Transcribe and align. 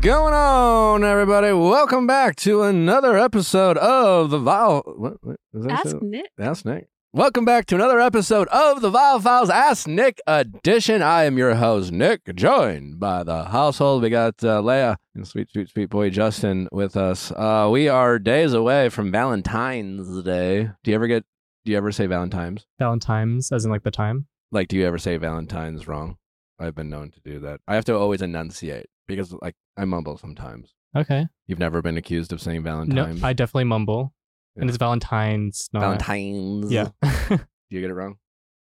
going 0.00 0.32
on, 0.32 1.04
everybody? 1.04 1.52
Welcome 1.52 2.06
back 2.06 2.36
to 2.36 2.62
another 2.62 3.18
episode 3.18 3.76
of 3.78 4.30
the 4.30 4.38
Viall. 4.38 4.82
What, 4.98 5.14
what 5.22 5.36
is 5.52 5.64
that? 5.64 5.72
Ask 5.72 5.90
so- 5.90 5.98
Nick. 6.02 6.26
Ask 6.38 6.64
Nick. 6.64 6.88
Welcome 7.12 7.44
back 7.44 7.66
to 7.66 7.74
another 7.74 7.98
episode 7.98 8.46
of 8.48 8.82
the 8.82 8.90
Viall 8.90 9.20
Files 9.20 9.50
Ask 9.50 9.88
Nick 9.88 10.20
edition. 10.28 11.02
I 11.02 11.24
am 11.24 11.36
your 11.38 11.56
host, 11.56 11.90
Nick, 11.90 12.20
joined 12.36 13.00
by 13.00 13.24
the 13.24 13.46
household. 13.46 14.02
We 14.02 14.10
got 14.10 14.42
uh, 14.44 14.62
Leia 14.62 14.96
and 15.16 15.26
sweet, 15.26 15.50
sweet, 15.50 15.68
sweet 15.70 15.90
boy 15.90 16.10
Justin 16.10 16.68
with 16.70 16.96
us. 16.96 17.32
Uh, 17.32 17.68
we 17.70 17.88
are 17.88 18.20
days 18.20 18.52
away 18.52 18.90
from 18.90 19.10
Valentine's 19.10 20.22
Day. 20.22 20.70
Do 20.84 20.90
you 20.90 20.94
ever 20.94 21.08
get? 21.08 21.24
Do 21.64 21.72
you 21.72 21.76
ever 21.78 21.90
say 21.90 22.06
Valentine's? 22.06 22.64
Valentine's, 22.78 23.50
as 23.50 23.64
in 23.64 23.72
like 23.72 23.82
the 23.82 23.90
time. 23.90 24.26
Like, 24.52 24.68
do 24.68 24.76
you 24.76 24.86
ever 24.86 24.98
say 24.98 25.16
Valentine's 25.16 25.88
wrong? 25.88 26.16
I've 26.60 26.76
been 26.76 26.90
known 26.90 27.10
to 27.10 27.20
do 27.24 27.40
that. 27.40 27.60
I 27.66 27.74
have 27.74 27.84
to 27.86 27.96
always 27.96 28.22
enunciate 28.22 28.86
because, 29.10 29.32
like, 29.42 29.54
I 29.76 29.84
mumble 29.84 30.16
sometimes. 30.16 30.74
Okay. 30.96 31.26
You've 31.46 31.58
never 31.58 31.82
been 31.82 31.96
accused 31.96 32.32
of 32.32 32.40
saying 32.40 32.62
No, 32.62 32.70
Valentine's. 32.70 33.22
I 33.22 33.32
definitely 33.32 33.64
mumble, 33.64 34.12
and 34.56 34.68
it's 34.68 34.78
Valentine's. 34.78 35.68
Not, 35.72 35.80
Valentine's. 35.80 36.70
Yeah. 36.72 36.88
Do 37.28 37.38
you 37.70 37.80
get 37.80 37.90
it 37.90 37.94
wrong? 37.94 38.16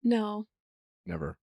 No. 0.05 0.47
Never. 1.07 1.39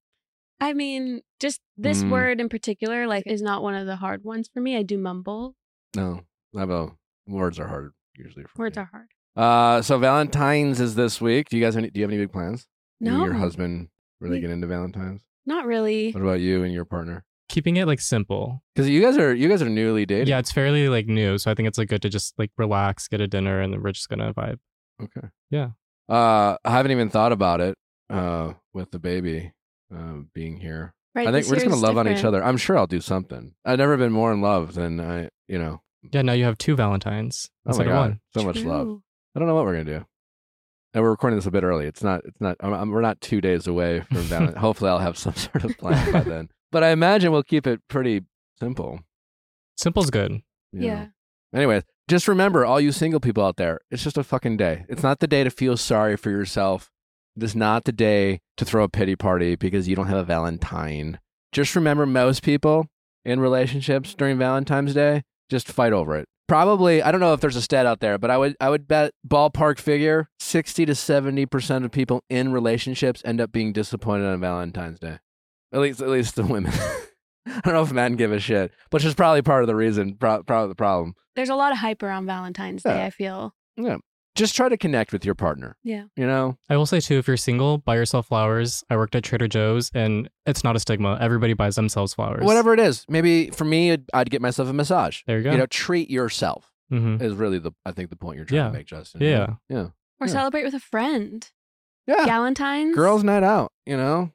I 0.62 0.74
mean, 0.74 1.22
just 1.40 1.60
this 1.78 2.04
Mm. 2.04 2.12
word 2.12 2.40
in 2.42 2.50
particular, 2.50 3.08
like, 3.08 3.24
is 3.28 3.42
not 3.42 3.64
one 3.64 3.74
of 3.76 3.88
the 3.88 3.96
hard 3.98 4.24
ones 4.24 4.50
for 4.54 4.62
me. 4.62 4.78
I 4.78 4.84
do 4.84 4.98
mumble. 4.98 5.56
No. 5.96 6.22
I 6.56 6.60
have 6.60 6.70
a 6.70 6.92
words 7.28 7.60
are 7.60 7.68
hard 7.68 7.92
usually. 8.16 8.46
For 8.46 8.64
Words 8.64 8.78
me. 8.78 8.84
are 8.84 8.90
hard. 8.92 9.08
Uh, 9.36 9.82
so 9.82 9.98
Valentine's 9.98 10.80
is 10.80 10.96
this 10.96 11.20
week. 11.20 11.50
Do 11.50 11.58
you 11.58 11.64
guys 11.64 11.74
have 11.74 11.84
any, 11.84 11.90
do 11.92 12.00
you 12.00 12.06
have 12.06 12.12
any 12.12 12.22
big 12.22 12.32
plans? 12.32 12.68
You 13.02 13.10
and 13.10 13.18
No. 13.18 13.26
your 13.26 13.34
husband 13.34 13.90
really 14.22 14.36
We- 14.38 14.42
get 14.42 14.52
into 14.52 14.68
Valentine's? 14.68 15.24
Not 15.46 15.66
really. 15.66 16.12
What 16.14 16.22
about 16.24 16.40
you 16.40 16.64
and 16.64 16.74
your 16.74 16.86
partner? 16.86 17.26
Keeping 17.48 17.78
it 17.78 17.86
like 17.86 18.00
simple. 18.00 18.64
Because 18.74 18.90
you 18.90 19.02
guys 19.02 19.18
are 19.18 19.34
you 19.34 19.48
guys 19.48 19.62
are 19.62 19.70
newly 19.70 20.06
dating. 20.06 20.28
Yeah, 20.28 20.40
it's 20.40 20.52
fairly 20.52 20.90
like 20.90 21.06
new, 21.08 21.38
so 21.38 21.52
I 21.52 21.54
think 21.54 21.68
it's 21.68 21.78
like 21.78 21.90
good 21.90 22.02
to 22.02 22.10
just 22.10 22.34
like 22.38 22.52
relax, 22.58 23.08
get 23.08 23.22
a 23.22 23.28
dinner, 23.28 23.62
and 23.62 23.72
then 23.72 23.82
we're 23.84 23.92
just 23.92 24.10
gonna 24.10 24.34
vibe. 24.34 24.58
Okay. 25.02 25.28
Yeah. 25.52 25.70
Uh, 26.10 26.58
I 26.66 26.72
haven't 26.72 26.92
even 26.92 27.10
thought 27.10 27.32
about 27.32 27.62
it. 27.62 27.76
Uh, 28.10 28.54
with 28.74 28.92
the 28.92 29.00
baby, 29.00 29.52
uh, 29.96 30.18
being 30.34 30.58
here. 30.58 30.94
Right. 31.16 31.28
I 31.28 31.32
think 31.32 31.48
we're 31.48 31.56
just 31.56 31.66
gonna 31.66 31.76
is 31.78 31.82
love 31.82 31.98
on 31.98 32.08
each 32.08 32.24
other. 32.24 32.44
I'm 32.44 32.58
sure 32.58 32.78
I'll 32.78 32.88
do 32.88 33.02
something. 33.02 33.54
I've 33.64 33.80
never 33.80 33.96
been 33.98 34.12
more 34.12 34.32
in 34.34 34.42
love 34.42 34.74
than 34.76 35.00
I. 35.00 35.30
You 35.48 35.60
know. 35.60 35.82
Yeah, 36.12 36.22
now 36.22 36.34
you 36.34 36.44
have 36.46 36.58
two 36.58 36.76
Valentines. 36.76 37.50
Oh 37.50 37.70
That's 37.70 37.78
my 37.80 37.84
like 37.86 37.94
god, 37.94 38.10
one. 38.10 38.20
so 38.36 38.44
much 38.44 38.58
love. 38.64 39.00
I 39.36 39.40
don't 39.40 39.48
know 39.48 39.56
what 39.56 39.66
we're 39.66 39.74
gonna 39.84 40.00
do. 40.00 40.06
And 40.94 41.04
we're 41.04 41.10
recording 41.10 41.38
this 41.38 41.46
a 41.46 41.52
bit 41.52 41.64
early. 41.64 41.88
It's 41.88 42.04
not. 42.04 42.22
It's 42.26 42.40
not. 42.40 42.58
I'm, 42.60 42.74
I'm- 42.74 42.92
we're 42.92 43.02
not 43.02 43.20
two 43.22 43.42
days 43.42 43.66
away 43.68 44.02
from 44.02 44.18
Valentine. 44.24 44.56
Hopefully, 44.62 44.90
I'll 44.92 45.00
have 45.00 45.18
some 45.18 45.34
sort 45.36 45.64
of 45.64 45.78
plan 45.78 46.12
by 46.12 46.22
then. 46.22 46.50
But 46.76 46.84
I 46.84 46.90
imagine 46.90 47.32
we'll 47.32 47.42
keep 47.42 47.68
it 47.68 47.80
pretty 47.88 48.24
simple. 48.60 49.00
Simple's 49.78 50.10
good. 50.10 50.42
you 50.74 50.82
know. 50.82 50.88
Yeah. 50.88 51.06
Anyways, 51.54 51.84
just 52.10 52.28
remember, 52.28 52.66
all 52.66 52.82
you 52.82 52.92
single 52.92 53.22
people 53.22 53.46
out 53.46 53.56
there, 53.56 53.80
it's 53.90 54.04
just 54.04 54.18
a 54.18 54.26
fucking 54.26 54.58
day. 54.58 54.84
It's 54.90 55.02
not 55.02 55.20
the 55.20 55.28
day 55.28 55.46
to 55.46 55.50
feel 55.50 55.78
sorry 55.78 56.18
for 56.18 56.32
yourself. 56.32 56.92
It's 57.38 57.56
not 57.56 57.86
the 57.86 57.94
day 57.94 58.42
to 58.58 58.66
throw 58.66 58.84
a 58.84 58.90
pity 58.90 59.16
party 59.16 59.56
because 59.56 59.88
you 59.88 59.96
don't 59.96 60.08
have 60.08 60.18
a 60.18 60.26
Valentine. 60.26 61.20
Just 61.54 61.78
remember, 61.78 62.06
most 62.06 62.44
people 62.44 62.88
in 63.24 63.40
relationships 63.40 64.14
during 64.14 64.38
Valentine's 64.38 64.94
Day 64.94 65.24
just 65.50 65.70
fight 65.70 65.94
over 65.94 66.18
it. 66.18 66.28
Probably, 66.50 67.02
I 67.02 67.10
don't 67.10 67.22
know 67.22 67.32
if 67.32 67.40
there's 67.40 67.56
a 67.56 67.62
stat 67.62 67.86
out 67.86 68.02
there, 68.02 68.18
but 68.18 68.30
I 68.30 68.38
would 68.38 68.58
I 68.60 68.70
would 68.70 68.86
bet 68.86 69.14
ballpark 69.26 69.80
figure 69.80 70.28
sixty 70.42 70.86
to 70.88 70.94
seventy 70.94 71.46
percent 71.46 71.86
of 71.86 71.92
people 71.92 72.22
in 72.30 72.52
relationships 72.52 73.22
end 73.24 73.40
up 73.40 73.54
being 73.54 73.72
disappointed 73.72 74.26
on 74.26 74.42
Valentine's 74.42 75.00
Day. 75.00 75.20
At 75.76 75.82
least, 75.82 76.02
at 76.02 76.08
least 76.10 76.36
the 76.36 76.44
women. 76.46 76.72
I 77.48 77.60
don't 77.64 77.74
know 77.74 77.84
if 77.84 77.92
men 77.92 78.16
give 78.16 78.32
a 78.32 78.40
shit, 78.40 78.72
which 78.90 79.06
is 79.06 79.14
probably 79.14 79.42
part 79.44 79.62
of 79.62 79.68
the 79.68 79.76
reason, 79.76 80.16
pro- 80.16 80.42
probably 80.42 80.70
the 80.70 80.76
problem. 80.76 81.14
There's 81.36 81.50
a 81.50 81.56
lot 81.56 81.72
of 81.74 81.78
hype 81.78 82.02
around 82.02 82.26
Valentine's 82.26 82.82
Day, 82.82 83.06
I 83.06 83.10
feel. 83.12 83.54
Yeah. 83.78 83.98
Just 84.36 84.56
try 84.56 84.68
to 84.70 84.78
connect 84.78 85.14
with 85.14 85.24
your 85.26 85.36
partner. 85.36 85.78
Yeah. 85.84 86.06
You 86.16 86.26
know? 86.28 86.58
I 86.70 86.78
will 86.78 86.86
say 86.86 87.00
too, 87.02 87.18
if 87.18 87.28
you're 87.28 87.38
single, 87.38 87.78
buy 87.78 87.96
yourself 87.96 88.28
flowers. 88.28 88.84
I 88.90 88.96
worked 88.96 89.16
at 89.16 89.24
Trader 89.24 89.48
Joe's, 89.48 89.92
and 89.94 90.30
it's 90.46 90.64
not 90.64 90.76
a 90.76 90.80
stigma. 90.80 91.18
Everybody 91.22 91.54
buys 91.54 91.76
themselves 91.76 92.14
flowers. 92.14 92.44
Whatever 92.46 92.74
it 92.74 92.80
is. 92.80 93.06
Maybe 93.10 93.50
for 93.52 93.66
me, 93.66 93.92
I'd, 93.92 94.06
I'd 94.14 94.30
get 94.30 94.42
myself 94.42 94.68
a 94.70 94.74
massage. 94.74 95.22
There 95.28 95.38
you 95.38 95.44
go. 95.44 95.52
You 95.52 95.58
know, 95.58 95.66
treat 95.68 96.10
yourself 96.10 96.72
hmm 96.90 97.18
is 97.20 97.34
really 97.34 97.60
the, 97.60 97.72
I 97.86 97.92
think, 97.92 98.10
the 98.12 98.16
point 98.16 98.38
you're 98.38 98.46
trying 98.46 98.60
Yeah. 98.62 98.68
to 98.68 98.74
make, 98.74 98.88
Justin. 98.88 99.22
Yeah. 99.22 99.56
Yeah. 99.70 99.88
Or 100.20 100.28
Yeah. 100.28 100.34
celebrate 100.34 100.64
with 100.64 100.74
a 100.74 100.80
friend. 100.80 101.50
Yeah. 102.08 102.26
Valentine's. 102.26 102.96
Girls' 102.96 103.24
night 103.24 103.42
out, 103.44 103.72
you 103.86 103.98
know? 103.98 104.32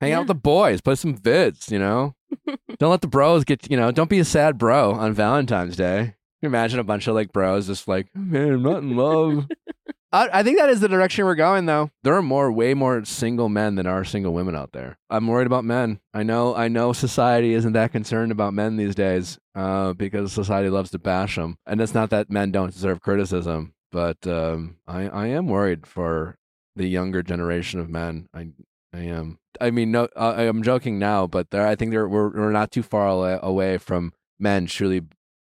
Hang 0.00 0.12
out 0.12 0.20
with 0.20 0.28
the 0.28 0.34
boys, 0.34 0.80
play 0.80 0.94
some 0.96 1.16
vids, 1.16 1.70
you 1.70 1.78
know? 1.78 2.14
don't 2.78 2.90
let 2.90 3.00
the 3.00 3.06
bros 3.06 3.44
get, 3.44 3.70
you 3.70 3.76
know, 3.76 3.90
don't 3.90 4.10
be 4.10 4.18
a 4.18 4.24
sad 4.24 4.58
bro 4.58 4.92
on 4.92 5.12
Valentine's 5.12 5.76
Day. 5.76 6.14
Imagine 6.42 6.78
a 6.78 6.84
bunch 6.84 7.06
of 7.06 7.14
like 7.14 7.32
bros 7.32 7.66
just 7.66 7.88
like, 7.88 8.08
"Oh, 8.14 8.20
man, 8.20 8.52
I'm 8.52 8.62
not 8.62 8.82
in 8.82 8.96
love. 8.96 9.48
I, 10.14 10.28
I 10.32 10.42
think 10.44 10.58
that 10.58 10.68
is 10.68 10.80
the 10.80 10.88
direction 10.88 11.24
we're 11.24 11.34
going, 11.34 11.66
though. 11.66 11.90
There 12.04 12.14
are 12.14 12.22
more, 12.22 12.52
way 12.52 12.72
more 12.72 13.04
single 13.04 13.48
men 13.48 13.74
than 13.74 13.86
are 13.86 14.04
single 14.04 14.32
women 14.32 14.54
out 14.54 14.72
there. 14.72 14.96
I'm 15.10 15.26
worried 15.26 15.48
about 15.48 15.64
men. 15.64 15.98
I 16.14 16.22
know, 16.22 16.54
I 16.54 16.68
know, 16.68 16.92
society 16.92 17.52
isn't 17.54 17.72
that 17.72 17.90
concerned 17.90 18.30
about 18.30 18.54
men 18.54 18.76
these 18.76 18.94
days, 18.94 19.38
uh, 19.56 19.92
because 19.94 20.32
society 20.32 20.68
loves 20.68 20.90
to 20.92 21.00
bash 21.00 21.34
them, 21.34 21.56
and 21.66 21.80
it's 21.80 21.94
not 21.94 22.10
that 22.10 22.30
men 22.30 22.52
don't 22.52 22.72
deserve 22.72 23.00
criticism, 23.00 23.74
but 23.90 24.24
um, 24.26 24.76
I, 24.86 25.08
I 25.08 25.26
am 25.28 25.48
worried 25.48 25.84
for 25.84 26.36
the 26.76 26.86
younger 26.86 27.22
generation 27.24 27.80
of 27.80 27.90
men. 27.90 28.28
I, 28.32 28.50
I 28.94 29.00
am. 29.00 29.38
I 29.60 29.70
mean, 29.70 29.90
no, 29.90 30.08
uh, 30.16 30.34
I'm 30.36 30.62
joking 30.62 30.98
now, 30.98 31.26
but 31.26 31.50
there, 31.50 31.66
I 31.66 31.74
think 31.74 31.90
there, 31.90 32.08
we're, 32.08 32.28
we're 32.28 32.52
not 32.52 32.70
too 32.70 32.82
far 32.82 33.08
away, 33.08 33.38
away 33.42 33.78
from 33.78 34.12
men 34.38 34.66
truly 34.66 35.02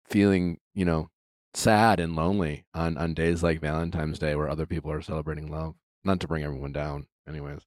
feeling, 0.05 0.59
you 0.73 0.83
know, 0.83 1.09
sad 1.53 1.99
and 1.99 2.15
lonely 2.15 2.65
on, 2.73 2.97
on 2.97 3.13
days 3.13 3.43
like 3.43 3.61
Valentine's 3.61 4.19
Day 4.19 4.35
where 4.35 4.49
other 4.49 4.65
people 4.65 4.91
are 4.91 5.01
celebrating 5.01 5.49
love. 5.49 5.75
Not 6.03 6.19
to 6.21 6.27
bring 6.27 6.43
everyone 6.43 6.73
down, 6.73 7.07
anyways. 7.27 7.61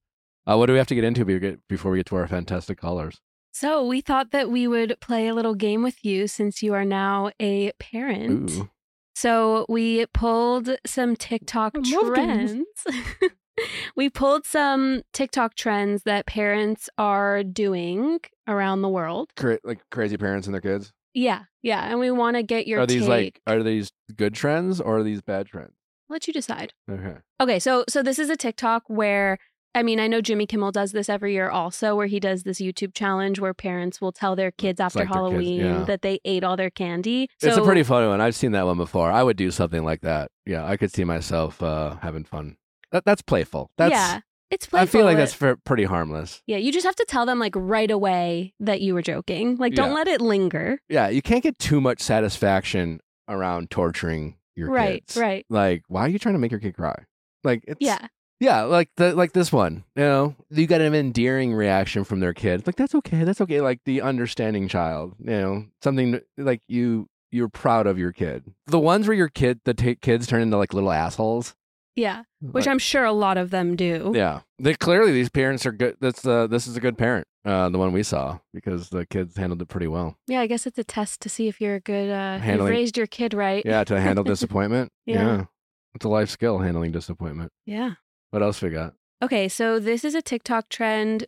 Uh, 0.47 0.57
what 0.57 0.67
do 0.67 0.73
we 0.73 0.79
have 0.79 0.87
to 0.89 0.95
get 0.95 1.05
into 1.05 1.59
before 1.69 1.93
we 1.93 1.99
get 1.99 2.07
to 2.07 2.17
our 2.17 2.27
fantastic 2.29 2.79
callers? 2.79 3.21
So 3.53 3.85
we 3.85 4.01
thought 4.01 4.31
that 4.31 4.51
we 4.51 4.67
would 4.67 4.97
play 5.01 5.29
a 5.29 5.35
little 5.35 5.55
game 5.55 5.83
with 5.83 6.05
you 6.05 6.27
since 6.27 6.63
you 6.63 6.73
are 6.75 6.85
now 6.85 7.31
a 7.41 7.73
parent. 7.79 8.51
Ooh. 8.53 8.71
So 9.15 9.67
we 9.69 10.07
pulled 10.07 10.71
some 10.87 11.17
TikTok 11.17 11.73
I 11.75 11.79
love 11.79 12.15
games. 12.15 12.65
trends. 12.85 13.31
we 13.97 14.11
pulled 14.11 14.45
some 14.47 15.03
TikTok 15.13 15.55
trends 15.55 16.03
that 16.05 16.27
parents 16.27 16.89
are 16.99 17.43
doing 17.43 18.21
around 18.47 18.83
the 18.83 18.89
world. 18.89 19.31
Cra- 19.37 19.61
like 19.65 19.81
crazy 19.91 20.17
parents 20.17 20.47
and 20.47 20.55
their 20.55 20.61
kids. 20.61 20.93
Yeah, 21.15 21.45
yeah, 21.63 21.87
and 21.87 21.99
we 21.99 22.11
want 22.11 22.37
to 22.37 22.43
get 22.43 22.67
your 22.67 22.81
are 22.81 22.87
these 22.87 23.03
take. 23.03 23.09
like 23.09 23.41
are 23.47 23.63
these 23.63 23.91
good 24.17 24.35
trends 24.35 24.81
or 24.81 24.99
are 24.99 25.03
these 25.03 25.23
bad 25.23 25.47
trends? 25.47 25.75
Let 26.09 26.27
you 26.27 26.33
decide. 26.33 26.73
Okay. 26.91 27.17
Okay, 27.41 27.59
so 27.59 27.85
so 27.89 28.03
this 28.03 28.19
is 28.19 28.31
a 28.31 28.37
TikTok 28.37 28.85
where 28.89 29.39
I 29.75 29.85
mean, 29.85 30.01
I 30.01 30.09
know 30.09 30.21
Jimmy 30.21 30.47
Kimmel 30.47 30.73
does 30.73 30.91
this 30.91 31.09
every 31.09 31.33
year 31.33 31.49
also 31.49 31.95
where 31.95 32.09
he 32.09 32.19
does 32.19 32.43
this 32.43 32.61
YouTube 32.61 32.93
challenge 32.93 33.39
where 33.39 33.55
parents 33.55 34.01
will 34.01 34.11
tell 34.11 34.35
their 34.35 34.51
kids 34.51 34.81
after 34.81 35.01
like 35.01 35.09
their 35.09 35.15
kids, 35.15 35.31
Halloween 35.31 35.61
yeah. 35.61 35.85
that 35.85 36.03
they 36.03 36.19
ate 36.25 36.43
all 36.43 36.57
their 36.57 36.71
candy. 36.71 37.29
So, 37.39 37.49
it's 37.49 37.57
a 37.57 37.63
pretty 37.63 37.85
funny 37.85 38.09
one. 38.09 38.21
I've 38.21 38.35
seen 38.35 38.53
that 38.53 38.67
one 38.67 38.77
before. 38.77 39.13
I 39.13 39.23
would 39.23 39.37
do 39.37 39.53
something 39.53 39.85
like 39.85 40.01
that. 40.01 40.33
Yeah, 40.45 40.67
I 40.67 40.77
could 40.77 40.93
see 40.93 41.05
myself 41.05 41.63
uh, 41.63 41.97
having 42.03 42.25
fun. 42.25 42.57
That 42.93 43.05
that's 43.05 43.23
playful. 43.23 43.71
That's 43.77 43.93
Yeah. 43.93 44.21
It's 44.51 44.67
playful. 44.67 44.83
I 44.83 44.87
feel 44.91 45.05
like 45.05 45.17
that's 45.17 45.33
for, 45.33 45.55
pretty 45.57 45.85
harmless. 45.85 46.43
Yeah, 46.47 46.57
you 46.57 46.73
just 46.73 46.85
have 46.85 46.97
to 46.97 47.05
tell 47.09 47.25
them 47.25 47.39
like 47.39 47.55
right 47.55 47.91
away 47.91 48.53
that 48.59 48.81
you 48.81 48.95
were 48.95 49.03
joking. 49.03 49.57
Like 49.57 49.75
don't 49.75 49.91
Yeah. 49.91 49.95
let 49.95 50.09
it 50.09 50.21
linger. 50.21 50.81
Yeah, 50.89 51.09
you 51.09 51.23
can't 51.23 51.43
get 51.43 51.59
too 51.59 51.81
much 51.81 52.01
satisfaction 52.01 53.01
around 53.29 53.71
torturing 53.71 54.37
your 54.57 54.71
Right, 54.71 55.07
kids. 55.07 55.17
right. 55.17 55.47
Like, 55.49 55.85
why 55.87 56.01
are 56.03 56.09
you 56.09 56.19
trying 56.19 56.35
to 56.35 56.41
make 56.41 56.51
your 56.51 56.59
kid 56.61 56.75
cry? 56.75 57.05
Like, 57.45 57.63
it's 57.69 57.79
Yeah. 57.81 58.09
yeah, 58.41 58.63
like 58.63 58.91
the 58.97 59.15
like 59.15 59.33
this 59.35 59.53
one. 59.53 59.85
You 59.95 60.03
know, 60.03 60.35
you 60.51 60.67
got 60.67 60.81
an 60.81 60.95
endearing 60.97 61.55
reaction 61.55 62.03
from 62.03 62.19
their 62.19 62.35
kid. 62.35 62.67
Like 62.67 62.75
that's 62.77 62.95
okay, 62.97 63.23
that's 63.23 63.41
okay. 63.41 63.61
Like 63.61 63.79
the 63.85 64.03
understanding 64.03 64.67
child. 64.67 65.15
You 65.21 65.31
know, 65.31 65.67
something 65.81 66.21
like 66.37 66.61
you 66.67 67.07
you're 67.31 67.49
proud 67.49 67.87
of 67.87 67.97
your 68.01 68.11
kid. 68.11 68.43
The 68.67 68.81
ones 68.81 69.07
where 69.07 69.17
your 69.17 69.29
kid 69.29 69.61
the 69.65 69.75
t- 69.75 69.95
kids 69.95 70.27
turn 70.27 70.43
into 70.43 70.57
like 70.57 70.75
little 70.75 70.91
assholes. 70.91 71.55
Yeah. 71.97 72.23
Which 72.41 72.69
I'm 72.69 72.79
sure 72.79 73.05
a 73.05 73.13
lot 73.13 73.37
of 73.37 73.51
them 73.51 73.77
do. 73.77 74.13
Yeah, 74.15 74.41
they 74.59 74.75
clearly 74.75 75.13
these 75.13 75.29
parents 75.29 75.67
are 75.67 75.73
good. 75.73 75.97
That's 76.01 76.25
uh, 76.27 76.47
this 76.47 76.67
is 76.67 76.77
a 76.77 76.81
good 76.81 76.97
parent. 76.97 77.27
Uh, 77.45 77.69
the 77.71 77.79
one 77.79 77.93
we 77.93 78.03
saw 78.03 78.39
because 78.53 78.91
the 78.91 79.07
kids 79.07 79.37
handled 79.37 79.63
it 79.63 79.69
pretty 79.69 79.87
well. 79.87 80.17
Yeah, 80.27 80.41
I 80.41 80.47
guess 80.47 80.67
it's 80.67 80.79
a 80.79 80.85
test 80.85 81.21
to 81.23 81.29
see 81.29 81.49
if 81.49 81.61
you're 81.61 81.77
a 81.77 81.81
good 81.81 82.11
uh 82.11 82.39
you've 82.45 82.61
raised 82.61 82.97
your 82.97 83.07
kid 83.07 83.33
right. 83.35 83.65
Yeah, 83.65 83.83
to 83.85 84.01
handle 84.01 84.25
disappointment. 84.35 84.93
Yeah. 85.07 85.47
it's 85.95 86.05
a 86.05 86.09
life 86.09 86.31
skill 86.31 86.59
handling 86.59 86.93
disappointment. 86.93 87.51
Yeah. 87.67 87.95
What 88.31 88.43
else 88.43 88.61
we 88.63 88.71
got? 88.71 88.95
Okay, 89.23 89.49
so 89.49 89.79
this 89.79 90.05
is 90.05 90.15
a 90.15 90.23
TikTok 90.23 90.69
trend 90.69 91.27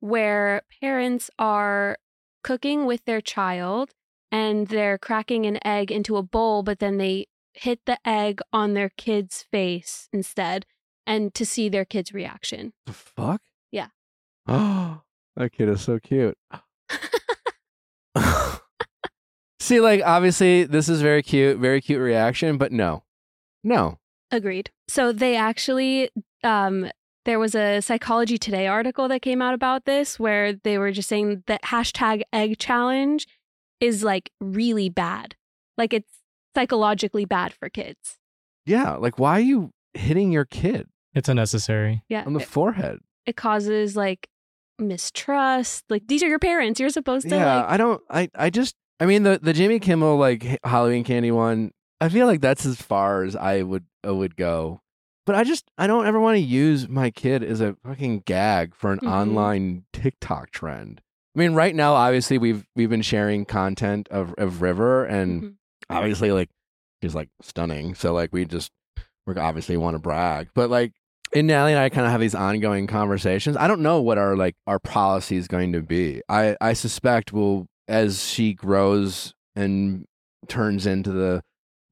where 0.00 0.62
parents 0.80 1.30
are 1.38 1.96
cooking 2.42 2.84
with 2.84 3.04
their 3.06 3.20
child 3.20 3.90
and 4.30 4.66
they're 4.68 4.98
cracking 4.98 5.46
an 5.46 5.58
egg 5.66 5.90
into 5.90 6.16
a 6.16 6.22
bowl, 6.22 6.62
but 6.62 6.78
then 6.78 6.98
they 6.98 7.26
hit 7.54 7.80
the 7.86 7.98
egg 8.06 8.40
on 8.52 8.74
their 8.74 8.90
kid's 8.90 9.42
face 9.42 10.08
instead 10.12 10.66
and 11.06 11.34
to 11.34 11.46
see 11.46 11.68
their 11.68 11.84
kid's 11.84 12.12
reaction. 12.12 12.72
The 12.86 12.92
fuck? 12.92 13.40
Yeah. 13.70 13.88
Oh, 14.46 15.02
that 15.36 15.52
kid 15.52 15.68
is 15.68 15.80
so 15.80 15.98
cute. 15.98 16.36
See, 19.60 19.80
like 19.80 20.02
obviously 20.04 20.64
this 20.64 20.88
is 20.88 21.00
very 21.00 21.22
cute, 21.22 21.58
very 21.58 21.80
cute 21.80 22.00
reaction, 22.00 22.58
but 22.58 22.70
no, 22.72 23.04
no. 23.62 23.98
Agreed. 24.30 24.70
So 24.88 25.12
they 25.12 25.36
actually, 25.36 26.10
um, 26.42 26.90
there 27.24 27.38
was 27.38 27.54
a 27.54 27.80
Psychology 27.80 28.36
Today 28.36 28.66
article 28.66 29.08
that 29.08 29.22
came 29.22 29.40
out 29.40 29.54
about 29.54 29.84
this 29.86 30.18
where 30.18 30.52
they 30.52 30.76
were 30.76 30.92
just 30.92 31.08
saying 31.08 31.44
that 31.46 31.62
hashtag 31.62 32.22
egg 32.32 32.58
challenge 32.58 33.26
is 33.80 34.04
like 34.04 34.30
really 34.40 34.88
bad. 34.88 35.34
Like 35.78 35.92
it's 35.92 36.12
psychologically 36.54 37.24
bad 37.24 37.52
for 37.52 37.68
kids. 37.68 38.16
Yeah, 38.66 38.92
like 38.96 39.18
why 39.18 39.32
are 39.38 39.40
you 39.40 39.70
hitting 39.94 40.32
your 40.32 40.44
kid 40.44 40.88
It's 41.14 41.28
unnecessary. 41.28 42.02
Yeah. 42.08 42.24
on 42.26 42.32
the 42.34 42.40
it, 42.40 42.46
forehead? 42.48 42.98
it 43.26 43.36
causes 43.36 43.96
like 43.96 44.28
mistrust. 44.78 45.84
Like 45.90 46.06
these 46.06 46.22
are 46.22 46.28
your 46.28 46.38
parents. 46.38 46.80
You're 46.80 46.90
supposed 46.90 47.28
to 47.28 47.34
Yeah, 47.36 47.56
like 47.62 47.70
I 47.70 47.76
don't. 47.76 48.02
I 48.10 48.28
I 48.34 48.50
just. 48.50 48.74
I 49.00 49.06
mean 49.06 49.22
the 49.24 49.38
the 49.42 49.52
Jimmy 49.52 49.80
Kimmel 49.80 50.16
like 50.16 50.44
h- 50.44 50.58
Halloween 50.64 51.04
candy 51.04 51.30
one. 51.30 51.72
I 52.00 52.08
feel 52.08 52.26
like 52.26 52.40
that's 52.40 52.64
as 52.66 52.80
far 52.80 53.22
as 53.24 53.34
I 53.36 53.62
would 53.62 53.84
I 54.04 54.10
would 54.10 54.36
go. 54.36 54.80
But 55.26 55.36
I 55.36 55.44
just 55.44 55.64
I 55.78 55.86
don't 55.86 56.06
ever 56.06 56.20
want 56.20 56.36
to 56.36 56.40
use 56.42 56.88
my 56.88 57.10
kid 57.10 57.42
as 57.42 57.60
a 57.60 57.76
fucking 57.84 58.20
gag 58.26 58.74
for 58.74 58.92
an 58.92 59.00
Mhm. 59.00 59.10
online 59.10 59.84
TikTok 59.92 60.50
trend. 60.50 61.00
I 61.34 61.38
mean, 61.40 61.54
right 61.54 61.74
now, 61.74 61.94
obviously 61.94 62.38
we've 62.38 62.64
we've 62.76 62.90
been 62.90 63.02
sharing 63.02 63.44
content 63.44 64.06
of 64.10 64.34
of 64.38 64.62
River, 64.62 65.04
and 65.04 65.42
Mhm. 65.42 65.54
Obviously 65.90 66.32
like 66.32 66.48
she's 67.02 67.14
like 67.14 67.28
stunning. 67.42 67.94
So 67.94 68.12
like 68.12 68.30
we 68.32 68.44
just 68.44 68.70
we 69.26 69.34
obviously 69.36 69.76
want 69.76 69.94
to 69.94 69.98
brag, 69.98 70.48
but 70.54 70.70
like. 70.70 70.92
And 71.34 71.48
Natalie 71.48 71.72
and 71.72 71.80
I 71.80 71.88
kind 71.88 72.06
of 72.06 72.12
have 72.12 72.20
these 72.20 72.34
ongoing 72.36 72.86
conversations. 72.86 73.56
I 73.56 73.66
don't 73.66 73.80
know 73.80 74.00
what 74.00 74.18
our 74.18 74.36
like 74.36 74.54
our 74.68 74.78
policy 74.78 75.36
is 75.36 75.48
going 75.48 75.72
to 75.72 75.82
be. 75.82 76.22
I 76.28 76.56
I 76.60 76.74
suspect 76.74 77.32
we'll 77.32 77.66
as 77.88 78.24
she 78.28 78.54
grows 78.54 79.34
and 79.56 80.04
turns 80.46 80.86
into 80.86 81.10
the 81.10 81.42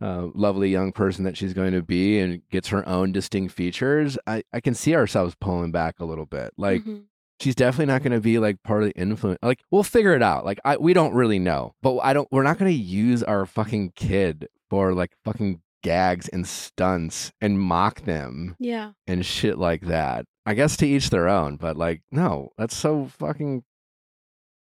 uh, 0.01 0.29
lovely 0.35 0.71
young 0.71 0.93
person 0.93 1.25
that 1.25 1.37
she's 1.37 1.55
going 1.55 1.73
to 1.73 1.83
be 1.83 2.21
and 2.21 2.43
gets 2.51 2.69
her 2.69 2.89
own 2.89 3.11
distinct 3.11 3.53
features. 3.53 4.17
I 4.29 4.45
I 4.53 4.61
can 4.61 4.75
see 4.75 4.95
ourselves 4.95 5.35
pulling 5.41 5.73
back 5.73 5.99
a 5.99 6.05
little 6.05 6.27
bit. 6.27 6.53
Like 6.57 6.83
Mhm. 6.85 7.05
She's 7.43 7.55
definitely 7.57 7.93
not 7.93 8.03
going 8.03 8.13
to 8.13 8.21
be 8.21 8.39
like 8.39 8.63
part 8.63 8.83
of 8.83 8.89
the 8.89 9.01
influence. 9.01 9.39
Like 9.43 9.63
we'll 9.71 9.83
figure 9.83 10.15
it 10.15 10.23
out. 10.23 10.45
Like 10.45 10.61
I 10.65 10.77
we 10.77 10.93
don't 10.93 11.15
really 11.15 11.39
know, 11.39 11.75
but 11.83 11.99
I 11.99 12.13
don't. 12.13 12.29
We're 12.31 12.45
not 12.45 12.59
going 12.59 12.71
to 12.73 12.79
use 12.79 13.23
our 13.23 13.45
fucking 13.45 13.93
kid 13.97 14.49
for 14.71 14.95
like 14.95 15.13
fucking 15.25 15.61
gags 15.83 16.29
and 16.29 16.47
stunts 16.47 17.33
and 17.41 17.61
mock 17.61 18.03
them 18.03 18.57
yeah. 18.61 18.93
and 19.07 19.27
shit 19.27 19.59
like 19.59 19.83
that. 19.83 20.25
I 20.47 20.55
guess 20.55 20.77
to 20.79 20.87
each 20.87 21.11
their 21.11 21.29
own, 21.29 21.57
but 21.57 21.77
like 21.77 22.03
no, 22.11 22.51
that's 22.57 22.77
so 22.77 23.09
fucking. 23.19 23.65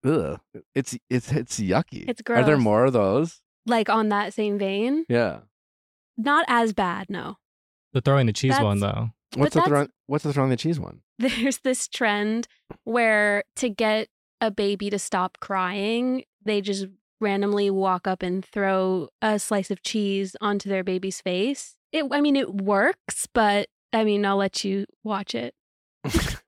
Ugh, 0.06 0.40
it's 0.76 0.98
it's 1.10 1.32
it's 1.32 1.60
yucky. 1.60 2.08
It's 2.10 2.22
gross. 2.22 2.40
Are 2.40 2.46
there 2.46 2.58
more 2.58 2.86
of 2.86 2.94
those? 2.94 3.42
Like 3.66 3.90
on 3.90 4.10
that 4.10 4.34
same 4.34 4.60
vein, 4.60 5.06
Yeah. 5.08 5.40
not 6.18 6.44
as 6.50 6.74
bad. 6.74 7.10
No. 7.10 7.38
The 7.94 8.02
throwing 8.02 8.26
the 8.26 8.34
cheese 8.34 8.60
one 8.60 8.80
though. 8.80 9.12
What's 9.36 9.56
the 9.56 9.62
throwing? 9.62 9.90
What's 10.08 10.24
the 10.24 10.34
throwing 10.34 10.50
the 10.50 10.58
cheese 10.58 10.80
one? 10.80 11.02
there's 11.20 11.60
this 11.60 11.88
trend 11.88 12.48
where 12.84 13.44
to 13.58 13.70
get 13.70 14.08
a 14.42 14.52
baby 14.52 14.90
to 14.90 15.00
stop 15.00 15.38
crying, 15.40 16.24
they 16.44 16.62
just 16.62 16.88
randomly 17.22 17.70
walk 17.70 18.08
up 18.08 18.22
and 18.22 18.44
throw 18.44 19.08
a 19.22 19.40
slice 19.40 19.72
of 19.72 19.82
cheese 19.82 20.36
onto 20.42 20.68
their 20.68 20.84
baby's 20.84 21.22
face. 21.22 21.76
It, 21.94 22.06
I 22.12 22.20
mean, 22.20 22.36
it 22.36 22.54
works, 22.54 23.28
but 23.34 23.70
I 23.94 24.04
mean, 24.04 24.26
I'll 24.26 24.38
let 24.38 24.64
you 24.64 24.86
watch 25.04 25.34
it. 25.36 25.54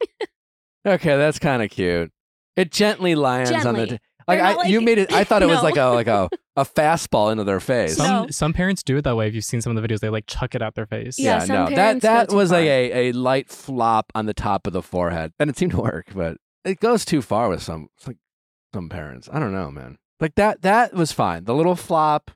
Okay, 0.86 1.18
that's 1.18 1.40
kind 1.40 1.64
of 1.64 1.72
cute. 1.72 2.12
It 2.56 2.72
gently 2.72 3.16
lands 3.16 3.66
on 3.66 3.76
the. 3.76 3.88
T- 3.88 4.00
like, 4.28 4.40
They're 4.40 4.46
I, 4.48 4.54
not 4.54 4.68
you 4.70 4.82
made 4.82 4.98
it. 4.98 5.12
I 5.14 5.24
thought 5.24 5.44
it 5.44 5.48
was 5.48 5.62
like 5.64 5.78
a 5.78 5.86
like 5.88 6.08
a, 6.08 6.30
a 6.56 6.66
fastball 6.66 7.32
into 7.32 7.44
their 7.44 7.60
face. 7.60 7.98
Some 7.98 8.08
No. 8.26 8.28
some 8.30 8.54
parents 8.54 8.84
do 8.84 8.98
it 8.98 9.04
that 9.04 9.16
way. 9.16 9.28
If 9.28 9.36
you've 9.36 9.44
seen 9.46 9.62
some 9.62 9.76
of 9.76 9.82
the 9.82 9.88
videos, 9.88 10.00
they 10.00 10.10
like 10.10 10.26
chuck 10.28 10.56
it 10.56 10.62
out 10.62 10.76
their 10.76 10.86
face. 10.86 11.20
Yeah, 11.20 11.34
yeah, 11.36 11.40
some 11.40 11.56
no, 11.70 11.76
that 11.76 12.02
that 12.02 12.30
too 12.30 12.36
was 12.36 12.52
like 12.52 12.66
a, 12.66 13.10
a 13.10 13.12
light 13.14 13.50
flop 13.50 14.12
on 14.16 14.26
the 14.26 14.34
top 14.34 14.68
of 14.68 14.74
the 14.74 14.82
forehead, 14.82 15.34
and 15.40 15.50
it 15.50 15.58
seemed 15.58 15.72
to 15.72 15.82
work, 15.82 16.08
but 16.16 16.38
it 16.64 16.80
goes 16.80 17.06
too 17.06 17.22
far 17.22 17.50
with 17.50 17.62
some 17.62 17.90
like 18.08 18.18
some 18.74 18.90
parents. 18.90 19.30
I 19.32 19.40
don't 19.40 19.54
know, 19.54 19.70
man. 19.72 19.98
Like 20.20 20.36
that 20.36 20.62
that 20.64 20.94
was 20.94 21.12
fine. 21.12 21.44
The 21.46 21.54
little 21.54 21.76
flop, 21.76 22.32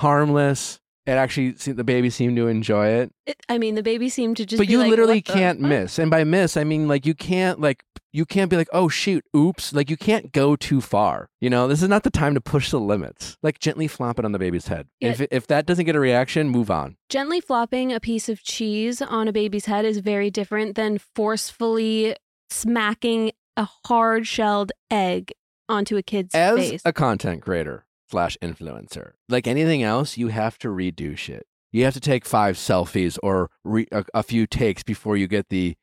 harmless. 0.00 0.80
It 1.06 1.12
actually 1.12 1.54
seemed, 1.56 1.76
the 1.76 1.84
baby 1.84 2.10
seemed 2.10 2.36
to 2.36 2.48
enjoy 2.48 2.88
it, 2.88 3.12
It, 3.26 3.36
I 3.48 3.58
mean, 3.58 3.76
the 3.76 3.82
baby 3.82 4.08
seemed 4.08 4.36
to 4.38 4.46
just. 4.46 4.58
but 4.58 4.68
you 4.68 4.78
like, 4.78 4.90
literally 4.90 5.22
can't 5.22 5.60
fuck?" 5.60 5.68
miss. 5.68 5.98
And 5.98 6.10
by 6.10 6.24
miss, 6.24 6.56
I 6.56 6.64
mean 6.64 6.88
like 6.88 7.06
you 7.06 7.14
can't 7.14 7.60
like 7.60 7.84
you 8.12 8.24
can't 8.24 8.50
be 8.50 8.56
like, 8.56 8.68
oh 8.72 8.88
shoot, 8.88 9.24
oops. 9.36 9.72
Like 9.74 9.90
you 9.90 9.96
can't 9.96 10.32
go 10.32 10.56
too 10.56 10.80
far. 10.80 11.28
You 11.40 11.50
know, 11.50 11.68
this 11.68 11.82
is 11.82 11.88
not 11.88 12.02
the 12.02 12.10
time 12.10 12.32
to 12.34 12.40
push 12.40 12.70
the 12.70 12.80
limits. 12.80 13.36
Like 13.42 13.58
gently 13.58 13.88
flop 13.88 14.18
it 14.18 14.24
on 14.24 14.32
the 14.32 14.38
baby's 14.38 14.66
head. 14.68 14.88
Yeah. 15.00 15.10
If 15.10 15.20
if 15.30 15.46
that 15.48 15.66
doesn't 15.66 15.84
get 15.84 15.94
a 15.96 16.00
reaction, 16.00 16.48
move 16.48 16.70
on. 16.70 16.96
Gently 17.08 17.40
flopping 17.40 17.92
a 17.92 18.00
piece 18.00 18.28
of 18.28 18.42
cheese 18.42 19.00
on 19.00 19.28
a 19.28 19.32
baby's 19.32 19.66
head 19.66 19.84
is 19.84 19.98
very 19.98 20.30
different 20.30 20.74
than 20.76 20.98
forcefully 21.14 22.16
smacking 22.50 23.32
a 23.56 23.68
hard 23.86 24.26
shelled 24.26 24.72
egg 24.90 25.32
onto 25.68 25.96
a 25.96 26.02
kid's 26.02 26.34
As 26.34 26.56
face. 26.58 26.82
a 26.84 26.92
content 26.92 27.42
creator 27.42 27.84
slash 28.10 28.36
influencer, 28.42 29.12
like 29.28 29.46
anything 29.46 29.82
else, 29.82 30.16
you 30.16 30.28
have 30.28 30.58
to 30.58 30.68
redo 30.68 31.16
shit. 31.16 31.46
You 31.72 31.84
have 31.84 31.94
to 31.94 32.00
take 32.00 32.24
five 32.24 32.56
selfies 32.56 33.18
or 33.22 33.50
re- 33.64 33.88
a, 33.92 34.04
a 34.14 34.22
few 34.22 34.46
takes 34.46 34.82
before 34.82 35.16
you 35.16 35.26
get 35.26 35.48
the, 35.50 35.74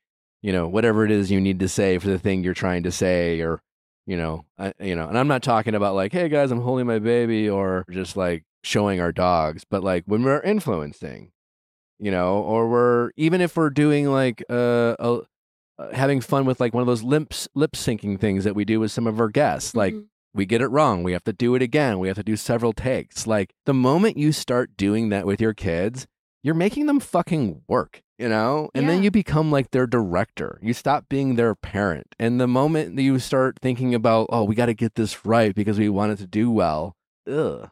you 0.41 0.51
know, 0.51 0.67
whatever 0.67 1.05
it 1.05 1.11
is 1.11 1.29
you 1.29 1.39
need 1.41 1.59
to 1.59 1.67
say 1.69 1.97
for 1.99 2.07
the 2.07 2.17
thing 2.19 2.43
you're 2.43 2.53
trying 2.53 2.83
to 2.83 2.91
say, 2.91 3.41
or, 3.41 3.61
you 4.07 4.17
know, 4.17 4.45
I, 4.57 4.73
you 4.79 4.95
know. 4.95 5.07
And 5.07 5.17
I'm 5.17 5.27
not 5.27 5.43
talking 5.43 5.75
about 5.75 5.93
like, 5.95 6.11
hey 6.13 6.29
guys, 6.29 6.51
I'm 6.51 6.61
holding 6.61 6.87
my 6.87 6.99
baby, 6.99 7.49
or 7.49 7.85
just 7.91 8.15
like 8.17 8.43
showing 8.63 8.99
our 9.01 9.11
dogs, 9.11 9.65
but 9.69 9.83
like 9.83 10.03
when 10.05 10.23
we're 10.23 10.41
influencing, 10.41 11.31
you 11.99 12.11
know, 12.11 12.37
or 12.41 12.67
we're 12.69 13.11
even 13.17 13.41
if 13.41 13.55
we're 13.55 13.69
doing 13.69 14.09
like 14.09 14.43
uh, 14.49 14.95
uh, 14.99 15.21
having 15.91 16.21
fun 16.21 16.45
with 16.45 16.59
like 16.59 16.73
one 16.73 16.81
of 16.81 16.87
those 16.87 17.03
lip 17.03 17.33
lip 17.55 17.73
syncing 17.73 18.19
things 18.19 18.45
that 18.45 18.55
we 18.55 18.65
do 18.65 18.79
with 18.79 18.91
some 18.91 19.05
of 19.05 19.19
our 19.19 19.29
guests, 19.29 19.75
like 19.75 19.93
Mhm. 19.93 20.05
We 20.33 20.45
get 20.45 20.61
it 20.61 20.67
wrong. 20.67 21.03
We 21.03 21.13
have 21.13 21.23
to 21.25 21.33
do 21.33 21.55
it 21.55 21.61
again. 21.61 21.99
We 21.99 22.07
have 22.07 22.17
to 22.17 22.23
do 22.23 22.35
several 22.35 22.73
takes. 22.73 23.27
Like 23.27 23.53
the 23.65 23.73
moment 23.73 24.17
you 24.17 24.31
start 24.31 24.75
doing 24.77 25.09
that 25.09 25.25
with 25.25 25.39
your 25.39 25.53
kids, 25.53 26.07
you're 26.41 26.55
making 26.55 26.87
them 26.87 26.99
fucking 26.99 27.61
work, 27.67 28.01
you 28.17 28.27
know? 28.27 28.69
And 28.73 28.89
then 28.89 29.03
you 29.03 29.11
become 29.11 29.51
like 29.51 29.71
their 29.71 29.87
director. 29.87 30.59
You 30.61 30.73
stop 30.73 31.07
being 31.07 31.35
their 31.35 31.55
parent. 31.55 32.07
And 32.19 32.39
the 32.39 32.47
moment 32.47 32.95
that 32.95 33.03
you 33.03 33.17
start 33.19 33.57
thinking 33.61 33.95
about, 33.95 34.27
oh, 34.29 34.43
we 34.43 34.55
got 34.55 34.65
to 34.65 34.73
get 34.73 34.95
this 34.95 35.25
right 35.25 35.55
because 35.55 35.79
we 35.79 35.87
want 35.87 36.11
it 36.11 36.17
to 36.17 36.27
do 36.27 36.51
well, 36.51 36.95
ugh. 37.29 37.69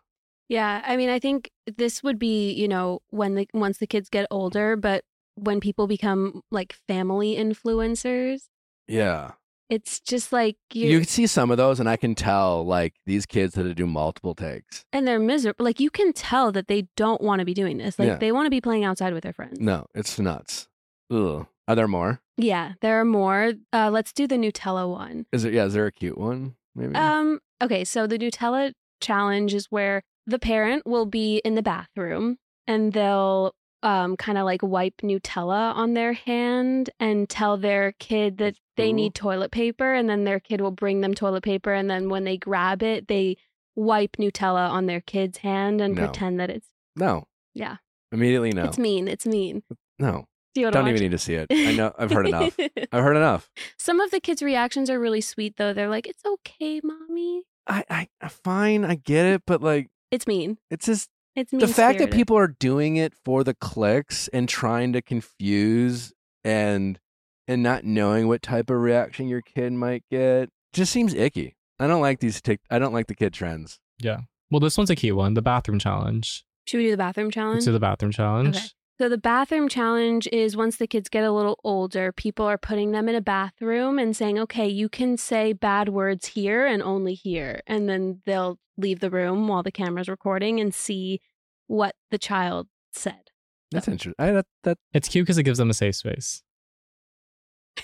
Yeah, 0.48 0.82
I 0.86 0.98
mean, 0.98 1.10
I 1.10 1.20
think 1.20 1.50
this 1.66 2.04
would 2.04 2.20
be, 2.20 2.52
you 2.52 2.68
know, 2.68 3.00
when 3.10 3.36
the 3.36 3.48
once 3.54 3.78
the 3.78 3.88
kids 3.88 4.10
get 4.10 4.28
older, 4.30 4.76
but 4.76 5.04
when 5.36 5.62
people 5.62 5.88
become 5.88 6.42
like 6.52 6.74
family 6.88 7.36
influencers, 7.38 8.50
Yeah. 8.88 9.32
It's 9.72 10.00
just 10.02 10.32
like 10.32 10.58
you 10.74 10.88
You 10.90 11.00
can 11.00 11.08
see 11.08 11.26
some 11.26 11.50
of 11.50 11.58
those, 11.58 11.80
and 11.80 11.90
I 11.90 11.98
can 11.98 12.14
tell 12.14 12.64
like 12.66 12.94
these 13.08 13.26
kids 13.26 13.56
that 13.56 13.74
do 13.74 13.88
multiple 13.88 14.36
takes. 14.36 14.86
and 14.94 15.08
they're 15.08 15.20
miserable. 15.20 15.66
Like 15.66 15.80
you 15.80 15.90
can 15.90 16.14
tell 16.14 16.52
that 16.52 16.68
they 16.68 16.88
don't 16.96 17.22
want 17.22 17.40
to 17.40 17.46
be 17.46 17.54
doing 17.56 17.78
this. 17.78 17.98
Like 17.98 18.08
Yeah. 18.08 18.16
they 18.18 18.32
want 18.32 18.46
to 18.46 18.52
be 18.52 18.62
playing 18.62 18.84
outside 18.84 19.14
with 19.14 19.24
their 19.24 19.34
friends. 19.34 19.60
No, 19.60 19.88
it's 19.96 20.20
nuts. 20.20 20.68
Ugh. 21.10 21.48
Are 21.68 21.76
there 21.76 21.88
more? 21.88 22.22
Yeah, 22.38 22.74
there 22.82 23.00
are 23.00 23.06
more. 23.06 23.54
Uh, 23.72 23.90
let's 23.92 24.12
do 24.14 24.28
the 24.28 24.36
Nutella 24.36 24.90
one. 24.90 25.26
Is 25.32 25.46
it? 25.46 25.54
yeah, 25.54 25.66
is 25.66 25.74
there 25.74 25.86
a 25.88 25.92
cute 25.92 26.18
one? 26.18 26.56
Maybe? 26.76 26.96
Um, 26.96 27.40
okay, 27.64 27.84
so 27.86 28.08
the 28.08 28.18
Nutella 28.18 28.74
challenge 29.00 29.54
is 29.54 29.68
where 29.70 30.04
the 30.28 30.40
parent 30.40 30.86
will 30.86 31.06
be 31.06 31.38
in 31.46 31.56
the 31.56 31.62
bathroom 31.64 32.38
and 32.68 32.94
they'll 32.94 33.54
um 33.84 34.16
kind 34.18 34.38
of 34.38 34.46
like 34.46 34.62
wipe 34.64 34.98
Nutella 35.04 35.76
on 35.76 35.94
their 35.94 36.14
hand 36.14 36.90
and 37.00 37.28
tell 37.30 37.58
their 37.58 37.94
kid 37.94 38.38
that 38.38 38.56
they 38.78 38.90
Ooh. 38.92 38.94
need 38.94 39.16
toilet 39.16 39.52
paper 39.52 39.94
and 39.94 40.10
then 40.10 40.24
their 40.24 40.40
kid 40.40 40.62
will 40.62 40.72
bring 40.72 41.02
them 41.02 41.14
toilet 41.14 41.44
paper 41.44 41.74
and 41.74 41.90
then 41.90 42.10
when 42.10 42.24
they 42.24 42.38
grab 42.38 42.84
it, 42.84 43.08
they 43.08 43.38
wipe 43.76 44.18
Nutella 44.18 44.70
on 44.70 44.86
their 44.86 45.02
kid's 45.02 45.40
hand 45.40 45.82
and 45.82 45.96
No. 45.96 46.04
pretend 46.06 46.40
that 46.40 46.50
it's 46.50 46.68
no. 46.96 47.28
Yeah. 47.54 47.78
Immediately 48.12 48.52
no. 48.52 48.66
it's 48.66 48.78
mean. 48.78 49.08
It's 49.08 49.26
mean. 49.26 49.64
no. 50.00 50.26
Do 50.54 50.70
don't 50.70 50.84
to 50.84 50.90
even 50.90 51.02
need 51.02 51.12
to 51.12 51.18
see 51.18 51.36
it. 51.36 51.48
I 51.50 51.74
know. 51.74 51.94
I've 51.98 52.12
heard 52.12 52.28
enough. 52.28 52.58
I've 52.92 53.04
heard 53.04 53.16
enough. 53.16 53.50
Some 53.80 54.02
of 54.02 54.12
the 54.12 54.20
kids' 54.20 54.42
reactions 54.44 54.90
are 54.90 55.00
really 55.00 55.22
sweet 55.22 55.56
though. 55.56 55.72
They're 55.72 55.88
like, 55.88 56.08
"It's 56.08 56.24
okay, 56.26 56.82
mommy." 56.84 57.44
I, 57.68 58.08
I 58.22 58.28
fine. 58.28 58.84
I 58.84 58.96
get 58.96 59.26
it, 59.26 59.44
but 59.48 59.62
like, 59.64 59.88
It's 60.12 60.28
mean. 60.28 60.58
it's 60.70 60.86
just 60.88 61.10
It's 61.36 61.52
the 61.52 61.68
fact 61.68 62.00
that 62.00 62.12
people 62.12 62.38
are 62.38 62.48
doing 62.48 62.98
it 62.98 63.14
for 63.24 63.44
the 63.44 63.54
clicks 63.54 64.28
and 64.30 64.50
trying 64.50 64.94
to 64.94 65.02
confuse 65.02 66.14
and 66.44 67.00
and 67.48 67.64
not 67.64 67.84
knowing 67.84 68.28
what 68.28 68.42
type 68.42 68.70
of 68.70 68.78
reaction 68.78 69.28
your 69.28 69.42
kid 69.42 69.74
might 69.74 70.04
get 70.12 70.50
just 70.74 70.92
seems 70.92 71.14
icky. 71.14 71.56
I 71.80 71.88
don't 71.88 72.02
like 72.02 72.20
these. 72.20 72.42
Tic- 72.42 72.62
I 72.70 72.80
don't 72.80 72.94
like 72.94 73.08
the 73.08 73.16
kid 73.16 73.34
trends. 73.34 73.80
Yeah. 74.00 74.22
Well, 74.50 74.60
this 74.60 74.78
one's 74.78 74.90
a 74.90 74.96
cute 74.96 75.16
one. 75.16 75.34
The 75.34 75.42
bathroom 75.42 75.80
challenge. 75.80 76.44
Should 76.68 76.78
we 76.78 76.84
do 76.86 76.92
the 76.92 76.98
bathroom 76.98 77.32
challenge? 77.32 77.56
Let's 77.56 77.66
do 77.66 77.72
the 77.72 77.80
bathroom 77.80 78.12
challenge. 78.12 78.56
Okay. 78.58 78.66
So 79.02 79.10
the 79.10 79.18
bathroom 79.18 79.68
challenge 79.68 80.28
is 80.32 80.56
once 80.56 80.76
the 80.76 80.86
kids 80.86 81.10
get 81.10 81.24
a 81.24 81.32
little 81.32 81.60
older, 81.64 82.12
people 82.12 82.46
are 82.46 82.60
putting 82.60 82.92
them 82.92 83.10
in 83.10 83.16
a 83.16 83.22
bathroom 83.22 83.98
and 83.98 84.16
saying, 84.16 84.38
"Okay, 84.38 84.68
you 84.68 84.90
can 84.90 85.18
say 85.18 85.54
bad 85.54 85.90
words 85.90 86.28
here 86.28 86.68
and 86.68 86.84
only 86.84 87.16
here." 87.16 87.64
And 87.66 87.90
then 87.90 88.22
they'll 88.28 88.60
leave 88.78 89.00
the 89.00 89.10
room 89.10 89.48
while 89.48 89.64
the 89.64 89.72
camera's 89.72 90.08
recording 90.08 90.60
and 90.60 90.72
see 90.72 91.20
what 91.66 91.96
the 92.12 92.20
child 92.20 92.68
said. 92.94 93.32
That's 93.72 93.88
interesting. 93.88 94.14
I, 94.20 94.34
that, 94.34 94.46
that... 94.66 94.78
It's 94.94 95.10
cute 95.10 95.26
because 95.26 95.40
it 95.40 95.46
gives 95.46 95.58
them 95.58 95.72
a 95.72 95.74
safe 95.74 95.96
space. 95.96 96.44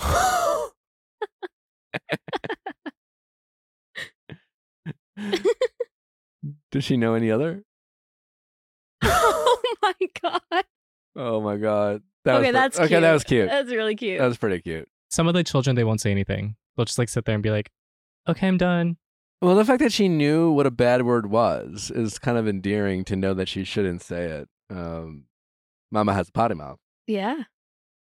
Does 6.72 6.82
she 6.82 6.96
know 6.96 7.14
any 7.14 7.30
other? 7.30 7.62
oh 9.04 9.62
my 9.80 9.94
god. 10.20 10.64
Oh 11.16 11.40
my 11.40 11.56
god. 11.56 12.02
That 12.24 12.36
okay, 12.36 12.46
was 12.46 12.52
that's 12.52 12.78
okay. 12.78 12.88
cute. 12.88 13.00
That 13.02 13.12
was 13.12 13.24
cute. 13.24 13.48
That's 13.48 13.70
really 13.70 13.94
cute. 13.94 14.18
That 14.18 14.26
was 14.26 14.36
pretty 14.38 14.60
cute. 14.62 14.88
Some 15.10 15.28
of 15.28 15.34
the 15.34 15.44
children 15.44 15.76
they 15.76 15.84
won't 15.84 16.00
say 16.00 16.10
anything. 16.10 16.56
They'll 16.76 16.86
just 16.86 16.98
like 16.98 17.08
sit 17.08 17.24
there 17.24 17.34
and 17.34 17.42
be 17.42 17.50
like, 17.50 17.70
"Okay, 18.28 18.48
I'm 18.48 18.56
done." 18.56 18.96
Well, 19.42 19.54
the 19.56 19.64
fact 19.64 19.80
that 19.80 19.92
she 19.92 20.08
knew 20.08 20.50
what 20.50 20.66
a 20.66 20.70
bad 20.70 21.02
word 21.02 21.26
was 21.30 21.92
is 21.94 22.18
kind 22.18 22.38
of 22.38 22.48
endearing 22.48 23.04
to 23.04 23.16
know 23.16 23.34
that 23.34 23.48
she 23.48 23.62
shouldn't 23.64 24.00
say 24.02 24.24
it. 24.24 24.48
Um, 24.70 25.24
Mama 25.92 26.14
has 26.14 26.28
a 26.30 26.32
potty 26.32 26.54
mouth. 26.54 26.78
yeah. 27.06 27.42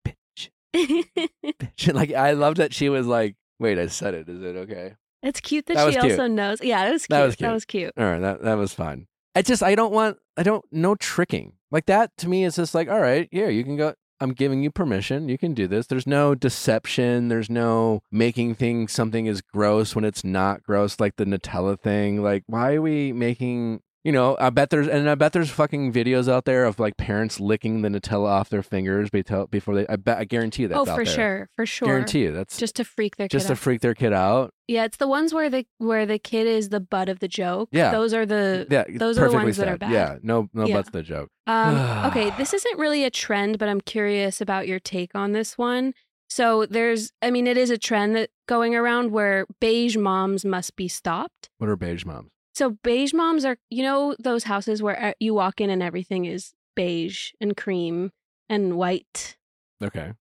Bitch. 0.07 0.51
Bitch. 0.75 1.95
Like 1.95 2.13
I 2.13 2.33
love 2.33 2.57
that 2.57 2.75
she 2.75 2.89
was 2.89 3.07
like, 3.07 3.37
"Wait, 3.59 3.79
I 3.79 3.87
said 3.87 4.15
it. 4.15 4.29
Is 4.29 4.43
it 4.43 4.57
okay?" 4.57 4.95
it's 5.23 5.41
cute 5.41 5.65
that, 5.67 5.77
That 5.77 5.87
was 5.87 5.95
she 5.95 6.01
cute. 6.01 6.13
also 6.13 6.27
knows. 6.27 6.63
Yeah, 6.63 6.87
it 6.87 6.93
was 6.93 7.07
cute. 7.07 7.17
That 7.17 7.25
was 7.25 7.35
cute. 7.37 7.49
That 7.49 7.53
was 7.55 7.65
cute. 7.65 7.93
All 7.97 8.05
right, 8.05 8.21
that 8.21 8.43
that 8.43 8.55
was 8.59 8.75
fine. 8.75 9.07
I 9.35 9.43
just 9.43 9.63
I 9.63 9.75
don't 9.75 9.93
want 9.93 10.19
I 10.37 10.43
don't 10.43 10.65
no 10.71 10.95
tricking 10.95 11.55
like 11.71 11.87
that 11.87 12.17
to 12.19 12.29
me 12.29 12.45
is 12.45 12.57
just 12.57 12.75
like 12.75 12.89
all 12.89 13.01
right, 13.01 13.29
yeah, 13.33 13.49
you 13.49 13.65
can 13.65 13.77
go. 13.77 13.95
I'm 14.21 14.33
giving 14.33 14.63
you 14.63 14.71
permission. 14.71 15.29
You 15.29 15.37
can 15.37 15.55
do 15.55 15.67
this. 15.67 15.89
There's 15.89 16.07
no 16.07 16.35
deception. 16.35 17.29
There's 17.29 17.51
no 17.51 18.01
making 18.13 18.55
things 18.55 18.93
something 18.93 19.27
is 19.27 19.43
gross 19.43 19.95
when 19.95 20.05
it's 20.05 20.23
not 20.25 20.63
gross, 20.63 21.01
like 21.01 21.17
the 21.17 21.25
Nutella 21.25 21.79
thing. 21.79 22.23
Like, 22.23 22.45
why 22.47 22.75
are 22.75 22.83
we 22.83 23.13
making? 23.13 23.81
You 24.05 24.13
know, 24.13 24.37
I 24.39 24.51
bet 24.51 24.69
there's 24.69 24.87
and 24.87 25.09
I 25.09 25.15
bet 25.15 25.33
there's 25.33 25.49
fucking 25.49 25.91
videos 25.91 26.31
out 26.31 26.45
there 26.45 26.67
of 26.67 26.79
like 26.79 26.99
parents 26.99 27.41
licking 27.41 27.81
the 27.81 27.89
Nutella 27.89 28.29
off 28.29 28.51
their 28.51 28.63
fingers 28.63 29.09
before 29.09 29.75
they. 29.75 29.87
I 29.89 29.97
bet 29.97 30.19
I 30.19 30.25
guarantee 30.25 30.63
you 30.63 30.69
that's 30.69 30.79
oh, 30.79 30.85
for 30.85 31.05
there. 31.05 31.15
sure, 31.15 31.49
for 31.57 31.65
sure. 31.65 31.89
Guarantee 31.89 32.25
you 32.25 32.33
that's 32.33 32.59
just 32.59 32.77
to 32.77 32.85
freak 32.85 33.17
their 33.17 33.29
just 33.29 33.45
kid 33.45 33.49
to 33.49 33.53
out. 33.55 33.59
freak 33.59 33.81
their 33.81 33.95
kid 33.95 34.13
out. 34.13 34.53
yeah, 34.69 34.85
it's 34.85 34.99
the 34.99 35.09
ones 35.09 35.33
where 35.33 35.49
the 35.49 35.67
where 35.79 36.05
the 36.05 36.19
kid 36.19 36.47
is 36.47 36.69
the 36.69 36.81
butt 36.81 37.09
of 37.09 37.21
the 37.21 37.29
joke. 37.29 37.71
Yeah. 37.73 37.93
those 37.93 38.13
are 38.13 38.27
the. 38.27 38.67
Yeah, 38.71 38.85
those 38.95 39.17
are 39.19 39.31
the 39.31 39.37
ones 39.37 39.57
that 39.57 39.69
are 39.69 39.79
bad. 39.79 39.91
Yeah, 39.91 40.17
no, 40.23 40.51
no, 40.53 40.67
Yeah. 40.67 40.75
butts 40.75 40.91
the 40.91 41.03
joke. 41.03 41.31
Um, 41.47 41.75
okay, 42.11 42.31
this 42.37 42.53
isn't 42.53 42.79
really 42.79 43.05
a 43.05 43.11
trend, 43.11 43.59
but 43.59 43.71
I'm 43.71 43.81
curious 43.81 44.43
about 44.43 44.69
your 44.69 44.81
take 44.81 45.15
on 45.15 45.33
this 45.33 45.57
one. 45.57 45.95
So 46.29 46.67
there's, 46.67 47.13
I 47.23 47.31
mean, 47.31 47.47
it 47.47 47.57
is 47.57 47.71
a 47.71 47.79
trend 47.79 48.17
that 48.17 48.31
going 48.49 48.75
around 48.75 49.13
where 49.13 49.47
beige 49.61 49.97
moms 49.97 50.45
must 50.45 50.75
be 50.77 50.89
stopped. 50.89 51.49
What 51.59 51.71
are 51.71 51.77
beige 51.77 52.05
moms? 52.05 52.31
So 52.55 52.71
beige 52.83 53.13
moms 53.13 53.45
are, 53.45 53.57
you 53.71 53.83
know, 53.83 54.15
those 54.19 54.45
houses 54.45 54.83
where 54.83 55.03
uh, 55.03 55.13
you 55.19 55.35
walk 55.35 55.61
in 55.61 55.71
and 55.71 55.83
everything 55.83 56.25
is 56.25 56.53
beige 56.77 57.33
and 57.41 57.57
cream 57.57 58.13
and 58.49 58.77
white. 58.77 59.37
Okay, 59.83 60.13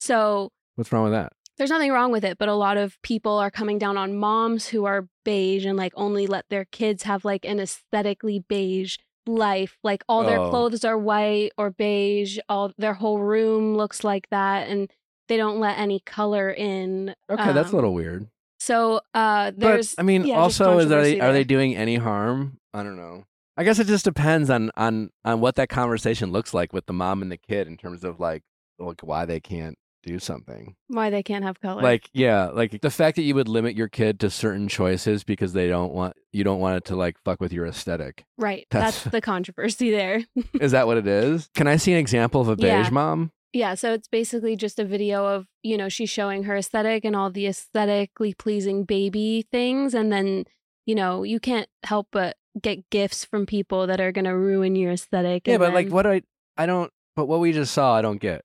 So 0.00 0.50
what's 0.76 0.90
wrong 0.92 1.04
with 1.04 1.12
that? 1.12 1.32
there's 1.56 1.70
nothing 1.70 1.92
wrong 1.92 2.10
with 2.10 2.24
it, 2.24 2.36
but 2.38 2.48
a 2.48 2.54
lot 2.54 2.76
of 2.76 3.00
people 3.02 3.38
are 3.38 3.50
coming 3.50 3.78
down 3.78 3.96
on 3.96 4.16
moms 4.16 4.66
who 4.68 4.86
are 4.86 5.08
beige 5.24 5.64
and 5.64 5.76
like 5.78 5.92
only 5.94 6.26
let 6.26 6.46
their 6.48 6.64
kids 6.64 7.04
have 7.04 7.24
like 7.24 7.44
an 7.44 7.60
aesthetically 7.60 8.40
beige 8.48 8.96
life. 9.26 9.78
Like 9.84 10.02
all 10.08 10.24
their 10.24 10.40
Oh. 10.40 10.50
clothes 10.50 10.84
are 10.84 10.98
white 10.98 11.52
or 11.56 11.70
beige, 11.70 12.38
all 12.48 12.72
their 12.76 12.94
whole 12.94 13.20
room 13.20 13.76
looks 13.76 14.02
like 14.02 14.28
that 14.30 14.68
and 14.68 14.90
they 15.28 15.36
don't 15.36 15.60
let 15.60 15.78
any 15.78 16.00
color 16.00 16.50
in. 16.50 17.14
Okay, 17.30 17.52
that's 17.52 17.68
a 17.68 17.72
Um, 17.72 17.74
little 17.76 17.94
weird. 17.94 18.26
So 18.64 18.96
uh 19.14 19.50
But 19.50 19.58
there's 19.60 19.94
I 19.98 20.02
mean, 20.02 20.24
yeah, 20.26 20.36
also, 20.36 20.78
is 20.78 20.90
are 20.90 21.02
they 21.02 21.20
are 21.20 21.32
they 21.32 21.44
doing 21.44 21.76
any 21.76 21.96
harm? 21.96 22.58
I 22.72 22.82
don't 22.82 22.96
know. 22.96 23.24
I 23.56 23.62
guess 23.64 23.78
it 23.78 23.86
just 23.86 24.04
depends 24.04 24.50
on 24.50 24.70
on 24.76 25.10
on 25.24 25.40
what 25.40 25.54
that 25.56 25.68
conversation 25.68 26.32
looks 26.32 26.52
like 26.54 26.72
with 26.72 26.86
the 26.86 26.92
mom 26.92 27.22
and 27.22 27.30
the 27.30 27.36
kid 27.36 27.66
in 27.68 27.76
terms 27.76 28.02
of 28.04 28.18
like 28.20 28.42
like 28.78 29.00
why 29.02 29.24
they 29.26 29.38
can't 29.40 29.76
do 30.02 30.18
something. 30.18 30.74
why 30.88 31.08
they 31.08 31.22
can't 31.22 31.44
have 31.44 31.60
color. 31.60 31.80
Like 31.82 32.10
yeah, 32.12 32.46
like 32.46 32.80
the 32.82 32.90
fact 32.90 33.16
that 33.16 33.22
you 33.22 33.34
would 33.34 33.48
limit 33.48 33.74
your 33.76 33.88
kid 33.88 34.20
to 34.20 34.28
certain 34.30 34.68
choices 34.68 35.24
because 35.24 35.52
they 35.54 35.68
don't 35.68 35.92
want 35.92 36.14
you 36.32 36.42
don't 36.44 36.58
want 36.60 36.76
it 36.76 36.84
to 36.86 36.96
like 36.96 37.16
fuck 37.24 37.40
with 37.40 37.52
your 37.52 37.66
aesthetic. 37.66 38.24
right. 38.38 38.66
that's- 38.70 39.02
That's 39.04 39.12
the 39.12 39.20
controversy 39.20 39.90
there. 39.90 40.24
Is 40.60 40.72
that 40.72 40.86
what 40.86 40.96
it 40.98 41.06
is? 41.06 41.48
Can 41.54 41.66
I 41.68 41.76
see 41.76 41.92
an 41.92 41.98
example 41.98 42.40
of 42.40 42.48
a 42.48 42.56
beige 42.56 42.64
Yeah. 42.66 42.90
mom? 42.90 43.30
Yeah, 43.54 43.74
so 43.74 43.92
it's 43.92 44.08
basically 44.08 44.56
just 44.56 44.80
a 44.80 44.84
video 44.84 45.26
of, 45.26 45.46
you 45.62 45.76
know, 45.76 45.88
she's 45.88 46.10
showing 46.10 46.42
her 46.42 46.56
aesthetic 46.56 47.04
and 47.04 47.14
all 47.14 47.30
the 47.30 47.46
aesthetically 47.46 48.34
pleasing 48.34 48.82
baby 48.82 49.46
things. 49.50 49.94
And 49.94 50.12
then, 50.12 50.44
you 50.86 50.96
know, 50.96 51.22
you 51.22 51.38
can't 51.38 51.68
help 51.84 52.08
but 52.10 52.36
get 52.60 52.90
gifts 52.90 53.24
from 53.24 53.46
people 53.46 53.86
that 53.86 54.00
are 54.00 54.10
going 54.10 54.24
to 54.24 54.36
ruin 54.36 54.74
your 54.74 54.92
aesthetic. 54.92 55.46
Yeah, 55.46 55.58
but 55.58 55.72
like 55.72 55.86
then 55.86 55.94
what 55.94 56.06
I 56.06 56.22
I 56.56 56.66
don't 56.66 56.92
but 57.14 57.26
what 57.26 57.38
we 57.38 57.52
just 57.52 57.72
saw 57.72 57.94
I 57.94 58.02
don't 58.02 58.20
get. 58.20 58.44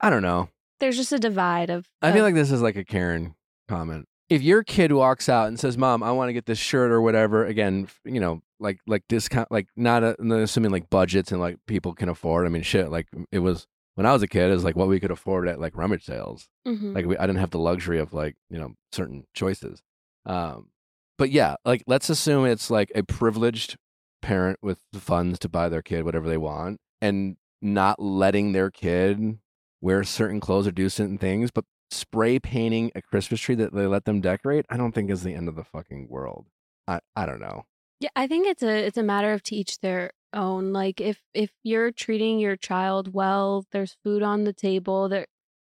I 0.00 0.10
don't 0.10 0.22
know. 0.22 0.50
There's 0.80 0.96
just 0.96 1.12
a 1.12 1.18
divide 1.18 1.70
of. 1.70 1.86
I 2.02 2.12
feel 2.12 2.24
like 2.24 2.34
this 2.34 2.50
is 2.50 2.60
like 2.60 2.76
a 2.76 2.84
Karen 2.84 3.34
comment. 3.68 4.06
If 4.28 4.42
your 4.42 4.62
kid 4.64 4.92
walks 4.92 5.28
out 5.28 5.48
and 5.48 5.58
says, 5.58 5.78
"Mom, 5.78 6.02
I 6.02 6.10
want 6.10 6.28
to 6.28 6.32
get 6.32 6.46
this 6.46 6.58
shirt 6.58 6.90
or 6.90 7.00
whatever," 7.00 7.46
again, 7.46 7.88
you 8.04 8.18
know, 8.18 8.42
like 8.58 8.80
like 8.86 9.04
discount, 9.08 9.52
like 9.52 9.68
not 9.76 10.02
a, 10.02 10.16
not 10.18 10.40
assuming 10.40 10.72
like 10.72 10.90
budgets 10.90 11.30
and 11.30 11.40
like 11.40 11.58
people 11.66 11.94
can 11.94 12.08
afford. 12.08 12.46
I 12.46 12.48
mean, 12.48 12.62
shit, 12.62 12.90
like 12.90 13.06
it 13.30 13.38
was 13.40 13.66
when 13.94 14.06
I 14.06 14.12
was 14.12 14.22
a 14.22 14.28
kid, 14.28 14.50
it 14.50 14.54
was 14.54 14.64
like 14.64 14.76
what 14.76 14.88
we 14.88 15.00
could 15.00 15.10
afford 15.10 15.48
at 15.48 15.60
like 15.60 15.76
rummage 15.76 16.04
sales. 16.04 16.48
Mhm. 16.66 16.94
Like 16.94 17.06
we, 17.06 17.16
I 17.16 17.26
didn't 17.26 17.40
have 17.40 17.50
the 17.50 17.58
luxury 17.58 17.98
of 17.98 18.12
like 18.12 18.36
you 18.50 18.58
know 18.58 18.72
certain 18.92 19.24
choices. 19.34 19.82
Um, 20.26 20.70
but 21.18 21.30
yeah, 21.30 21.56
like 21.64 21.82
let's 21.86 22.08
assume 22.10 22.46
it's 22.46 22.70
like 22.70 22.90
a 22.94 23.02
privileged 23.02 23.76
parent 24.22 24.58
with 24.62 24.80
the 24.92 25.00
funds 25.00 25.38
to 25.40 25.48
buy 25.48 25.68
their 25.68 25.82
kid 25.82 26.04
whatever 26.04 26.28
they 26.28 26.38
want, 26.38 26.78
and 27.00 27.36
not 27.60 28.00
letting 28.00 28.52
their 28.52 28.70
kid 28.70 29.38
wear 29.80 30.04
certain 30.04 30.40
clothes 30.40 30.66
or 30.66 30.72
do 30.72 30.88
certain 30.88 31.18
things, 31.18 31.50
but 31.50 31.64
spray 31.90 32.38
painting 32.38 32.90
a 32.94 33.02
Christmas 33.02 33.40
tree 33.40 33.54
that 33.56 33.74
they 33.74 33.86
let 33.86 34.04
them 34.04 34.20
decorate, 34.20 34.64
I 34.70 34.76
don't 34.76 34.92
think 34.92 35.10
is 35.10 35.22
the 35.22 35.34
end 35.34 35.48
of 35.48 35.56
the 35.56 35.64
fucking 35.64 36.08
world. 36.08 36.46
I, 36.88 37.00
I 37.14 37.26
don't 37.26 37.40
know. 37.40 37.64
Yeah, 38.00 38.08
I 38.16 38.26
think 38.26 38.46
it's 38.46 38.62
a 38.62 38.86
it's 38.86 38.96
a 38.96 39.02
matter 39.02 39.32
of 39.32 39.42
to 39.44 39.54
each 39.56 39.80
their 39.80 40.12
own. 40.34 40.72
Like 40.72 41.00
if 41.00 41.20
if 41.34 41.50
you're 41.62 41.90
treating 41.92 42.38
your 42.38 42.56
child 42.56 43.12
well, 43.12 43.64
there's 43.72 43.96
food 44.04 44.22
on 44.22 44.44
the 44.44 44.52
table, 44.52 45.08
there 45.08 45.26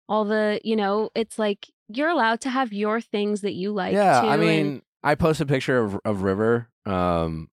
all 0.10 0.26
the, 0.26 0.60
you 0.64 0.76
know, 0.76 1.10
it's 1.16 1.40
like 1.40 1.70
you're 1.88 2.10
allowed 2.10 2.42
to 2.42 2.50
have 2.50 2.74
your 2.74 3.00
things 3.02 3.42
that 3.42 3.54
you 3.54 3.72
like 3.72 3.94
yeah, 3.94 4.22
too, 4.22 4.28
I 4.28 4.34
and- 4.36 4.42
mean, 4.42 4.82
I 5.04 5.16
posted 5.16 5.48
a 5.50 5.54
picture 5.54 5.80
of 5.80 6.00
of 6.06 6.22
River, 6.24 6.70
um, 6.86 7.50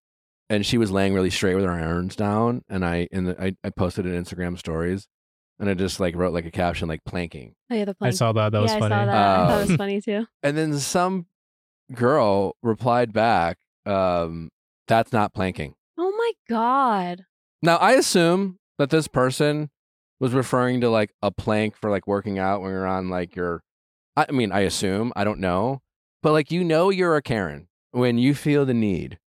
and 0.49 0.65
she 0.67 0.79
was 0.79 0.91
laying 0.91 1.15
really 1.15 1.31
straight 1.31 1.55
with 1.55 1.65
her 1.65 1.71
arms 1.71 2.17
down, 2.17 2.63
and 2.69 2.85
I 2.85 3.09
in 3.13 3.25
the 3.25 3.43
I, 3.43 3.57
I 3.65 3.71
posted 3.71 4.07
it 4.07 4.13
in 4.15 4.23
Instagram 4.25 4.59
stories, 4.59 5.07
and 5.59 5.69
I 5.71 5.75
just 5.75 5.99
like 6.01 6.15
wrote 6.17 6.33
like 6.33 6.47
a 6.47 6.51
caption 6.51 6.89
like 6.89 7.05
planking, 7.05 7.55
oh 7.71 7.75
yeah, 7.75 7.85
the 7.87 7.97
I 8.01 8.11
saw 8.11 8.33
that. 8.33 8.51
That 8.53 8.59
yeah, 8.59 8.63
was 8.63 8.73
I 8.73 8.79
funny. 8.79 8.95
saw 8.95 9.05
that. 9.07 9.47
that 9.49 9.61
was 9.61 9.71
Um, 9.71 9.77
funny 9.79 10.01
too. 10.01 10.27
and 10.43 10.57
then 10.57 10.79
some 10.79 11.27
girl 11.93 12.57
replied 12.63 13.13
back, 13.13 13.59
um, 13.87 14.51
"That's 14.89 15.13
not 15.13 15.33
planking." 15.35 15.75
My 16.31 16.55
god. 16.55 17.25
Now 17.63 17.77
I 17.77 17.93
assume 17.93 18.59
that 18.79 18.91
this 18.91 19.09
person 19.09 19.71
was 20.19 20.33
referring 20.33 20.81
to 20.83 20.91
like 20.91 21.11
a 21.23 21.31
plank 21.31 21.77
for 21.77 21.91
like 21.91 22.07
working 22.07 22.39
out 22.39 22.61
when 22.61 22.71
you're 22.71 22.87
on 22.87 23.09
like 23.09 23.35
your 23.35 23.63
I 24.17 24.27
I 24.29 24.33
mean, 24.33 24.53
I 24.53 24.61
assume, 24.61 25.13
I 25.17 25.25
don't 25.25 25.41
know. 25.41 25.81
But 26.23 26.33
like 26.33 26.51
you 26.51 26.63
know 26.63 26.91
you're 26.91 27.17
a 27.17 27.23
Karen 27.23 27.69
when 27.91 28.19
you 28.19 28.35
feel 28.35 28.65
the 28.65 28.75
need 28.75 29.19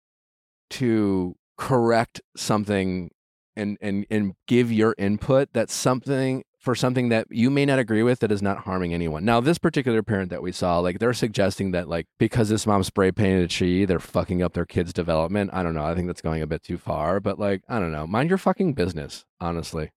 to 0.72 1.36
correct 1.58 2.22
something 2.36 3.12
and 3.56 3.78
and 3.82 4.06
and 4.10 4.34
give 4.48 4.72
your 4.72 4.96
input 4.98 5.50
that's 5.54 5.74
something 5.74 6.44
for 6.64 6.76
something 6.76 7.10
that 7.10 7.28
you 7.30 7.50
may 7.50 7.66
not 7.66 7.78
agree 7.78 8.04
with 8.04 8.20
that 8.20 8.32
is 8.32 8.42
not 8.42 8.60
harming 8.60 8.94
anyone. 8.94 9.26
Now, 9.26 9.42
this 9.42 9.58
particular 9.58 10.02
parent 10.02 10.30
that 10.30 10.42
we 10.42 10.54
saw, 10.54 10.80
like 10.80 11.00
they're 11.00 11.14
suggesting 11.14 11.72
that 11.72 11.90
like 11.90 12.08
because 12.18 12.48
this 12.48 12.66
mom 12.66 12.84
spray 12.84 13.12
painted 13.12 13.44
a 13.44 13.48
tree, 13.50 13.84
they're 13.84 14.00
fucking 14.00 14.42
up 14.42 14.54
their 14.54 14.66
kid's 14.66 14.94
development. 14.94 15.50
I 15.54 15.62
don't 15.62 15.74
know. 15.74 15.84
I 15.84 15.94
think 15.94 16.08
that's 16.08 16.22
going 16.22 16.42
a 16.42 16.48
bit 16.48 16.64
too 16.64 16.78
far, 16.78 17.20
but 17.20 17.38
like 17.38 17.64
I 17.68 17.80
don't 17.80 17.92
know. 17.92 18.08
Mind 18.08 18.30
your 18.30 18.38
fucking 18.38 18.74
business, 18.74 19.26
honestly. 19.42 19.92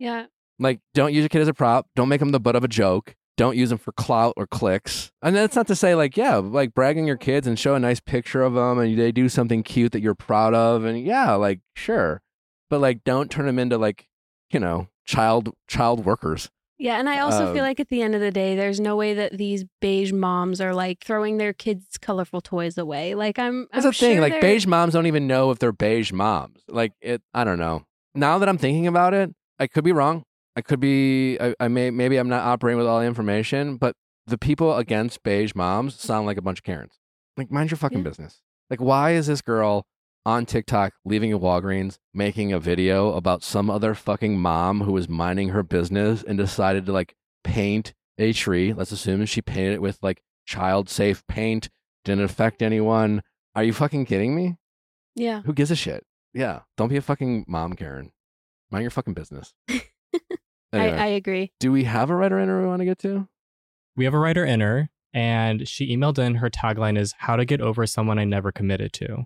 Yeah. 0.00 0.26
Like 0.58 0.80
don't 0.92 1.14
use 1.14 1.22
your 1.22 1.28
kid 1.28 1.42
as 1.42 1.48
a 1.48 1.54
prop. 1.54 1.86
Don't 1.94 2.08
make 2.08 2.18
them 2.18 2.32
the 2.32 2.40
butt 2.40 2.56
of 2.56 2.64
a 2.64 2.68
joke. 2.68 3.14
Don't 3.36 3.56
use 3.56 3.68
them 3.68 3.78
for 3.78 3.92
clout 3.92 4.34
or 4.36 4.48
clicks. 4.48 5.12
And 5.22 5.36
that's 5.36 5.54
not 5.54 5.68
to 5.68 5.76
say 5.76 5.94
like 5.94 6.16
yeah, 6.16 6.36
like 6.36 6.74
bragging 6.74 7.06
your 7.06 7.16
kids 7.16 7.46
and 7.46 7.56
show 7.56 7.76
a 7.76 7.80
nice 7.80 8.00
picture 8.00 8.42
of 8.42 8.54
them 8.54 8.80
and 8.80 8.98
they 8.98 9.12
do 9.12 9.28
something 9.28 9.62
cute 9.62 9.92
that 9.92 10.02
you're 10.02 10.16
proud 10.16 10.52
of 10.52 10.84
and 10.84 11.00
yeah, 11.00 11.34
like 11.34 11.60
sure. 11.76 12.22
But 12.68 12.80
like 12.80 13.04
don't 13.04 13.30
turn 13.30 13.46
them 13.46 13.60
into 13.60 13.78
like, 13.78 14.08
you 14.50 14.60
know, 14.60 14.88
child 15.06 15.50
child 15.66 16.04
workers. 16.04 16.50
Yeah, 16.80 16.98
and 17.00 17.08
I 17.08 17.18
also 17.18 17.48
Um, 17.48 17.54
feel 17.54 17.64
like 17.64 17.80
at 17.80 17.88
the 17.88 18.02
end 18.02 18.14
of 18.14 18.20
the 18.20 18.30
day, 18.30 18.54
there's 18.54 18.78
no 18.78 18.94
way 18.94 19.12
that 19.14 19.36
these 19.36 19.64
beige 19.80 20.12
moms 20.12 20.60
are 20.60 20.72
like 20.72 21.02
throwing 21.02 21.38
their 21.38 21.52
kids' 21.52 21.98
colorful 21.98 22.40
toys 22.40 22.78
away. 22.78 23.16
Like 23.16 23.36
I'm, 23.38 23.66
That's 23.72 23.84
I'm 23.84 23.90
the 23.90 23.96
thing. 23.98 24.20
Like 24.20 24.34
they're- 24.34 24.40
beige 24.40 24.66
moms 24.66 24.92
don't 24.92 25.06
even 25.06 25.26
know 25.26 25.50
if 25.50 25.58
they're 25.58 25.72
beige 25.72 26.12
moms. 26.12 26.60
Like 26.68 26.92
it 27.00 27.20
I 27.34 27.42
don't 27.44 27.58
know. 27.58 27.84
Now 28.14 28.38
that 28.38 28.48
I'm 28.48 28.58
thinking 28.58 28.86
about 28.86 29.12
it, 29.12 29.34
I 29.58 29.66
could 29.66 29.82
be 29.84 29.92
wrong. 29.92 30.22
I 30.56 30.60
could 30.62 30.78
be. 30.80 31.36
I, 31.40 31.54
I 31.60 31.68
may. 31.68 31.90
Maybe 31.90 32.16
I'm 32.16 32.28
not 32.28 32.44
operating 32.44 32.78
with 32.78 32.86
all 32.86 33.00
the 33.00 33.06
information, 33.06 33.76
but 33.76 33.94
the 34.26 34.38
people 34.38 34.76
against 34.76 35.22
beige 35.22 35.54
moms 35.54 36.00
sound 36.00 36.26
like 36.26 36.36
a 36.36 36.42
bunch 36.42 36.58
of 36.60 36.64
Karens. 36.64 36.98
Like, 37.36 37.50
mind 37.50 37.70
your 37.70 37.78
fucking 37.78 37.98
Yeah. 37.98 38.04
business. 38.04 38.40
Like, 38.70 38.80
why 38.80 39.12
is 39.12 39.26
this 39.28 39.40
girl 39.40 39.84
on 40.26 40.46
TikTok 40.46 40.92
leaving 41.04 41.32
a 41.32 41.38
Walgreens 41.38 41.98
making 42.12 42.52
a 42.52 42.60
video 42.60 43.12
about 43.14 43.42
some 43.42 43.70
other 43.70 43.94
fucking 43.94 44.38
mom 44.38 44.82
who 44.82 44.92
was 44.92 45.08
minding 45.08 45.50
her 45.50 45.62
business 45.62 46.22
and 46.22 46.36
decided 46.38 46.86
to 46.86 46.92
like 46.92 47.14
paint 47.44 47.94
a 48.18 48.32
tree? 48.32 48.72
Let's 48.72 48.92
assume 48.92 49.24
she 49.26 49.42
painted 49.42 49.74
it 49.74 49.82
with 49.82 49.98
like 50.02 50.22
child 50.46 50.88
safe 50.88 51.26
paint, 51.26 51.68
didn't 52.04 52.24
affect 52.24 52.62
anyone. 52.62 53.22
Are 53.54 53.64
you 53.64 53.72
fucking 53.72 54.06
kidding 54.06 54.34
me? 54.34 54.56
Yeah. 55.14 55.42
Who 55.42 55.52
gives 55.52 55.70
a 55.70 55.76
shit? 55.76 56.04
Yeah. 56.34 56.60
Don't 56.76 56.88
be 56.88 56.96
a 56.96 57.02
fucking 57.02 57.44
mom, 57.48 57.74
Karen. 57.74 58.12
Mind 58.70 58.82
your 58.82 58.90
fucking 58.90 59.14
business. 59.14 59.54
Anyway, 60.72 60.98
I, 60.98 61.04
I 61.04 61.06
agree. 61.06 61.52
do 61.60 61.72
we 61.72 61.84
have 61.84 62.10
a 62.10 62.14
writer 62.14 62.38
in 62.38 62.54
we 62.54 62.66
want 62.66 62.80
to 62.80 62.84
get 62.84 62.98
to? 62.98 63.26
We 63.96 64.04
have 64.04 64.12
a 64.12 64.18
writer 64.18 64.44
in 64.44 64.60
her, 64.60 64.90
and 65.14 65.66
she 65.66 65.96
emailed 65.96 66.18
in 66.18 66.36
her 66.36 66.50
tagline 66.50 66.98
is 66.98 67.14
"How 67.16 67.36
to 67.36 67.46
get 67.46 67.60
over 67.62 67.86
someone 67.86 68.18
I 68.18 68.24
never 68.24 68.52
committed 68.52 68.92
to." 68.94 69.24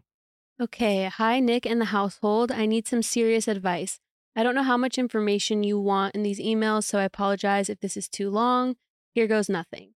Okay. 0.60 1.04
Hi, 1.06 1.40
Nick 1.40 1.66
and 1.66 1.80
the 1.80 1.86
household. 1.86 2.52
I 2.52 2.66
need 2.66 2.86
some 2.86 3.02
serious 3.02 3.48
advice. 3.48 3.98
I 4.36 4.42
don't 4.42 4.54
know 4.54 4.62
how 4.62 4.76
much 4.76 4.98
information 4.98 5.62
you 5.62 5.78
want 5.78 6.14
in 6.14 6.22
these 6.22 6.38
emails, 6.40 6.84
so 6.84 6.98
I 6.98 7.04
apologize 7.04 7.68
if 7.68 7.80
this 7.80 7.96
is 7.96 8.08
too 8.08 8.30
long. 8.30 8.76
Here 9.14 9.26
goes 9.26 9.48
nothing. 9.48 9.94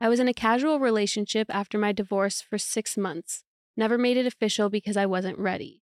I 0.00 0.08
was 0.08 0.20
in 0.20 0.28
a 0.28 0.34
casual 0.34 0.80
relationship 0.80 1.48
after 1.54 1.78
my 1.78 1.92
divorce 1.92 2.40
for 2.40 2.58
six 2.58 2.96
months. 2.96 3.44
Never 3.76 3.98
made 3.98 4.16
it 4.16 4.26
official 4.26 4.68
because 4.70 4.96
I 4.96 5.06
wasn't 5.06 5.38
ready. 5.38 5.82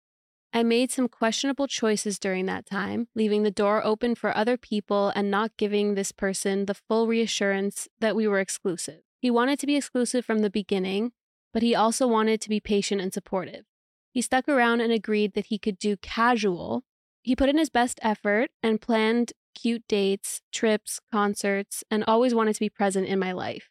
I 0.51 0.63
made 0.63 0.91
some 0.91 1.07
questionable 1.07 1.67
choices 1.67 2.19
during 2.19 2.45
that 2.45 2.65
time, 2.65 3.07
leaving 3.15 3.43
the 3.43 3.51
door 3.51 3.83
open 3.85 4.15
for 4.15 4.35
other 4.35 4.57
people 4.57 5.11
and 5.15 5.31
not 5.31 5.57
giving 5.57 5.95
this 5.95 6.11
person 6.11 6.65
the 6.65 6.75
full 6.75 7.07
reassurance 7.07 7.87
that 7.99 8.15
we 8.15 8.27
were 8.27 8.39
exclusive. 8.39 9.01
He 9.19 9.31
wanted 9.31 9.59
to 9.59 9.67
be 9.67 9.75
exclusive 9.75 10.25
from 10.25 10.39
the 10.39 10.49
beginning, 10.49 11.11
but 11.53 11.63
he 11.63 11.73
also 11.73 12.07
wanted 12.07 12.39
to 12.41 12.49
be 12.49 12.59
patient 12.59 13.01
and 13.01 13.13
supportive. 13.13 13.65
He 14.13 14.21
stuck 14.21 14.47
around 14.47 14.79
and 14.79 14.93
agreed 14.93 15.33
that 15.33 15.47
he 15.47 15.57
could 15.57 15.79
do 15.79 15.97
casual. 15.97 16.83
He 17.23 17.35
put 17.35 17.49
in 17.49 17.57
his 17.57 17.71
best 17.71 17.99
effort 18.03 18.51
and 18.61 18.79
planned 18.79 19.33
cute 19.55 19.83
dates, 19.87 20.41
trips, 20.51 20.99
concerts, 21.11 21.83
and 21.89 22.03
always 22.05 22.35
wanted 22.35 22.53
to 22.53 22.59
be 22.59 22.69
present 22.69 23.07
in 23.07 23.17
my 23.17 23.31
life. 23.31 23.69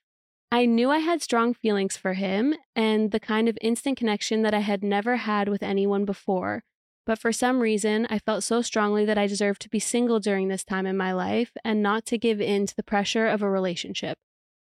I 0.50 0.66
knew 0.66 0.90
I 0.90 0.98
had 0.98 1.22
strong 1.22 1.54
feelings 1.54 1.96
for 1.96 2.14
him 2.14 2.54
and 2.74 3.10
the 3.10 3.20
kind 3.20 3.48
of 3.48 3.56
instant 3.60 3.96
connection 3.96 4.42
that 4.42 4.52
I 4.52 4.60
had 4.60 4.82
never 4.82 5.16
had 5.16 5.48
with 5.48 5.62
anyone 5.62 6.04
before. 6.04 6.64
But 7.06 7.18
for 7.18 7.32
some 7.32 7.60
reason, 7.60 8.06
I 8.10 8.18
felt 8.18 8.44
so 8.44 8.62
strongly 8.62 9.04
that 9.04 9.18
I 9.18 9.26
deserved 9.26 9.62
to 9.62 9.68
be 9.68 9.78
single 9.78 10.20
during 10.20 10.48
this 10.48 10.64
time 10.64 10.86
in 10.86 10.96
my 10.96 11.12
life 11.12 11.52
and 11.64 11.82
not 11.82 12.04
to 12.06 12.18
give 12.18 12.40
in 12.40 12.66
to 12.66 12.76
the 12.76 12.82
pressure 12.82 13.26
of 13.26 13.42
a 13.42 13.50
relationship. 13.50 14.18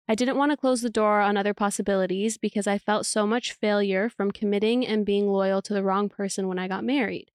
I 0.07 0.15
didn't 0.15 0.37
want 0.37 0.51
to 0.53 0.57
close 0.57 0.83
the 0.83 0.91
door 0.91 1.21
on 1.21 1.37
other 1.37 1.55
possibilities 1.55 2.37
because 2.37 2.67
I 2.67 2.77
felt 2.77 3.07
so 3.07 3.27
much 3.27 3.53
failure 3.53 4.11
from 4.11 4.33
committing 4.33 4.87
and 4.87 5.07
being 5.07 5.29
loyal 5.29 5.63
to 5.63 5.73
the 5.73 5.83
wrong 5.83 6.11
person 6.11 6.47
when 6.47 6.59
I 6.59 6.69
got 6.69 6.85
married. 6.85 7.31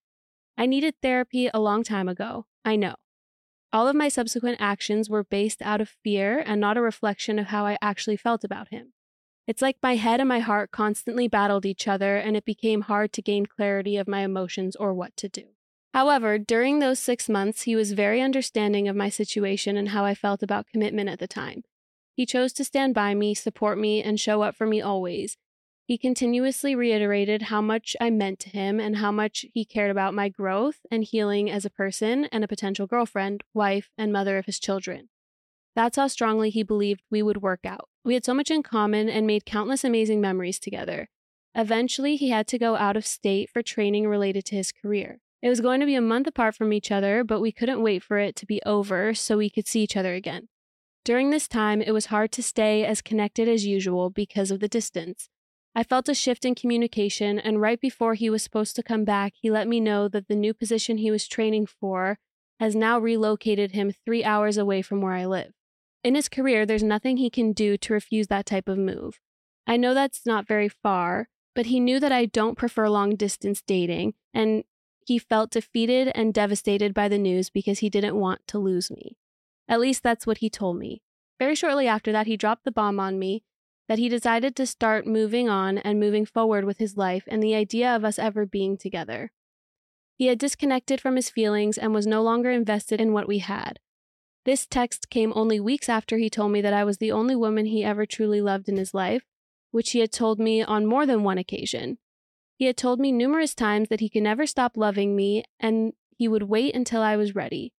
I 0.57 0.65
needed 0.65 0.95
therapy 1.01 1.49
a 1.53 1.59
long 1.59 1.83
time 1.83 2.07
ago, 2.07 2.45
I 2.63 2.75
know. 2.75 2.95
All 3.71 3.88
of 3.88 3.95
my 3.95 4.07
subsequent 4.07 4.57
actions 4.59 5.09
were 5.09 5.23
based 5.23 5.61
out 5.61 5.81
of 5.81 5.89
fear 6.03 6.43
and 6.45 6.59
not 6.61 6.77
a 6.77 6.81
reflection 6.81 7.39
of 7.39 7.47
how 7.47 7.65
I 7.65 7.77
actually 7.81 8.17
felt 8.17 8.43
about 8.43 8.69
him. 8.69 8.93
It's 9.47 9.63
like 9.63 9.77
my 9.81 9.95
head 9.95 10.19
and 10.19 10.29
my 10.29 10.39
heart 10.39 10.69
constantly 10.69 11.27
battled 11.27 11.65
each 11.65 11.88
other, 11.88 12.17
and 12.17 12.38
it 12.38 12.45
became 12.45 12.81
hard 12.81 13.11
to 13.13 13.21
gain 13.21 13.47
clarity 13.47 13.97
of 13.97 14.07
my 14.07 14.21
emotions 14.21 14.75
or 14.75 14.93
what 14.93 15.17
to 15.17 15.27
do. 15.27 15.45
However, 15.91 16.38
during 16.38 16.77
those 16.77 16.99
six 16.99 17.27
months, 17.27 17.63
he 17.63 17.75
was 17.75 17.93
very 17.93 18.21
understanding 18.21 18.88
of 18.88 18.95
my 18.95 19.09
situation 19.09 19.75
and 19.75 19.89
how 19.89 20.05
I 20.05 20.13
felt 20.13 20.44
about 20.44 20.67
commitment 20.67 21.09
at 21.09 21.17
the 21.17 21.27
time. 21.27 21.63
He 22.20 22.25
chose 22.25 22.51
to 22.51 22.66
stand 22.66 22.94
by 22.94 23.16
me, 23.16 23.34
support 23.34 23.79
me, 23.79 24.03
and 24.03 24.20
show 24.20 24.42
up 24.42 24.53
for 24.53 24.68
me 24.68 24.82
always. 24.82 25.38
He 25.86 25.98
continuously 25.98 26.75
reiterated 26.75 27.44
how 27.44 27.62
much 27.62 27.96
I 28.01 28.10
meant 28.10 28.40
to 28.40 28.50
him 28.50 28.77
and 28.77 28.98
how 28.98 29.10
much 29.10 29.46
he 29.53 29.64
cared 29.64 29.90
about 29.90 30.14
my 30.14 30.27
growth 30.27 30.79
and 30.92 31.05
healing 31.05 31.50
as 31.50 31.64
a 31.64 31.70
person 31.70 32.25
and 32.25 32.44
a 32.44 32.48
potential 32.50 32.88
girlfriend, 32.88 33.46
wife, 33.53 33.90
and 33.98 34.12
mother 34.12 34.38
of 34.38 34.48
his 34.48 34.60
children. 34.60 35.08
That's 35.77 35.96
how 35.96 36.08
strongly 36.08 36.50
he 36.50 36.62
believed 36.62 37.03
we 37.10 37.24
would 37.24 37.42
work 37.42 37.62
out. 37.64 37.88
We 38.03 38.16
had 38.16 38.25
so 38.25 38.34
much 38.34 38.51
in 38.51 38.64
common 38.64 39.08
and 39.08 39.25
made 39.25 39.46
countless 39.46 39.86
amazing 39.86 40.20
memories 40.20 40.60
together. 40.60 41.08
Eventually, 41.55 42.18
he 42.18 42.32
had 42.32 42.48
to 42.48 42.60
go 42.60 42.75
out 42.75 42.98
of 42.98 43.08
state 43.08 43.50
for 43.50 43.64
training 43.64 44.10
related 44.10 44.44
to 44.48 44.58
his 44.58 44.74
career. 44.74 45.20
It 45.42 45.48
was 45.48 45.62
going 45.62 45.79
to 45.79 45.86
be 45.86 45.96
a 45.96 46.01
month 46.01 46.27
apart 46.27 46.53
from 46.53 46.74
each 46.74 46.92
other, 46.92 47.24
but 47.24 47.40
we 47.40 47.53
couldn't 47.53 47.82
wait 47.82 48.03
for 48.03 48.18
it 48.18 48.36
to 48.36 48.46
be 48.46 48.62
over 48.66 49.14
so 49.14 49.38
we 49.38 49.50
could 49.50 49.70
see 49.70 49.84
each 49.84 49.96
other 49.96 50.16
again. 50.16 50.50
During 51.09 51.31
this 51.31 51.48
time, 51.48 51.81
it 51.81 51.91
was 51.91 52.05
hard 52.13 52.31
to 52.33 52.43
stay 52.43 52.85
as 52.85 53.01
connected 53.01 53.48
as 53.48 53.65
usual 53.65 54.11
because 54.11 54.51
of 54.51 54.59
the 54.59 54.67
distance. 54.67 55.27
I 55.74 55.81
felt 55.81 56.07
a 56.07 56.13
shift 56.13 56.45
in 56.45 56.53
communication, 56.53 57.39
and 57.39 57.59
right 57.59 57.81
before 57.81 58.13
he 58.13 58.29
was 58.29 58.43
supposed 58.43 58.75
to 58.75 58.83
come 58.83 59.05
back, 59.05 59.33
he 59.41 59.50
let 59.50 59.67
me 59.67 59.79
know 59.79 60.07
that 60.07 60.27
the 60.27 60.35
new 60.35 60.53
position 60.53 61.00
he 61.00 61.09
was 61.09 61.27
training 61.27 61.65
for 61.65 62.19
has 62.59 62.75
now 62.75 63.00
relocated 63.00 63.72
him 63.72 63.91
three 63.91 64.24
hours 64.24 64.55
away 64.55 64.83
from 64.83 65.01
where 65.01 65.13
I 65.13 65.25
live. 65.25 65.53
In 66.03 66.13
his 66.13 66.29
career, 66.29 66.63
there's 66.63 66.83
nothing 66.83 67.17
he 67.17 67.31
can 67.31 67.53
do 67.53 67.75
to 67.75 67.93
refuse 67.93 68.27
that 68.27 68.45
type 68.45 68.69
of 68.69 68.77
move. 68.77 69.19
I 69.65 69.77
know 69.77 69.95
that's 69.95 70.27
not 70.27 70.48
very 70.48 70.69
far, 70.69 71.27
but 71.55 71.65
he 71.65 71.79
knew 71.79 72.00
that 72.00 72.11
I 72.11 72.27
don't 72.27 72.55
prefer 72.55 72.87
long 72.87 73.15
distance 73.15 73.63
dating, 73.63 74.13
and 74.31 74.63
he 75.07 75.17
felt 75.17 75.50
defeated 75.50 76.11
and 76.13 76.35
devastated 76.35 76.93
by 76.93 77.07
the 77.07 77.17
news 77.17 77.50
because 77.50 77.79
he 77.79 77.89
didn't 77.89 78.15
want 78.15 78.41
to 78.50 78.59
lose 78.59 78.91
me. 78.91 79.17
At 79.70 79.79
least 79.79 80.03
that's 80.03 80.27
what 80.27 80.40
he 80.40 80.50
told 80.50 80.77
me. 80.77 81.01
Very 81.38 81.55
shortly 81.55 81.88
after 81.88 82.12
that, 82.12 82.27
he 82.27 82.36
dropped 82.36 82.66
the 82.66 82.72
bomb 82.72 83.00
on 83.00 83.18
me 83.20 83.44
that 83.88 84.00
he 84.00 84.10
decided 84.10 84.55
to 84.55 84.66
start 84.66 85.08
moving 85.08 85.48
on 85.48 85.77
and 85.77 86.00
moving 86.00 86.25
forward 86.25 86.66
with 86.66 86.79
his 86.79 86.98
life 86.98 87.24
and 87.27 87.42
the 87.42 87.55
idea 87.55 87.96
of 87.96 88.03
us 88.03 88.20
ever 88.20 88.46
being 88.46 88.77
together. 88.77 89.32
He 90.18 90.25
had 90.25 90.38
disconnected 90.38 91.00
from 91.00 91.16
his 91.16 91.29
feelings 91.29 91.77
and 91.77 91.94
was 91.94 92.05
no 92.05 92.22
longer 92.22 92.51
invested 92.51 93.00
in 93.00 93.14
what 93.14 93.27
we 93.27 93.40
had. 93.40 93.79
This 94.44 94.66
text 94.66 95.10
came 95.10 95.32
only 95.36 95.60
weeks 95.60 95.88
after 95.88 96.18
he 96.18 96.29
told 96.29 96.51
me 96.51 96.62
that 96.62 96.74
I 96.74 96.84
was 96.84 96.98
the 96.98 97.12
only 97.12 97.36
woman 97.36 97.68
he 97.68 97.84
ever 97.84 98.05
truly 98.05 98.42
loved 98.42 98.68
in 98.68 98.77
his 98.77 98.94
life, 98.94 99.24
which 99.72 99.92
he 99.92 100.00
had 100.00 100.12
told 100.12 100.40
me 100.40 100.62
on 100.62 100.86
more 100.86 101.05
than 101.05 101.24
one 101.24 101.38
occasion. 101.38 102.00
He 102.58 102.66
had 102.66 102.75
told 102.75 103.00
me 103.00 103.12
numerous 103.12 103.55
times 103.55 103.90
that 103.90 104.01
he 104.01 104.10
could 104.10 104.24
never 104.24 104.46
stop 104.46 104.75
loving 104.75 105.16
me 105.16 105.46
and 105.60 105.94
he 106.18 106.27
would 106.27 106.44
wait 106.44 106.75
until 106.75 107.01
I 107.01 107.16
was 107.16 107.36
ready. 107.36 107.74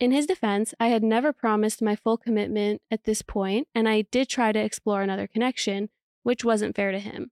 In 0.00 0.12
his 0.12 0.24
defense, 0.24 0.72
I 0.80 0.88
had 0.88 1.04
never 1.04 1.30
promised 1.30 1.82
my 1.82 1.94
full 1.94 2.16
commitment 2.16 2.80
at 2.90 3.04
this 3.04 3.20
point, 3.20 3.68
and 3.74 3.86
I 3.86 4.02
did 4.02 4.30
try 4.30 4.50
to 4.50 4.58
explore 4.58 5.02
another 5.02 5.26
connection, 5.26 5.90
which 6.22 6.42
wasn't 6.42 6.74
fair 6.74 6.90
to 6.90 6.98
him. 6.98 7.30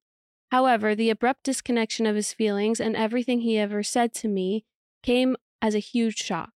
However, 0.50 0.94
the 0.94 1.08
abrupt 1.08 1.44
disconnection 1.44 2.04
of 2.04 2.14
his 2.14 2.34
feelings 2.34 2.78
and 2.78 2.94
everything 2.94 3.40
he 3.40 3.56
ever 3.56 3.82
said 3.82 4.12
to 4.14 4.28
me 4.28 4.66
came 5.02 5.34
as 5.62 5.74
a 5.74 5.78
huge 5.78 6.18
shock. 6.18 6.50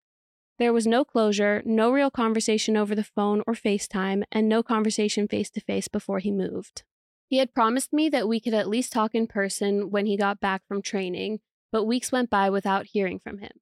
There 0.59 0.73
was 0.73 0.87
no 0.87 1.05
closure, 1.05 1.63
no 1.67 1.91
real 1.91 2.11
conversation 2.11 2.75
over 2.75 2.95
the 2.95 3.05
phone 3.05 3.43
or 3.47 3.55
FaceTime, 3.55 4.25
and 4.33 4.49
no 4.49 4.63
conversation 4.63 5.29
face 5.29 5.51
to 5.51 5.61
face 5.61 5.89
before 5.89 6.21
he 6.21 6.33
moved. 6.33 6.85
He 7.29 7.37
had 7.37 7.55
promised 7.55 7.93
me 7.93 8.09
that 8.09 8.29
we 8.29 8.41
could 8.41 8.55
at 8.55 8.69
least 8.69 8.93
talk 8.93 9.15
in 9.15 9.27
person 9.27 9.91
when 9.91 10.07
he 10.07 10.17
got 10.17 10.41
back 10.41 10.63
from 10.67 10.81
training, 10.81 11.41
but 11.71 11.85
weeks 11.85 12.11
went 12.11 12.31
by 12.31 12.49
without 12.49 12.87
hearing 12.87 13.19
from 13.19 13.39
him. 13.39 13.53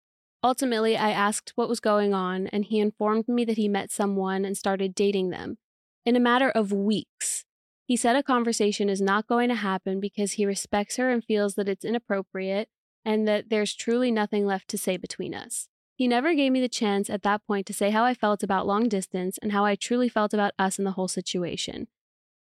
Ultimately, 0.46 0.96
I 0.96 1.10
asked 1.10 1.54
what 1.56 1.68
was 1.68 1.80
going 1.80 2.14
on, 2.14 2.46
and 2.46 2.64
he 2.64 2.78
informed 2.78 3.26
me 3.26 3.44
that 3.46 3.56
he 3.56 3.66
met 3.66 3.90
someone 3.90 4.44
and 4.44 4.56
started 4.56 4.94
dating 4.94 5.30
them. 5.30 5.58
In 6.04 6.14
a 6.14 6.20
matter 6.20 6.50
of 6.50 6.70
weeks, 6.70 7.44
he 7.84 7.96
said 7.96 8.14
a 8.14 8.22
conversation 8.22 8.88
is 8.88 9.00
not 9.00 9.26
going 9.26 9.48
to 9.48 9.56
happen 9.56 9.98
because 9.98 10.34
he 10.34 10.46
respects 10.46 10.98
her 10.98 11.10
and 11.10 11.24
feels 11.24 11.56
that 11.56 11.68
it's 11.68 11.84
inappropriate 11.84 12.68
and 13.04 13.26
that 13.26 13.50
there's 13.50 13.74
truly 13.74 14.12
nothing 14.12 14.46
left 14.46 14.68
to 14.68 14.78
say 14.78 14.96
between 14.96 15.34
us. 15.34 15.66
He 15.96 16.06
never 16.06 16.32
gave 16.32 16.52
me 16.52 16.60
the 16.60 16.68
chance 16.68 17.10
at 17.10 17.24
that 17.24 17.44
point 17.44 17.66
to 17.66 17.74
say 17.74 17.90
how 17.90 18.04
I 18.04 18.14
felt 18.14 18.44
about 18.44 18.68
long 18.68 18.88
distance 18.88 19.38
and 19.42 19.50
how 19.50 19.64
I 19.64 19.74
truly 19.74 20.08
felt 20.08 20.32
about 20.32 20.52
us 20.60 20.78
and 20.78 20.86
the 20.86 20.92
whole 20.92 21.08
situation. 21.08 21.88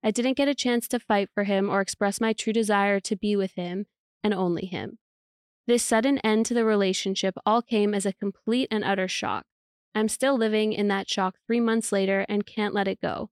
I 0.02 0.12
didn't 0.12 0.38
get 0.38 0.48
a 0.48 0.54
chance 0.54 0.88
to 0.88 0.98
fight 0.98 1.28
for 1.34 1.44
him 1.44 1.68
or 1.68 1.82
express 1.82 2.22
my 2.22 2.32
true 2.32 2.54
desire 2.54 3.00
to 3.00 3.16
be 3.16 3.36
with 3.36 3.52
him 3.52 3.84
and 4.24 4.32
only 4.32 4.64
him. 4.64 4.96
This 5.66 5.84
sudden 5.84 6.18
end 6.18 6.46
to 6.46 6.54
the 6.54 6.64
relationship 6.64 7.34
all 7.46 7.62
came 7.62 7.94
as 7.94 8.04
a 8.04 8.12
complete 8.12 8.68
and 8.70 8.82
utter 8.82 9.06
shock. 9.06 9.46
I'm 9.94 10.08
still 10.08 10.36
living 10.36 10.72
in 10.72 10.88
that 10.88 11.08
shock 11.08 11.36
three 11.46 11.60
months 11.60 11.92
later 11.92 12.26
and 12.28 12.46
can't 12.46 12.74
let 12.74 12.88
it 12.88 13.00
go. 13.00 13.30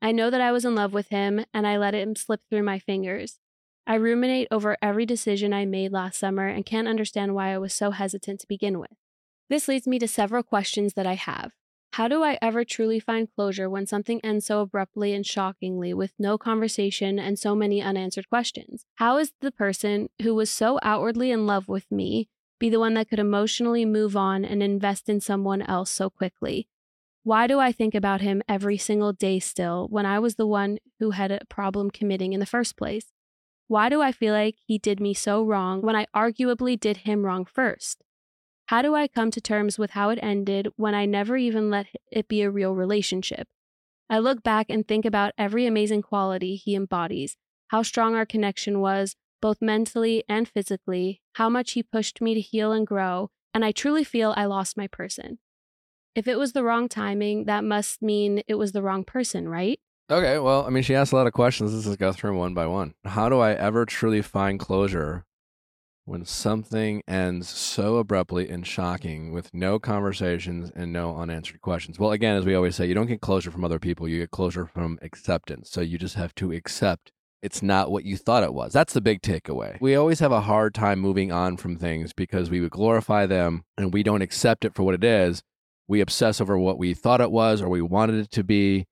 I 0.00 0.12
know 0.12 0.30
that 0.30 0.40
I 0.40 0.52
was 0.52 0.64
in 0.64 0.74
love 0.74 0.92
with 0.92 1.08
him 1.08 1.44
and 1.52 1.66
I 1.66 1.76
let 1.78 1.94
him 1.94 2.14
slip 2.14 2.40
through 2.50 2.62
my 2.62 2.78
fingers. 2.78 3.38
I 3.86 3.94
ruminate 3.96 4.48
over 4.50 4.76
every 4.80 5.06
decision 5.06 5.52
I 5.52 5.64
made 5.64 5.92
last 5.92 6.18
summer 6.18 6.46
and 6.46 6.64
can't 6.64 6.86
understand 6.86 7.34
why 7.34 7.52
I 7.52 7.58
was 7.58 7.72
so 7.72 7.90
hesitant 7.90 8.40
to 8.40 8.48
begin 8.48 8.78
with. 8.78 8.92
This 9.48 9.66
leads 9.66 9.86
me 9.86 9.98
to 9.98 10.06
several 10.06 10.42
questions 10.42 10.94
that 10.94 11.06
I 11.06 11.14
have. 11.14 11.52
How 11.92 12.08
do 12.08 12.22
I 12.22 12.38
ever 12.40 12.64
truly 12.64 12.98
find 12.98 13.28
closure 13.34 13.68
when 13.68 13.86
something 13.86 14.20
ends 14.24 14.46
so 14.46 14.60
abruptly 14.60 15.12
and 15.12 15.26
shockingly 15.26 15.92
with 15.92 16.12
no 16.18 16.38
conversation 16.38 17.18
and 17.18 17.38
so 17.38 17.54
many 17.54 17.82
unanswered 17.82 18.28
questions? 18.28 18.86
How 18.94 19.18
is 19.18 19.32
the 19.40 19.52
person 19.52 20.08
who 20.22 20.34
was 20.34 20.50
so 20.50 20.78
outwardly 20.82 21.30
in 21.30 21.46
love 21.46 21.68
with 21.68 21.90
me 21.90 22.28
be 22.62 22.70
the 22.70 22.78
one 22.78 22.94
that 22.94 23.08
could 23.08 23.18
emotionally 23.18 23.84
move 23.84 24.16
on 24.16 24.44
and 24.44 24.62
invest 24.62 25.08
in 25.08 25.20
someone 25.20 25.62
else 25.62 25.90
so 25.90 26.08
quickly. 26.08 26.68
Why 27.24 27.48
do 27.48 27.58
I 27.58 27.72
think 27.72 27.92
about 27.92 28.20
him 28.20 28.40
every 28.48 28.78
single 28.78 29.12
day 29.12 29.40
still 29.40 29.88
when 29.90 30.06
I 30.06 30.20
was 30.20 30.36
the 30.36 30.46
one 30.46 30.78
who 31.00 31.10
had 31.10 31.32
a 31.32 31.44
problem 31.48 31.90
committing 31.90 32.32
in 32.32 32.38
the 32.38 32.46
first 32.46 32.76
place? 32.76 33.06
Why 33.66 33.88
do 33.88 34.00
I 34.00 34.12
feel 34.12 34.32
like 34.32 34.58
he 34.64 34.78
did 34.78 35.00
me 35.00 35.12
so 35.12 35.42
wrong 35.42 35.82
when 35.82 35.96
I 35.96 36.06
arguably 36.14 36.78
did 36.78 36.98
him 36.98 37.26
wrong 37.26 37.44
first? 37.44 38.04
How 38.72 38.80
do 38.80 38.94
I 38.94 39.06
come 39.06 39.30
to 39.32 39.40
terms 39.42 39.78
with 39.78 39.90
how 39.90 40.08
it 40.08 40.18
ended 40.22 40.68
when 40.76 40.94
I 40.94 41.04
never 41.04 41.36
even 41.36 41.68
let 41.68 41.88
it 42.10 42.26
be 42.26 42.40
a 42.40 42.50
real 42.50 42.74
relationship? 42.74 43.46
I 44.08 44.18
look 44.18 44.42
back 44.42 44.70
and 44.70 44.88
think 44.88 45.04
about 45.04 45.34
every 45.36 45.66
amazing 45.66 46.00
quality 46.00 46.56
he 46.56 46.74
embodies, 46.74 47.36
how 47.68 47.82
strong 47.82 48.14
our 48.14 48.24
connection 48.24 48.80
was, 48.80 49.14
both 49.42 49.60
mentally 49.60 50.24
and 50.26 50.48
physically, 50.48 51.20
how 51.34 51.50
much 51.50 51.72
he 51.72 51.82
pushed 51.82 52.22
me 52.22 52.32
to 52.32 52.40
heal 52.40 52.72
and 52.72 52.86
grow, 52.86 53.28
and 53.52 53.62
I 53.62 53.72
truly 53.72 54.04
feel 54.04 54.32
I 54.38 54.46
lost 54.46 54.78
my 54.78 54.86
person. 54.86 55.38
If 56.14 56.26
it 56.26 56.38
was 56.38 56.54
the 56.54 56.64
wrong 56.64 56.88
timing, 56.88 57.44
that 57.44 57.64
must 57.64 58.00
mean 58.00 58.42
it 58.48 58.54
was 58.54 58.72
the 58.72 58.80
wrong 58.80 59.04
person, 59.04 59.50
right? 59.50 59.80
Okay, 60.10 60.38
well, 60.38 60.64
I 60.64 60.70
mean, 60.70 60.82
she 60.82 60.94
asked 60.94 61.12
a 61.12 61.16
lot 61.16 61.26
of 61.26 61.34
questions. 61.34 61.74
Let's 61.74 61.84
just 61.84 61.98
go 61.98 62.10
through 62.10 62.30
them 62.30 62.38
one 62.38 62.54
by 62.54 62.66
one. 62.66 62.94
How 63.04 63.28
do 63.28 63.38
I 63.38 63.52
ever 63.52 63.84
truly 63.84 64.22
find 64.22 64.58
closure 64.58 65.26
when 66.04 66.24
something 66.24 67.02
ends 67.06 67.48
so 67.48 67.96
abruptly 67.96 68.48
and 68.48 68.66
shocking 68.66 69.32
with 69.32 69.52
no 69.54 69.78
conversations 69.78 70.70
and 70.74 70.92
no 70.92 71.16
unanswered 71.16 71.60
questions? 71.60 71.98
Well, 71.98 72.12
again, 72.12 72.36
as 72.36 72.44
we 72.44 72.54
always 72.54 72.76
say, 72.76 72.86
you 72.86 72.94
don't 72.94 73.06
get 73.06 73.20
closure 73.20 73.50
from 73.50 73.64
other 73.64 73.78
people, 73.78 74.08
you 74.08 74.18
get 74.18 74.30
closure 74.30 74.66
from 74.66 74.98
acceptance. 75.02 75.70
So 75.70 75.80
you 75.80 75.98
just 75.98 76.16
have 76.16 76.34
to 76.36 76.52
accept 76.52 77.12
it's 77.42 77.62
not 77.62 77.90
what 77.90 78.04
you 78.04 78.16
thought 78.16 78.44
it 78.44 78.54
was. 78.54 78.72
That's 78.72 78.92
the 78.92 79.00
big 79.00 79.20
takeaway. 79.20 79.80
We 79.80 79.96
always 79.96 80.20
have 80.20 80.30
a 80.30 80.42
hard 80.42 80.74
time 80.74 81.00
moving 81.00 81.32
on 81.32 81.56
from 81.56 81.76
things 81.76 82.12
because 82.12 82.50
we 82.50 82.60
would 82.60 82.70
glorify 82.70 83.26
them 83.26 83.64
and 83.76 83.92
we 83.92 84.04
don't 84.04 84.22
accept 84.22 84.64
it 84.64 84.76
for 84.76 84.84
what 84.84 84.94
it 84.94 85.02
is. 85.02 85.42
We 85.88 86.00
obsess 86.00 86.40
over 86.40 86.56
what 86.56 86.78
we 86.78 86.94
thought 86.94 87.20
it 87.20 87.32
was 87.32 87.60
or 87.60 87.68
we 87.68 87.82
wanted 87.82 88.16
it 88.16 88.30
to 88.30 88.44
be 88.44 88.86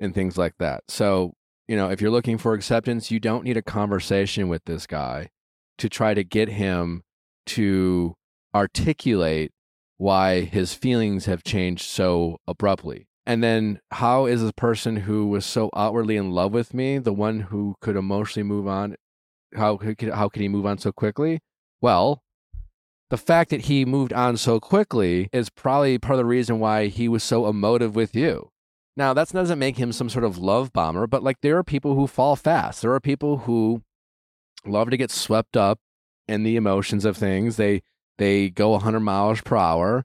and 0.00 0.14
things 0.14 0.38
like 0.38 0.54
that. 0.58 0.84
So, 0.88 1.34
you 1.68 1.76
know, 1.76 1.90
if 1.90 2.00
you're 2.00 2.10
looking 2.10 2.38
for 2.38 2.54
acceptance, 2.54 3.10
you 3.10 3.20
don't 3.20 3.44
need 3.44 3.58
a 3.58 3.62
conversation 3.62 4.48
with 4.48 4.64
this 4.64 4.86
guy 4.86 5.28
to 5.78 5.88
try 5.88 6.14
to 6.14 6.24
get 6.24 6.48
him 6.48 7.02
to 7.46 8.14
articulate 8.54 9.52
why 9.98 10.42
his 10.42 10.74
feelings 10.74 11.26
have 11.26 11.44
changed 11.44 11.84
so 11.84 12.38
abruptly. 12.46 13.06
And 13.24 13.42
then, 13.42 13.80
how 13.90 14.26
is 14.26 14.42
a 14.42 14.52
person 14.52 14.96
who 14.96 15.26
was 15.26 15.44
so 15.44 15.68
outwardly 15.74 16.16
in 16.16 16.30
love 16.30 16.52
with 16.52 16.72
me 16.72 16.98
the 16.98 17.12
one 17.12 17.40
who 17.40 17.74
could 17.80 17.96
emotionally 17.96 18.46
move 18.46 18.68
on? 18.68 18.94
How 19.54 19.76
could 19.76 20.10
how 20.10 20.28
could 20.28 20.42
he 20.42 20.48
move 20.48 20.66
on 20.66 20.78
so 20.78 20.92
quickly? 20.92 21.40
Well, 21.80 22.22
the 23.10 23.16
fact 23.16 23.50
that 23.50 23.62
he 23.62 23.84
moved 23.84 24.12
on 24.12 24.36
so 24.36 24.60
quickly 24.60 25.28
is 25.32 25.50
probably 25.50 25.98
part 25.98 26.14
of 26.14 26.18
the 26.18 26.24
reason 26.24 26.60
why 26.60 26.86
he 26.86 27.08
was 27.08 27.24
so 27.24 27.46
emotive 27.46 27.96
with 27.96 28.14
you. 28.14 28.50
Now, 28.96 29.12
that 29.12 29.28
doesn't 29.28 29.58
make 29.58 29.76
him 29.76 29.92
some 29.92 30.08
sort 30.08 30.24
of 30.24 30.38
love 30.38 30.72
bomber, 30.72 31.06
but 31.06 31.22
like 31.22 31.40
there 31.42 31.58
are 31.58 31.64
people 31.64 31.94
who 31.94 32.06
fall 32.06 32.34
fast. 32.34 32.80
There 32.80 32.92
are 32.92 33.00
people 33.00 33.38
who 33.38 33.82
love 34.66 34.90
to 34.90 34.96
get 34.96 35.10
swept 35.10 35.56
up 35.56 35.78
in 36.28 36.42
the 36.42 36.56
emotions 36.56 37.04
of 37.04 37.16
things. 37.16 37.56
They 37.56 37.82
they 38.18 38.50
go 38.50 38.70
100 38.70 39.00
miles 39.00 39.40
per 39.40 39.56
hour. 39.56 40.04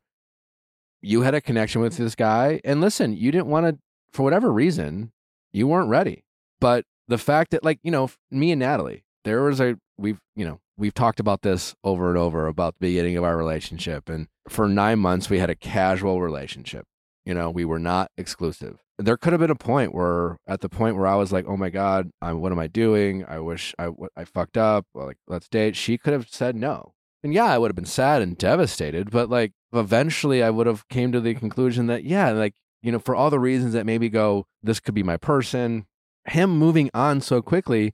You 1.02 1.22
had 1.22 1.34
a 1.34 1.42
connection 1.42 1.82
with 1.82 1.98
this 1.98 2.16
guy 2.16 2.62
and 2.64 2.82
listen 2.82 3.14
you 3.14 3.32
didn't 3.32 3.48
want 3.48 3.66
to 3.66 3.80
for 4.14 4.24
whatever 4.24 4.52
reason 4.52 5.12
you 5.52 5.68
weren't 5.68 5.90
ready. 5.90 6.24
But 6.60 6.86
the 7.12 7.18
fact 7.18 7.52
that 7.52 7.64
like 7.64 7.80
you 7.84 7.92
know 7.92 8.10
me 8.32 8.52
and 8.52 8.60
natalie 8.60 9.04
there 9.26 9.44
was 9.44 9.60
a 9.60 9.78
we've 9.98 10.20
you 10.36 10.46
know 10.46 10.60
we've 10.78 10.94
talked 10.94 11.20
about 11.20 11.42
this 11.42 11.76
over 11.84 12.10
and 12.10 12.18
over 12.18 12.48
about 12.48 12.76
the 12.76 12.88
beginning 12.88 13.18
of 13.18 13.24
our 13.24 13.36
relationship 13.36 14.08
and 14.10 14.28
for 14.48 14.68
nine 14.70 14.98
months 14.98 15.30
we 15.30 15.38
had 15.38 15.50
a 15.50 15.56
casual 15.56 16.22
relationship 16.22 16.86
you 17.26 17.34
know 17.34 17.50
we 17.50 17.66
were 17.66 17.80
not 17.80 18.12
exclusive. 18.18 18.80
There 18.98 19.18
could 19.18 19.34
have 19.34 19.40
been 19.40 19.50
a 19.50 19.56
point 19.56 19.96
where 19.96 20.38
at 20.48 20.62
the 20.62 20.70
point 20.70 20.96
where 20.96 21.08
i 21.08 21.16
was 21.16 21.32
like 21.32 21.46
oh 21.48 21.58
my 21.58 21.70
god 21.70 22.12
I'm, 22.22 22.40
what 22.42 22.52
am 22.52 22.60
i 22.60 22.68
doing? 22.68 23.26
I 23.26 23.40
wish 23.40 23.74
i 23.80 23.90
i 24.16 24.26
fucked 24.26 24.58
up 24.58 24.86
like 24.94 25.18
let's 25.28 25.48
date. 25.48 25.76
She 25.76 25.98
could 25.98 26.14
have 26.14 26.28
said 26.30 26.56
no. 26.56 26.94
And 27.24 27.34
yeah 27.34 27.46
i 27.46 27.58
would 27.58 27.70
have 27.70 27.76
been 27.76 27.86
sad 27.86 28.22
and 28.22 28.38
devastated 28.38 29.10
but 29.10 29.30
like 29.30 29.54
eventually 29.74 30.44
I 30.44 30.50
would 30.50 30.68
have 30.68 30.88
came 30.90 31.12
to 31.12 31.22
the 31.22 31.34
conclusion 31.34 31.88
that 31.88 32.04
yeah, 32.04 32.32
like 32.32 32.56
you 32.82 32.92
know, 32.92 33.00
for 33.00 33.16
all 33.16 33.30
the 33.30 33.40
reasons 33.40 33.74
that 33.74 33.86
maybe 33.86 34.10
go, 34.10 34.46
this 34.64 34.80
could 34.80 34.96
be 34.96 35.04
my 35.04 35.18
person. 35.18 35.86
Him 36.26 36.58
moving 36.58 36.90
on 36.94 37.22
so 37.22 37.42
quickly 37.42 37.94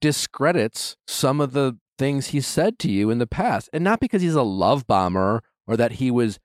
discredits 0.00 0.96
some 1.06 1.40
of 1.40 1.52
the 1.52 1.78
things 1.98 2.28
he 2.28 2.40
said 2.40 2.78
to 2.80 2.90
you 2.90 3.10
in 3.10 3.18
the 3.18 3.26
past, 3.26 3.68
and 3.72 3.84
not 3.84 4.00
because 4.00 4.22
he's 4.22 4.34
a 4.34 4.42
love 4.42 4.86
bomber 4.86 5.42
or 5.66 5.76
that 5.76 5.92
he 5.92 6.10
was, 6.10 6.38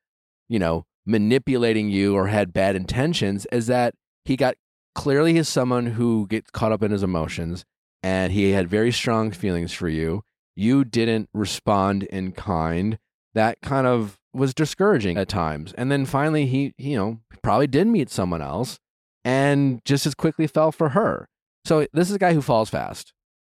you 0.48 0.60
know, 0.60 0.86
manipulating 1.08 1.90
you 1.90 2.16
or 2.16 2.28
had 2.28 2.54
bad 2.54 2.76
intentions. 2.76 3.48
Is 3.52 3.68
that 3.68 3.96
he 4.26 4.36
got 4.36 4.56
clearly 4.96 5.38
is 5.38 5.48
someone 5.48 5.86
who 5.88 6.28
gets 6.28 6.50
caught 6.52 6.72
up 6.72 6.84
in 6.84 6.92
his 6.92 7.04
emotions 7.04 7.64
and 8.04 8.34
he 8.34 8.52
had 8.52 8.70
very 8.70 8.92
strong 8.92 9.32
feelings 9.32 9.74
for 9.74 9.88
you. 9.88 10.24
You 10.56 10.84
didn't 10.84 11.30
respond 11.34 12.04
in 12.04 12.32
kind. 12.32 12.98
That 13.34 13.62
kind 13.62 13.86
of 13.86 14.18
was 14.34 14.54
discouraging 14.54 15.18
at 15.18 15.28
times. 15.28 15.74
And 15.74 15.92
then 15.92 16.06
finally, 16.06 16.46
he, 16.46 16.74
you 16.78 16.98
know, 16.98 17.20
probably 17.42 17.68
did 17.68 17.88
meet 17.88 18.10
someone 18.10 18.42
else 18.42 18.80
and 19.24 19.82
just 19.86 20.06
as 20.06 20.16
quickly 20.16 20.48
fell 20.48 20.72
for 20.72 20.90
her. 20.90 21.28
So 21.66 21.86
this 21.94 22.10
is 22.10 22.16
a 22.16 22.20
guy 22.20 22.34
who 22.34 22.42
falls 22.42 22.70
fast. 22.70 23.14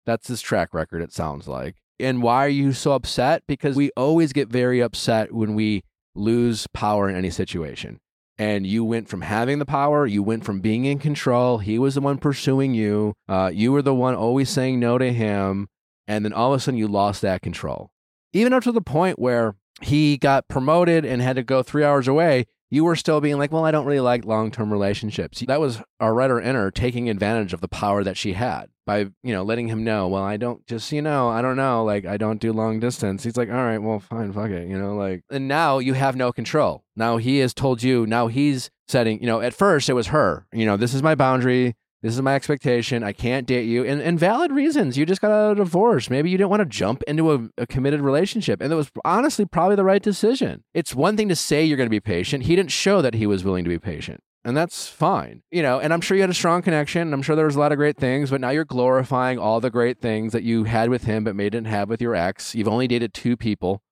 That's 0.07 0.29
his 0.29 0.41
track 0.41 0.73
record, 0.73 1.03
it 1.03 1.13
sounds 1.13 1.47
like. 1.47 1.77
And 2.01 2.23
why 2.23 2.45
are 2.47 2.49
you 2.49 2.73
so 2.73 2.93
upset? 2.93 3.43
Because 3.47 3.77
we 3.77 3.91
always 3.97 4.33
get 4.33 4.49
very 4.49 4.81
upset 4.81 5.33
when 5.33 5.55
we 5.55 5.83
lose 6.19 6.67
power 6.69 7.09
in 7.09 7.17
any 7.17 7.31
situation. 7.31 8.01
And 8.39 8.67
you 8.67 8.85
went 8.85 9.09
from 9.09 9.23
having 9.23 9.59
the 9.59 9.67
power, 9.67 10.07
you 10.07 10.23
went 10.23 10.45
from 10.45 10.61
being 10.61 10.85
in 10.85 10.99
control. 10.99 11.59
He 11.59 11.79
was 11.79 11.95
the 11.97 12.01
one 12.01 12.19
pursuing 12.19 12.73
you. 12.73 13.15
Uh, 13.29 13.51
you 13.53 13.73
were 13.73 13.83
the 13.83 13.95
one 13.95 14.15
always 14.15 14.49
saying 14.49 14.79
no 14.79 14.97
to 14.99 15.13
him. 15.13 15.69
And 16.07 16.25
then 16.25 16.33
all 16.33 16.53
of 16.53 16.59
a 16.59 16.61
sudden, 16.61 16.79
you 16.79 16.89
lost 16.89 17.21
that 17.23 17.43
control. 17.43 17.91
Even 18.33 18.53
up 18.53 18.63
to 18.63 18.73
the 18.73 18.81
point 18.81 19.19
where 19.19 19.57
he 19.83 20.17
got 20.17 20.49
promoted 20.49 21.05
and 21.05 21.21
had 21.21 21.37
to 21.37 21.43
go 21.43 21.63
three 21.63 21.85
hours 21.85 22.07
away, 22.07 22.47
you 22.71 22.85
were 22.85 22.97
still 22.97 23.21
being 23.21 23.39
like, 23.39 23.51
well, 23.51 23.65
I 23.65 23.71
don't 23.71 23.87
really 23.87 24.01
like 24.01 24.25
long 24.25 24.51
term 24.51 24.73
relationships. 24.73 25.43
That 25.47 25.61
was 25.61 25.83
our 26.01 26.15
writer 26.15 26.41
inner 26.41 26.71
taking 26.71 27.09
advantage 27.11 27.53
of 27.53 27.61
the 27.61 27.69
power 27.69 28.05
that 28.05 28.17
she 28.17 28.35
had 28.35 28.69
by, 28.89 29.01
you 29.23 29.35
know, 29.35 29.43
letting 29.43 29.69
him 29.69 29.85
know, 29.85 30.09
well, 30.09 30.23
I 30.23 30.39
don't 30.39 30.67
just, 30.67 30.91
you 30.93 31.03
know, 31.03 31.29
I 31.29 31.43
don't 31.43 31.57
know, 31.57 31.85
like, 31.85 32.07
I 32.07 32.17
don't 32.17 32.41
do 32.41 32.55
long 32.55 32.81
distance. 32.81 33.23
He's 33.23 33.37
like, 33.37 33.51
all 33.51 33.55
right, 33.55 33.77
well, 33.77 34.01
fine, 34.01 34.33
fuck 34.33 34.49
it, 34.49 34.67
you 34.67 34.79
know, 34.79 34.97
like, 34.97 35.25
and 35.31 35.47
now 35.47 35.79
you 35.79 35.93
have 35.93 36.17
no 36.17 36.33
control. 36.33 36.85
Now 36.97 37.19
he 37.19 37.41
has 37.41 37.53
told 37.53 37.83
you, 37.83 38.07
now 38.07 38.29
he's 38.29 38.71
setting, 38.89 39.21
you 39.21 39.27
know, 39.27 39.43
at 39.43 39.53
first 39.53 39.91
it 39.91 39.93
was 39.93 40.07
her, 40.07 40.47
you 40.55 40.65
know, 40.65 40.79
this 40.79 40.95
is 40.95 41.03
my 41.03 41.15
boundary. 41.15 41.77
This 42.01 42.15
is 42.15 42.23
my 42.23 42.37
expectation. 42.37 43.03
I 43.03 43.13
can't 43.13 43.45
date 43.45 43.67
you. 43.67 43.85
And, 43.85 44.01
and 44.01 44.21
valid 44.21 44.53
reasons. 44.53 44.97
You 44.97 45.05
just 45.05 45.21
got 45.21 45.51
a 45.51 45.55
divorce. 45.57 46.09
Maybe 46.09 46.31
you 46.31 46.39
didn't 46.39 46.51
want 46.51 46.61
to 46.61 46.67
jump 46.67 47.03
into 47.09 47.33
a, 47.33 47.49
a 47.59 47.67
committed 47.67 48.01
relationship. 48.01 48.61
And 48.61 48.73
it 48.73 48.77
was 48.77 48.89
honestly 49.05 49.45
probably 49.45 49.75
the 49.75 49.83
right 49.83 50.01
decision. 50.01 50.63
It's 50.73 50.95
one 50.95 51.17
thing 51.17 51.29
to 51.29 51.35
say 51.35 51.65
you're 51.65 51.77
going 51.77 51.89
to 51.89 51.91
be 51.91 51.99
patient. 51.99 52.45
He 52.45 52.55
didn't 52.55 52.71
show 52.71 53.03
that 53.03 53.15
he 53.15 53.27
was 53.27 53.43
willing 53.43 53.65
to 53.65 53.69
be 53.69 53.81
patient. 53.81 54.21
And 54.45 54.57
that's 54.57 54.89
fine. 54.89 55.43
You 55.51 55.63
know, 55.63 55.81
and 55.81 55.93
I'm 55.93 56.01
sure 56.01 56.17
you 56.17 56.23
had 56.23 56.31
a 56.31 56.35
strong 56.35 56.63
connection. 56.63 57.03
And 57.03 57.15
I'm 57.15 57.23
sure 57.23 57.37
there 57.37 57.47
was 57.47 57.57
a 57.57 57.61
lot 57.61 57.73
of 57.73 57.79
great 57.79 57.97
things, 57.97 58.31
but 58.31 58.41
now 58.41 58.51
you're 58.51 58.65
glorifying 58.65 59.39
all 59.39 59.61
the 59.61 59.71
great 59.71 60.01
things 60.01 60.33
that 60.33 60.43
you 60.43 60.65
had 60.65 60.91
with 60.91 61.05
him, 61.05 61.25
but 61.25 61.37
may 61.37 61.51
didn't 61.51 61.67
have 61.67 61.89
with 61.89 62.01
your 62.01 62.15
ex. 62.15 62.55
You've 62.55 62.69
only 62.69 62.89
dated 62.89 63.13
two 63.13 63.37
people 63.37 63.83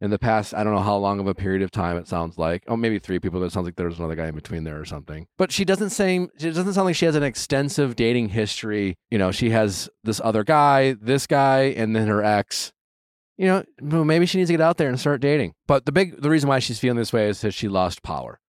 in 0.00 0.10
the 0.10 0.18
past, 0.18 0.54
I 0.54 0.64
don't 0.64 0.74
know 0.74 0.80
how 0.80 0.96
long 0.96 1.20
of 1.20 1.26
a 1.26 1.34
period 1.34 1.60
of 1.60 1.70
time 1.70 1.98
it 1.98 2.08
sounds 2.08 2.38
like. 2.38 2.64
Oh, 2.66 2.76
maybe 2.76 2.98
three 2.98 3.18
people. 3.18 3.42
It 3.42 3.52
sounds 3.52 3.66
like 3.66 3.76
there's 3.76 3.98
another 3.98 4.14
guy 4.14 4.28
in 4.28 4.34
between 4.34 4.64
there 4.64 4.80
or 4.80 4.86
something. 4.86 5.26
But 5.36 5.52
she 5.52 5.64
doesn't 5.64 5.90
say, 5.90 6.16
it 6.16 6.38
doesn't 6.38 6.72
sound 6.72 6.86
like 6.86 6.96
she 6.96 7.04
has 7.04 7.16
an 7.16 7.22
extensive 7.22 7.96
dating 7.96 8.30
history. 8.30 8.96
You 9.10 9.18
know, 9.18 9.30
she 9.30 9.50
has 9.50 9.90
this 10.02 10.20
other 10.24 10.42
guy, 10.42 10.94
this 11.00 11.26
guy, 11.26 11.74
and 11.76 11.94
then 11.94 12.08
her 12.08 12.24
ex. 12.24 12.72
You 13.36 13.64
know, 13.80 14.04
maybe 14.04 14.26
she 14.26 14.38
needs 14.38 14.48
to 14.48 14.54
get 14.54 14.60
out 14.62 14.78
there 14.78 14.88
and 14.88 14.98
start 14.98 15.20
dating. 15.20 15.52
But 15.66 15.84
the 15.84 15.92
big, 15.92 16.20
the 16.20 16.30
reason 16.30 16.48
why 16.48 16.60
she's 16.60 16.78
feeling 16.78 16.96
this 16.96 17.12
way 17.12 17.28
is 17.28 17.42
that 17.42 17.52
she 17.52 17.68
lost 17.68 18.02
power. 18.02 18.40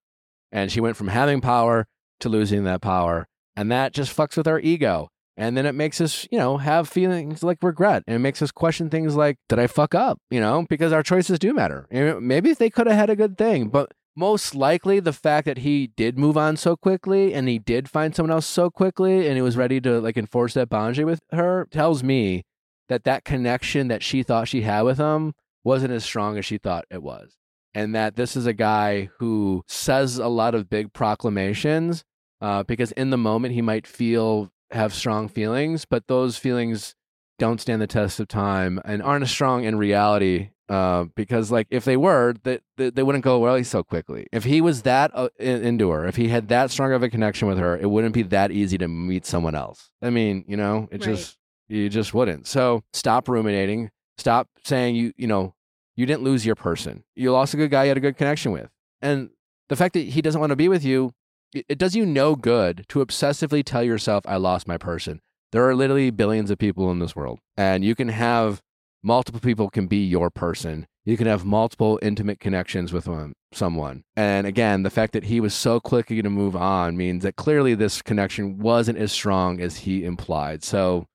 And 0.52 0.72
she 0.72 0.82
went 0.82 0.98
from 0.98 1.08
having 1.08 1.42
power 1.42 1.88
to 2.20 2.30
losing 2.30 2.64
that 2.66 2.82
power. 2.82 3.28
And 3.56 3.72
that 3.72 3.94
just 3.94 4.16
fucks 4.16 4.38
with 4.38 4.48
our 4.48 4.60
ego. 4.60 5.10
And 5.38 5.56
then 5.58 5.66
it 5.66 5.76
makes 5.76 6.02
us, 6.02 6.28
you 6.32 6.38
know, 6.38 6.58
have 6.58 6.90
feelings 6.90 7.42
like 7.42 7.58
regret. 7.62 8.04
And 8.06 8.16
it 8.16 8.20
makes 8.20 8.42
us 8.42 8.52
question 8.52 8.90
things 8.90 9.16
like, 9.16 9.38
did 9.50 9.60
I 9.60 9.68
fuck 9.68 9.96
up? 9.96 10.20
You 10.30 10.40
know, 10.40 10.66
because 10.70 10.92
our 10.92 11.04
choices 11.04 11.40
do 11.40 11.54
matter. 11.54 11.88
maybe 12.22 12.54
they 12.54 12.70
could 12.70 12.88
have 12.88 12.96
had 12.96 13.10
a 13.10 13.16
good 13.16 13.38
thing, 13.38 13.70
but 13.70 13.92
most 14.16 14.54
likely 14.54 15.00
the 15.00 15.14
fact 15.14 15.46
that 15.46 15.60
he 15.60 15.88
did 15.88 16.20
move 16.20 16.38
on 16.38 16.58
so 16.58 16.76
quickly 16.76 17.34
and 17.34 17.48
he 17.48 17.58
did 17.58 17.90
find 17.90 18.16
someone 18.16 18.32
else 18.32 18.46
so 18.46 18.70
quickly 18.70 19.26
and 19.28 19.36
he 19.36 19.42
was 19.42 19.56
ready 19.56 19.80
to 19.82 20.02
like 20.02 20.18
enforce 20.18 20.54
that 20.54 20.70
boundary 20.70 21.06
with 21.06 21.22
her 21.32 21.66
tells 21.72 22.04
me 22.04 22.44
that 22.90 23.06
that 23.06 23.24
connection 23.24 23.88
that 23.88 24.04
she 24.04 24.22
thought 24.22 24.50
she 24.50 24.62
had 24.62 24.82
with 24.82 24.98
him 24.98 25.34
wasn't 25.64 25.94
as 25.94 26.04
strong 26.04 26.38
as 26.38 26.46
she 26.46 26.58
thought 26.58 26.86
it 26.92 27.02
was. 27.02 27.38
And 27.74 27.96
that 27.96 28.16
this 28.16 28.36
is 28.36 28.46
a 28.46 28.54
guy 28.54 29.10
who 29.20 29.64
says 29.68 30.18
a 30.18 30.28
lot 30.28 30.56
of 30.56 30.70
big 30.70 30.92
proclamations 30.94 32.04
uh, 32.42 32.64
because 32.64 32.92
in 32.94 33.12
the 33.12 33.18
moment 33.18 33.54
he 33.54 33.62
might 33.62 33.88
feel 33.88 34.52
have 34.72 34.94
strong 34.94 35.28
feelings, 35.30 35.86
but 35.86 36.08
those 36.08 36.38
feelings 36.38 36.96
don't 37.40 37.62
stand 37.62 37.82
the 37.82 37.88
test 37.88 38.20
of 38.20 38.28
time 38.28 38.80
and 38.86 39.02
aren't 39.02 39.24
as 39.24 39.32
strong 39.32 39.64
in 39.64 39.78
reality 39.78 40.50
Uh, 40.70 41.04
because 41.16 41.52
like 41.52 41.68
if 41.70 41.84
they 41.84 41.98
were, 41.98 42.34
that 42.44 42.62
they, 42.78 42.90
they, 42.90 43.04
wouldn't 43.04 43.26
go 43.26 43.36
away 43.36 43.62
so 43.62 43.84
quickly. 43.84 44.26
If 44.32 44.46
he 44.46 44.62
was 44.62 44.84
that 44.84 45.12
uh, 45.14 45.28
into 45.38 45.90
her, 45.90 46.06
if 46.08 46.16
he 46.16 46.30
had 46.30 46.48
that 46.48 46.72
strong 46.72 46.94
of 46.94 47.04
a 47.04 47.10
connection 47.10 47.50
with 47.50 47.58
her, 47.58 47.78
it 47.78 47.90
wouldn't 47.90 48.14
be 48.14 48.24
that 48.24 48.52
easy 48.52 48.78
to 48.78 48.88
meet 48.88 49.26
someone 49.26 49.54
else. 49.54 49.92
I 50.02 50.12
mean, 50.12 50.46
you 50.48 50.56
know, 50.56 50.88
it 50.90 51.06
Right. 51.06 51.12
just 51.12 51.38
you 51.68 51.90
just 51.90 52.14
wouldn't. 52.14 52.48
So 52.48 52.84
stop 52.94 53.28
ruminating. 53.28 53.92
Stop 54.18 54.48
saying 54.64 54.96
you 54.96 55.12
you 55.18 55.28
know 55.28 55.54
you 56.02 56.08
didn't 56.08 56.24
lose 56.24 56.46
your 56.46 56.56
person. 56.56 57.04
You 57.16 57.32
lost 57.32 57.54
a 57.54 57.58
good 57.58 57.72
guy 57.72 57.84
you 57.84 57.90
had 57.90 57.98
a 57.98 58.02
good 58.02 58.18
connection 58.18 58.52
with, 58.52 58.70
and 59.02 59.30
the 59.70 59.76
fact 59.76 59.94
that 59.94 60.08
he 60.08 60.22
doesn't 60.22 60.42
want 60.42 60.50
to 60.50 60.56
be 60.56 60.68
with 60.68 60.84
you, 60.84 61.12
it, 61.54 61.78
does 61.78 61.96
you 61.96 62.06
no 62.06 62.36
good 62.36 62.86
to 62.90 63.00
obsessively 63.00 63.64
tell 63.64 63.84
yourself, 63.84 64.26
"I 64.28 64.36
lost 64.38 64.68
my 64.68 64.78
person." 64.78 65.22
There 65.52 65.68
are 65.68 65.76
literally 65.76 66.10
billions 66.10 66.50
of 66.50 66.58
people 66.58 66.92
in 66.92 67.00
this 67.00 67.16
world, 67.16 67.40
and 67.56 67.86
you 67.86 67.94
can 67.94 68.10
have 68.10 68.62
multiple 69.04 69.40
people 69.40 69.70
can 69.70 69.88
be 69.88 70.04
your 70.06 70.30
person. 70.30 70.88
You 71.06 71.18
can 71.18 71.28
have 71.28 71.44
multiple 71.44 72.00
intimate 72.02 72.40
connections 72.40 72.94
with 72.94 73.08
one, 73.08 73.34
someone. 73.52 74.04
And 74.16 74.46
again, 74.46 74.84
the 74.84 74.92
fact 74.92 75.14
that 75.14 75.26
he 75.26 75.40
was 75.40 75.54
so 75.54 75.80
quickly 75.80 76.22
to 76.22 76.30
move 76.30 76.56
on 76.56 76.96
means 76.96 77.24
that 77.24 77.36
clearly 77.36 77.74
this 77.74 78.02
connection 78.02 78.60
wasn't 78.60 79.00
as 79.00 79.12
strong 79.12 79.60
as 79.60 79.78
he 79.78 80.06
implied. 80.06 80.64
So 80.64 81.08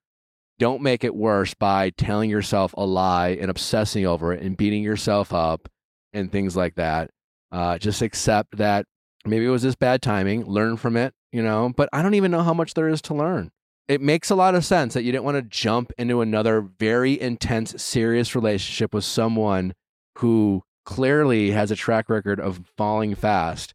don't 0.58 0.82
make 0.82 1.04
it 1.04 1.14
worse 1.14 1.54
by 1.54 1.90
telling 1.90 2.30
yourself 2.30 2.74
a 2.76 2.84
lie 2.84 3.30
and 3.40 3.50
obsessing 3.50 4.06
over 4.06 4.32
it 4.32 4.42
and 4.42 4.56
beating 4.56 4.82
yourself 4.82 5.32
up 5.32 5.68
and 6.12 6.32
things 6.32 6.56
like 6.56 6.76
that. 6.76 7.10
Uh, 7.52 7.78
just 7.78 8.02
accept 8.02 8.56
that 8.56 8.86
maybe 9.24 9.44
it 9.44 9.50
was 9.50 9.62
just 9.62 9.78
bad 9.78 10.02
timing, 10.02 10.44
learn 10.46 10.76
from 10.76 10.96
it, 10.96 11.14
you 11.32 11.42
know, 11.42 11.72
but 11.76 11.88
I 11.92 12.02
don't 12.02 12.14
even 12.14 12.30
know 12.30 12.42
how 12.42 12.54
much 12.54 12.74
there 12.74 12.88
is 12.88 13.02
to 13.02 13.14
learn 13.14 13.50
it 13.88 14.00
makes 14.00 14.30
a 14.30 14.34
lot 14.34 14.54
of 14.54 14.64
sense 14.64 14.94
that 14.94 15.04
you 15.04 15.12
didn't 15.12 15.24
want 15.24 15.36
to 15.36 15.42
jump 15.42 15.92
into 15.96 16.20
another 16.20 16.60
very 16.60 17.20
intense, 17.20 17.80
serious 17.82 18.34
relationship 18.34 18.92
with 18.92 19.04
someone 19.04 19.74
who 20.18 20.62
clearly 20.84 21.50
has 21.52 21.70
a 21.70 21.76
track 21.76 22.08
record 22.08 22.40
of 22.40 22.60
falling 22.76 23.14
fast. 23.14 23.74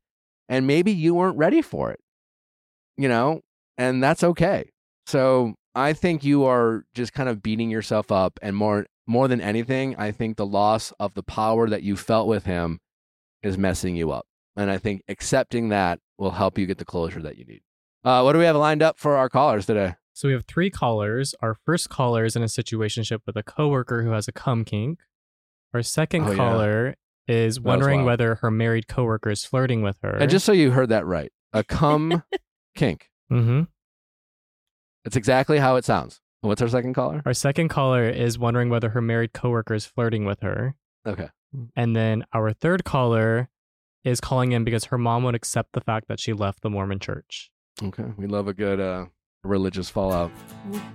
And 0.50 0.68
maybe 0.68 0.92
you 0.92 1.16
weren't 1.16 1.38
ready 1.38 1.62
for 1.62 1.92
it, 1.92 2.00
you 2.98 3.08
know, 3.08 3.42
and 3.78 4.04
that's 4.04 4.24
okay. 4.24 4.70
So 5.06 5.56
I 5.76 5.94
think 5.94 6.24
you 6.24 6.46
are 6.46 6.84
just 6.94 7.14
kind 7.14 7.30
of 7.30 7.42
beating 7.42 7.70
yourself 7.70 8.12
up. 8.12 8.40
And 8.42 8.56
more, 8.56 8.86
more 9.08 9.28
than 9.28 9.40
anything, 9.42 9.96
I 9.98 10.12
think 10.12 10.38
the 10.38 10.46
loss 10.46 10.92
of 11.00 11.14
the 11.14 11.24
power 11.24 11.70
that 11.70 11.84
you 11.84 11.96
felt 11.96 12.28
with 12.28 12.46
him 12.46 12.80
is 13.42 13.58
messing 13.58 13.96
you 13.96 14.12
up. 14.12 14.26
And 14.56 14.70
I 14.70 14.78
think 14.78 15.02
accepting 15.08 15.70
that 15.70 16.00
will 16.18 16.32
help 16.32 16.58
you 16.58 16.66
get 16.66 16.78
the 16.78 16.86
closure 16.86 17.22
that 17.22 17.38
you 17.38 17.46
need. 17.46 17.62
Uh, 18.04 18.22
what 18.22 18.34
do 18.34 18.40
we 18.40 18.46
have 18.46 18.56
lined 18.56 18.82
up 18.84 18.98
for 19.00 19.16
our 19.16 19.30
callers 19.30 19.66
today? 19.66 19.96
So 20.14 20.28
we 20.28 20.34
have 20.34 20.46
three 20.46 20.70
callers. 20.70 21.34
Our 21.42 21.56
first 21.66 21.90
caller 21.90 22.26
is 22.26 22.36
in 22.36 22.42
a 22.44 22.48
situationship 22.48 23.20
with 23.26 23.38
a 23.38 23.44
coworker 23.44 24.04
who 24.04 24.10
has 24.12 24.28
a 24.28 24.32
cum 24.34 24.66
kink. 24.66 25.00
Our 25.74 25.82
second 25.84 26.26
Oh, 26.26 26.32
yeah. 26.32 26.36
caller 26.36 26.96
is 27.28 27.60
was 27.60 27.64
wondering 27.66 28.04
whether 28.04 28.36
her 28.36 28.52
married 28.52 28.88
coworker 28.88 29.30
is 29.30 29.46
flirting 29.46 29.82
with 29.82 29.98
her. 30.04 30.18
And 30.18 30.30
just 30.30 30.46
so 30.46 30.52
you 30.52 30.72
heard 30.72 30.90
that 30.90 31.06
right, 31.06 31.32
a 31.54 31.64
cum 31.64 32.24
kink. 32.76 33.10
hmm 33.30 33.62
It's 35.06 35.16
exactly 35.16 35.60
how 35.60 35.76
it 35.76 35.86
sounds. 35.86 36.22
What's 36.42 36.62
our 36.62 36.68
second 36.68 36.94
caller? 36.94 37.22
Our 37.26 37.34
second 37.34 37.70
caller 37.70 38.10
is 38.10 38.40
wondering 38.40 38.70
whether 38.70 38.90
her 38.90 39.02
married 39.02 39.34
coworker 39.34 39.74
is 39.76 39.86
flirting 39.86 40.26
with 40.26 40.42
her. 40.42 40.76
Okay. 41.06 41.30
And 41.76 41.96
then 41.96 42.24
our 42.34 42.54
third 42.54 42.84
caller 42.84 43.50
is 44.04 44.20
calling 44.20 44.52
in 44.52 44.64
because 44.64 44.86
her 44.86 44.98
mom 44.98 45.24
would 45.24 45.36
accept 45.36 45.74
the 45.74 45.82
fact 45.82 46.08
that 46.08 46.20
she 46.20 46.34
left 46.34 46.62
the 46.62 46.70
Mormon 46.70 47.00
church. 47.00 47.52
Okay. 47.84 48.06
We 48.18 48.26
love 48.28 48.48
a 48.48 48.54
good 48.54 48.80
uh, 48.80 49.06
religious 49.44 49.90
fallout. 49.90 50.32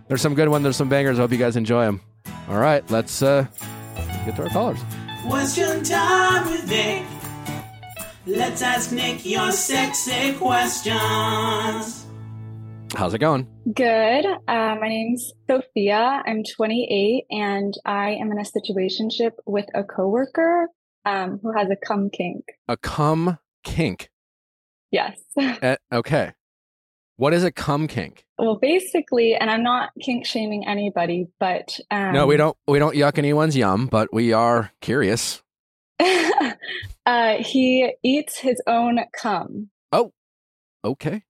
There's 0.08 0.22
some 0.22 0.34
good 0.34 0.48
ones. 0.48 0.62
There's 0.64 0.76
some 0.76 0.88
bangers. 0.88 1.18
I 1.18 1.22
hope 1.22 1.32
you 1.32 1.38
guys 1.38 1.56
enjoy 1.56 1.84
them. 1.84 2.00
All 2.48 2.58
right. 2.58 2.88
Let's 2.90 3.22
uh, 3.22 3.46
get 4.24 4.36
to 4.36 4.44
our 4.44 4.48
callers. 4.48 4.80
Question 5.22 5.84
time 5.84 6.50
with 6.50 6.68
Nick. 6.68 7.04
Let's 8.26 8.62
ask 8.62 8.90
Nick 8.90 9.24
your 9.24 9.52
sexy 9.52 10.32
questions. 10.34 12.05
How's 12.94 13.12
it 13.14 13.18
going? 13.18 13.46
Good. 13.74 14.24
Uh, 14.24 14.76
my 14.80 14.88
name's 14.88 15.32
Sophia. 15.48 16.22
I'm 16.26 16.42
28 16.44 17.24
and 17.30 17.74
I 17.84 18.10
am 18.10 18.30
in 18.30 18.38
a 18.38 18.42
situationship 18.42 19.32
with 19.44 19.66
a 19.74 19.84
coworker 19.84 20.68
um, 21.04 21.38
who 21.42 21.52
has 21.56 21.68
a 21.70 21.76
cum 21.76 22.08
kink. 22.10 22.44
A 22.68 22.76
cum 22.76 23.38
kink. 23.64 24.10
Yes. 24.90 25.18
Eh, 25.36 25.76
okay. 25.92 26.32
What 27.16 27.32
is 27.34 27.44
a 27.44 27.50
cum 27.50 27.88
kink? 27.88 28.24
well, 28.38 28.56
basically, 28.56 29.34
and 29.34 29.50
I'm 29.50 29.62
not 29.62 29.90
kink 30.02 30.26
shaming 30.26 30.66
anybody, 30.66 31.28
but 31.40 31.78
um, 31.90 32.12
no, 32.12 32.26
we 32.26 32.36
don't. 32.36 32.56
We 32.68 32.78
don't 32.78 32.94
yuck 32.94 33.16
anyone's 33.16 33.56
yum, 33.56 33.86
but 33.86 34.12
we 34.12 34.34
are 34.34 34.70
curious. 34.82 35.42
uh, 36.00 37.36
he 37.40 37.90
eats 38.02 38.38
his 38.38 38.60
own 38.66 39.00
cum. 39.18 39.70
Oh, 39.92 40.12
okay. 40.84 41.22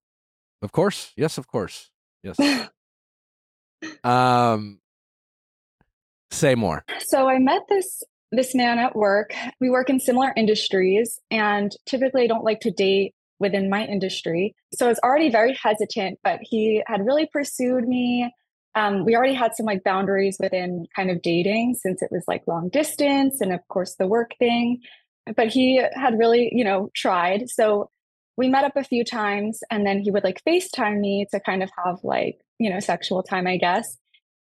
Of 0.66 0.72
course. 0.72 1.12
Yes. 1.16 1.38
Of 1.38 1.46
course. 1.46 1.90
Yes. 2.24 2.36
um. 4.04 4.80
Say 6.32 6.56
more. 6.56 6.84
So 7.06 7.28
I 7.28 7.38
met 7.38 7.62
this 7.68 8.02
this 8.32 8.52
man 8.52 8.80
at 8.80 8.96
work. 8.96 9.32
We 9.60 9.70
work 9.70 9.88
in 9.88 10.00
similar 10.00 10.32
industries, 10.36 11.20
and 11.30 11.70
typically 11.86 12.24
I 12.24 12.26
don't 12.26 12.42
like 12.42 12.58
to 12.62 12.72
date 12.72 13.14
within 13.38 13.70
my 13.70 13.84
industry. 13.84 14.56
So 14.74 14.86
I 14.86 14.88
was 14.88 14.98
already 15.04 15.30
very 15.30 15.56
hesitant, 15.62 16.18
but 16.24 16.40
he 16.42 16.82
had 16.88 17.06
really 17.06 17.26
pursued 17.32 17.86
me. 17.86 18.34
Um, 18.74 19.04
we 19.04 19.14
already 19.14 19.34
had 19.34 19.54
some 19.54 19.66
like 19.66 19.84
boundaries 19.84 20.36
within 20.40 20.86
kind 20.96 21.12
of 21.12 21.22
dating 21.22 21.74
since 21.74 22.02
it 22.02 22.10
was 22.10 22.24
like 22.26 22.42
long 22.48 22.70
distance 22.70 23.40
and 23.40 23.52
of 23.52 23.60
course 23.68 23.94
the 23.94 24.08
work 24.08 24.32
thing. 24.40 24.80
But 25.36 25.46
he 25.46 25.80
had 25.94 26.18
really, 26.18 26.50
you 26.52 26.64
know, 26.64 26.90
tried. 26.92 27.48
So 27.50 27.88
we 28.36 28.48
met 28.48 28.64
up 28.64 28.76
a 28.76 28.84
few 28.84 29.04
times 29.04 29.62
and 29.70 29.86
then 29.86 30.00
he 30.00 30.10
would 30.10 30.24
like 30.24 30.42
FaceTime 30.46 31.00
me 31.00 31.26
to 31.32 31.40
kind 31.40 31.62
of 31.62 31.70
have 31.84 31.98
like, 32.02 32.38
you 32.58 32.68
know, 32.70 32.80
sexual 32.80 33.22
time, 33.22 33.46
I 33.46 33.56
guess. 33.56 33.96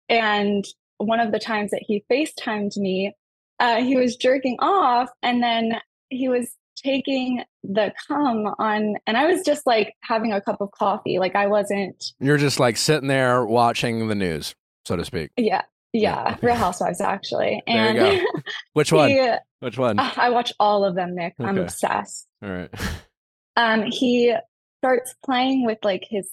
And 0.08 0.64
one 0.98 1.20
of 1.20 1.32
the 1.32 1.38
times 1.38 1.70
that 1.70 1.82
he 1.86 2.04
FaceTimed 2.10 2.76
me, 2.76 3.14
uh, 3.60 3.82
he 3.82 3.96
was 3.96 4.16
jerking 4.16 4.56
off 4.60 5.10
and 5.22 5.42
then 5.42 5.80
he 6.10 6.28
was 6.28 6.54
taking 6.76 7.42
the 7.62 7.92
cum 8.08 8.46
on, 8.58 8.96
and 9.06 9.16
I 9.16 9.26
was 9.26 9.42
just 9.42 9.64
like 9.66 9.94
having 10.02 10.32
a 10.32 10.40
cup 10.40 10.60
of 10.60 10.70
coffee. 10.72 11.18
Like 11.18 11.34
I 11.36 11.46
wasn't, 11.46 12.04
You're 12.18 12.36
just 12.36 12.58
like 12.60 12.76
sitting 12.76 13.08
there 13.08 13.44
watching 13.46 14.08
the 14.08 14.14
news, 14.14 14.54
so 14.84 14.96
to 14.96 15.04
speak. 15.04 15.30
yeah, 15.36 15.62
Yeah. 15.92 16.36
Real 16.42 16.56
Housewives 16.56 17.00
actually. 17.00 17.62
There 17.66 17.94
you 17.94 18.00
And 18.00 18.26
Which 18.74 18.92
one? 18.92 19.10
he, 19.10 19.30
Which 19.60 19.78
one? 19.78 19.98
uh, 19.98 20.12
I 20.16 20.30
watch 20.30 20.52
all 20.60 20.84
of 20.84 20.94
them, 20.96 21.14
Nick. 21.14 21.34
I'm 21.38 21.58
obsessed. 21.58 22.26
All 22.42 22.50
right. 22.50 22.70
um, 23.56 23.82
he 23.84 24.34
starts 24.80 25.14
playing 25.24 25.64
with 25.64 25.78
like 25.82 26.04
his 26.08 26.30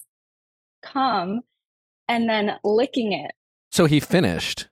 cum 0.82 1.40
and 2.08 2.28
then 2.28 2.52
licking 2.64 3.12
it. 3.12 3.32
So 3.70 3.86
he 3.86 4.00
finished. 4.00 4.68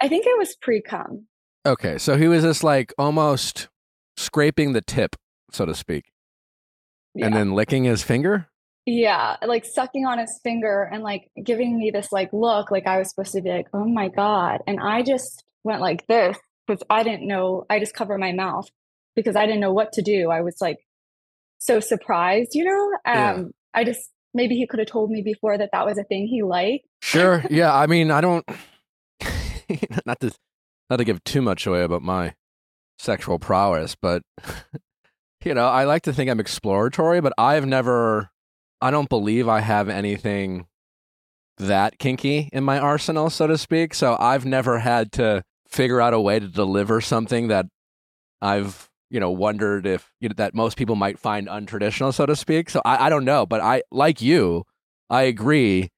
I 0.00 0.08
think 0.08 0.26
it 0.26 0.38
was 0.38 0.54
pre 0.56 0.80
cum. 0.80 1.26
Okay. 1.66 1.98
So 1.98 2.16
he 2.16 2.28
was 2.28 2.42
just 2.42 2.62
like 2.64 2.92
almost 2.98 3.68
scraping 4.16 4.72
the 4.72 4.82
tip, 4.82 5.16
so 5.50 5.64
to 5.64 5.74
speak, 5.74 6.12
Yeah. 7.14 7.26
and 7.26 7.34
then 7.34 7.52
licking 7.52 7.84
his 7.84 8.02
finger. 8.02 8.48
yeah, 8.84 9.36
like 9.46 9.64
sucking 9.64 10.04
on 10.06 10.18
his 10.18 10.40
finger 10.42 10.88
and 10.92 11.02
like 11.04 11.30
giving 11.42 11.78
me 11.78 11.90
this 11.92 12.10
like 12.12 12.32
look, 12.32 12.70
like 12.72 12.86
I 12.86 12.98
was 12.98 13.10
supposed 13.10 13.32
to 13.32 13.40
be 13.40 13.50
like, 13.50 13.68
oh 13.72 13.84
my 13.84 14.08
God. 14.08 14.60
And 14.66 14.80
I 14.80 15.02
just 15.02 15.44
went 15.64 15.80
like 15.80 16.06
this 16.08 16.36
because 16.66 16.82
I 16.90 17.02
didn't 17.04 17.26
know, 17.26 17.64
I 17.70 17.78
just 17.78 17.94
covered 17.94 18.18
my 18.18 18.32
mouth 18.32 18.68
because 19.14 19.36
I 19.36 19.46
didn't 19.46 19.60
know 19.60 19.72
what 19.72 19.92
to 19.94 20.02
do. 20.02 20.30
I 20.30 20.40
was 20.40 20.56
like 20.60 20.78
so 21.62 21.78
surprised, 21.78 22.54
you 22.54 22.64
know? 22.64 22.90
Yeah. 23.06 23.32
Um, 23.34 23.52
I 23.72 23.84
just, 23.84 24.10
maybe 24.34 24.56
he 24.56 24.66
could 24.66 24.80
have 24.80 24.88
told 24.88 25.10
me 25.10 25.22
before 25.22 25.56
that 25.56 25.70
that 25.72 25.86
was 25.86 25.96
a 25.96 26.04
thing 26.04 26.26
he 26.26 26.42
liked. 26.42 26.86
Sure. 27.00 27.44
yeah. 27.50 27.74
I 27.74 27.86
mean, 27.86 28.10
I 28.10 28.20
don't. 28.20 28.44
not 30.06 30.20
to 30.20 30.32
not 30.90 30.96
to 30.96 31.04
give 31.04 31.22
too 31.24 31.40
much 31.40 31.66
away 31.66 31.82
about 31.82 32.02
my 32.02 32.34
sexual 32.98 33.38
prowess, 33.38 33.94
but 33.94 34.22
you 35.44 35.54
know, 35.54 35.66
I 35.66 35.84
like 35.84 36.02
to 36.02 36.12
think 36.12 36.28
I'm 36.28 36.40
exploratory, 36.40 37.20
but 37.20 37.32
I've 37.38 37.66
never. 37.66 38.30
I 38.80 38.90
don't 38.90 39.08
believe 39.08 39.48
I 39.48 39.60
have 39.60 39.88
anything 39.88 40.66
that 41.58 41.98
kinky 41.98 42.48
in 42.52 42.64
my 42.64 42.80
arsenal, 42.80 43.30
so 43.30 43.46
to 43.46 43.56
speak. 43.56 43.94
So 43.94 44.16
I've 44.18 44.44
never 44.44 44.80
had 44.80 45.12
to 45.12 45.44
figure 45.68 46.00
out 46.00 46.12
a 46.12 46.20
way 46.20 46.40
to 46.40 46.48
deliver 46.48 47.00
something 47.00 47.46
that 47.48 47.66
I've 48.40 48.90
you 49.12 49.20
know 49.20 49.30
wondered 49.30 49.86
if 49.86 50.10
you 50.20 50.28
know, 50.28 50.34
that 50.38 50.54
most 50.54 50.76
people 50.76 50.96
might 50.96 51.18
find 51.18 51.46
untraditional, 51.46 52.12
so 52.12 52.26
to 52.26 52.34
speak. 52.34 52.70
So 52.70 52.80
I, 52.84 53.06
I 53.06 53.08
don't 53.10 53.26
know, 53.26 53.46
but 53.46 53.60
I 53.60 53.82
like 53.92 54.22
you, 54.22 54.64
I 55.10 55.22
agree 55.22 55.90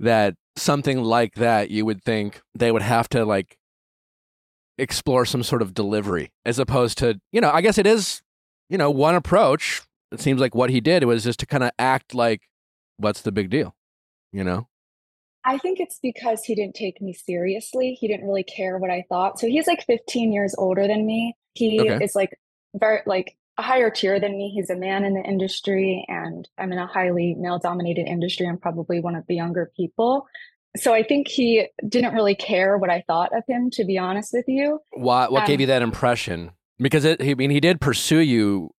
that 0.00 0.34
something 0.56 1.02
like 1.02 1.34
that 1.36 1.70
you 1.70 1.84
would 1.86 2.02
think 2.02 2.42
they 2.54 2.72
would 2.72 2.82
have 2.82 3.08
to 3.10 3.24
like 3.24 3.56
explore 4.78 5.24
some 5.24 5.42
sort 5.42 5.62
of 5.62 5.72
delivery 5.72 6.32
as 6.44 6.58
opposed 6.58 6.98
to 6.98 7.18
you 7.32 7.40
know 7.40 7.50
i 7.50 7.62
guess 7.62 7.78
it 7.78 7.86
is 7.86 8.20
you 8.68 8.76
know 8.76 8.90
one 8.90 9.14
approach 9.14 9.82
it 10.12 10.20
seems 10.20 10.38
like 10.38 10.54
what 10.54 10.68
he 10.68 10.80
did 10.80 11.04
was 11.04 11.24
just 11.24 11.40
to 11.40 11.46
kind 11.46 11.62
of 11.64 11.70
act 11.78 12.14
like 12.14 12.42
what's 12.98 13.22
the 13.22 13.32
big 13.32 13.48
deal 13.48 13.74
you 14.32 14.44
know 14.44 14.68
I 15.48 15.58
think 15.58 15.78
it's 15.78 16.00
because 16.02 16.42
he 16.42 16.56
didn't 16.56 16.74
take 16.74 17.00
me 17.00 17.12
seriously. 17.12 17.96
He 18.00 18.08
didn't 18.08 18.26
really 18.26 18.42
care 18.42 18.78
what 18.78 18.90
I 18.90 19.04
thought. 19.08 19.38
So 19.38 19.46
he's 19.46 19.68
like 19.68 19.86
15 19.86 20.32
years 20.32 20.56
older 20.58 20.88
than 20.88 21.06
me. 21.06 21.36
He 21.54 21.78
Okay. 21.78 22.04
is 22.04 22.16
like 22.16 22.36
very 22.78 23.00
like 23.06 23.36
a 23.58 23.62
higher 23.62 23.90
tier 23.90 24.20
than 24.20 24.36
me. 24.36 24.52
He's 24.54 24.70
a 24.70 24.76
man 24.76 25.04
in 25.04 25.14
the 25.14 25.22
industry 25.22 26.04
and 26.08 26.46
I'm 26.58 26.72
in 26.72 26.78
a 26.78 26.86
highly 26.86 27.34
male 27.38 27.58
dominated 27.58 28.06
industry. 28.06 28.46
I'm 28.46 28.58
probably 28.58 29.00
one 29.00 29.16
of 29.16 29.24
the 29.26 29.34
younger 29.34 29.70
people. 29.76 30.26
So 30.76 30.92
I 30.92 31.02
think 31.02 31.26
he 31.28 31.66
didn't 31.88 32.12
really 32.12 32.34
care 32.34 32.76
what 32.76 32.90
I 32.90 33.02
thought 33.06 33.34
of 33.34 33.44
him, 33.48 33.70
to 33.72 33.84
be 33.84 33.96
honest 33.96 34.34
with 34.34 34.44
you. 34.46 34.80
Why, 34.92 35.26
what 35.28 35.46
gave 35.46 35.56
Um, 35.56 35.60
you 35.62 35.66
that 35.68 35.80
impression? 35.80 36.50
Because 36.78 37.06
it, 37.06 37.22
I 37.22 37.32
mean, 37.34 37.48
he 37.50 37.60
did 37.60 37.80
pursue 37.80 38.18
you 38.18 38.74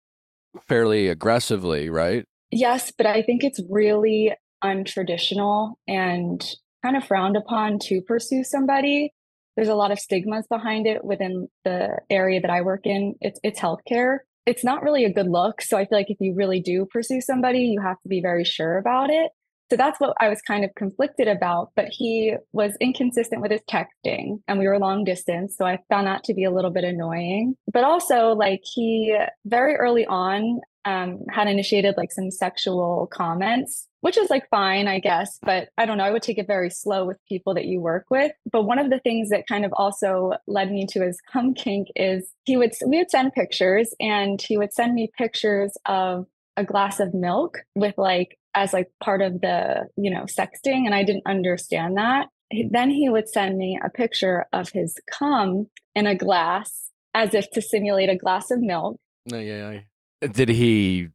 fairly 0.67 1.07
aggressively, 1.07 1.89
right? 1.89 2.25
Yes, 2.51 2.91
but 2.95 3.07
I 3.07 3.23
think 3.23 3.43
it's 3.43 3.59
really 3.67 4.33
untraditional 4.63 5.73
and 5.87 6.45
kind 6.83 6.95
of 6.95 7.03
frowned 7.03 7.35
upon 7.35 7.79
to 7.79 8.01
pursue 8.01 8.43
somebody. 8.43 9.11
There's 9.57 9.67
a 9.67 9.75
lot 9.75 9.91
of 9.91 9.99
stigmas 9.99 10.45
behind 10.47 10.87
it 10.87 11.03
within 11.03 11.49
the 11.65 11.97
area 12.09 12.39
that 12.39 12.51
I 12.51 12.61
work 12.61 12.85
in. 12.85 13.15
It's 13.19 13.39
it's 13.43 13.59
healthcare. 13.59 14.19
It's 14.45 14.63
not 14.63 14.83
really 14.83 15.03
a 15.03 15.11
good 15.11 15.27
look. 15.27 15.61
So 15.61 15.77
I 15.77 15.85
feel 15.85 15.97
like 15.97 16.09
if 16.09 16.21
you 16.21 16.33
really 16.33 16.61
do 16.61 16.85
pursue 16.85 17.19
somebody, 17.19 17.63
you 17.63 17.81
have 17.81 17.99
to 18.03 18.07
be 18.07 18.21
very 18.21 18.45
sure 18.45 18.77
about 18.77 19.09
it. 19.09 19.31
So 19.69 19.75
that's 19.75 19.99
what 19.99 20.15
I 20.21 20.29
was 20.29 20.41
kind 20.41 20.63
of 20.63 20.73
conflicted 20.75 21.27
about. 21.27 21.71
But 21.75 21.87
he 21.89 22.35
was 22.53 22.77
inconsistent 22.79 23.41
with 23.41 23.51
his 23.51 23.61
texting 23.69 24.39
and 24.47 24.59
we 24.59 24.67
were 24.67 24.79
long 24.79 25.03
distance. 25.03 25.55
So 25.57 25.65
I 25.65 25.79
found 25.89 26.07
that 26.07 26.23
to 26.25 26.33
be 26.33 26.45
a 26.45 26.51
little 26.51 26.71
bit 26.71 26.85
annoying. 26.85 27.55
But 27.73 27.83
also, 27.83 28.33
like, 28.33 28.61
he 28.63 29.17
very 29.45 29.75
early 29.75 30.05
on 30.05 30.61
um, 30.85 31.19
had 31.29 31.49
initiated 31.49 31.95
like 31.97 32.11
some 32.13 32.31
sexual 32.31 33.09
comments, 33.11 33.87
which 34.01 34.17
is 34.17 34.29
like 34.29 34.49
fine, 34.49 34.87
I 34.87 34.99
guess. 34.99 35.39
But 35.41 35.69
I 35.77 35.85
don't 35.85 35.97
know. 35.97 36.03
I 36.03 36.11
would 36.11 36.21
take 36.21 36.37
it 36.37 36.47
very 36.47 36.69
slow 36.69 37.05
with 37.05 37.17
people 37.27 37.53
that 37.55 37.65
you 37.65 37.79
work 37.81 38.05
with. 38.09 38.31
But 38.51 38.63
one 38.63 38.79
of 38.79 38.89
the 38.89 38.99
things 38.99 39.29
that 39.29 39.47
kind 39.47 39.65
of 39.65 39.73
also 39.73 40.33
led 40.47 40.71
me 40.71 40.85
to 40.89 41.01
his 41.01 41.19
cum 41.31 41.53
kink 41.53 41.87
is 41.95 42.31
he 42.45 42.57
would, 42.57 42.73
we 42.85 42.97
would 42.97 43.11
send 43.11 43.33
pictures 43.33 43.93
and 43.99 44.41
he 44.41 44.57
would 44.57 44.73
send 44.73 44.93
me 44.93 45.11
pictures 45.17 45.75
of 45.85 46.27
a 46.55 46.63
glass 46.63 46.99
of 46.99 47.13
milk 47.13 47.59
with 47.75 47.97
like, 47.97 48.37
as 48.55 48.73
like 48.73 48.87
part 49.03 49.21
of 49.21 49.41
the, 49.41 49.87
you 49.97 50.09
know, 50.09 50.23
sexting. 50.23 50.85
And 50.85 50.95
I 50.95 51.03
didn't 51.03 51.27
understand 51.27 51.97
that. 51.97 52.27
Then 52.71 52.89
he 52.89 53.09
would 53.09 53.27
send 53.27 53.57
me 53.57 53.79
a 53.83 53.89
picture 53.89 54.45
of 54.53 54.69
his 54.69 54.97
cum 55.11 55.67
in 55.95 56.07
a 56.07 56.15
glass 56.15 56.91
as 57.13 57.33
if 57.33 57.49
to 57.51 57.61
simulate 57.61 58.09
a 58.09 58.15
glass 58.15 58.51
of 58.51 58.61
milk. 58.61 58.99
No, 59.25 59.39
yeah, 59.39 59.81
yeah. 60.21 60.27
Did 60.29 60.49
he? 60.49 61.09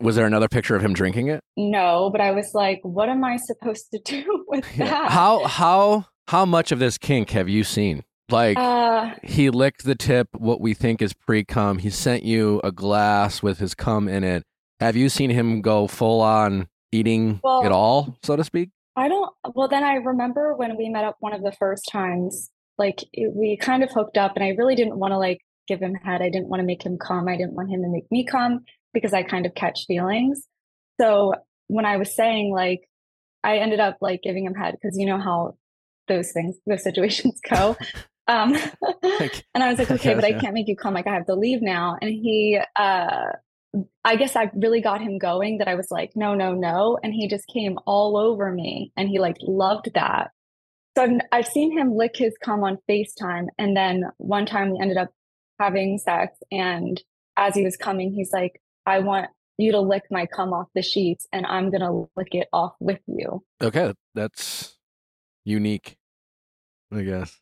Was 0.00 0.16
there 0.16 0.26
another 0.26 0.48
picture 0.48 0.74
of 0.76 0.82
him 0.82 0.92
drinking 0.92 1.28
it? 1.28 1.40
No, 1.56 2.10
but 2.10 2.20
I 2.20 2.32
was 2.32 2.52
like, 2.54 2.80
what 2.82 3.08
am 3.08 3.22
I 3.24 3.36
supposed 3.36 3.90
to 3.92 3.98
do 4.04 4.44
with 4.48 4.64
that? 4.76 5.10
How 5.10 5.44
how 5.44 6.06
how 6.28 6.44
much 6.44 6.72
of 6.72 6.78
this 6.78 6.98
kink 6.98 7.30
have 7.30 7.48
you 7.48 7.64
seen? 7.64 8.02
Like 8.30 8.56
Uh, 8.58 9.10
he 9.22 9.50
licked 9.50 9.84
the 9.84 9.94
tip, 9.94 10.28
what 10.32 10.60
we 10.60 10.72
think 10.74 11.02
is 11.02 11.12
pre 11.12 11.44
cum. 11.44 11.78
He 11.78 11.90
sent 11.90 12.22
you 12.24 12.60
a 12.64 12.72
glass 12.72 13.42
with 13.42 13.58
his 13.58 13.74
cum 13.74 14.08
in 14.08 14.24
it. 14.24 14.42
Have 14.80 14.96
you 14.96 15.08
seen 15.08 15.30
him 15.30 15.60
go 15.60 15.86
full 15.86 16.20
on 16.20 16.68
eating 16.90 17.40
Well- 17.44 17.64
it 17.64 17.70
all, 17.72 18.16
so 18.22 18.36
to 18.36 18.44
speak? 18.44 18.70
I 18.96 19.08
don't, 19.08 19.28
well, 19.56 19.66
then 19.66 19.82
I 19.82 19.94
remember 19.94 20.54
when 20.54 20.76
we 20.76 20.88
met 20.88 21.02
up 21.04 21.16
one 21.18 21.32
of 21.32 21.42
the 21.42 21.50
first 21.50 21.88
times, 21.90 22.48
like 22.78 23.02
it, 23.12 23.32
we 23.34 23.56
kind 23.56 23.82
of 23.82 23.90
hooked 23.90 24.16
up 24.16 24.36
and 24.36 24.44
I 24.44 24.50
really 24.50 24.76
didn't 24.76 24.96
want 24.98 25.10
to 25.10 25.18
like 25.18 25.38
give 25.66 25.80
him 25.80 25.94
head. 25.96 26.22
I 26.22 26.28
didn't 26.30 26.48
want 26.48 26.60
to 26.60 26.64
make 26.66 26.84
him 26.86 26.96
come. 26.96 27.26
I 27.28 27.36
didn't 27.36 27.54
want 27.54 27.70
him 27.70 27.82
to 27.82 27.88
make 27.88 28.04
me 28.12 28.24
come 28.24 28.64
because 28.94 29.12
I 29.12 29.22
kind 29.24 29.46
of 29.46 29.54
catch 29.54 29.86
feelings. 29.86 30.42
So 31.00 31.34
when 31.68 31.84
I 31.84 31.98
was 31.98 32.14
saying 32.14 32.52
like, 32.52 32.82
I 33.42 33.58
ended 33.58 33.80
up 33.80 33.98
like 34.00 34.22
giving 34.22 34.46
him 34.46 34.54
head 34.54 34.76
because 34.80 34.96
you 34.98 35.06
know 35.06 35.18
how 35.18 35.56
those 36.08 36.32
things, 36.32 36.56
those 36.66 36.82
situations 36.90 37.40
go. 37.48 37.76
Um, 38.28 38.56
Like, 39.20 39.44
and 39.54 39.62
I 39.62 39.68
was 39.68 39.78
like, 39.78 39.90
okay, 39.90 40.14
but 40.16 40.24
I 40.24 40.28
Yeah. 40.30 40.38
can't 40.40 40.54
make 40.54 40.68
you 40.68 40.76
come. 40.76 40.94
Like, 40.94 41.06
I 41.06 41.14
have 41.14 41.26
to 41.26 41.34
leave 41.34 41.62
now. 41.62 41.96
And 42.00 42.10
he, 42.10 42.58
uh, 42.76 43.26
I 44.04 44.16
guess 44.16 44.36
I 44.36 44.50
really 44.54 44.80
got 44.80 45.00
him 45.02 45.18
going 45.18 45.58
that 45.58 45.68
I 45.68 45.74
was 45.74 45.88
like, 45.90 46.12
no, 46.14 46.34
no, 46.34 46.54
no. 46.54 46.98
And 47.02 47.12
he 47.12 47.28
just 47.28 47.46
came 47.48 47.78
all 47.86 48.16
over 48.16 48.52
me 48.52 48.92
and 48.96 49.08
he 49.08 49.18
like 49.18 49.36
loved 49.42 49.90
that. 49.94 50.30
So 50.96 51.04
I've, 51.04 51.20
I've 51.32 51.46
seen 51.48 51.76
him 51.76 51.94
lick 51.94 52.16
his 52.16 52.34
cum 52.42 52.62
on 52.62 52.78
FaceTime. 52.88 53.46
And 53.58 53.76
then 53.76 54.04
one 54.18 54.46
time 54.46 54.70
we 54.70 54.78
ended 54.80 54.96
up 54.96 55.10
having 55.58 55.98
sex. 55.98 56.38
And 56.52 57.02
as 57.36 57.54
he 57.56 57.64
was 57.64 57.76
coming, 57.76 58.12
he's 58.12 58.32
like, 58.32 58.60
I 58.86 59.00
want 59.00 59.28
you 59.58 59.72
to 59.72 59.80
lick 59.80 60.04
my 60.10 60.26
cum 60.26 60.52
off 60.52 60.68
the 60.74 60.82
sheets 60.82 61.26
and 61.32 61.46
I'm 61.46 61.70
going 61.70 61.80
to 61.82 62.08
lick 62.16 62.28
it 62.34 62.48
off 62.52 62.74
with 62.80 63.00
you. 63.06 63.42
okay, 63.62 63.94
that's 64.14 64.76
unique, 65.44 65.96
I 66.92 67.02
guess. 67.02 67.38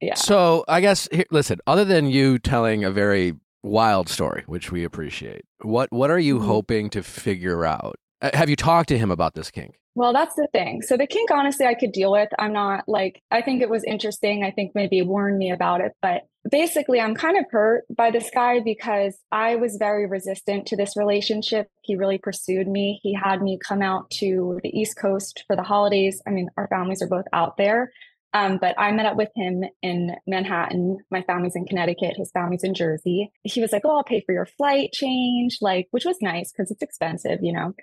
Yeah. 0.00 0.14
So 0.14 0.64
I 0.68 0.80
guess 0.80 1.08
here, 1.12 1.26
listen. 1.30 1.60
Other 1.66 1.84
than 1.84 2.06
you 2.06 2.38
telling 2.38 2.84
a 2.84 2.90
very 2.90 3.34
wild 3.62 4.08
story, 4.08 4.42
which 4.46 4.72
we 4.72 4.84
appreciate, 4.84 5.44
what 5.62 5.92
what 5.92 6.10
are 6.10 6.18
you 6.18 6.40
Mhm. 6.40 6.46
hoping 6.46 6.90
to 6.90 7.02
figure 7.02 7.64
out? 7.64 7.96
Uh, 8.22 8.30
Have 8.34 8.48
you 8.48 8.56
talked 8.56 8.88
to 8.90 8.98
him 8.98 9.10
about 9.10 9.34
this 9.34 9.50
kink? 9.50 9.74
Well, 9.94 10.14
that's 10.14 10.34
the 10.36 10.48
thing. 10.52 10.80
So 10.80 10.96
the 10.96 11.06
kink, 11.06 11.30
honestly, 11.30 11.66
I 11.66 11.74
could 11.74 11.92
deal 11.92 12.12
with. 12.12 12.30
I'm 12.38 12.54
not 12.54 12.88
like, 12.88 13.20
I 13.30 13.42
think 13.42 13.60
it 13.60 13.68
was 13.68 13.84
interesting. 13.84 14.42
I 14.42 14.50
think 14.50 14.72
maybe 14.74 15.02
warned 15.02 15.36
me 15.36 15.50
about 15.50 15.82
it. 15.82 15.92
But 16.00 16.22
basically, 16.50 16.98
I'm 16.98 17.14
kind 17.14 17.36
of 17.36 17.44
hurt 17.50 17.84
by 17.94 18.10
this 18.10 18.30
guy 18.32 18.60
because 18.60 19.18
I 19.30 19.56
was 19.56 19.76
very 19.76 20.06
resistant 20.06 20.66
to 20.68 20.76
this 20.76 20.96
relationship. 20.96 21.68
He 21.82 21.96
really 21.96 22.16
pursued 22.16 22.68
me. 22.68 23.00
He 23.02 23.12
had 23.12 23.42
me 23.42 23.58
come 23.62 23.82
out 23.82 24.08
to 24.12 24.60
the 24.62 24.70
East 24.70 24.96
Coast 24.96 25.44
for 25.46 25.56
the 25.56 25.62
holidays. 25.62 26.22
I 26.26 26.30
mean, 26.30 26.48
our 26.56 26.68
families 26.68 27.02
are 27.02 27.08
both 27.08 27.26
out 27.34 27.58
there. 27.58 27.92
Um, 28.34 28.56
but 28.58 28.74
I 28.78 28.92
met 28.92 29.04
up 29.04 29.18
with 29.18 29.28
him 29.36 29.62
in 29.82 30.16
Manhattan. 30.26 30.96
My 31.10 31.20
family's 31.20 31.54
in 31.54 31.66
Connecticut. 31.66 32.16
His 32.16 32.30
family's 32.30 32.64
in 32.64 32.72
Jersey. 32.72 33.30
He 33.44 33.60
was 33.60 33.72
like, 33.72 33.82
Oh, 33.84 33.98
I'll 33.98 34.04
pay 34.04 34.22
for 34.24 34.32
your 34.32 34.46
flight 34.46 34.92
change, 34.94 35.58
like, 35.60 35.88
which 35.90 36.06
was 36.06 36.16
nice 36.22 36.50
because 36.50 36.70
it's 36.70 36.80
expensive, 36.80 37.40
you 37.42 37.52
know 37.52 37.74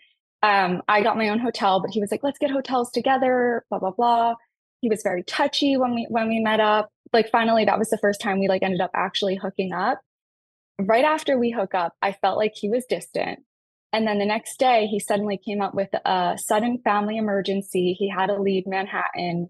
um, 0.41 0.81
I 0.87 1.01
got 1.01 1.17
my 1.17 1.29
own 1.29 1.39
hotel, 1.39 1.81
but 1.81 1.91
he 1.91 1.99
was 1.99 2.11
like, 2.11 2.23
let's 2.23 2.39
get 2.39 2.51
hotels 2.51 2.91
together, 2.91 3.65
blah, 3.69 3.79
blah, 3.79 3.91
blah. 3.91 4.35
He 4.81 4.89
was 4.89 5.03
very 5.03 5.23
touchy 5.23 5.75
when 5.75 5.93
we 5.93 6.07
when 6.09 6.29
we 6.29 6.39
met 6.39 6.59
up. 6.59 6.89
Like 7.11 7.29
finally, 7.29 7.65
that 7.65 7.79
was 7.79 7.89
the 7.89 7.97
first 7.97 8.21
time 8.21 8.39
we 8.39 8.47
like 8.47 8.63
ended 8.63 8.81
up 8.81 8.91
actually 8.93 9.35
hooking 9.35 9.73
up. 9.73 9.99
Right 10.79 11.03
after 11.03 11.37
we 11.37 11.51
hook 11.51 11.75
up, 11.75 11.93
I 12.01 12.13
felt 12.13 12.37
like 12.37 12.53
he 12.55 12.69
was 12.69 12.85
distant. 12.85 13.39
And 13.91 14.07
then 14.07 14.19
the 14.19 14.25
next 14.25 14.57
day, 14.59 14.85
he 14.85 14.99
suddenly 14.99 15.37
came 15.37 15.61
up 15.61 15.73
with 15.73 15.89
a 16.05 16.37
sudden 16.37 16.79
family 16.83 17.17
emergency. 17.17 17.93
He 17.97 18.07
had 18.07 18.27
to 18.27 18.39
leave 18.39 18.67
Manhattan 18.67 19.49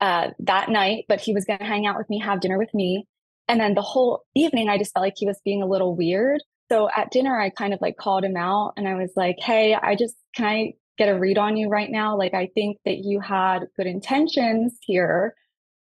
uh, 0.00 0.30
that 0.40 0.68
night, 0.68 1.04
but 1.08 1.20
he 1.20 1.32
was 1.32 1.44
going 1.44 1.60
to 1.60 1.64
hang 1.64 1.86
out 1.86 1.96
with 1.96 2.10
me, 2.10 2.18
have 2.18 2.40
dinner 2.40 2.58
with 2.58 2.74
me. 2.74 3.06
And 3.46 3.60
then 3.60 3.74
the 3.74 3.82
whole 3.82 4.24
evening, 4.34 4.68
I 4.68 4.78
just 4.78 4.92
felt 4.92 5.04
like 5.04 5.14
he 5.16 5.26
was 5.26 5.40
being 5.44 5.62
a 5.62 5.66
little 5.66 5.94
weird. 5.94 6.42
So 6.70 6.88
at 6.94 7.10
dinner, 7.10 7.40
I 7.40 7.50
kind 7.50 7.72
of 7.72 7.80
like 7.80 7.96
called 7.96 8.24
him 8.24 8.36
out 8.36 8.74
and 8.76 8.86
I 8.86 8.94
was 8.94 9.12
like, 9.16 9.36
Hey, 9.38 9.74
I 9.74 9.94
just, 9.94 10.14
can 10.34 10.46
I 10.46 10.72
get 10.98 11.08
a 11.08 11.18
read 11.18 11.38
on 11.38 11.56
you 11.56 11.68
right 11.68 11.90
now? 11.90 12.16
Like, 12.16 12.34
I 12.34 12.48
think 12.54 12.78
that 12.84 12.98
you 12.98 13.20
had 13.20 13.60
good 13.76 13.86
intentions 13.86 14.76
here, 14.82 15.34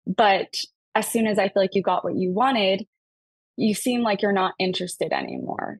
but 0.05 0.57
as 0.95 1.07
soon 1.07 1.27
as 1.27 1.39
I 1.39 1.49
feel 1.49 1.63
like 1.63 1.75
you 1.75 1.81
got 1.81 2.03
what 2.03 2.15
you 2.15 2.31
wanted, 2.31 2.85
you 3.55 3.73
seem 3.73 4.01
like 4.01 4.21
you're 4.21 4.31
not 4.31 4.55
interested 4.59 5.13
anymore. 5.13 5.79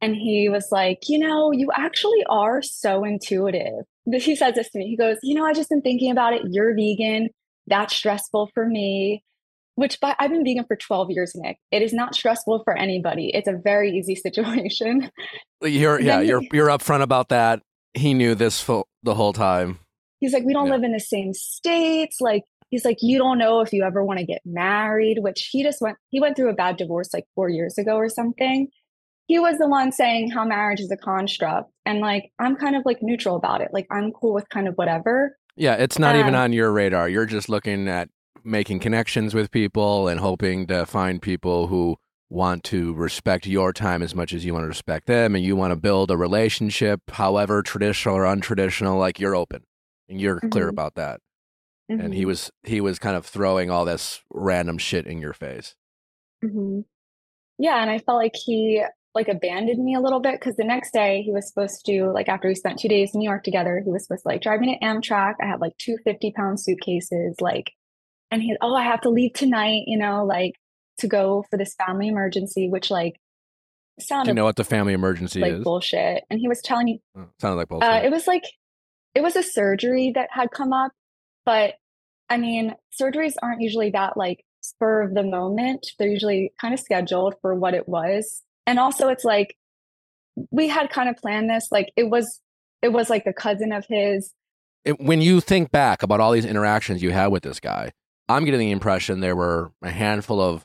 And 0.00 0.14
he 0.14 0.48
was 0.48 0.68
like, 0.70 1.08
You 1.08 1.18
know, 1.18 1.52
you 1.52 1.70
actually 1.76 2.24
are 2.28 2.62
so 2.62 3.04
intuitive. 3.04 3.84
He 4.10 4.36
says 4.36 4.54
this 4.54 4.70
to 4.70 4.78
me. 4.78 4.88
He 4.88 4.96
goes, 4.96 5.18
You 5.22 5.34
know, 5.34 5.44
I 5.44 5.52
just 5.52 5.68
been 5.68 5.82
thinking 5.82 6.10
about 6.10 6.32
it. 6.32 6.42
You're 6.48 6.74
vegan. 6.74 7.28
That's 7.66 7.94
stressful 7.94 8.50
for 8.54 8.66
me 8.66 9.22
which 9.78 9.98
but 10.00 10.16
I've 10.18 10.30
been 10.30 10.44
vegan 10.44 10.64
for 10.66 10.76
12 10.76 11.10
years, 11.10 11.32
Nick. 11.36 11.56
It 11.70 11.82
is 11.82 11.92
not 11.92 12.14
stressful 12.14 12.62
for 12.64 12.76
anybody. 12.76 13.30
It's 13.32 13.48
a 13.48 13.56
very 13.62 13.90
easy 13.96 14.14
situation. 14.14 15.10
You're 15.62 16.00
yeah, 16.08 16.20
he- 16.20 16.28
you're 16.28 16.42
you're 16.52 16.68
upfront 16.68 17.02
about 17.02 17.28
that. 17.28 17.62
He 17.94 18.12
knew 18.14 18.34
this 18.34 18.60
full, 18.60 18.86
the 19.02 19.14
whole 19.14 19.32
time. 19.32 19.78
He's 20.20 20.32
like, 20.32 20.44
we 20.44 20.52
don't 20.52 20.66
Yeah. 20.66 20.74
live 20.74 20.82
in 20.82 20.92
the 20.92 21.00
same 21.00 21.32
states. 21.32 22.16
Like, 22.20 22.42
he's 22.70 22.84
like, 22.84 22.98
you 23.00 23.18
don't 23.18 23.38
know 23.38 23.60
if 23.60 23.72
you 23.72 23.82
ever 23.84 24.04
want 24.04 24.18
to 24.18 24.26
get 24.26 24.42
married, 24.44 25.18
which 25.20 25.48
he 25.52 25.62
just 25.62 25.80
went, 25.80 25.96
he 26.10 26.20
went 26.20 26.36
through 26.36 26.50
a 26.50 26.54
bad 26.54 26.76
divorce 26.76 27.10
like 27.14 27.24
four 27.34 27.48
years 27.48 27.78
ago 27.78 27.94
or 27.96 28.08
something. 28.08 28.68
He 29.26 29.38
was 29.38 29.58
the 29.58 29.68
one 29.68 29.92
saying 29.92 30.30
how 30.30 30.44
marriage 30.44 30.80
is 30.80 30.90
a 30.90 30.96
construct. 30.96 31.70
And 31.86 32.00
like, 32.00 32.30
I'm 32.38 32.56
kind 32.56 32.74
of 32.76 32.82
like 32.84 32.98
neutral 33.02 33.36
about 33.36 33.60
it. 33.60 33.68
Like, 33.72 33.86
I'm 33.90 34.10
cool 34.12 34.34
with 34.34 34.48
kind 34.48 34.66
of 34.68 34.74
whatever. 34.74 35.36
Yeah, 35.56 35.74
it's 35.74 35.98
not 35.98 36.14
even 36.16 36.34
Um, 36.34 36.40
on 36.42 36.52
your 36.52 36.70
radar. 36.72 37.08
You're 37.08 37.26
just 37.26 37.48
looking 37.48 37.88
at 37.88 38.08
making 38.44 38.80
connections 38.80 39.34
with 39.34 39.50
people 39.50 40.08
and 40.08 40.20
hoping 40.20 40.66
to 40.66 40.86
find 40.86 41.20
people 41.22 41.66
who 41.68 41.96
want 42.30 42.62
to 42.64 42.92
respect 42.94 43.46
your 43.46 43.72
time 43.72 44.02
as 44.02 44.14
much 44.14 44.32
as 44.34 44.44
you 44.44 44.52
want 44.52 44.62
to 44.62 44.68
respect 44.68 45.06
them 45.06 45.34
and 45.34 45.42
you 45.44 45.56
want 45.56 45.70
to 45.72 45.76
build 45.76 46.10
a 46.10 46.16
relationship 46.16 47.00
however 47.12 47.62
traditional 47.62 48.14
or 48.16 48.24
untraditional 48.24 48.98
like 48.98 49.18
you're 49.18 49.34
open 49.34 49.62
and 50.08 50.20
you're 50.20 50.40
clear 50.50 50.66
Mhm. 50.66 50.70
about 50.70 50.94
that 50.94 51.20
and 51.88 52.12
he 52.12 52.22
Mhm, 52.22 52.26
was 52.26 52.50
he 52.64 52.80
was 52.82 52.98
kind 52.98 53.16
of 53.16 53.24
throwing 53.24 53.70
all 53.70 53.86
this 53.86 54.20
random 54.30 54.76
shit 54.76 55.06
in 55.06 55.18
your 55.20 55.32
face 55.32 55.74
mhm. 56.44 56.84
Yeah. 57.60 57.80
And 57.82 57.90
I 57.90 57.98
felt 57.98 58.18
like 58.18 58.36
he 58.36 58.84
like 59.14 59.26
abandoned 59.28 59.82
me 59.84 59.94
a 59.94 60.00
little 60.00 60.20
bit 60.20 60.38
because 60.38 60.54
the 60.56 60.64
next 60.64 60.92
day 60.92 61.22
he 61.22 61.32
was 61.32 61.48
supposed 61.48 61.84
to 61.86 62.12
like 62.12 62.28
after 62.28 62.46
we 62.46 62.54
spent 62.54 62.78
two 62.78 62.88
days 62.88 63.12
in 63.14 63.18
New 63.20 63.28
York 63.28 63.42
together, 63.42 63.80
he 63.84 63.90
was 63.90 64.04
supposed 64.04 64.22
to 64.22 64.28
like 64.28 64.42
drive 64.42 64.60
me 64.60 64.78
to 64.78 64.84
Amtrak. 64.84 65.34
I 65.42 65.46
had 65.46 65.60
like 65.60 65.76
two 65.78 65.96
50 66.04 66.30
pound 66.32 66.60
suitcases, 66.60 67.36
like, 67.40 67.72
and 68.30 68.42
he, 68.42 68.56
oh, 68.60 68.74
I 68.74 68.82
have 68.84 69.00
to 69.02 69.10
leave 69.10 69.32
tonight, 69.32 69.82
you 69.86 69.98
know, 69.98 70.24
like 70.24 70.54
to 70.98 71.06
go 71.08 71.44
for 71.50 71.56
this 71.56 71.74
family 71.74 72.08
emergency, 72.08 72.68
which 72.68 72.90
like 72.90 73.14
Do 73.98 74.04
sounded 74.04 74.30
you 74.30 74.34
know 74.34 74.44
what 74.44 74.56
the 74.56 74.64
family 74.64 74.92
emergency 74.92 75.40
like 75.40 75.52
is? 75.52 75.64
bullshit. 75.64 76.24
And 76.30 76.38
he 76.40 76.48
was 76.48 76.60
telling 76.62 76.86
me 76.86 77.00
Oh, 77.16 77.26
sounded 77.40 77.56
like 77.56 77.68
bullshit. 77.68 77.88
uh, 77.88 78.00
it 78.04 78.10
was 78.10 78.26
like 78.26 78.44
it 79.14 79.22
was 79.22 79.36
a 79.36 79.42
surgery 79.42 80.12
that 80.14 80.28
had 80.32 80.50
come 80.50 80.72
up, 80.72 80.92
but 81.46 81.74
I 82.28 82.36
mean, 82.36 82.74
surgeries 83.00 83.34
aren't 83.42 83.60
usually 83.62 83.90
that 83.90 84.16
like 84.16 84.44
spur 84.60 85.02
of 85.02 85.14
the 85.14 85.22
moment. 85.22 85.86
They're 85.98 86.08
usually 86.08 86.52
kind 86.60 86.74
of 86.74 86.80
scheduled 86.80 87.34
for 87.40 87.54
what 87.54 87.74
it 87.74 87.88
was. 87.88 88.42
And 88.66 88.78
also 88.78 89.08
it's 89.08 89.24
like 89.24 89.56
we 90.50 90.68
had 90.68 90.90
kind 90.90 91.08
of 91.08 91.16
planned 91.16 91.48
this 91.50 91.68
like 91.72 91.90
it 91.96 92.10
was 92.10 92.40
it 92.82 92.92
was 92.92 93.08
like 93.10 93.24
the 93.24 93.32
cousin 93.32 93.72
of 93.72 93.86
his. 93.88 94.32
it, 94.84 95.00
when 95.00 95.20
you 95.20 95.40
think 95.40 95.70
back 95.70 96.02
about 96.02 96.20
all 96.20 96.32
these 96.32 96.44
interactions 96.44 97.02
you 97.02 97.10
had 97.10 97.28
with 97.28 97.42
this 97.42 97.58
guy, 97.60 97.90
I'm 98.28 98.44
getting 98.44 98.60
the 98.60 98.70
impression 98.70 99.20
there 99.20 99.36
were 99.36 99.72
a 99.82 99.90
handful 99.90 100.40
of 100.40 100.64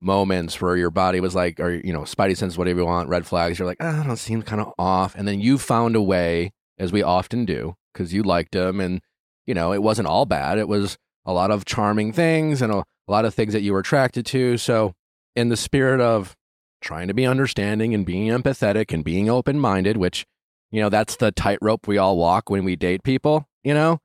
moments 0.00 0.60
where 0.60 0.76
your 0.76 0.90
body 0.90 1.20
was 1.20 1.34
like, 1.34 1.60
or 1.60 1.72
you 1.72 1.92
know, 1.92 2.02
spidey 2.02 2.36
sense, 2.36 2.56
whatever 2.56 2.80
you 2.80 2.86
want, 2.86 3.08
red 3.08 3.26
flags. 3.26 3.58
You're 3.58 3.66
like, 3.68 3.78
ah, 3.80 4.02
I 4.02 4.06
don't 4.06 4.16
seem 4.16 4.42
kind 4.42 4.60
of 4.60 4.72
off, 4.78 5.14
and 5.14 5.26
then 5.26 5.40
you 5.40 5.58
found 5.58 5.96
a 5.96 6.02
way, 6.02 6.52
as 6.78 6.92
we 6.92 7.02
often 7.02 7.44
do, 7.44 7.74
because 7.92 8.12
you 8.12 8.22
liked 8.22 8.54
him, 8.54 8.80
and 8.80 9.00
you 9.46 9.54
know, 9.54 9.72
it 9.72 9.82
wasn't 9.82 10.08
all 10.08 10.26
bad. 10.26 10.58
It 10.58 10.68
was 10.68 10.96
a 11.24 11.32
lot 11.32 11.50
of 11.50 11.64
charming 11.64 12.12
things 12.12 12.62
and 12.62 12.72
a, 12.72 12.78
a 12.78 13.10
lot 13.10 13.24
of 13.24 13.34
things 13.34 13.52
that 13.52 13.62
you 13.62 13.72
were 13.72 13.80
attracted 13.80 14.24
to. 14.26 14.56
So, 14.56 14.94
in 15.36 15.48
the 15.48 15.56
spirit 15.56 16.00
of 16.00 16.36
trying 16.80 17.08
to 17.08 17.14
be 17.14 17.26
understanding 17.26 17.94
and 17.94 18.06
being 18.06 18.30
empathetic 18.30 18.92
and 18.92 19.04
being 19.04 19.28
open 19.28 19.58
minded, 19.58 19.96
which 19.96 20.24
you 20.70 20.80
know, 20.80 20.88
that's 20.88 21.16
the 21.16 21.32
tightrope 21.32 21.88
we 21.88 21.98
all 21.98 22.16
walk 22.16 22.48
when 22.48 22.64
we 22.64 22.76
date 22.76 23.02
people. 23.02 23.48
You 23.64 23.74
know, 23.74 23.98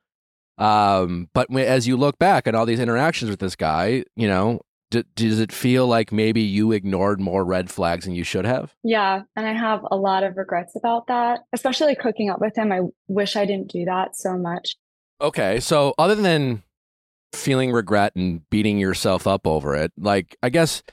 um, 0.58 1.30
but 1.34 1.50
when- 1.50 1.66
as 1.68 1.88
you 1.88 1.98
look 1.98 2.18
back 2.20 2.48
at 2.48 2.56
all 2.56 2.66
these 2.66 2.80
interactions 2.80 3.30
with 3.30 3.40
this 3.40 3.56
guy, 3.56 4.04
you 4.16 4.28
know, 4.28 4.62
d- 4.92 5.04
does 5.16 5.40
it 5.40 5.52
feel 5.52 5.88
like 5.88 6.12
maybe 6.12 6.42
you 6.42 6.72
ignored 6.72 7.20
more 7.20 7.44
red 7.44 7.70
flags 7.70 8.06
than 8.06 8.14
you 8.16 8.24
should 8.24 8.46
have? 8.46 8.74
Yeah, 8.84 9.24
and 9.36 9.46
I 9.46 9.54
have 9.54 9.82
a 9.92 9.96
lot 9.98 10.24
of 10.24 10.38
regrets 10.38 10.76
about 10.76 11.08
that, 11.08 11.42
especially 11.54 11.88
like 11.88 12.02
hooking 12.02 12.30
up 12.30 12.40
with 12.40 12.56
him. 12.58 12.72
I 12.72 12.82
wish 13.08 13.36
I 13.36 13.46
didn't 13.46 13.70
do 13.72 13.86
that 13.86 14.16
so 14.16 14.38
much. 14.38 14.76
Okay, 15.22 15.60
so 15.60 15.94
other 15.98 16.16
than 16.16 16.64
feeling 17.34 17.72
regret 17.72 18.14
and 18.16 18.48
beating 18.50 18.78
yourself 18.80 19.28
up 19.28 19.46
over 19.46 19.76
it, 19.76 19.92
like 19.98 20.38
I 20.42 20.50
guess, 20.50 20.84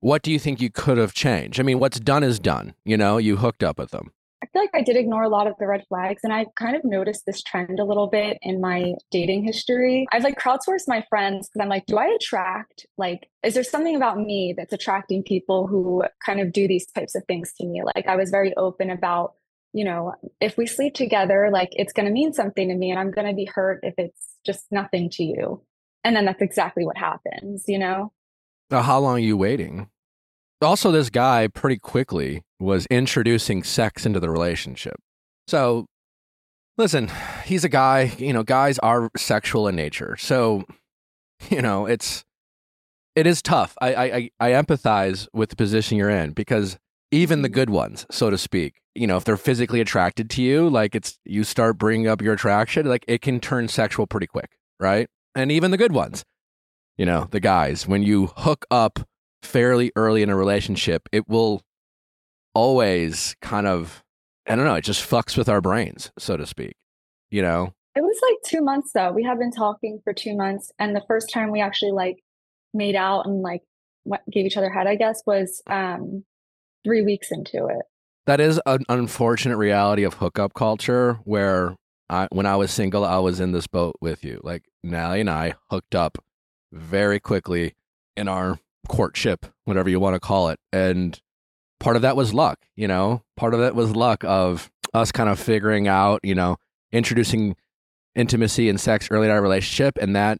what 0.00 0.22
do 0.22 0.30
you 0.32 0.38
think 0.38 0.60
you 0.60 0.70
could 0.70 0.98
have 0.98 1.14
changed? 1.14 1.58
I 1.60 1.62
mean, 1.62 1.78
what's 1.78 2.00
done 2.00 2.22
is 2.24 2.38
done. 2.38 2.74
You 2.84 2.96
know, 2.96 3.16
you 3.18 3.36
hooked 3.36 3.62
up 3.62 3.78
with 3.78 3.90
them. 3.90 4.12
I 4.42 4.46
feel 4.52 4.62
like 4.62 4.74
I 4.74 4.82
did 4.82 4.96
ignore 4.96 5.22
a 5.22 5.28
lot 5.28 5.46
of 5.46 5.54
the 5.58 5.66
red 5.66 5.84
flags, 5.88 6.20
and 6.22 6.32
I've 6.32 6.54
kind 6.54 6.76
of 6.76 6.84
noticed 6.84 7.24
this 7.24 7.42
trend 7.42 7.80
a 7.80 7.84
little 7.84 8.08
bit 8.08 8.36
in 8.42 8.60
my 8.60 8.92
dating 9.10 9.44
history. 9.44 10.06
I've 10.12 10.22
like 10.22 10.38
crowdsourced 10.38 10.86
my 10.86 11.02
friends 11.08 11.48
because 11.48 11.62
I'm 11.62 11.70
like, 11.70 11.86
do 11.86 11.96
I 11.96 12.06
attract, 12.08 12.86
like, 12.98 13.28
is 13.42 13.54
there 13.54 13.64
something 13.64 13.96
about 13.96 14.18
me 14.18 14.54
that's 14.56 14.72
attracting 14.72 15.22
people 15.22 15.66
who 15.66 16.04
kind 16.24 16.40
of 16.40 16.52
do 16.52 16.68
these 16.68 16.86
types 16.86 17.14
of 17.14 17.24
things 17.26 17.54
to 17.54 17.66
me? 17.66 17.82
Like, 17.94 18.06
I 18.06 18.16
was 18.16 18.30
very 18.30 18.54
open 18.56 18.90
about, 18.90 19.32
you 19.72 19.84
know, 19.84 20.12
if 20.40 20.58
we 20.58 20.66
sleep 20.66 20.94
together, 20.94 21.48
like, 21.50 21.70
it's 21.72 21.94
going 21.94 22.06
to 22.06 22.12
mean 22.12 22.34
something 22.34 22.68
to 22.68 22.74
me, 22.74 22.90
and 22.90 23.00
I'm 23.00 23.10
going 23.10 23.26
to 23.26 23.34
be 23.34 23.46
hurt 23.46 23.80
if 23.82 23.94
it's 23.96 24.34
just 24.44 24.66
nothing 24.70 25.08
to 25.10 25.24
you. 25.24 25.62
And 26.04 26.14
then 26.14 26.26
that's 26.26 26.42
exactly 26.42 26.84
what 26.84 26.98
happens, 26.98 27.64
you 27.66 27.78
know? 27.78 28.12
Now, 28.70 28.82
how 28.82 28.98
long 28.98 29.16
are 29.16 29.18
you 29.20 29.38
waiting? 29.38 29.88
Also, 30.64 30.90
this 30.90 31.10
guy 31.10 31.48
pretty 31.48 31.78
quickly 31.78 32.42
was 32.58 32.86
introducing 32.86 33.62
sex 33.62 34.06
into 34.06 34.20
the 34.20 34.30
relationship. 34.30 34.96
So, 35.46 35.86
listen, 36.78 37.10
he's 37.44 37.64
a 37.64 37.68
guy, 37.68 38.12
you 38.18 38.32
know, 38.32 38.42
guys 38.42 38.78
are 38.80 39.10
sexual 39.16 39.68
in 39.68 39.76
nature. 39.76 40.16
So, 40.18 40.64
you 41.50 41.62
know, 41.62 41.86
it's 41.86 42.24
it 43.14 43.26
is 43.26 43.42
tough. 43.42 43.76
I 43.80 43.94
I 43.94 44.30
I 44.40 44.50
empathize 44.50 45.28
with 45.32 45.50
the 45.50 45.56
position 45.56 45.98
you're 45.98 46.10
in 46.10 46.32
because 46.32 46.78
even 47.10 47.42
the 47.42 47.48
good 47.48 47.70
ones, 47.70 48.06
so 48.10 48.28
to 48.28 48.36
speak, 48.36 48.80
you 48.94 49.06
know, 49.06 49.16
if 49.16 49.24
they're 49.24 49.36
physically 49.36 49.80
attracted 49.80 50.28
to 50.30 50.42
you, 50.42 50.68
like 50.68 50.94
it's 50.94 51.18
you 51.24 51.44
start 51.44 51.78
bringing 51.78 52.08
up 52.08 52.20
your 52.20 52.34
attraction, 52.34 52.86
like 52.86 53.04
it 53.06 53.22
can 53.22 53.38
turn 53.38 53.68
sexual 53.68 54.06
pretty 54.06 54.26
quick, 54.26 54.56
right? 54.80 55.08
And 55.34 55.52
even 55.52 55.70
the 55.70 55.76
good 55.76 55.92
ones, 55.92 56.24
you 56.96 57.06
know, 57.06 57.28
the 57.30 57.40
guys, 57.40 57.86
when 57.86 58.02
you 58.02 58.28
hook 58.36 58.64
up 58.70 59.00
fairly 59.44 59.92
early 59.96 60.22
in 60.22 60.30
a 60.30 60.36
relationship, 60.36 61.08
it 61.12 61.28
will 61.28 61.62
always 62.54 63.36
kind 63.42 63.66
of, 63.66 64.02
I 64.46 64.56
don't 64.56 64.64
know, 64.64 64.74
it 64.74 64.84
just 64.84 65.08
fucks 65.08 65.36
with 65.36 65.48
our 65.48 65.60
brains, 65.60 66.10
so 66.18 66.36
to 66.36 66.46
speak, 66.46 66.76
you 67.30 67.42
know? 67.42 67.74
It 67.96 68.02
was 68.02 68.18
like 68.28 68.38
two 68.44 68.62
months 68.62 68.92
though. 68.92 69.12
We 69.12 69.22
had 69.22 69.38
been 69.38 69.52
talking 69.52 70.00
for 70.02 70.12
two 70.12 70.36
months, 70.36 70.72
and 70.78 70.96
the 70.96 71.04
first 71.06 71.30
time 71.32 71.52
we 71.52 71.60
actually 71.60 71.92
like 71.92 72.24
made 72.72 72.96
out 72.96 73.26
and 73.26 73.40
like 73.40 73.62
gave 74.32 74.46
each 74.46 74.56
other 74.56 74.70
head, 74.70 74.88
I 74.88 74.96
guess, 74.96 75.22
was 75.26 75.62
um 75.68 76.24
three 76.84 77.02
weeks 77.02 77.30
into 77.30 77.66
it. 77.66 77.82
That 78.26 78.40
is 78.40 78.60
an 78.66 78.84
unfortunate 78.88 79.58
reality 79.58 80.02
of 80.02 80.14
hookup 80.14 80.54
culture 80.54 81.20
where 81.24 81.76
I, 82.10 82.26
when 82.30 82.46
I 82.46 82.56
was 82.56 82.70
single, 82.70 83.04
I 83.04 83.18
was 83.18 83.38
in 83.38 83.52
this 83.52 83.66
boat 83.66 83.96
with 84.00 84.24
you. 84.24 84.40
Like 84.42 84.64
Natty 84.82 85.20
and 85.20 85.30
I 85.30 85.54
hooked 85.70 85.94
up 85.94 86.18
very 86.72 87.20
quickly 87.20 87.74
in 88.16 88.28
our 88.28 88.58
courtship, 88.88 89.46
whatever 89.64 89.88
you 89.88 90.00
want 90.00 90.14
to 90.14 90.20
call 90.20 90.48
it. 90.48 90.58
And 90.72 91.20
part 91.80 91.96
of 91.96 92.02
that 92.02 92.16
was 92.16 92.34
luck, 92.34 92.60
you 92.76 92.88
know, 92.88 93.22
part 93.36 93.54
of 93.54 93.60
that 93.60 93.74
was 93.74 93.94
luck 93.94 94.24
of 94.24 94.70
us 94.92 95.12
kind 95.12 95.28
of 95.28 95.38
figuring 95.38 95.88
out, 95.88 96.20
you 96.22 96.34
know, 96.34 96.56
introducing 96.92 97.56
intimacy 98.14 98.68
and 98.68 98.80
sex 98.80 99.08
early 99.10 99.26
in 99.26 99.32
our 99.32 99.42
relationship. 99.42 99.98
And 100.00 100.14
that 100.14 100.38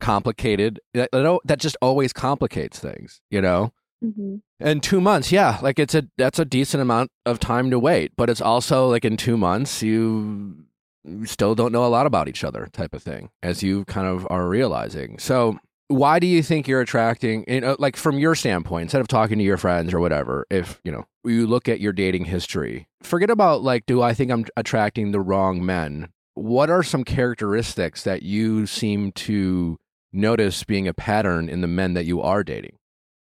complicated, 0.00 0.80
that, 0.94 1.10
that 1.44 1.60
just 1.60 1.76
always 1.80 2.12
complicates 2.12 2.78
things, 2.78 3.20
you 3.30 3.40
know? 3.40 3.72
Mm-hmm. 4.04 4.36
And 4.58 4.82
two 4.82 5.00
months, 5.00 5.30
yeah, 5.30 5.58
like 5.62 5.78
it's 5.78 5.94
a 5.94 6.08
that's 6.18 6.38
a 6.40 6.44
decent 6.44 6.80
amount 6.80 7.10
of 7.24 7.38
time 7.38 7.70
to 7.70 7.78
wait, 7.78 8.12
but 8.16 8.28
it's 8.28 8.40
also 8.40 8.88
like 8.88 9.04
in 9.04 9.16
two 9.16 9.36
months 9.36 9.82
you 9.82 10.64
you 11.04 11.26
still 11.26 11.54
don't 11.54 11.72
know 11.72 11.84
a 11.84 11.88
lot 11.88 12.06
about 12.06 12.28
each 12.28 12.44
other, 12.44 12.68
type 12.72 12.94
of 12.94 13.02
thing, 13.02 13.30
as 13.42 13.62
you 13.62 13.84
kind 13.86 14.06
of 14.06 14.26
are 14.30 14.48
realizing. 14.48 15.18
So, 15.18 15.58
why 15.92 16.18
do 16.18 16.26
you 16.26 16.42
think 16.42 16.66
you're 16.66 16.80
attracting? 16.80 17.44
You 17.46 17.60
know, 17.60 17.76
like 17.78 17.96
from 17.96 18.18
your 18.18 18.34
standpoint, 18.34 18.82
instead 18.82 19.00
of 19.00 19.08
talking 19.08 19.38
to 19.38 19.44
your 19.44 19.56
friends 19.56 19.92
or 19.92 20.00
whatever, 20.00 20.46
if 20.50 20.80
you 20.84 20.92
know 20.92 21.04
you 21.24 21.46
look 21.46 21.68
at 21.68 21.80
your 21.80 21.92
dating 21.92 22.24
history, 22.24 22.88
forget 23.02 23.30
about 23.30 23.62
like, 23.62 23.86
do 23.86 24.02
I 24.02 24.14
think 24.14 24.30
I'm 24.30 24.44
attracting 24.56 25.12
the 25.12 25.20
wrong 25.20 25.64
men? 25.64 26.08
What 26.34 26.70
are 26.70 26.82
some 26.82 27.04
characteristics 27.04 28.02
that 28.04 28.22
you 28.22 28.66
seem 28.66 29.12
to 29.12 29.78
notice 30.12 30.64
being 30.64 30.88
a 30.88 30.94
pattern 30.94 31.48
in 31.48 31.60
the 31.60 31.66
men 31.66 31.94
that 31.94 32.06
you 32.06 32.22
are 32.22 32.42
dating? 32.42 32.78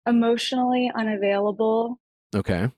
Emotionally 0.06 0.90
unavailable. 0.94 1.98
Okay. 2.34 2.70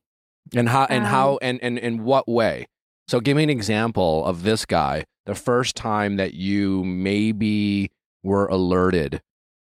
And 0.54 0.68
how 0.68 0.86
and 0.86 1.04
Um, 1.04 1.10
how 1.10 1.38
and, 1.42 1.60
and 1.62 1.78
in 1.78 2.04
what 2.04 2.28
way? 2.28 2.66
So 3.08 3.20
give 3.20 3.36
me 3.36 3.42
an 3.42 3.50
example 3.50 4.24
of 4.24 4.42
this 4.44 4.64
guy, 4.64 5.04
the 5.26 5.34
first 5.34 5.74
time 5.74 6.16
that 6.16 6.34
you 6.34 6.84
maybe 6.84 7.90
were 8.22 8.46
alerted 8.46 9.20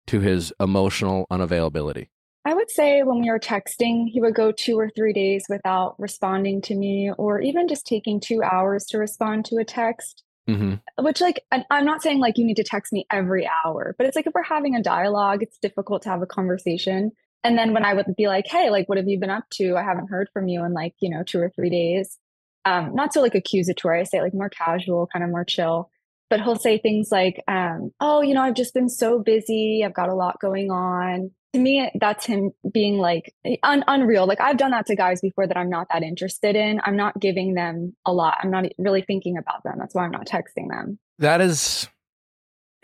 to 0.09 0.21
his 0.21 0.53
emotional 0.61 1.27
unavailability. 1.31 2.09
I 2.45 2.55
would 2.55 2.71
say 2.71 3.03
when 3.03 3.21
we 3.21 3.31
were 3.31 3.39
texting, 3.39 4.09
he 4.09 4.21
would 4.21 4.35
go 4.35 4.53
two 4.53 4.79
or 4.79 4.89
three 4.89 5.13
days 5.13 5.45
without 5.49 5.97
responding 5.99 6.63
to 6.63 6.75
me, 6.75 7.11
or 7.19 7.41
even 7.41 7.69
just 7.69 7.87
taking 7.87 8.21
two 8.21 8.43
hours 8.43 8.87
to 8.87 8.99
respond 8.99 9.45
to 9.47 9.57
a 9.57 9.65
text. 9.65 10.23
hmm 10.47 10.75
Which, 10.99 11.21
like, 11.21 11.45
I'm 11.53 11.85
not 11.85 12.03
saying 12.03 12.21
like 12.21 12.39
you 12.39 12.45
need 12.45 12.57
to 12.57 12.65
text 12.65 12.93
me 12.93 13.07
every 13.11 13.49
hour, 13.65 13.95
but 13.99 14.07
it's 14.07 14.17
like 14.17 14.27
if 14.27 14.33
we're 14.35 14.43
having 14.43 14.75
a 14.75 14.83
dialogue, 14.83 15.43
it's 15.43 15.59
difficult 15.59 16.03
to 16.03 16.09
have 16.09 16.23
a 16.23 16.27
conversation. 16.27 17.13
And 17.45 17.59
then 17.59 17.75
when 17.75 17.85
I 17.85 17.95
would 17.95 18.17
be 18.17 18.29
like, 18.29 18.47
hey, 18.47 18.71
like, 18.71 18.89
what 18.89 18.99
have 18.99 19.09
you 19.09 19.21
been 19.21 19.31
up 19.31 19.45
to? 19.53 19.77
I 19.77 19.83
haven't 19.83 20.09
heard 20.09 20.29
from 20.33 20.49
you 20.49 20.65
in 20.65 20.73
like, 20.73 20.95
you 21.01 21.11
know, 21.11 21.23
two 21.23 21.41
or 21.41 21.51
three 21.51 21.71
days. 21.71 22.19
Um, 22.65 22.95
not 22.95 23.13
so 23.13 23.21
like 23.21 23.35
accusatory, 23.35 24.01
I 24.01 24.05
say 24.05 24.21
like 24.23 24.35
more 24.35 24.49
casual, 24.49 25.07
kind 25.13 25.25
of 25.25 25.31
more 25.31 25.45
chill. 25.45 25.91
But 26.31 26.43
he'll 26.43 26.57
say 26.57 26.79
things 26.79 27.09
like, 27.11 27.43
um, 27.49 27.91
oh, 28.01 28.21
you 28.21 28.35
know, 28.35 28.43
I've 28.43 28.55
just 28.55 28.75
been 28.75 28.89
so 28.89 29.19
busy. 29.19 29.83
I've 29.85 29.95
got 29.95 30.09
a 30.09 30.15
lot 30.15 30.41
going 30.41 30.71
on. 30.71 31.31
To 31.55 31.59
me, 31.59 31.91
that's 31.99 32.27
him 32.27 32.51
being 32.71 32.99
like 32.99 33.35
un- 33.63 33.85
unreal. 33.87 34.27
Like 34.27 34.41
I've 34.41 34.59
done 34.59 34.73
that 34.73 34.85
to 34.87 34.97
guys 34.97 35.23
before 35.23 35.47
that 35.47 35.57
I'm 35.57 35.71
not 35.71 35.87
that 35.91 36.03
interested 36.03 36.57
in. 36.57 36.81
I'm 36.85 36.97
not 36.97 37.19
giving 37.19 37.55
them 37.55 37.97
a 38.05 38.13
lot. 38.13 38.37
I'm 38.43 38.51
not 38.51 38.67
really 38.77 39.01
thinking 39.03 39.39
about 39.39 39.63
them. 39.65 39.77
That's 39.79 39.95
why 39.95 40.05
I'm 40.05 40.11
not 40.11 40.27
texting 40.27 40.69
them. 40.69 40.99
That 41.19 41.41
is, 41.41 41.89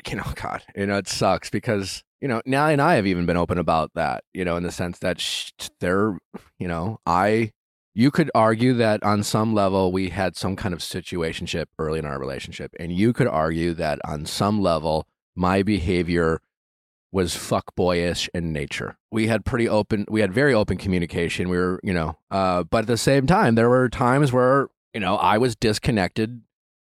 you 0.08 0.16
know, 0.16 0.24
God, 0.34 0.62
you 0.74 0.86
know, 0.86 0.96
it 0.96 1.08
sucks 1.08 1.50
because, 1.50 2.02
you 2.22 2.28
know, 2.28 2.40
Natty 2.46 2.72
and 2.72 2.82
I 2.82 2.94
have 2.94 3.06
even 3.06 3.26
been 3.26 3.36
open 3.36 3.58
about 3.58 3.90
that, 3.94 4.24
you 4.32 4.46
know, 4.46 4.56
in 4.56 4.62
the 4.62 4.72
sense 4.72 4.98
that 5.00 5.20
sh- 5.20 5.50
they're, 5.80 6.18
you 6.58 6.66
know, 6.68 6.98
I, 7.04 7.52
you 7.94 8.10
could 8.10 8.30
argue 8.34 8.74
that 8.74 9.02
on 9.02 9.22
some 9.22 9.54
level 9.54 9.92
we 9.92 10.10
had 10.10 10.36
some 10.36 10.56
kind 10.56 10.74
of 10.74 10.80
situationship 10.80 11.66
early 11.78 12.00
in 12.00 12.04
our 12.04 12.18
relationship. 12.18 12.74
And 12.78 12.92
you 12.92 13.12
could 13.12 13.28
argue 13.28 13.72
that 13.74 14.00
on 14.04 14.26
some 14.26 14.60
level 14.60 15.06
my 15.36 15.62
behavior 15.62 16.40
was 17.12 17.34
fuckboyish 17.36 18.28
in 18.34 18.52
nature. 18.52 18.96
We 19.12 19.28
had 19.28 19.44
pretty 19.44 19.68
open, 19.68 20.04
we 20.08 20.20
had 20.20 20.32
very 20.32 20.52
open 20.52 20.76
communication. 20.76 21.48
We 21.48 21.56
were, 21.56 21.78
you 21.84 21.94
know, 21.94 22.18
uh, 22.30 22.64
but 22.64 22.78
at 22.78 22.86
the 22.88 22.96
same 22.96 23.28
time, 23.28 23.54
there 23.54 23.68
were 23.68 23.88
times 23.88 24.32
where, 24.32 24.68
you 24.92 25.00
know, 25.00 25.14
I 25.16 25.38
was 25.38 25.54
disconnected 25.54 26.42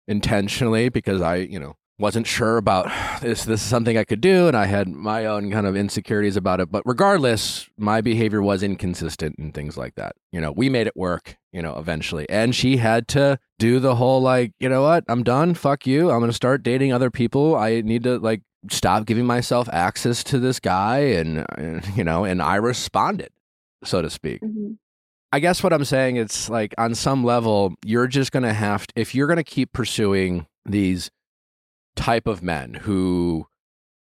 intentionally 0.07 0.87
because 0.87 1.21
I, 1.21 1.35
you 1.37 1.59
know, 1.59 1.75
wasn't 1.97 2.27
sure 2.27 2.57
about 2.57 2.91
this 3.21 3.45
this 3.45 3.61
is 3.61 3.67
something 3.67 3.97
I 3.97 4.03
could 4.03 4.21
do 4.21 4.47
and 4.47 4.57
I 4.57 4.65
had 4.65 4.89
my 4.89 5.25
own 5.25 5.49
kind 5.51 5.65
of 5.65 5.75
insecurities 5.75 6.35
about 6.35 6.59
it. 6.59 6.71
But 6.71 6.83
regardless 6.85 7.69
my 7.77 8.01
behavior 8.01 8.41
was 8.41 8.63
inconsistent 8.63 9.37
and 9.37 9.53
things 9.53 9.77
like 9.77 9.95
that. 9.95 10.15
You 10.31 10.41
know 10.41 10.51
we 10.51 10.69
made 10.69 10.87
it 10.87 10.95
work 10.95 11.37
you 11.53 11.61
know 11.61 11.77
eventually. 11.77 12.25
And 12.29 12.53
she 12.53 12.77
had 12.77 13.07
to 13.09 13.39
do 13.59 13.79
the 13.79 13.95
whole 13.95 14.21
like 14.21 14.51
you 14.59 14.67
know 14.67 14.81
what? 14.81 15.05
I'm 15.07 15.23
done. 15.23 15.53
Fuck 15.53 15.87
you. 15.87 16.11
I'm 16.11 16.19
going 16.19 16.29
to 16.29 16.35
start 16.35 16.63
dating 16.63 16.91
other 16.91 17.09
people. 17.09 17.55
I 17.55 17.81
need 17.81 18.03
to 18.03 18.19
like 18.19 18.41
stop 18.69 19.05
giving 19.05 19.25
myself 19.25 19.69
access 19.71 20.23
to 20.23 20.39
this 20.39 20.59
guy 20.59 20.97
and, 20.97 21.45
and 21.57 21.85
you 21.95 22.03
know 22.03 22.25
and 22.25 22.41
I 22.41 22.55
responded 22.55 23.29
so 23.83 24.01
to 24.01 24.09
speak. 24.09 24.41
Mhm. 24.41 24.77
I 25.31 25.39
guess 25.39 25.61
what 25.63 25.73
I'm 25.73 25.85
saying 25.85 26.15
it's 26.17 26.49
like 26.49 26.73
on 26.77 26.95
some 26.95 27.23
level 27.23 27.75
you're 27.83 28.07
just 28.07 28.31
going 28.31 28.43
to 28.43 28.53
have 28.53 28.87
to, 28.87 28.93
if 28.95 29.13
you're 29.13 29.27
going 29.27 29.37
to 29.37 29.43
keep 29.43 29.73
pursuing 29.73 30.47
these 30.65 31.11
type 31.95 32.27
of 32.27 32.43
men 32.43 32.73
who 32.73 33.47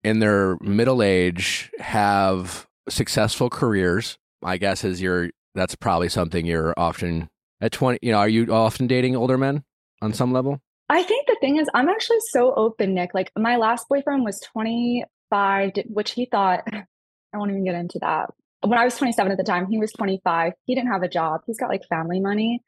in 0.02 0.18
their 0.18 0.56
middle 0.60 1.02
age 1.02 1.70
have 1.78 2.66
successful 2.88 3.50
careers 3.50 4.18
I 4.42 4.56
guess 4.56 4.84
is 4.84 5.02
your 5.02 5.30
that's 5.54 5.74
probably 5.74 6.08
something 6.08 6.46
you're 6.46 6.74
often 6.76 7.28
at 7.60 7.72
20 7.72 7.98
you 8.02 8.12
know 8.12 8.18
are 8.18 8.28
you 8.28 8.52
often 8.52 8.86
dating 8.86 9.16
older 9.16 9.36
men 9.36 9.64
on 10.02 10.12
some 10.12 10.32
level 10.32 10.60
I 10.88 11.02
think 11.02 11.26
the 11.26 11.36
thing 11.40 11.56
is, 11.56 11.68
I'm 11.74 11.88
actually 11.88 12.20
so 12.30 12.54
open, 12.54 12.94
Nick. 12.94 13.12
Like 13.12 13.32
my 13.36 13.56
last 13.56 13.88
boyfriend 13.88 14.24
was 14.24 14.40
25, 14.40 15.72
which 15.86 16.12
he 16.12 16.26
thought, 16.26 16.62
I 16.72 17.38
won't 17.38 17.50
even 17.50 17.64
get 17.64 17.74
into 17.74 17.98
that. 18.00 18.30
When 18.62 18.78
I 18.78 18.84
was 18.84 18.96
27 18.96 19.30
at 19.30 19.38
the 19.38 19.44
time, 19.44 19.66
he 19.66 19.78
was 19.78 19.92
25. 19.92 20.52
He 20.64 20.74
didn't 20.74 20.92
have 20.92 21.02
a 21.02 21.08
job. 21.08 21.42
He's 21.46 21.58
got 21.58 21.68
like 21.68 21.84
family 21.88 22.20
money, 22.20 22.62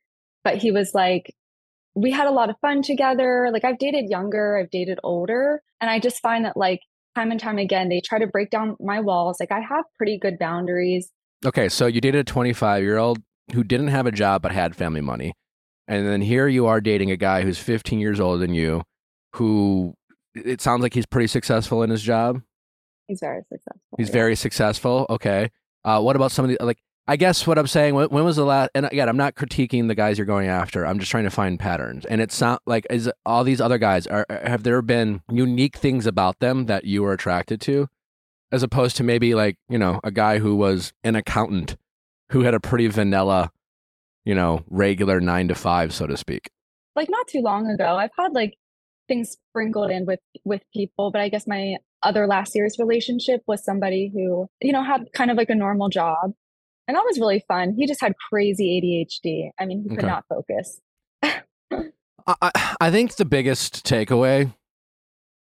but 0.44 0.56
he 0.56 0.70
was 0.70 0.94
like, 0.94 1.34
we 2.00 2.10
had 2.10 2.26
a 2.26 2.30
lot 2.30 2.50
of 2.50 2.56
fun 2.60 2.82
together. 2.82 3.48
Like 3.52 3.64
I've 3.64 3.78
dated 3.78 4.08
younger, 4.08 4.58
I've 4.58 4.70
dated 4.70 4.98
older. 5.02 5.62
And 5.80 5.90
I 5.90 5.98
just 5.98 6.20
find 6.20 6.44
that 6.44 6.56
like 6.56 6.80
time 7.14 7.30
and 7.30 7.40
time 7.40 7.58
again, 7.58 7.88
they 7.88 8.00
try 8.00 8.18
to 8.18 8.26
break 8.26 8.50
down 8.50 8.76
my 8.80 9.00
walls. 9.00 9.38
Like 9.40 9.52
I 9.52 9.60
have 9.60 9.84
pretty 9.96 10.18
good 10.18 10.38
boundaries. 10.38 11.10
Okay, 11.44 11.68
so 11.68 11.86
you 11.86 12.00
dated 12.00 12.20
a 12.20 12.24
25 12.24 12.82
year 12.82 12.98
old 12.98 13.18
who 13.52 13.64
didn't 13.64 13.88
have 13.88 14.06
a 14.06 14.12
job 14.12 14.42
but 14.42 14.52
had 14.52 14.76
family 14.76 15.00
money. 15.00 15.34
And 15.86 16.06
then 16.06 16.20
here 16.20 16.46
you 16.48 16.66
are 16.66 16.80
dating 16.80 17.10
a 17.10 17.16
guy 17.16 17.42
who's 17.42 17.58
15 17.58 17.98
years 17.98 18.20
older 18.20 18.38
than 18.38 18.54
you, 18.54 18.82
who 19.34 19.94
it 20.34 20.60
sounds 20.60 20.82
like 20.82 20.94
he's 20.94 21.06
pretty 21.06 21.26
successful 21.26 21.82
in 21.82 21.90
his 21.90 22.02
job. 22.02 22.42
He's 23.06 23.20
very 23.20 23.42
successful. 23.48 23.96
He's 23.96 24.08
yeah. 24.08 24.12
very 24.12 24.36
successful. 24.36 25.06
Okay. 25.08 25.50
Uh, 25.84 26.00
what 26.02 26.14
about 26.14 26.30
some 26.30 26.44
of 26.44 26.50
the, 26.50 26.62
like, 26.64 26.78
I 27.10 27.16
guess 27.16 27.46
what 27.46 27.58
I'm 27.58 27.66
saying, 27.66 27.94
when, 27.94 28.10
was 28.10 28.36
the 28.36 28.44
last, 28.44 28.70
and 28.74 28.84
again, 28.84 29.08
I'm 29.08 29.16
not 29.16 29.34
critiquing 29.34 29.88
the 29.88 29.94
guys 29.94 30.18
you're 30.18 30.26
going 30.26 30.48
after. 30.48 30.86
I'm 30.86 30.98
just 30.98 31.10
trying 31.10 31.24
to 31.24 31.30
find 31.30 31.58
patterns. 31.58 32.04
And 32.04 32.20
it's 32.20 32.38
not 32.38 32.60
like, 32.66 32.86
is 32.90 33.10
all 33.24 33.44
these 33.44 33.62
other 33.62 33.78
guys, 33.78 34.06
are, 34.06 34.26
have 34.28 34.62
there 34.62 34.82
been 34.82 35.22
unique 35.32 35.78
things 35.78 36.06
about 36.06 36.38
them 36.40 36.66
that 36.66 36.84
you 36.84 37.02
were 37.02 37.14
attracted 37.14 37.62
to? 37.62 37.88
As 38.52 38.62
opposed 38.62 38.96
to 38.98 39.04
maybe 39.04 39.34
like, 39.34 39.56
you 39.70 39.78
know, 39.78 40.00
a 40.04 40.10
guy 40.10 40.38
who 40.38 40.54
was 40.54 40.92
an 41.02 41.16
accountant 41.16 41.76
who 42.30 42.42
had 42.42 42.52
a 42.52 42.60
pretty 42.60 42.86
vanilla, 42.88 43.50
you 44.26 44.34
know, 44.34 44.62
regular 44.68 45.18
nine 45.18 45.48
to 45.48 45.54
five, 45.54 45.94
so 45.94 46.06
to 46.06 46.16
speak. 46.16 46.50
like 46.94 47.08
not 47.08 47.26
too 47.28 47.40
long 47.40 47.70
ago 47.70 47.96
i've 47.96 48.10
had 48.18 48.32
like 48.32 48.54
things 49.06 49.30
sprinkled 49.30 49.90
in 49.90 50.04
with 50.04 50.20
with 50.44 50.62
people 50.74 51.10
but 51.12 51.20
i 51.20 51.28
guess 51.28 51.46
my 51.46 51.76
other 52.02 52.26
last 52.26 52.54
year's 52.54 52.76
relationship 52.78 53.40
was 53.46 53.64
somebody 53.64 54.10
who 54.12 54.46
you 54.60 54.72
know 54.72 54.82
had 54.82 55.10
kind 55.12 55.30
of 55.30 55.36
like 55.36 55.48
a 55.48 55.54
normal 55.54 55.88
job 55.88 56.32
and 56.88 56.96
that 56.96 57.04
was 57.04 57.18
really 57.20 57.44
fun 57.46 57.74
he 57.76 57.86
just 57.86 58.00
had 58.00 58.14
crazy 58.28 58.80
adhd 58.80 59.50
i 59.60 59.64
mean 59.66 59.82
he 59.82 59.88
could 59.90 59.98
Okay. 59.98 60.06
not 60.06 60.24
focus 60.28 60.80
I, 62.42 62.74
I 62.80 62.90
think 62.90 63.16
the 63.16 63.24
biggest 63.24 63.86
takeaway 63.86 64.52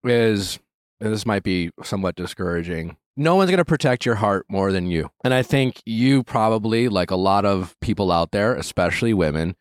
is 0.04 0.58
and 1.00 1.12
this 1.12 1.26
might 1.26 1.42
be 1.42 1.70
somewhat 1.82 2.14
discouraging. 2.14 2.96
No 3.18 3.34
one's 3.34 3.50
going 3.50 3.58
to 3.58 3.64
protect 3.66 4.06
your 4.06 4.14
heart 4.14 4.46
more 4.48 4.72
than 4.72 4.86
you. 4.86 5.10
And 5.24 5.34
I 5.34 5.42
think 5.42 5.82
you 5.84 6.22
probably, 6.22 6.88
like 6.88 7.10
a 7.10 7.16
lot 7.16 7.44
of 7.44 7.74
people 7.80 8.10
out 8.12 8.30
there, 8.30 8.54
especially 8.54 9.12
women, 9.12 9.56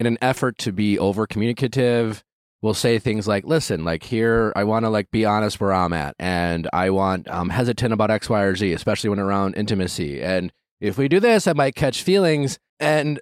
in 0.00 0.06
an 0.06 0.18
effort 0.22 0.58
to 0.58 0.72
be 0.72 0.98
over 0.98 1.26
communicative, 1.26 2.24
will 2.62 2.74
say 2.74 2.98
things 2.98 3.28
like, 3.28 3.44
listen, 3.44 3.84
like 3.84 4.02
here, 4.04 4.52
I 4.56 4.64
want 4.64 4.84
to 4.84 4.88
like 4.88 5.10
be 5.10 5.24
honest 5.24 5.60
where 5.60 5.72
I'm 5.72 5.92
at. 5.92 6.14
And 6.18 6.68
I 6.72 6.90
want, 6.90 7.28
I'm 7.30 7.50
hesitant 7.50 7.92
about 7.92 8.10
X, 8.10 8.28
Y, 8.28 8.40
or 8.42 8.56
Z, 8.56 8.72
especially 8.72 9.10
when 9.10 9.18
around 9.20 9.54
intimacy. 9.54 10.22
And 10.22 10.52
if 10.82 10.98
we 10.98 11.08
do 11.08 11.20
this, 11.20 11.46
I 11.46 11.52
might 11.52 11.76
catch 11.76 12.02
feelings. 12.02 12.58
And 12.80 13.20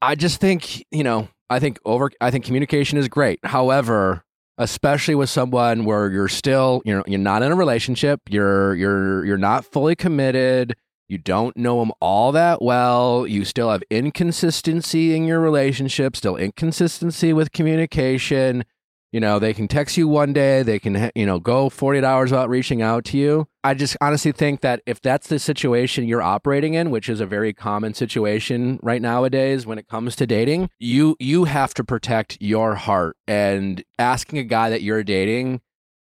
I 0.00 0.14
just 0.14 0.40
think, 0.40 0.84
you 0.90 1.02
know, 1.02 1.28
I 1.50 1.58
think 1.58 1.78
over 1.84 2.10
I 2.20 2.30
think 2.30 2.44
communication 2.44 2.96
is 2.96 3.08
great. 3.08 3.40
However, 3.44 4.24
especially 4.56 5.16
with 5.16 5.28
someone 5.28 5.84
where 5.84 6.10
you're 6.10 6.28
still, 6.28 6.80
you 6.84 6.94
know, 6.96 7.02
you're 7.06 7.18
not 7.18 7.42
in 7.42 7.50
a 7.50 7.56
relationship, 7.56 8.20
you're 8.30 8.76
you're 8.76 9.24
you're 9.24 9.36
not 9.38 9.64
fully 9.64 9.96
committed, 9.96 10.76
you 11.08 11.18
don't 11.18 11.56
know 11.56 11.80
them 11.80 11.90
all 12.00 12.30
that 12.32 12.62
well, 12.62 13.26
you 13.26 13.44
still 13.44 13.70
have 13.70 13.82
inconsistency 13.90 15.16
in 15.16 15.24
your 15.24 15.40
relationship, 15.40 16.14
still 16.14 16.36
inconsistency 16.36 17.32
with 17.32 17.50
communication. 17.50 18.64
You 19.12 19.18
know, 19.18 19.40
they 19.40 19.52
can 19.52 19.66
text 19.66 19.96
you 19.96 20.06
one 20.06 20.32
day, 20.32 20.62
they 20.62 20.78
can, 20.78 21.10
you 21.16 21.26
know, 21.26 21.40
go 21.40 21.68
48 21.68 22.04
hours 22.04 22.30
without 22.30 22.48
reaching 22.48 22.80
out 22.80 23.04
to 23.06 23.18
you. 23.18 23.48
I 23.62 23.74
just 23.74 23.96
honestly 24.00 24.32
think 24.32 24.62
that 24.62 24.80
if 24.86 25.02
that's 25.02 25.28
the 25.28 25.38
situation 25.38 26.08
you're 26.08 26.22
operating 26.22 26.74
in, 26.74 26.90
which 26.90 27.10
is 27.10 27.20
a 27.20 27.26
very 27.26 27.52
common 27.52 27.92
situation 27.92 28.78
right 28.82 29.02
nowadays 29.02 29.66
when 29.66 29.78
it 29.78 29.86
comes 29.86 30.16
to 30.16 30.26
dating, 30.26 30.70
you 30.78 31.14
you 31.18 31.44
have 31.44 31.74
to 31.74 31.84
protect 31.84 32.38
your 32.40 32.74
heart 32.76 33.16
and 33.26 33.84
asking 33.98 34.38
a 34.38 34.44
guy 34.44 34.70
that 34.70 34.80
you're 34.80 35.04
dating 35.04 35.60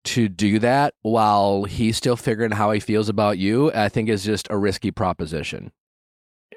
to 0.06 0.30
do 0.30 0.58
that 0.60 0.94
while 1.02 1.66
he's 1.66 1.98
still 1.98 2.16
figuring 2.16 2.52
how 2.52 2.72
he 2.72 2.80
feels 2.80 3.10
about 3.10 3.38
you, 3.38 3.72
I 3.74 3.90
think 3.90 4.08
is 4.10 4.24
just 4.24 4.48
a 4.50 4.58
risky 4.58 4.92
proposition. 4.92 5.72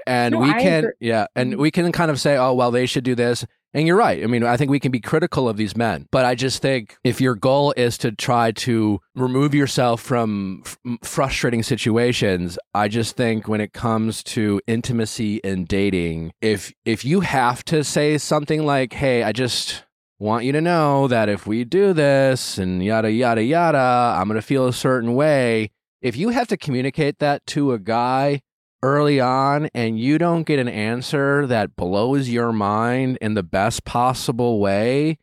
And 0.06 0.34
No, 0.34 0.40
we 0.40 0.50
I 0.50 0.60
can 0.62 0.78
agree. 0.84 0.92
yeah, 1.00 1.26
and 1.34 1.54
Mhm. 1.54 1.58
we 1.58 1.70
can 1.72 1.90
kind 1.90 2.12
of 2.12 2.20
say, 2.20 2.36
"Oh, 2.36 2.54
well, 2.54 2.70
they 2.70 2.86
should 2.86 3.02
do 3.04 3.16
this." 3.16 3.44
And 3.76 3.86
you're 3.86 3.98
right. 3.98 4.24
I 4.24 4.26
mean, 4.26 4.42
I 4.42 4.56
think 4.56 4.70
we 4.70 4.80
can 4.80 4.90
be 4.90 5.00
critical 5.00 5.50
of 5.50 5.58
these 5.58 5.76
men, 5.76 6.06
but 6.10 6.24
I 6.24 6.34
just 6.34 6.62
think 6.62 6.96
if 7.04 7.20
your 7.20 7.34
goal 7.34 7.74
is 7.76 7.98
to 7.98 8.10
try 8.10 8.50
to 8.52 9.02
remove 9.14 9.54
yourself 9.54 10.00
from 10.00 10.62
f- 10.64 10.78
frustrating 11.02 11.62
situations, 11.62 12.58
I 12.72 12.88
just 12.88 13.18
think 13.18 13.48
when 13.48 13.60
it 13.60 13.74
comes 13.74 14.22
to 14.24 14.62
intimacy 14.66 15.44
and 15.44 15.68
dating, 15.68 16.32
if 16.40 16.72
if 16.86 17.04
you 17.04 17.20
have 17.20 17.66
to 17.66 17.84
say 17.84 18.16
something 18.16 18.64
like, 18.64 18.94
"Hey, 18.94 19.22
I 19.22 19.32
just 19.32 19.84
want 20.18 20.46
you 20.46 20.52
to 20.52 20.62
know 20.62 21.06
that 21.08 21.28
if 21.28 21.46
we 21.46 21.62
do 21.64 21.92
this 21.92 22.56
and 22.56 22.82
yada 22.82 23.12
yada 23.12 23.44
yada, 23.44 24.16
I'm 24.18 24.26
going 24.26 24.40
to 24.40 24.46
feel 24.46 24.66
a 24.66 24.72
certain 24.72 25.14
way." 25.14 25.70
If 26.00 26.16
you 26.16 26.30
have 26.30 26.48
to 26.48 26.56
communicate 26.56 27.18
that 27.18 27.44
to 27.48 27.72
a 27.72 27.78
guy 27.78 28.40
early 28.82 29.20
on 29.20 29.68
and 29.74 29.98
you 29.98 30.18
don't 30.18 30.44
get 30.44 30.58
an 30.58 30.68
answer 30.68 31.46
that 31.46 31.76
blows 31.76 32.28
your 32.28 32.52
mind 32.52 33.18
in 33.20 33.34
the 33.34 33.42
best 33.42 33.84
possible 33.84 34.60
way, 34.60 35.18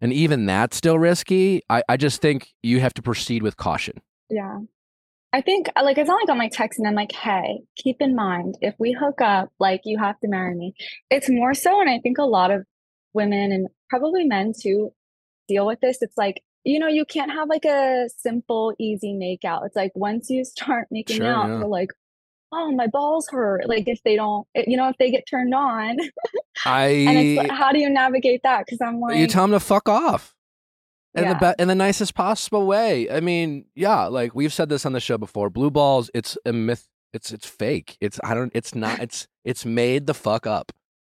and 0.00 0.12
even 0.12 0.46
that's 0.46 0.76
still 0.76 0.98
risky, 0.98 1.62
I, 1.70 1.82
I 1.88 1.96
just 1.96 2.20
think 2.20 2.48
you 2.62 2.80
have 2.80 2.94
to 2.94 3.02
proceed 3.02 3.42
with 3.42 3.56
caution. 3.56 4.00
yeah 4.30 4.58
i 5.32 5.40
think 5.40 5.68
uh, 5.76 5.82
like 5.84 5.98
it's 5.98 6.08
not 6.08 6.20
like 6.22 6.30
i'm 6.30 6.38
like 6.38 6.52
texting 6.52 6.84
them 6.84 6.94
like 6.94 7.10
hey 7.12 7.60
keep 7.76 7.96
in 8.00 8.14
mind 8.14 8.56
if 8.62 8.74
we 8.78 8.92
hook 8.92 9.20
up 9.20 9.50
like 9.58 9.80
you 9.84 9.98
have 9.98 10.18
to 10.20 10.28
marry 10.28 10.54
me 10.54 10.72
it's 11.10 11.28
more 11.28 11.54
so 11.54 11.80
and 11.80 11.90
i 11.90 11.98
think 11.98 12.18
a 12.18 12.22
lot 12.22 12.50
of 12.52 12.64
women 13.14 13.50
and 13.52 13.66
probably 13.90 14.24
men 14.24 14.52
too 14.58 14.92
deal 15.48 15.66
with 15.66 15.80
this 15.80 15.98
it's 16.02 16.16
like 16.16 16.42
you 16.64 16.78
know 16.78 16.86
you 16.86 17.04
can't 17.04 17.32
have 17.32 17.48
like 17.48 17.64
a 17.64 18.08
simple 18.16 18.72
easy 18.78 19.12
make 19.12 19.44
out 19.44 19.62
it's 19.66 19.76
like 19.76 19.92
once 19.94 20.30
you 20.30 20.44
start 20.44 20.86
making 20.90 21.16
Sure, 21.16 21.26
out 21.26 21.48
yeah. 21.48 21.56
they're 21.58 21.66
like 21.66 21.90
oh 22.54 22.72
my 22.72 22.86
balls 22.86 23.28
hurt 23.28 23.68
like 23.68 23.86
if 23.88 24.02
they 24.04 24.16
don't 24.16 24.46
eh, 24.54 24.64
you 24.66 24.76
know 24.76 24.88
if 24.88 24.96
they 24.98 25.10
get 25.10 25.24
turned 25.28 25.54
on 25.54 25.96
I 26.64 26.86
and 26.86 27.36
like, 27.36 27.50
how 27.50 27.72
do 27.72 27.78
you 27.80 27.90
navigate 27.90 28.42
that 28.44 28.64
because 28.66 28.80
i'm 28.80 29.00
like 29.00 29.16
you 29.16 29.26
tell 29.26 29.44
them 29.44 29.52
to 29.52 29.60
fuck 29.60 29.88
off 29.88 30.34
in 31.14 31.24
the 31.24 31.38
Yeah. 31.40 31.52
be- 31.52 31.62
in 31.62 31.68
the 31.68 31.74
nicest 31.74 32.14
possible 32.14 32.66
way. 32.66 33.08
I 33.10 33.20
mean, 33.20 33.66
yeah, 33.76 34.06
like 34.06 34.34
we've 34.34 34.52
said 34.52 34.68
this 34.68 34.84
on 34.84 34.92
the 34.92 35.00
show 35.00 35.16
before. 35.16 35.48
Blue 35.48 35.70
balls, 35.70 36.10
it's 36.12 36.36
a 36.44 36.52
myth. 36.52 36.88
It's 37.12 37.30
it's 37.32 37.46
fake. 37.46 37.96
It's 38.00 38.18
I 38.24 38.34
don't. 38.34 38.50
It's 38.54 38.74
not. 38.74 38.98
It's 39.00 39.28
it's 39.44 39.64
made 39.64 40.06
the 40.06 40.14
fuck 40.14 40.46
up. 40.46 40.72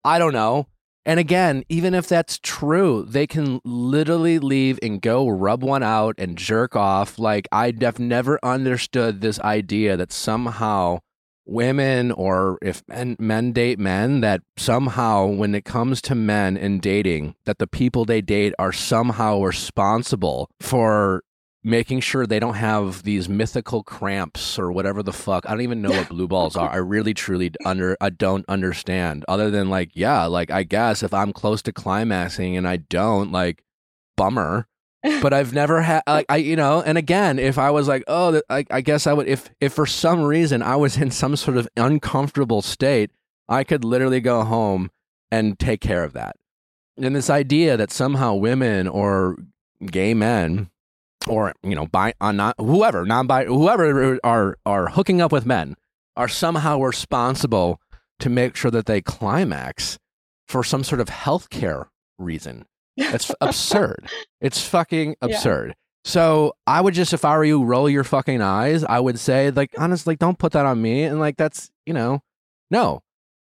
I 0.04 0.20
don't 0.20 0.34
know. 0.34 0.68
And 1.06 1.20
again, 1.20 1.64
even 1.70 1.94
if 1.94 2.08
that's 2.08 2.40
true, 2.40 3.06
they 3.08 3.28
can 3.28 3.62
literally 3.64 4.40
leave 4.40 4.80
and 4.82 5.02
go 5.02 5.30
rub 5.30 5.64
one 5.64 5.84
out 5.84 6.16
and 6.18 6.38
jerk 6.38 6.76
off. 6.76 7.18
Like 7.18 7.48
I've 7.52 8.00
never 8.00 8.38
understood 8.44 9.22
this 9.22 9.40
idea 9.40 9.96
that 9.96 10.12
somehow 10.12 11.00
women 11.46 12.12
or 12.12 12.58
if 12.62 12.84
men, 12.88 13.16
men 13.20 13.52
date 13.52 13.80
men 13.80 14.22
that 14.22 14.42
somehow 14.58 15.26
when 15.26 15.54
it 15.54 15.66
comes 15.66 16.02
to 16.02 16.16
men 16.16 16.58
and 16.58 16.82
dating 16.82 17.36
that 17.46 17.60
the 17.60 17.68
people 17.68 18.06
they 18.06 18.22
date 18.22 18.54
are 18.58 18.72
somehow 18.72 19.40
responsible 19.42 20.50
for 20.60 21.24
making 21.66 22.00
sure 22.00 22.28
they 22.28 22.40
don't 22.40 22.56
have 22.56 23.02
these 23.04 23.28
mythical 23.28 23.84
cramps 23.84 24.60
or 24.60 24.72
whatever 24.72 25.02
the 25.02 25.12
fuck. 25.12 25.44
I 25.48 25.52
don't 25.52 25.62
even 25.62 25.82
know 25.82 25.90
what 25.90 26.10
blue 26.10 26.28
balls 26.28 26.56
are. 26.56 26.70
I 26.70 26.78
really 26.78 27.16
truly 27.16 27.52
under 27.66 27.98
I 28.00 28.12
don't 28.12 28.46
understand. 28.48 29.26
Other 29.28 29.50
than 29.50 29.70
like, 29.70 29.90
yeah, 29.94 30.26
like 30.26 30.52
I 30.52 30.62
guess 30.62 31.02
if 31.02 31.14
I'm 31.14 31.34
close 31.34 31.64
to 31.64 31.74
climaxing 31.74 32.56
and 32.56 32.68
I 32.68 32.78
don't, 32.78 33.32
like 33.32 33.64
bummer. 34.16 34.68
But 35.22 35.34
I've 35.34 35.54
never 35.54 35.82
had 35.82 36.04
like 36.08 36.26
I 36.30 36.38
you 36.38 36.56
know, 36.56 36.82
and 36.82 36.98
again, 36.98 37.40
if 37.40 37.58
I 37.58 37.72
was 37.72 37.88
like, 37.88 38.04
oh, 38.08 38.42
I, 38.50 38.66
I 38.70 38.82
guess 38.82 39.08
I 39.08 39.14
would 39.14 39.28
if 39.28 39.50
if 39.60 39.74
for 39.74 39.86
some 39.86 40.24
reason 40.24 40.62
I 40.62 40.76
was 40.76 40.98
in 41.02 41.12
some 41.12 41.36
sort 41.36 41.58
of 41.58 41.68
uncomfortable 41.78 42.62
state, 42.62 43.12
I 43.48 43.64
could 43.64 43.84
literally 43.84 44.22
go 44.22 44.44
home 44.44 44.92
and 45.32 45.60
take 45.60 45.82
care 45.82 46.04
of 46.04 46.14
that. 46.14 46.36
And 46.98 47.16
this 47.16 47.30
idea 47.30 47.76
that 47.78 47.92
somehow 47.92 48.36
women 48.36 48.88
or 48.88 49.38
gay 49.86 50.14
men 50.14 50.70
or 51.28 51.54
you 51.64 51.76
know 51.76 51.88
by 51.88 52.14
on 52.22 52.40
uh, 52.40 52.48
not 52.48 52.56
whoever 52.60 53.06
non 53.06 53.28
by 53.28 53.46
whoever 53.46 54.20
are 54.24 54.58
are 54.66 54.88
hooking 54.90 55.22
up 55.22 55.32
with 55.32 55.46
men 55.46 55.76
are 56.16 56.28
somehow 56.28 56.80
responsible 56.80 57.80
to 58.20 58.30
make 58.30 58.56
sure 58.56 58.72
that 58.72 58.86
they 58.86 59.02
climax 59.02 59.98
for 60.48 60.64
some 60.64 60.84
sort 60.84 61.02
of 61.02 61.10
healthcare 61.10 61.88
reason. 62.18 62.66
That's 62.98 63.32
absurd. 63.42 64.08
It's 64.42 64.62
fucking 64.66 65.16
Yeah. 65.22 65.36
absurd. 65.36 65.76
So 66.04 66.56
I 66.68 66.82
would 66.82 66.94
just, 66.94 67.14
if 67.14 67.26
I 67.26 67.36
were 67.36 67.44
you, 67.46 67.64
roll 67.64 67.90
your 67.90 68.04
fucking 68.04 68.42
eyes. 68.42 68.84
I 68.84 69.00
would 69.00 69.20
say, 69.20 69.50
like, 69.50 69.72
honestly, 69.78 70.16
don't 70.16 70.38
put 70.38 70.52
that 70.52 70.66
on 70.66 70.82
me. 70.82 71.04
And 71.04 71.20
like, 71.20 71.36
that's 71.38 71.72
you 71.86 71.94
know, 71.94 72.22
no. 72.70 73.02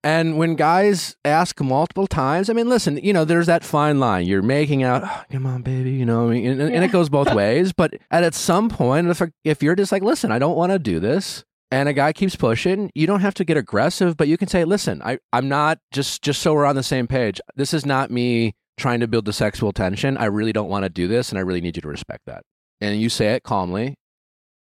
And 0.03 0.38
when 0.38 0.55
guys 0.55 1.16
ask 1.24 1.61
multiple 1.61 2.07
times, 2.07 2.49
I 2.49 2.53
mean, 2.53 2.68
listen, 2.68 2.97
you 2.99 3.12
know, 3.12 3.24
there's 3.24 3.47
that 3.47 3.64
fine 3.64 3.99
line. 3.99 4.24
You're 4.26 4.40
making 4.40 4.84
out, 4.84 5.03
"Oh, 5.05 5.24
come 5.32 5.47
on, 5.47 5.62
baby, 5.62 5.90
you 5.90 6.05
know, 6.07 6.28
I 6.28 6.34
mean, 6.34 6.47
and, 6.47 6.61
and 6.62 6.72
Yeah. 6.74 6.82
it 6.84 6.92
goes 6.92 7.09
both 7.09 7.34
ways. 7.34 7.72
But 7.72 7.94
at, 8.11 8.22
at 8.22 8.34
some 8.34 8.68
point, 8.70 9.09
if 9.09 9.20
if 9.44 9.62
you're 9.62 9.74
just 9.74 9.90
like, 9.92 10.03
listen, 10.03 10.30
I 10.30 10.38
don't 10.38 10.57
want 10.57 10.70
to 10.72 10.78
do 10.78 11.01
this, 11.01 11.44
and 11.72 11.88
a 11.88 11.92
guy 11.92 12.12
keeps 12.12 12.36
pushing, 12.36 12.90
you 12.94 13.07
don't 13.09 13.20
have 13.20 13.34
to 13.34 13.44
get 13.44 13.57
aggressive, 13.57 14.16
but 14.16 14.28
you 14.28 14.36
can 14.38 14.49
say, 14.49 14.64
listen, 14.64 15.03
I 15.05 15.18
I'm 15.32 15.49
not 15.49 15.78
just 15.92 16.22
just 16.22 16.40
so 16.40 16.55
we're 16.55 16.66
on 16.66 16.76
the 16.76 16.82
same 16.84 17.07
page. 17.09 17.40
This 17.57 17.74
is 17.74 17.84
not 17.84 18.11
me 18.11 18.55
trying 18.77 19.01
to 19.01 19.09
build 19.09 19.24
the 19.24 19.33
sexual 19.33 19.72
tension. 19.72 20.16
I 20.16 20.27
really 20.27 20.53
don't 20.53 20.68
want 20.68 20.85
to 20.85 20.89
do 20.89 21.09
this, 21.09 21.31
and 21.31 21.39
I 21.39 21.43
really 21.43 21.61
need 21.61 21.77
you 21.77 21.83
to 21.83 21.89
respect 21.89 22.22
that. 22.27 22.43
And 22.81 23.01
you 23.01 23.09
say 23.09 23.35
it 23.35 23.43
calmly, 23.43 23.95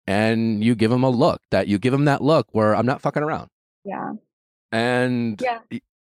and 0.07 0.63
you 0.63 0.76
give 0.76 0.91
him 0.91 1.03
a 1.03 1.09
look 1.09 1.41
that 1.51 1.68
you 1.68 1.78
give 1.80 1.93
him 1.93 2.05
that 2.05 2.22
look 2.22 2.47
where 2.51 2.76
I'm 2.76 2.86
not 2.86 3.01
fucking 3.01 3.24
around. 3.24 3.49
yeah. 3.84 4.13
And 4.72 5.39
Yeah. 5.41 5.59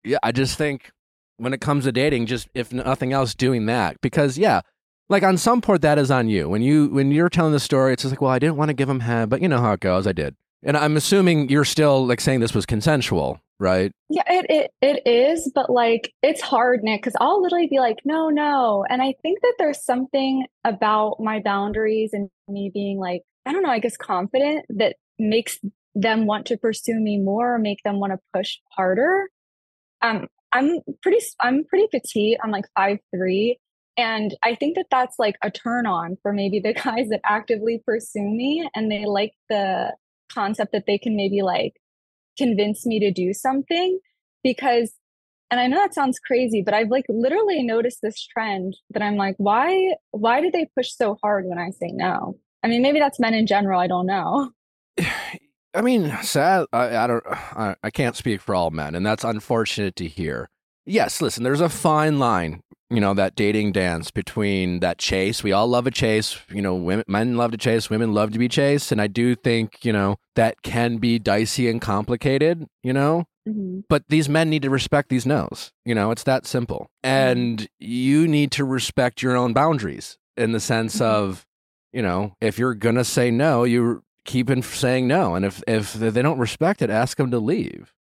yeah, 0.05 0.19
I 0.23 0.33
just 0.33 0.59
think 0.59 0.91
when 1.39 1.55
it 1.55 1.61
comes 1.61 1.85
to 1.85 1.93
dating, 1.93 2.27
just 2.27 2.49
if 2.55 2.73
nothing 2.73 3.13
else, 3.13 3.35
doing 3.35 3.67
that 3.67 4.01
because 4.03 4.37
yeah, 4.37 4.61
like 5.09 5.23
on 5.23 5.39
some 5.39 5.61
part 5.61 5.81
that 5.83 5.99
is 5.99 6.11
on 6.11 6.29
you. 6.29 6.49
When 6.49 6.61
you 6.63 6.89
when 6.89 7.11
you're 7.11 7.29
telling 7.31 7.53
the 7.53 7.61
story, 7.61 7.93
it's 7.95 8.03
just 8.03 8.13
like, 8.13 8.21
well, 8.21 8.31
I 8.31 8.39
didn't 8.39 8.57
want 8.57 8.69
to 8.69 8.75
give 8.75 8.89
him 8.89 9.01
head, 9.01 9.31
but 9.31 9.41
you 9.41 9.49
know 9.49 9.61
how 9.61 9.73
it 9.73 9.81
goes. 9.81 10.07
I 10.07 10.13
did, 10.13 10.37
and 10.63 10.77
I'm 10.77 10.97
assuming 10.97 11.49
you're 11.49 11.65
still 11.65 12.07
like 12.07 12.21
saying 12.21 12.41
this 12.41 12.55
was 12.55 12.67
consensual, 12.67 13.41
right? 13.59 13.93
Yeah, 14.09 14.23
it, 14.27 14.47
it 14.49 14.71
it 14.81 15.09
is, 15.09 15.51
but 15.55 15.71
like 15.71 16.13
it's 16.23 16.41
hard, 16.41 16.83
Nick, 16.83 17.03
because 17.03 17.17
I'll 17.21 17.43
literally 17.43 17.69
be 17.69 17.79
like, 17.79 17.99
no, 18.05 18.29
no. 18.29 18.85
And 18.89 19.01
I 19.01 19.15
think 19.23 19.41
that 19.43 19.55
there's 19.59 19.83
something 19.85 20.47
about 20.65 21.21
my 21.21 21.41
boundaries 21.41 22.11
and 22.13 22.29
me 22.49 22.71
being 22.73 22.99
like, 22.99 23.23
I 23.47 23.53
don't 23.53 23.63
know, 23.63 23.71
I 23.71 23.79
guess 23.79 23.97
confident 23.97 24.67
that 24.71 24.97
makes 25.19 25.59
them 25.95 26.27
want 26.27 26.47
to 26.47 26.57
pursue 26.57 26.99
me 27.01 27.19
more 27.19 27.55
or 27.55 27.59
make 27.59 27.83
them 27.85 27.99
want 27.99 28.13
to 28.13 28.19
push 28.35 28.59
harder. 28.71 29.29
Um, 30.03 30.29
I'm 30.53 30.81
pretty 31.03 31.25
I'm 31.41 31.65
pretty 31.65 31.87
petite. 31.91 32.39
I'm 32.43 32.51
like 32.51 32.67
five 32.77 32.99
three, 33.15 33.59
and 33.97 34.35
I 34.43 34.55
think 34.57 34.77
that 34.77 34.87
that's 34.91 35.19
like 35.19 35.37
a 35.43 35.51
turn 35.51 35.87
on 35.87 36.19
for 36.23 36.33
maybe 36.33 36.61
the 36.61 36.75
guys 36.85 37.09
that 37.09 37.21
actively 37.25 37.83
pursue 37.85 38.23
me 38.23 38.69
and 38.75 38.91
they 38.91 39.07
like 39.07 39.33
the 39.49 39.93
concept 40.33 40.73
that 40.73 40.85
they 40.87 40.99
can 40.99 41.17
maybe 41.17 41.43
like 41.43 41.75
convince 42.39 42.87
me 42.87 42.99
to 43.01 43.11
do 43.11 43.33
something 43.35 43.99
because 44.43 44.93
and 45.51 45.59
I 45.59 45.67
know 45.67 45.79
that 45.79 45.95
sounds 45.95 46.21
crazy, 46.21 46.63
but 46.63 46.75
I've 46.75 46.91
like 46.91 47.07
literally 47.09 47.65
noticed 47.65 48.03
this 48.03 48.25
trend 48.25 48.77
that 48.91 49.03
I'm 49.03 49.17
like, 49.17 49.35
why 49.39 49.95
why 50.13 50.41
do 50.41 50.51
they 50.51 50.69
push 50.77 50.93
so 50.93 51.17
hard 51.23 51.45
when 51.47 51.59
I 51.59 51.71
say 51.71 51.91
no? 51.93 52.39
I 52.63 52.69
mean, 52.69 52.83
maybe 52.83 53.01
that's 53.01 53.19
men 53.19 53.35
in 53.35 53.47
general, 53.47 53.81
I 53.81 53.87
don't 53.87 54.07
know. 54.07 54.53
I 55.75 55.83
mean, 55.83 56.13
sad. 56.23 56.67
I, 56.73 56.97
I 56.97 57.07
don't. 57.07 57.25
I, 57.29 57.77
I 57.83 57.91
can't 57.91 58.17
speak 58.17 58.41
for 58.41 58.57
all 58.57 58.71
men, 58.71 58.97
and 58.97 59.07
that's 59.07 59.23
unfortunate 59.23 59.95
to 59.97 60.09
hear. 60.09 60.51
Yes, 60.85 61.23
listen. 61.23 61.45
There's 61.45 61.61
a 61.61 61.69
fine 61.69 62.19
line, 62.19 62.63
you 62.91 63.01
know, 63.01 63.15
that 63.15 63.37
dating 63.37 63.73
dance 63.73 64.11
between 64.11 64.81
that 64.81 64.99
chase. 64.99 65.43
We 65.45 65.53
all 65.53 65.69
love 65.69 65.87
a 65.87 65.91
chase. 65.91 66.37
You 66.51 66.61
know, 66.63 66.75
women, 66.75 67.05
men 67.09 67.37
love 67.37 67.53
to 67.53 67.57
chase. 67.59 67.89
Women 67.89 68.13
love 68.13 68.33
to 68.33 68.39
be 68.39 68.49
chased, 68.49 68.91
and 68.93 69.01
I 69.01 69.07
do 69.07 69.35
think 69.35 69.85
you 69.85 69.93
know 69.93 70.17
that 70.37 70.63
can 70.63 70.97
be 70.99 71.19
dicey 71.19 71.69
and 71.69 71.81
complicated. 71.81 72.67
You 72.83 72.93
know, 72.93 73.25
Mhm. 73.49 73.85
but 73.89 74.05
these 74.09 74.29
men 74.29 74.51
need 74.51 74.63
to 74.63 74.71
respect 74.71 75.09
these 75.09 75.25
no's. 75.27 75.71
You 75.85 75.95
know, 75.95 76.11
it's 76.11 76.25
that 76.25 76.47
simple. 76.47 76.89
And 77.03 77.69
you 77.79 78.27
need 78.29 78.51
to 78.53 78.65
respect 78.65 79.23
your 79.23 79.37
own 79.37 79.53
boundaries 79.53 80.19
in 80.37 80.53
the 80.53 80.61
sense 80.61 80.97
Mhm. 80.97 81.03
of, 81.07 81.47
you 81.93 82.03
know, 82.03 82.33
if 82.41 82.59
you're 82.59 82.75
gonna 82.75 83.05
say 83.05 83.31
no, 83.31 83.65
you 83.65 84.03
keep 84.25 84.51
in 84.51 84.63
saying 84.63 85.07
no. 85.09 85.35
And 85.35 85.45
if 85.45 85.63
if 85.67 85.93
they 85.95 86.23
don't 86.23 86.39
respect 86.39 86.83
it, 86.83 86.91
ask 86.91 87.17
them 87.17 87.31
to 87.31 87.39
leave. 87.39 87.93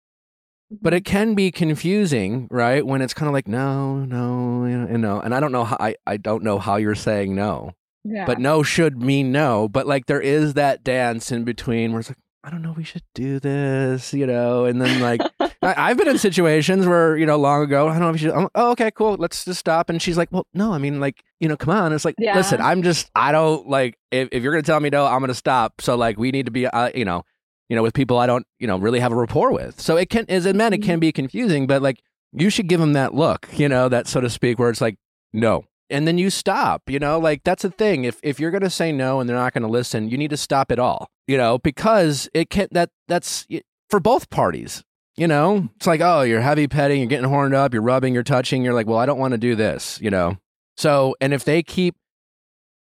But 0.70 0.94
it 0.94 1.04
can 1.04 1.34
be 1.34 1.50
confusing, 1.50 2.46
right? 2.50 2.84
When 2.86 3.02
it's 3.02 3.14
kind 3.14 3.26
of 3.28 3.32
like 3.32 3.48
no, 3.48 4.04
no, 4.04 4.66
you 4.66 4.98
know. 4.98 5.20
And 5.20 5.34
I 5.34 5.40
don't 5.40 5.52
know 5.52 5.64
how 5.64 5.76
I, 5.80 5.96
I 6.06 6.16
don't 6.16 6.42
know 6.44 6.58
how 6.58 6.76
you're 6.76 6.94
saying 6.94 7.34
no, 7.34 7.72
Yeah. 8.04 8.24
but 8.24 8.38
no 8.38 8.62
should 8.62 9.00
mean 9.02 9.32
no. 9.32 9.68
But 9.68 9.86
like 9.86 10.06
there 10.06 10.20
is 10.20 10.54
that 10.54 10.84
dance 10.84 11.32
in 11.32 11.44
between 11.44 11.90
where 11.92 12.00
it's 12.00 12.10
like 12.10 12.18
I 12.42 12.48
don't 12.50 12.62
know, 12.62 12.72
we 12.72 12.84
should 12.84 13.02
do 13.14 13.38
this, 13.38 14.14
you 14.14 14.26
know. 14.26 14.64
And 14.64 14.80
then 14.80 15.00
like 15.00 15.20
I, 15.40 15.74
I've 15.90 15.96
been 15.98 16.08
in 16.08 16.18
situations 16.18 16.86
where 16.86 17.16
you 17.16 17.26
know 17.26 17.36
long 17.36 17.62
ago 17.62 17.88
I 17.88 17.92
don't 17.92 18.00
know 18.02 18.10
if 18.10 18.22
you 18.22 18.30
should. 18.30 18.48
Oh, 18.54 18.70
okay, 18.70 18.90
cool. 18.92 19.16
Let's 19.18 19.44
just 19.44 19.58
stop. 19.60 19.90
And 19.90 20.00
she's 20.00 20.16
like, 20.16 20.30
well, 20.30 20.46
no, 20.54 20.72
I 20.72 20.78
mean 20.78 21.00
like 21.00 21.22
you 21.40 21.48
know, 21.48 21.56
come 21.56 21.74
on. 21.74 21.92
It's 21.92 22.04
like 22.04 22.14
Yeah. 22.18 22.36
listen, 22.36 22.60
I'm 22.60 22.82
just 22.82 23.10
I 23.16 23.32
don't 23.32 23.68
like 23.68 23.98
if 24.12 24.28
if 24.30 24.42
you're 24.44 24.52
gonna 24.52 24.62
tell 24.62 24.78
me 24.80 24.88
no, 24.90 25.04
I'm 25.04 25.20
gonna 25.20 25.34
stop. 25.34 25.80
So 25.80 25.96
like 25.96 26.16
we 26.16 26.30
need 26.30 26.46
to 26.46 26.52
be 26.52 26.66
uh, 26.68 26.90
you 26.94 27.04
know 27.04 27.24
you 27.70 27.76
know 27.76 27.82
with 27.82 27.94
people 27.94 28.18
I 28.18 28.26
don't 28.26 28.46
you 28.58 28.66
know 28.66 28.76
really 28.76 29.00
have 29.00 29.12
a 29.12 29.16
rapport 29.16 29.52
with. 29.52 29.80
So 29.80 29.96
it 29.96 30.10
can 30.10 30.26
as 30.28 30.44
a 30.44 30.52
man 30.52 30.74
it 30.74 30.82
can 30.82 30.94
mm-hmm. 30.94 31.00
be 31.00 31.12
confusing, 31.12 31.66
but 31.66 31.80
like 31.80 32.02
you 32.32 32.50
should 32.50 32.68
give 32.68 32.80
them 32.80 32.92
that 32.92 33.14
look, 33.14 33.48
you 33.52 33.68
know, 33.68 33.88
that 33.88 34.06
so 34.06 34.20
to 34.20 34.28
speak, 34.28 34.58
where 34.58 34.68
it's 34.68 34.82
like 34.82 34.96
no. 35.32 35.64
And 35.88 36.06
then 36.06 36.18
you 36.18 36.30
stop, 36.30 36.82
you 36.88 37.00
know, 37.00 37.18
like 37.18 37.42
that's 37.42 37.62
the 37.62 37.70
thing. 37.70 38.04
If 38.04 38.20
if 38.22 38.38
you're 38.38 38.50
gonna 38.50 38.70
say 38.70 38.92
no 38.92 39.20
and 39.20 39.28
they're 39.28 39.36
not 39.36 39.54
gonna 39.54 39.68
listen, 39.68 40.08
you 40.08 40.18
need 40.18 40.30
to 40.30 40.36
stop 40.36 40.70
it 40.70 40.78
all, 40.78 41.08
you 41.26 41.38
know, 41.38 41.58
because 41.58 42.28
it 42.34 42.50
can't, 42.50 42.72
that 42.74 42.90
that's 43.08 43.46
for 43.88 44.00
both 44.00 44.28
parties. 44.30 44.84
You 45.16 45.26
know, 45.26 45.68
it's 45.76 45.86
like, 45.86 46.00
oh, 46.00 46.22
you're 46.22 46.40
heavy 46.40 46.66
petting, 46.66 47.00
you're 47.00 47.08
getting 47.08 47.28
horned 47.28 47.52
up, 47.52 47.74
you're 47.74 47.82
rubbing, 47.82 48.14
you're 48.14 48.22
touching, 48.22 48.64
you're 48.64 48.72
like, 48.72 48.86
well, 48.86 48.98
I 48.98 49.04
don't 49.04 49.18
want 49.18 49.32
to 49.32 49.38
do 49.38 49.54
this, 49.54 49.98
you 50.00 50.08
know. 50.08 50.38
So, 50.78 51.14
and 51.20 51.34
if 51.34 51.44
they 51.44 51.62
keep, 51.62 51.96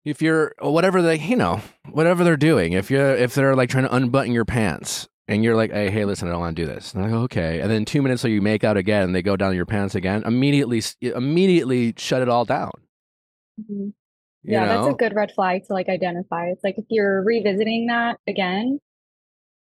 if 0.05 0.21
you're 0.21 0.53
whatever 0.59 1.01
they, 1.01 1.17
you 1.19 1.35
know, 1.35 1.61
whatever 1.91 2.23
they're 2.23 2.37
doing, 2.37 2.73
if 2.73 2.89
you're 2.91 3.15
if 3.15 3.33
they're 3.35 3.55
like 3.55 3.69
trying 3.69 3.83
to 3.85 3.95
unbutton 3.95 4.31
your 4.33 4.45
pants 4.45 5.07
and 5.27 5.43
you're 5.43 5.55
like, 5.55 5.71
hey, 5.71 5.89
hey, 5.89 6.05
listen, 6.05 6.27
I 6.27 6.31
don't 6.31 6.39
want 6.39 6.55
to 6.55 6.61
do 6.61 6.67
this, 6.67 6.93
and 6.93 7.03
I 7.05 7.09
go, 7.09 7.17
okay, 7.23 7.59
and 7.59 7.69
then 7.69 7.83
two 7.83 8.01
minutes 8.01 8.23
later 8.23 8.35
you 8.35 8.41
make 8.41 8.63
out 8.63 8.77
again, 8.77 9.03
and 9.03 9.13
they 9.15 9.21
go 9.21 9.35
down 9.35 9.55
your 9.55 9.65
pants 9.65 9.93
again, 9.95 10.23
immediately, 10.25 10.81
immediately 11.01 11.93
shut 11.97 12.21
it 12.21 12.29
all 12.29 12.45
down. 12.45 12.71
Mhm. 13.59 13.91
Yeah, 14.43 14.65
know? 14.65 14.83
that's 14.85 14.93
a 14.93 14.97
good 14.97 15.13
red 15.15 15.31
flag 15.33 15.65
to 15.67 15.73
like 15.73 15.89
identify. 15.89 16.45
It's 16.47 16.63
like 16.63 16.77
if 16.77 16.85
you're 16.89 17.21
revisiting 17.23 17.87
that 17.87 18.17
again, 18.27 18.79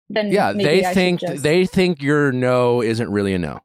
then 0.10 0.32
yeah, 0.32 0.52
maybe 0.54 0.64
they 0.64 0.86
I 0.86 0.94
think 0.96 1.20
just- 1.20 1.44
they 1.44 1.66
think 1.68 2.02
your 2.02 2.32
no 2.32 2.82
isn't 2.82 3.12
really 3.12 3.34
a 3.36 3.40
no. 3.40 3.60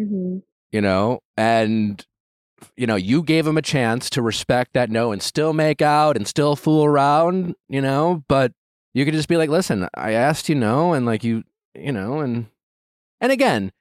Mhm. 0.00 0.42
you 0.72 0.80
know, 0.80 1.20
and 1.36 2.04
you 2.76 2.86
know, 2.86 2.96
you 2.96 3.22
gave 3.22 3.46
him 3.46 3.56
a 3.56 3.62
chance 3.62 4.10
to 4.10 4.22
respect 4.22 4.72
that 4.74 4.90
no 4.90 5.12
and 5.12 5.22
still 5.22 5.52
make 5.52 5.82
out 5.82 6.16
and 6.16 6.26
still 6.26 6.56
fool 6.56 6.84
around, 6.84 7.54
you 7.68 7.80
know, 7.80 8.24
but 8.28 8.52
you 8.92 9.04
could 9.04 9.14
just 9.14 9.28
be 9.28 9.36
like, 9.36 9.50
"Listen, 9.50 9.88
I 9.94 10.12
asked 10.12 10.48
you 10.48 10.54
no 10.54 10.92
and 10.92 11.04
like 11.06 11.24
you, 11.24 11.44
you 11.74 11.92
know, 11.92 12.20
and 12.20 12.46
and 13.20 13.32
again, 13.32 13.72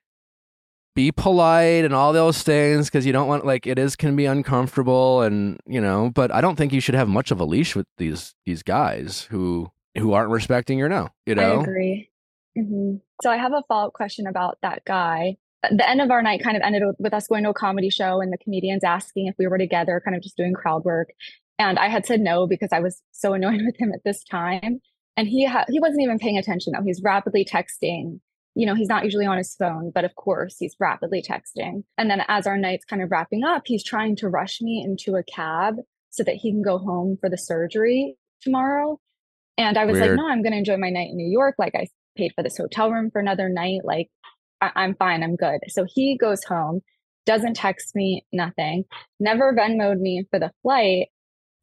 be 0.95 1.11
polite 1.11 1.85
and 1.85 1.93
all 1.93 2.13
those 2.13 2.43
things 2.43 2.87
because 2.89 3.05
you 3.05 3.13
don't 3.13 3.27
want 3.27 3.45
like 3.45 3.65
it 3.65 3.79
is 3.79 3.95
can 3.95 4.15
be 4.15 4.25
uncomfortable 4.25 5.21
and 5.21 5.59
you 5.65 5.81
know, 5.81 6.11
but 6.13 6.33
I 6.33 6.41
don't 6.41 6.55
think 6.55 6.71
you 6.73 6.81
should 6.81 6.95
have 6.95 7.07
much 7.07 7.31
of 7.31 7.39
a 7.39 7.45
leash 7.45 7.75
with 7.75 7.87
these 7.97 8.35
these 8.45 8.63
guys 8.63 9.27
who 9.31 9.71
who 9.97 10.13
aren't 10.13 10.31
respecting 10.31 10.77
your 10.77 10.89
no, 10.89 11.09
you 11.25 11.35
know. 11.35 11.59
I 11.59 11.61
agree. 11.61 12.09
hmm 12.55 12.95
So 13.21 13.29
I 13.29 13.37
have 13.37 13.53
a 13.53 13.63
follow-up 13.67 13.93
question 13.93 14.27
about 14.27 14.57
that 14.61 14.83
guy. 14.85 15.37
The 15.71 15.89
end 15.89 16.01
of 16.01 16.11
our 16.11 16.21
night 16.21 16.43
kind 16.43 16.57
of 16.57 16.63
ended 16.63 16.83
with, 16.85 16.95
with 16.99 17.13
us 17.13 17.27
going 17.27 17.43
to 17.43 17.49
a 17.51 17.53
comedy 17.53 17.89
show 17.89 18.19
and 18.21 18.31
the 18.33 18.37
comedians 18.37 18.83
asking 18.83 19.27
if 19.27 19.35
we 19.37 19.47
were 19.47 19.57
together, 19.57 20.01
kind 20.03 20.15
of 20.15 20.21
just 20.21 20.37
doing 20.37 20.53
crowd 20.53 20.83
work. 20.83 21.09
And 21.59 21.79
I 21.79 21.87
had 21.87 22.05
said 22.05 22.19
no 22.19 22.47
because 22.47 22.69
I 22.71 22.79
was 22.79 23.01
so 23.11 23.33
annoyed 23.33 23.61
with 23.65 23.75
him 23.79 23.91
at 23.93 24.03
this 24.03 24.23
time. 24.23 24.81
And 25.15 25.27
he 25.27 25.45
ha- 25.45 25.65
he 25.69 25.79
wasn't 25.79 26.01
even 26.01 26.19
paying 26.19 26.37
attention 26.37 26.73
though. 26.75 26.83
He's 26.83 27.01
rapidly 27.03 27.45
texting. 27.45 28.19
You 28.55 28.65
know, 28.67 28.75
he's 28.75 28.89
not 28.89 29.03
usually 29.03 29.25
on 29.25 29.37
his 29.37 29.55
phone, 29.55 29.91
but 29.93 30.05
of 30.05 30.15
course 30.15 30.57
he's 30.59 30.75
rapidly 30.79 31.23
texting. 31.23 31.83
And 31.97 32.09
then 32.09 32.23
as 32.27 32.45
our 32.45 32.57
night's 32.57 32.85
kind 32.85 33.01
of 33.01 33.09
wrapping 33.09 33.43
up, 33.43 33.63
he's 33.65 33.83
trying 33.83 34.15
to 34.17 34.29
rush 34.29 34.61
me 34.61 34.83
into 34.85 35.15
a 35.17 35.23
cab 35.23 35.75
so 36.09 36.23
that 36.23 36.35
he 36.35 36.51
can 36.51 36.61
go 36.61 36.77
home 36.77 37.17
for 37.19 37.29
the 37.29 37.37
surgery. 37.37 38.15
tomorrow. 38.41 38.99
And 39.57 39.77
I 39.77 39.85
was 39.85 39.93
Weird. 39.93 40.09
like, 40.09 40.17
no, 40.17 40.27
I'm 40.27 40.41
going 40.43 40.51
to 40.51 40.57
enjoy 40.57 40.77
my 40.77 40.89
night 40.89 41.09
in 41.11 41.17
New 41.17 41.31
York. 41.31 41.55
Like 41.57 41.73
I 41.75 41.87
paid 42.17 42.33
for 42.35 42.43
this 42.43 42.57
hotel 42.57 42.91
room 42.91 43.09
for 43.11 43.19
another 43.19 43.49
night. 43.49 43.81
Like 43.83 44.09
I- 44.63 44.71
I'm 44.83 44.95
fine. 44.95 45.23
I'm 45.23 45.35
good. 45.35 45.59
So 45.69 45.85
he 45.87 46.17
goes 46.17 46.43
home, 46.43 46.81
doesn't 47.25 47.55
text 47.55 47.95
me, 47.95 48.25
nothing, 48.33 48.85
never 49.19 49.53
Venmoed 49.55 49.99
me 49.99 50.25
for 50.31 50.39
the 50.39 50.51
flight. 50.63 51.07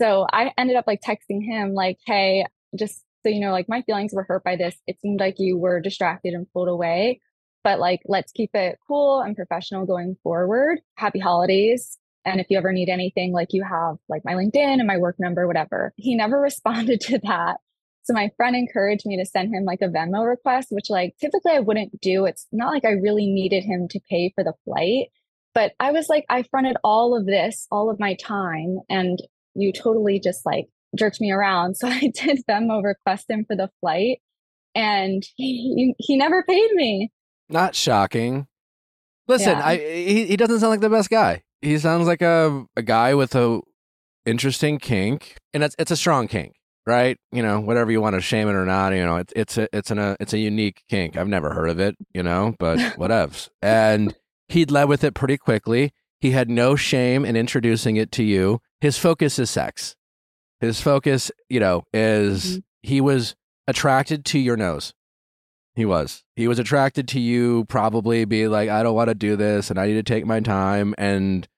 So 0.01 0.27
I 0.33 0.53
ended 0.59 0.77
up 0.77 0.87
like 0.87 1.01
texting 1.03 1.45
him, 1.45 1.75
like, 1.75 1.99
hey, 2.07 2.47
just 2.79 3.05
so 3.25 3.31
you 3.31 3.41
know, 3.41 3.53
like 3.53 3.69
my 3.69 3.83
feelings 3.83 4.13
were 4.15 4.25
hurt 4.25 4.45
by 4.45 4.57
this. 4.57 4.77
It 4.87 5.01
seemed 5.01 5.21
like 5.21 5.37
you 5.39 5.59
were 5.59 5.81
distracted 5.81 6.35
and 6.35 6.47
pulled 6.53 6.69
away, 6.69 7.21
but 7.65 7.79
like, 7.81 8.01
let's 8.07 8.33
keep 8.33 8.55
it 8.55 8.79
cool 8.89 9.21
and 9.21 9.37
professional 9.37 9.87
going 9.87 10.17
forward. 10.23 10.81
Happy 10.97 11.19
holidays. 11.19 11.99
And 12.25 12.41
if 12.41 12.47
you 12.51 12.59
ever 12.59 12.73
need 12.73 12.89
anything, 12.91 13.33
like 13.33 13.49
you 13.53 13.65
have 13.65 13.97
like 14.09 14.25
my 14.25 14.35
LinkedIn 14.35 14.57
and 14.79 14.87
my 14.87 14.99
work 14.99 15.17
number, 15.19 15.47
whatever. 15.47 15.93
He 15.97 16.15
never 16.17 16.41
responded 16.43 17.01
to 17.03 17.19
that. 17.25 17.59
So 18.03 18.15
my 18.15 18.31
friend 18.37 18.57
encouraged 18.57 19.07
me 19.07 19.17
to 19.19 19.27
send 19.27 19.55
him 19.55 19.65
like 19.65 19.81
a 19.83 19.89
Venmo 19.89 20.27
request, 20.27 20.69
which 20.71 20.91
like 20.91 21.15
typically 21.21 21.53
I 21.53 21.61
wouldn't 21.61 22.01
do. 22.01 22.25
It's 22.25 22.47
not 22.53 22.73
like 22.73 22.85
I 22.85 22.93
really 22.93 23.27
needed 23.27 23.65
him 23.65 23.89
to 23.89 24.01
pay 24.09 24.33
for 24.35 24.43
the 24.43 24.55
flight, 24.65 25.09
but 25.55 25.73
I 25.79 25.93
was 25.93 26.09
like, 26.09 26.25
I 26.29 26.43
fronted 26.45 26.77
all 26.83 27.17
of 27.17 27.27
this, 27.27 27.67
all 27.71 27.91
of 27.91 28.01
my 28.01 28.15
time, 28.15 28.79
and 28.89 29.19
you 29.55 29.73
totally 29.73 30.19
just 30.21 30.47
like 30.47 30.67
jerked 30.97 31.21
me 31.21 31.31
around. 31.31 31.75
So 31.77 31.89
I 31.89 32.11
did 32.15 32.43
Venmo 32.49 32.83
request 32.83 33.31
him 33.31 33.45
for 33.45 33.57
the 33.57 33.71
flight 33.81 34.21
and 34.75 35.23
he, 35.37 35.95
he 35.99 36.17
never 36.17 36.43
paid 36.43 36.71
me. 36.73 37.11
Not 37.49 37.75
shocking. 37.75 38.47
Listen, 39.27 39.59
Yeah. 39.59 39.67
I 39.67 39.77
he, 39.77 40.27
he 40.27 40.37
doesn't 40.37 40.61
sound 40.61 40.71
like 40.71 40.81
the 40.81 40.91
best 40.91 41.11
guy. 41.11 41.43
He 41.63 41.79
sounds 41.79 42.07
like 42.07 42.23
a 42.23 42.65
a 42.77 42.83
guy 42.83 43.15
with 43.15 43.35
a 43.35 43.61
interesting 44.25 44.79
kink, 44.79 45.37
and 45.53 45.63
it's 45.63 45.75
it's 45.79 45.91
a 45.91 45.97
strong 45.97 46.29
kink, 46.29 46.55
right? 46.87 47.19
You 47.33 47.43
know, 47.43 47.61
whatever 47.61 47.91
you 47.91 48.01
want 48.01 48.15
to 48.15 48.21
shame 48.21 48.49
it 48.49 48.55
or 48.55 48.65
not, 48.67 48.93
you 48.95 49.05
know, 49.05 49.17
it's 49.17 49.33
it's 49.37 49.59
a 49.59 49.69
it's 49.77 49.91
an 49.91 49.99
a 49.99 50.17
it's 50.21 50.33
a 50.33 50.39
unique 50.39 50.83
kink. 50.89 51.17
I've 51.17 51.29
never 51.29 51.53
heard 51.53 51.71
of 51.71 51.79
it, 51.81 51.97
you 52.15 52.23
know, 52.23 52.55
but 52.59 52.79
whatevs. 52.99 53.49
And 53.63 54.15
he'd 54.49 54.71
led 54.71 54.89
with 54.89 55.05
it 55.05 55.15
pretty 55.15 55.37
quickly. 55.39 55.93
He 56.21 56.33
had 56.33 56.51
no 56.51 56.77
shame 56.77 57.25
in 57.25 57.37
introducing 57.37 57.97
it 57.97 58.13
to 58.13 58.23
you. 58.23 58.61
His 58.81 58.99
focus 58.99 59.39
is 59.39 59.51
sex. 59.51 59.97
His 60.61 60.81
focus, 60.81 61.31
you 61.49 61.61
know, 61.61 61.85
is 61.95 62.59
Mhm. 62.59 62.63
he 62.83 63.01
was 63.01 63.35
attracted 63.67 64.25
to 64.27 64.39
your 64.39 64.57
nose. 64.57 64.93
He 65.75 65.85
was. 65.87 66.25
He 66.37 66.49
was 66.49 66.59
attracted 66.59 67.09
to 67.09 67.21
you, 67.21 67.65
probably 67.67 68.25
be 68.27 68.49
like, 68.49 68.69
I 68.69 68.83
don't 68.83 68.95
want 68.95 69.09
to 69.09 69.15
do 69.15 69.37
this 69.37 69.71
and 69.71 69.79
I 69.79 69.87
need 69.87 69.95
to 69.95 70.03
take 70.03 70.27
my 70.27 70.41
time. 70.41 70.95
And 70.99 71.49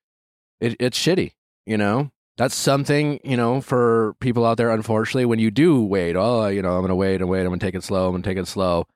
it, 0.60 0.76
it's 0.78 0.98
shitty, 0.98 1.32
you 1.66 1.76
know? 1.78 2.12
That's 2.38 2.54
something, 2.54 3.20
you 3.24 3.36
know, 3.36 3.60
for 3.60 4.14
people 4.20 4.46
out 4.46 4.56
there, 4.56 4.70
unfortunately, 4.70 5.26
when 5.26 5.38
you 5.38 5.50
do 5.50 5.84
wait, 5.84 6.16
oh, 6.16 6.46
you 6.48 6.62
know, 6.62 6.74
I'm 6.74 6.80
going 6.80 6.88
to 6.88 6.94
wait 6.94 7.20
and 7.20 7.28
wait. 7.28 7.40
I'm 7.40 7.48
going 7.48 7.60
to 7.60 7.66
take 7.66 7.74
it 7.74 7.84
slow. 7.84 8.08
I'm 8.08 8.22
to 8.22 8.28
take 8.28 8.38
it 8.38 8.48
slow. 8.48 8.86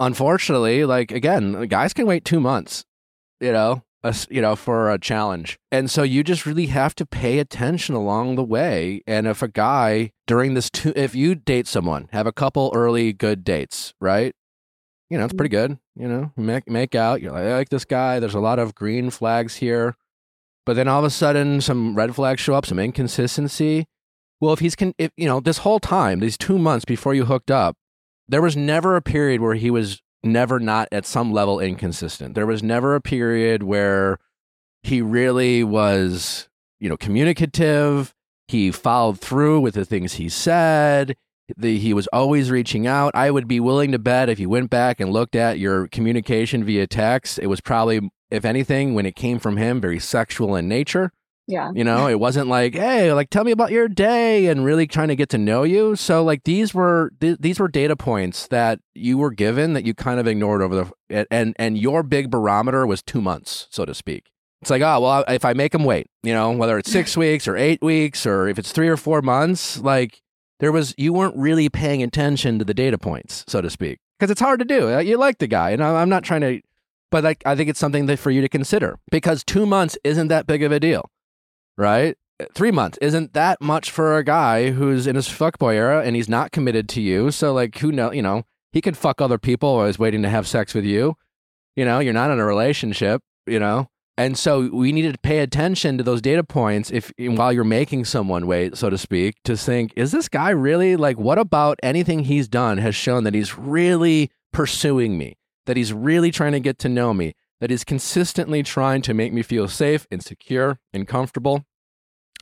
Unfortunately, 0.00 0.84
like, 0.84 1.12
again, 1.12 1.66
guys 1.66 1.92
can 1.92 2.06
wait 2.06 2.24
two 2.24 2.40
months, 2.40 2.84
you 3.40 3.52
know, 3.52 3.82
a 4.02 4.14
you 4.30 4.40
know, 4.40 4.56
for 4.56 4.90
a 4.90 4.98
challenge. 4.98 5.58
And 5.70 5.90
so 5.90 6.02
you 6.02 6.24
just 6.24 6.46
really 6.46 6.66
have 6.66 6.94
to 6.96 7.06
pay 7.06 7.38
attention 7.38 7.94
along 7.94 8.34
the 8.34 8.42
way. 8.42 9.02
And 9.06 9.26
if 9.26 9.42
a 9.42 9.48
guy 9.48 10.12
during 10.26 10.54
this, 10.54 10.70
two, 10.70 10.92
if 10.96 11.14
you 11.14 11.34
date 11.34 11.66
someone, 11.66 12.08
have 12.12 12.26
a 12.26 12.32
couple 12.32 12.72
early 12.74 13.12
good 13.12 13.44
dates, 13.44 13.94
right? 14.00 14.34
You 15.10 15.18
know, 15.18 15.24
it's 15.24 15.34
pretty 15.34 15.54
mm-hmm. 15.54 15.74
good. 15.74 15.78
You 15.94 16.08
know, 16.08 16.32
make 16.36 16.68
make 16.68 16.94
out. 16.94 17.20
You're 17.20 17.32
like, 17.32 17.44
I 17.44 17.54
like 17.54 17.68
this 17.68 17.84
guy. 17.84 18.18
There's 18.18 18.34
a 18.34 18.40
lot 18.40 18.58
of 18.58 18.74
green 18.74 19.10
flags 19.10 19.56
here, 19.56 19.96
but 20.64 20.74
then 20.74 20.88
all 20.88 21.00
of 21.00 21.04
a 21.04 21.10
sudden, 21.10 21.60
some 21.60 21.94
red 21.94 22.14
flags 22.14 22.40
show 22.40 22.54
up, 22.54 22.66
some 22.66 22.78
inconsistency. 22.78 23.86
Well, 24.40 24.52
if 24.52 24.58
he's 24.58 24.74
con, 24.74 24.92
if 24.98 25.10
you 25.16 25.26
know, 25.26 25.40
this 25.40 25.58
whole 25.58 25.80
time, 25.80 26.20
these 26.20 26.36
two 26.36 26.58
months 26.58 26.84
before 26.84 27.14
you 27.14 27.26
hooked 27.26 27.50
up, 27.50 27.76
there 28.28 28.42
was 28.42 28.56
never 28.56 28.96
a 28.96 29.02
period 29.02 29.40
where 29.40 29.54
he 29.54 29.70
was 29.70 30.00
never 30.24 30.60
not 30.60 30.88
at 30.92 31.06
some 31.06 31.32
level 31.32 31.60
inconsistent. 31.60 32.34
There 32.34 32.46
was 32.46 32.62
never 32.62 32.94
a 32.94 33.00
period 33.00 33.62
where 33.62 34.18
he 34.82 35.02
really 35.02 35.62
was, 35.64 36.48
you 36.80 36.88
know, 36.88 36.96
communicative. 36.96 38.14
He 38.48 38.70
followed 38.70 39.20
through 39.20 39.60
with 39.60 39.74
the 39.74 39.84
things 39.84 40.14
he 40.14 40.28
said. 40.28 41.16
The, 41.56 41.78
he 41.78 41.92
was 41.92 42.06
always 42.12 42.50
reaching 42.50 42.86
out. 42.86 43.14
I 43.14 43.30
would 43.30 43.46
be 43.46 43.60
willing 43.60 43.92
to 43.92 43.98
bet 43.98 44.28
if 44.28 44.38
you 44.40 44.48
went 44.48 44.70
back 44.70 45.00
and 45.00 45.12
looked 45.12 45.36
at 45.36 45.58
your 45.58 45.88
communication 45.88 46.64
via 46.64 46.86
text, 46.86 47.38
it 47.38 47.46
was 47.46 47.60
probably, 47.60 48.10
if 48.32 48.44
anything, 48.44 48.94
when 48.94 49.06
it 49.06 49.14
came 49.16 49.38
from 49.38 49.56
him, 49.56 49.80
very 49.80 49.98
sexual 49.98 50.56
in 50.56 50.68
nature. 50.68 51.12
Yeah. 51.48 51.72
You 51.74 51.82
know, 51.84 52.06
it 52.06 52.20
wasn't 52.20 52.46
like, 52.48 52.74
hey, 52.74 53.12
like 53.12 53.28
tell 53.28 53.44
me 53.44 53.50
about 53.50 53.72
your 53.72 53.88
day 53.88 54.46
and 54.46 54.64
really 54.64 54.86
trying 54.86 55.08
to 55.08 55.16
get 55.16 55.28
to 55.30 55.38
know 55.38 55.64
you. 55.64 55.96
So 55.96 56.22
like 56.22 56.44
these 56.44 56.72
were 56.72 57.10
th- 57.20 57.38
these 57.40 57.58
were 57.58 57.68
data 57.68 57.96
points 57.96 58.46
that 58.48 58.78
you 58.94 59.18
were 59.18 59.32
given 59.32 59.72
that 59.72 59.84
you 59.84 59.92
kind 59.92 60.20
of 60.20 60.26
ignored 60.26 60.62
over 60.62 60.74
the 61.10 61.26
and 61.32 61.54
and 61.58 61.76
your 61.76 62.02
big 62.04 62.30
barometer 62.30 62.86
was 62.86 63.02
2 63.02 63.20
months, 63.20 63.66
so 63.70 63.84
to 63.84 63.92
speak. 63.94 64.30
It's 64.60 64.70
like, 64.70 64.82
oh, 64.82 65.00
well, 65.00 65.24
if 65.26 65.44
I 65.44 65.54
make 65.54 65.72
them 65.72 65.82
wait, 65.84 66.06
you 66.22 66.32
know, 66.32 66.52
whether 66.52 66.78
it's 66.78 66.92
6 66.92 67.16
weeks 67.24 67.48
or 67.48 67.56
8 67.56 67.82
weeks 67.82 68.24
or 68.24 68.46
if 68.46 68.56
it's 68.58 68.70
3 68.70 68.88
or 68.88 68.96
4 68.96 69.20
months, 69.20 69.78
like 69.80 70.22
there 70.60 70.70
was 70.70 70.94
you 70.96 71.12
weren't 71.12 71.36
really 71.36 71.68
paying 71.68 72.04
attention 72.04 72.60
to 72.60 72.64
the 72.64 72.72
data 72.74 72.98
points, 72.98 73.44
so 73.48 73.60
to 73.60 73.68
speak. 73.68 73.98
Because 74.18 74.30
it's 74.30 74.40
hard 74.40 74.60
to 74.60 74.64
do. 74.64 74.94
Uh, 74.94 75.00
You 75.00 75.16
like 75.16 75.38
the 75.38 75.48
guy, 75.48 75.70
and 75.70 75.82
I'm 75.82 76.08
not 76.08 76.22
trying 76.22 76.42
to 76.42 76.60
but 77.12 77.22
like 77.22 77.40
I 77.46 77.54
think 77.54 77.70
it's 77.70 77.78
something 77.78 78.06
that 78.06 78.18
for 78.18 78.32
you 78.32 78.40
to 78.40 78.48
consider 78.48 78.98
because 79.12 79.44
2 79.44 79.66
months 79.66 79.96
isn't 80.02 80.26
that 80.28 80.48
big 80.48 80.64
of 80.64 80.72
a 80.72 80.80
deal 80.80 81.08
right? 81.76 82.16
Three 82.54 82.70
months 82.70 82.98
isn't 83.00 83.34
that 83.34 83.60
much 83.60 83.90
for 83.90 84.16
a 84.16 84.24
guy 84.24 84.70
who's 84.70 85.06
in 85.06 85.16
his 85.16 85.28
fuckboy 85.28 85.74
era 85.74 86.02
and 86.02 86.16
he's 86.16 86.28
not 86.28 86.50
committed 86.50 86.88
to 86.90 87.00
you. 87.00 87.30
So 87.30 87.52
like, 87.52 87.78
who 87.78 87.92
know? 87.92 88.12
You 88.12 88.22
know, 88.22 88.44
he 88.72 88.80
could 88.80 88.96
fuck 88.96 89.20
other 89.20 89.38
people 89.38 89.76
while 89.76 89.86
he's 89.86 89.98
waiting 89.98 90.22
to 90.22 90.28
have 90.28 90.48
sex 90.48 90.74
with 90.74 90.84
you. 90.84 91.14
You 91.76 91.84
know, 91.84 92.00
you're 92.00 92.12
not 92.12 92.30
in 92.30 92.40
a 92.40 92.44
relationship. 92.44 93.22
You 93.46 93.58
know, 93.58 93.88
and 94.16 94.38
so 94.38 94.68
we 94.72 94.92
needed 94.92 95.14
to 95.14 95.18
pay 95.18 95.40
attention 95.40 95.98
to 95.98 96.04
those 96.04 96.22
data 96.22 96.44
points 96.44 96.90
if 96.90 97.12
while 97.18 97.52
you're 97.52 97.64
making 97.64 98.04
someone 98.04 98.46
wait, 98.46 98.76
so 98.76 98.88
to 98.88 98.98
speak, 98.98 99.34
to 99.44 99.56
think, 99.56 99.92
is 99.96 100.12
this 100.12 100.28
guy 100.28 100.50
really 100.50 100.94
like? 100.94 101.18
What 101.18 101.38
about 101.38 101.78
anything 101.82 102.20
he's 102.24 102.46
done 102.46 102.78
has 102.78 102.94
shown 102.94 103.24
that 103.24 103.34
he's 103.34 103.58
really 103.58 104.30
pursuing 104.52 105.18
me, 105.18 105.36
that 105.66 105.76
he's 105.76 105.92
really 105.92 106.30
trying 106.30 106.52
to 106.52 106.60
get 106.60 106.78
to 106.80 106.88
know 106.88 107.14
me, 107.14 107.34
that 107.60 107.70
he's 107.70 107.84
consistently 107.84 108.62
trying 108.62 109.02
to 109.02 109.14
make 109.14 109.32
me 109.32 109.42
feel 109.42 109.68
safe 109.68 110.06
and 110.10 110.22
secure 110.22 110.78
and 110.92 111.06
comfortable 111.06 111.64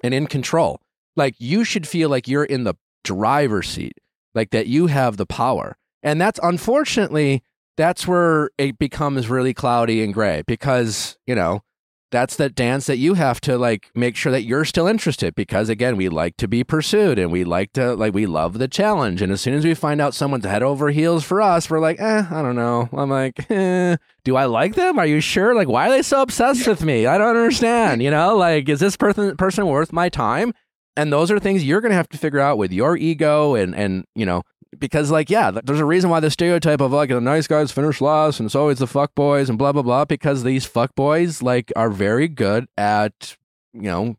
and 0.03 0.15
in 0.15 0.27
control. 0.27 0.81
Like 1.17 1.35
you 1.39 1.65
should 1.65 1.87
feel 1.87 2.09
like 2.09 2.29
you're 2.29 2.45
in 2.45 2.65
the 2.65 2.75
driver's 3.05 3.69
seat, 3.69 3.95
like 4.35 4.51
that 4.51 4.67
you 4.67 4.87
have 4.87 5.17
the 5.17 5.27
power. 5.27 5.77
And 6.03 6.21
that's 6.21 6.41
unfortunately, 6.43 7.43
that's 7.77 8.07
where 8.07 8.51
it 8.59 8.79
becomes 8.79 9.29
really 9.29 9.55
cloudy 9.55 10.03
and 10.03 10.15
gray 10.15 10.43
because, 10.47 11.19
you 11.27 11.35
know, 11.35 11.63
that's 12.11 12.37
that 12.37 12.55
dance 12.55 12.87
that 12.87 12.99
you 12.99 13.15
have 13.15 13.41
to 13.43 13.57
like 13.57 13.91
make 13.95 14.17
sure 14.17 14.33
that 14.33 14.43
you're 14.43 14.65
still 14.65 14.87
interested 14.87 15.35
because 15.35 15.69
again, 15.69 15.97
we 15.97 16.09
like 16.09 16.37
to 16.39 16.49
be 16.49 16.65
pursued 16.65 17.19
and 17.19 17.31
we 17.31 17.45
like 17.45 17.73
to 17.75 17.95
like 17.95 18.15
we 18.15 18.27
love 18.27 18.59
the 18.59 18.69
challenge. 18.69 19.23
And 19.23 19.33
as 19.33 19.41
soon 19.41 19.55
as 19.55 19.65
we 19.65 19.75
find 19.75 20.01
out 20.01 20.15
someone's 20.15 20.45
head 20.45 20.63
over 20.63 20.91
heels 20.91 21.25
for 21.25 21.41
us, 21.41 21.71
we're 21.71 21.81
like, 21.81 22.01
eh, 22.01 22.25
I 22.31 22.43
don't 22.43 22.57
know. 22.57 22.89
I'm 22.93 23.11
like, 23.11 23.47
eh, 23.51 23.97
do 24.25 24.37
I 24.37 24.47
like 24.47 24.75
them? 24.75 24.99
Are 24.99 25.07
you 25.07 25.21
sure? 25.21 25.55
Like, 25.55 25.69
why 25.69 25.89
are 25.89 25.91
they 25.91 26.03
so 26.03 26.23
obsessed 26.23 26.67
with 26.67 26.83
me? 26.85 27.07
I 27.07 27.19
don't 27.19 27.37
understand. 27.37 28.03
You 28.03 28.11
know, 28.11 28.37
like, 28.37 28.69
is 28.69 28.81
this 28.81 28.97
person 28.97 29.37
person 29.37 29.67
worth 29.67 29.93
my 29.93 30.09
time? 30.09 30.53
And 30.97 31.13
those 31.13 31.31
are 31.31 31.39
things 31.39 31.65
you're 31.65 31.81
gonna 31.81 31.95
have 31.95 32.09
to 32.11 32.19
figure 32.19 32.41
out 32.41 32.59
with 32.59 32.73
your 32.73 32.97
ego 32.97 33.55
and 33.55 33.75
and 33.75 34.05
you 34.15 34.27
know 34.27 34.43
because 34.79 35.11
like 35.11 35.31
yeah, 35.31 35.51
there's 35.51 35.81
a 35.81 35.85
reason 35.85 36.11
why 36.11 36.21
the 36.21 36.31
stereotype 36.31 36.81
of 36.81 36.93
like 36.93 37.11
the 37.11 37.21
nice 37.21 37.47
guys 37.47 37.73
finish 37.73 38.01
last 38.01 38.41
and 38.41 38.47
it's 38.47 38.55
always 38.55 38.79
the 38.79 38.87
fuck 38.87 39.15
boys 39.15 39.49
and 39.49 39.59
blah 39.59 39.73
blah 39.73 39.83
blah 39.83 40.05
because 40.05 40.43
these 40.43 40.65
fuck 40.65 40.95
boys 40.95 41.43
like 41.43 41.73
are 41.77 41.91
very 41.91 42.29
good 42.29 42.67
at 42.79 43.37
you 43.73 43.83
know 43.83 44.17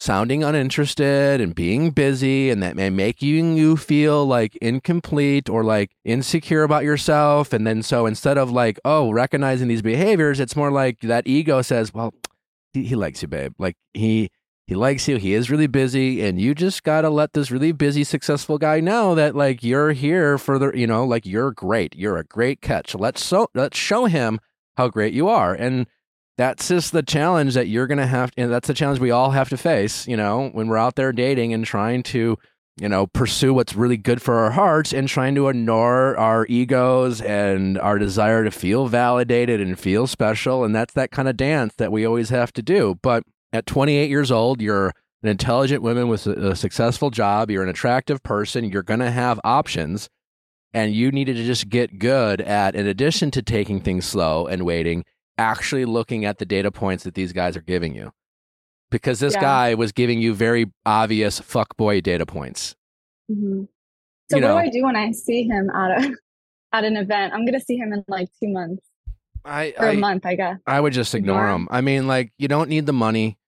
sounding 0.00 0.44
uninterested 0.44 1.40
and 1.40 1.54
being 1.54 1.90
busy 1.90 2.50
and 2.50 2.62
that 2.62 2.76
may 2.76 2.90
making 2.90 3.56
you 3.56 3.76
feel 3.76 4.26
like 4.26 4.54
incomplete 4.56 5.48
or 5.48 5.64
like 5.64 5.92
insecure 6.04 6.62
about 6.62 6.84
yourself. 6.84 7.52
And 7.52 7.66
then 7.66 7.82
so 7.82 8.04
instead 8.04 8.36
of 8.36 8.50
like 8.50 8.78
oh 8.84 9.10
recognizing 9.10 9.68
these 9.68 9.82
behaviors 9.82 10.40
it's 10.40 10.56
more 10.56 10.70
like 10.70 11.00
that 11.00 11.26
ego 11.26 11.62
says 11.62 11.94
well 11.94 12.12
he, 12.74 12.84
he 12.84 12.96
likes 12.96 13.22
you 13.22 13.28
babe. 13.28 13.54
Like 13.58 13.76
he 13.94 14.30
he 14.66 14.74
likes 14.74 15.06
you 15.08 15.16
he 15.16 15.34
is 15.34 15.50
really 15.50 15.66
busy 15.66 16.22
and 16.22 16.40
you 16.40 16.54
just 16.54 16.82
got 16.82 17.02
to 17.02 17.10
let 17.10 17.32
this 17.32 17.50
really 17.50 17.72
busy 17.72 18.04
successful 18.04 18.58
guy 18.58 18.80
know 18.80 19.14
that 19.14 19.34
like 19.34 19.62
you're 19.62 19.92
here 19.92 20.38
for 20.38 20.58
the 20.58 20.72
you 20.72 20.86
know 20.86 21.04
like 21.04 21.26
you're 21.26 21.52
great 21.52 21.94
you're 21.94 22.16
a 22.16 22.24
great 22.24 22.60
catch. 22.60 22.94
Let's 22.94 23.24
so 23.24 23.48
let's 23.54 23.76
show 23.76 24.06
him 24.06 24.40
how 24.76 24.88
great 24.88 25.12
you 25.12 25.28
are 25.28 25.54
and 25.54 25.86
that's 26.36 26.68
just 26.68 26.92
the 26.92 27.02
challenge 27.02 27.54
that 27.54 27.68
you're 27.68 27.86
gonna 27.86 28.06
have 28.06 28.32
and 28.36 28.50
that's 28.50 28.68
the 28.68 28.74
challenge 28.74 29.00
we 29.00 29.10
all 29.10 29.30
have 29.30 29.48
to 29.50 29.56
face 29.56 30.08
you 30.08 30.16
know 30.16 30.48
when 30.52 30.68
we're 30.68 30.78
out 30.78 30.96
there 30.96 31.12
dating 31.12 31.52
and 31.52 31.64
trying 31.64 32.02
to 32.02 32.36
you 32.76 32.88
know 32.88 33.06
pursue 33.06 33.54
what's 33.54 33.74
really 33.76 33.96
good 33.96 34.20
for 34.20 34.34
our 34.38 34.50
hearts 34.50 34.92
and 34.92 35.08
trying 35.08 35.34
to 35.34 35.48
ignore 35.48 36.16
our 36.16 36.46
egos 36.48 37.20
and 37.20 37.78
our 37.78 37.98
desire 37.98 38.42
to 38.42 38.50
feel 38.50 38.86
validated 38.88 39.60
and 39.60 39.78
feel 39.78 40.06
special 40.06 40.64
and 40.64 40.74
that's 40.74 40.94
that 40.94 41.10
kind 41.10 41.28
of 41.28 41.36
dance 41.36 41.74
that 41.76 41.92
we 41.92 42.04
always 42.04 42.30
have 42.30 42.52
to 42.52 42.62
do. 42.62 42.98
But 43.02 43.22
at 43.54 43.64
28 43.66 44.10
years 44.10 44.30
old 44.30 44.60
you're 44.60 44.88
an 45.22 45.28
intelligent 45.30 45.82
woman 45.82 46.08
with 46.08 46.26
a, 46.26 46.50
a 46.50 46.56
successful 46.56 47.08
job. 47.10 47.50
You're 47.50 47.62
an 47.62 47.68
attractive 47.70 48.22
person. 48.22 48.64
You're 48.66 48.82
going 48.82 49.00
to 49.00 49.10
have 49.10 49.40
options. 49.42 50.10
And 50.74 50.92
you 50.92 51.10
needed 51.12 51.36
to 51.36 51.44
just 51.44 51.68
get 51.70 51.98
good 51.98 52.40
at, 52.42 52.74
in 52.74 52.86
addition 52.86 53.30
to 53.30 53.40
taking 53.42 53.80
things 53.80 54.04
slow 54.04 54.46
and 54.48 54.66
waiting, 54.66 55.04
actually 55.38 55.84
looking 55.86 56.24
at 56.26 56.38
the 56.38 56.44
data 56.44 56.70
points 56.70 57.04
that 57.04 57.14
these 57.14 57.32
guys 57.32 57.56
are 57.56 57.62
giving 57.62 57.94
you. 57.94 58.12
Because 58.90 59.20
this 59.20 59.32
Yeah. 59.34 59.40
guy 59.40 59.74
was 59.74 59.92
giving 59.92 60.20
you 60.20 60.34
very 60.34 60.66
obvious 60.84 61.40
fuckboy 61.40 62.02
data 62.02 62.26
points. 62.26 62.74
Mhm. 63.30 63.68
So 64.30 64.36
You 64.36 64.42
what 64.42 64.48
know. 64.48 64.54
do 64.54 64.66
I 64.66 64.68
do 64.68 64.82
when 64.82 64.96
I 64.96 65.12
see 65.12 65.44
him 65.44 65.70
at 65.70 65.90
a 66.04 66.14
at 66.72 66.84
an 66.84 66.96
event? 66.96 67.32
I'm 67.32 67.46
gonna 67.46 67.60
see 67.60 67.76
him 67.76 67.92
in 67.92 68.04
like 68.08 68.28
two 68.42 68.48
months 68.52 68.84
I, 69.44 69.74
or 69.78 69.86
a 69.86 69.92
I, 69.92 69.96
month, 69.96 70.26
I 70.26 70.34
guess. 70.34 70.58
I 70.66 70.80
would 70.80 70.92
just 70.92 71.14
ignore 71.14 71.46
them. 71.46 71.62
'em. 71.62 71.68
I 71.70 71.80
mean, 71.82 72.06
like, 72.06 72.32
you 72.36 72.48
don't 72.48 72.68
need 72.68 72.86
the 72.86 72.92
money, 72.92 73.38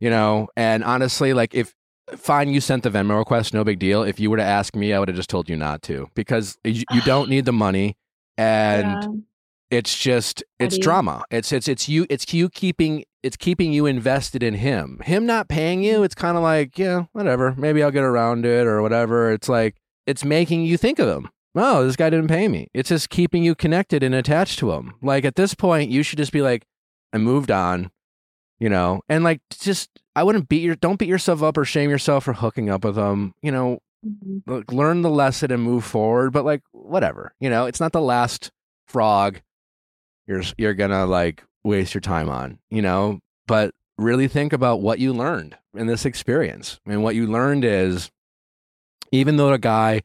you 0.00 0.10
know. 0.10 0.48
And 0.56 0.84
honestly, 0.84 1.32
like, 1.32 1.54
if 1.54 1.74
fine, 2.16 2.48
you 2.48 2.60
sent 2.60 2.82
the 2.82 2.90
Venmo 2.90 3.18
request, 3.18 3.54
no 3.54 3.64
big 3.64 3.78
deal. 3.78 4.02
If 4.02 4.20
you 4.20 4.30
were 4.30 4.36
to 4.36 4.42
ask 4.42 4.76
me, 4.76 4.92
I 4.92 4.98
would 4.98 5.08
have 5.08 5.16
just 5.16 5.30
told 5.30 5.48
you 5.48 5.56
not 5.56 5.82
to 5.82 6.10
because 6.14 6.58
you, 6.64 6.84
you 6.92 7.00
don't 7.02 7.28
need 7.28 7.44
the 7.44 7.52
money, 7.66 7.96
and 8.36 9.02
yeah. 9.02 9.78
it's 9.78 9.96
just 9.96 10.44
it's 10.58 10.78
drama. 10.78 11.24
It's 11.30 11.52
it's 11.52 11.68
it's 11.68 11.88
you 11.88 12.06
it's 12.10 12.32
you 12.32 12.48
keeping 12.48 13.04
it's 13.22 13.36
keeping 13.36 13.72
you 13.72 13.86
invested 13.86 14.42
in 14.42 14.54
him. 14.54 15.00
Him 15.04 15.26
not 15.26 15.48
paying 15.48 15.82
you, 15.82 16.02
it's 16.02 16.14
kind 16.14 16.36
of 16.36 16.42
like 16.42 16.78
yeah, 16.78 17.04
whatever. 17.12 17.54
Maybe 17.56 17.82
I'll 17.82 17.90
get 17.90 18.04
around 18.04 18.46
it 18.46 18.66
or 18.66 18.82
whatever. 18.82 19.32
It's 19.32 19.48
like 19.48 19.76
it's 20.06 20.24
making 20.24 20.64
you 20.64 20.76
think 20.76 20.98
of 20.98 21.08
him. 21.08 21.30
Oh, 21.58 21.84
this 21.84 21.96
guy 21.96 22.10
didn't 22.10 22.28
pay 22.28 22.48
me. 22.48 22.68
It's 22.74 22.90
just 22.90 23.08
keeping 23.08 23.42
you 23.42 23.54
connected 23.54 24.02
and 24.02 24.14
attached 24.14 24.58
to 24.58 24.72
him. 24.72 24.94
Like 25.00 25.24
at 25.24 25.36
this 25.36 25.54
point, 25.54 25.90
you 25.90 26.02
should 26.02 26.18
just 26.18 26.32
be 26.32 26.42
like, 26.42 26.66
I 27.14 27.18
moved 27.18 27.50
on, 27.50 27.90
you 28.58 28.68
know, 28.68 29.02
and 29.08 29.22
like 29.24 29.40
just 29.58 29.90
I 30.14 30.22
wouldn't 30.22 30.48
beat 30.48 30.62
your 30.62 30.76
don't 30.76 30.98
beat 30.98 31.08
yourself 31.08 31.42
up 31.42 31.56
or 31.58 31.64
shame 31.64 31.90
yourself 31.90 32.24
for 32.24 32.32
hooking 32.32 32.70
up 32.70 32.84
with 32.84 32.94
them 32.96 33.34
You 33.42 33.52
know, 33.52 33.78
Mhm. 34.06 34.42
like, 34.46 34.70
learn 34.72 35.02
the 35.02 35.10
lesson 35.10 35.50
and 35.50 35.62
move 35.62 35.84
forward. 35.84 36.32
But 36.32 36.44
like 36.44 36.62
whatever, 36.72 37.32
you 37.40 37.50
know, 37.50 37.66
it's 37.66 37.80
not 37.80 37.92
the 37.92 38.00
last 38.00 38.50
frog 38.86 39.40
you're 40.26 40.42
you're 40.58 40.74
gonna 40.74 41.06
like 41.06 41.42
waste 41.64 41.94
your 41.94 42.00
time 42.00 42.28
on, 42.28 42.58
you 42.70 42.82
know. 42.82 43.20
But 43.46 43.74
really 43.98 44.28
think 44.28 44.52
about 44.52 44.80
what 44.80 44.98
you 44.98 45.12
learned 45.12 45.56
in 45.74 45.86
this 45.86 46.04
experience, 46.04 46.78
and 46.86 47.02
what 47.02 47.14
you 47.14 47.26
learned 47.26 47.64
is, 47.64 48.10
even 49.12 49.36
though 49.36 49.52
a 49.52 49.58
guy 49.58 50.02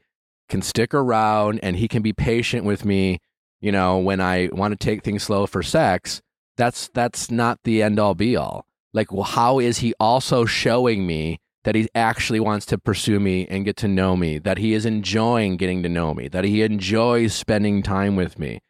can 0.50 0.62
stick 0.62 0.94
around 0.94 1.60
and 1.64 1.76
he 1.76 1.88
can 1.88 2.02
be 2.02 2.14
patient 2.14 2.66
with 2.66 2.86
me, 2.86 3.20
you 3.62 3.72
know, 3.72 3.98
when 3.98 4.20
I 4.22 4.50
want 4.52 4.72
to 4.74 4.76
take 4.78 5.04
things 5.04 5.24
slow 5.24 5.46
for 5.48 5.64
sex, 5.64 6.22
that's 6.58 6.90
that's 6.94 7.32
not 7.32 7.60
the 7.64 7.82
end 7.82 8.00
all 8.00 8.16
be 8.16 8.36
all. 8.36 8.66
Like, 8.94 9.12
well, 9.12 9.24
how 9.24 9.60
is 9.60 9.80
he 9.80 9.94
also 10.00 10.46
showing 10.46 11.08
me 11.08 11.40
that 11.64 11.76
he 11.76 11.88
actually 11.94 12.40
wants 12.40 12.66
to 12.68 12.78
pursue 12.78 13.20
me 13.20 13.48
and 13.48 13.66
get 13.66 13.78
to 13.78 13.88
know 13.88 14.16
me, 14.16 14.40
that 14.40 14.58
he 14.58 14.74
is 14.74 14.86
enjoying 14.86 15.58
getting 15.58 15.84
to 15.84 15.90
know 15.90 16.14
me, 16.14 16.28
that 16.28 16.44
he 16.44 16.62
enjoys 16.64 17.34
spending 17.34 17.84
time 17.84 18.16
with 18.16 18.40
me, 18.40 18.62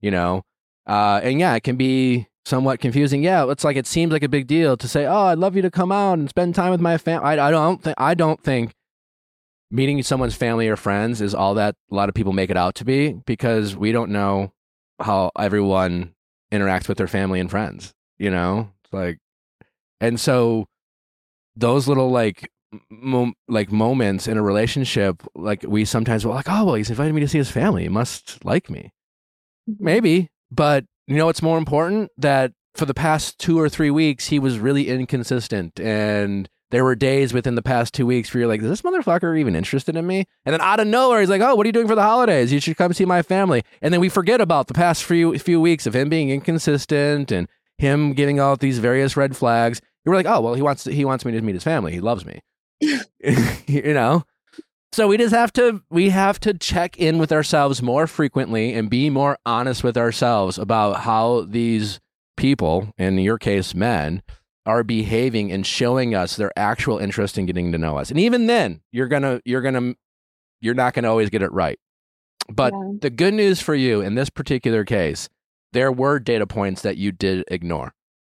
you 0.00 0.10
know? 0.10 0.42
Uh, 0.86 1.20
and 1.22 1.38
yeah, 1.38 1.54
it 1.54 1.62
can 1.62 1.76
be 1.76 2.26
somewhat 2.44 2.80
confusing. 2.80 3.22
Yeah, 3.22 3.48
it's 3.50 3.64
like 3.64 3.76
it 3.76 3.86
seems 3.86 4.12
like 4.12 4.24
a 4.24 4.28
big 4.28 4.46
deal 4.46 4.76
to 4.76 4.88
say, 4.88 5.06
"Oh, 5.06 5.26
I'd 5.26 5.38
love 5.38 5.56
you 5.56 5.62
to 5.62 5.70
come 5.70 5.92
out 5.92 6.18
and 6.18 6.28
spend 6.28 6.54
time 6.54 6.70
with 6.70 6.80
my 6.80 6.98
family." 6.98 7.24
I, 7.24 7.48
I 7.48 7.50
don't 7.50 7.82
think 7.82 7.94
I 7.98 8.14
don't 8.14 8.42
think 8.42 8.72
meeting 9.70 10.02
someone's 10.02 10.34
family 10.34 10.68
or 10.68 10.76
friends 10.76 11.20
is 11.20 11.34
all 11.34 11.54
that 11.54 11.76
a 11.90 11.94
lot 11.94 12.08
of 12.08 12.14
people 12.14 12.32
make 12.32 12.50
it 12.50 12.56
out 12.56 12.74
to 12.76 12.84
be 12.84 13.12
because 13.24 13.76
we 13.76 13.92
don't 13.92 14.10
know 14.10 14.52
how 14.98 15.30
everyone 15.38 16.12
interacts 16.52 16.88
with 16.88 16.98
their 16.98 17.08
family 17.08 17.40
and 17.40 17.50
friends. 17.50 17.94
You 18.18 18.30
know, 18.30 18.70
it's 18.84 18.92
like, 18.92 19.18
and 20.00 20.18
so 20.20 20.66
those 21.56 21.88
little 21.88 22.10
like 22.10 22.50
mo- 22.90 23.32
like 23.48 23.72
moments 23.72 24.28
in 24.28 24.36
a 24.36 24.42
relationship, 24.42 25.22
like 25.34 25.64
we 25.66 25.84
sometimes 25.84 26.24
will 26.24 26.34
like, 26.34 26.48
oh 26.48 26.64
well, 26.64 26.74
he's 26.74 26.90
invited 26.90 27.14
me 27.14 27.20
to 27.20 27.28
see 27.28 27.38
his 27.38 27.50
family. 27.50 27.84
He 27.84 27.88
must 27.88 28.44
like 28.44 28.70
me. 28.70 28.92
Mm-hmm. 29.68 29.84
Maybe, 29.84 30.30
but 30.50 30.84
you 31.06 31.16
know 31.16 31.26
what's 31.26 31.42
more 31.42 31.58
important? 31.58 32.10
That 32.16 32.52
for 32.74 32.86
the 32.86 32.94
past 32.94 33.38
two 33.38 33.58
or 33.58 33.68
three 33.68 33.90
weeks, 33.90 34.28
he 34.28 34.38
was 34.38 34.58
really 34.58 34.88
inconsistent. 34.88 35.80
And 35.80 36.48
there 36.70 36.84
were 36.84 36.94
days 36.94 37.32
within 37.32 37.54
the 37.54 37.62
past 37.62 37.94
two 37.94 38.06
weeks 38.06 38.32
where 38.32 38.40
you're 38.40 38.48
like, 38.48 38.62
is 38.62 38.68
this 38.68 38.82
motherfucker 38.82 39.38
even 39.38 39.56
interested 39.56 39.96
in 39.96 40.06
me? 40.06 40.26
And 40.44 40.52
then 40.52 40.60
out 40.60 40.80
of 40.80 40.86
nowhere, 40.86 41.20
he's 41.20 41.30
like, 41.30 41.40
oh, 41.40 41.54
what 41.54 41.66
are 41.66 41.68
you 41.68 41.72
doing 41.72 41.88
for 41.88 41.94
the 41.94 42.02
holidays? 42.02 42.52
You 42.52 42.60
should 42.60 42.76
come 42.76 42.92
see 42.92 43.04
my 43.04 43.22
family. 43.22 43.62
And 43.82 43.92
then 43.92 44.00
we 44.00 44.08
forget 44.08 44.40
about 44.40 44.68
the 44.68 44.74
past 44.74 45.04
few, 45.04 45.36
few 45.38 45.60
weeks 45.60 45.86
of 45.86 45.94
him 45.94 46.08
being 46.08 46.30
inconsistent 46.30 47.32
and 47.32 47.48
him 47.78 48.12
giving 48.12 48.38
out 48.38 48.60
these 48.60 48.78
various 48.78 49.16
red 49.16 49.36
flags. 49.36 49.80
You 50.04 50.10
were 50.10 50.16
like, 50.16 50.26
oh, 50.26 50.40
well, 50.40 50.54
he 50.54 50.62
wants, 50.62 50.84
he 50.84 51.04
wants 51.04 51.24
me 51.24 51.32
to 51.32 51.40
meet 51.40 51.54
his 51.54 51.64
family. 51.64 51.92
He 51.92 52.00
loves 52.00 52.24
me. 52.24 52.40
you 53.66 53.94
know? 53.94 54.24
So 54.92 55.06
we 55.06 55.18
just 55.18 55.34
have 55.34 55.52
to 55.52 55.82
we 55.88 56.08
have 56.08 56.40
to 56.40 56.52
check 56.52 56.98
in 56.98 57.18
with 57.18 57.30
ourselves 57.30 57.80
more 57.80 58.08
frequently 58.08 58.74
and 58.74 58.90
be 58.90 59.08
more 59.08 59.38
honest 59.46 59.84
with 59.84 59.96
ourselves 59.96 60.58
about 60.58 61.02
how 61.02 61.42
these 61.42 62.00
people, 62.36 62.92
in 62.98 63.18
your 63.18 63.38
case 63.38 63.72
men, 63.72 64.20
are 64.66 64.84
behaving 64.84 65.50
and 65.50 65.66
showing 65.66 66.14
us 66.14 66.36
their 66.36 66.52
actual 66.56 66.98
interest 66.98 67.38
in 67.38 67.46
getting 67.46 67.72
to 67.72 67.78
know 67.78 67.96
us. 67.98 68.10
And 68.10 68.20
even 68.20 68.46
then, 68.46 68.80
you're 68.92 69.08
going 69.08 69.22
to 69.22 69.40
you're 69.44 69.62
going 69.62 69.74
to 69.74 69.96
you're 70.60 70.74
not 70.74 70.94
going 70.94 71.04
to 71.04 71.08
always 71.08 71.30
get 71.30 71.42
it 71.42 71.52
right. 71.52 71.78
But 72.48 72.72
Yeah. 72.72 72.92
the 73.00 73.10
good 73.10 73.34
news 73.34 73.60
for 73.60 73.74
you 73.74 74.00
in 74.00 74.14
this 74.14 74.28
particular 74.30 74.84
case, 74.84 75.28
there 75.72 75.90
were 75.92 76.18
data 76.18 76.46
points 76.46 76.82
that 76.82 76.96
you 76.96 77.12
did 77.12 77.44
ignore. 77.48 77.94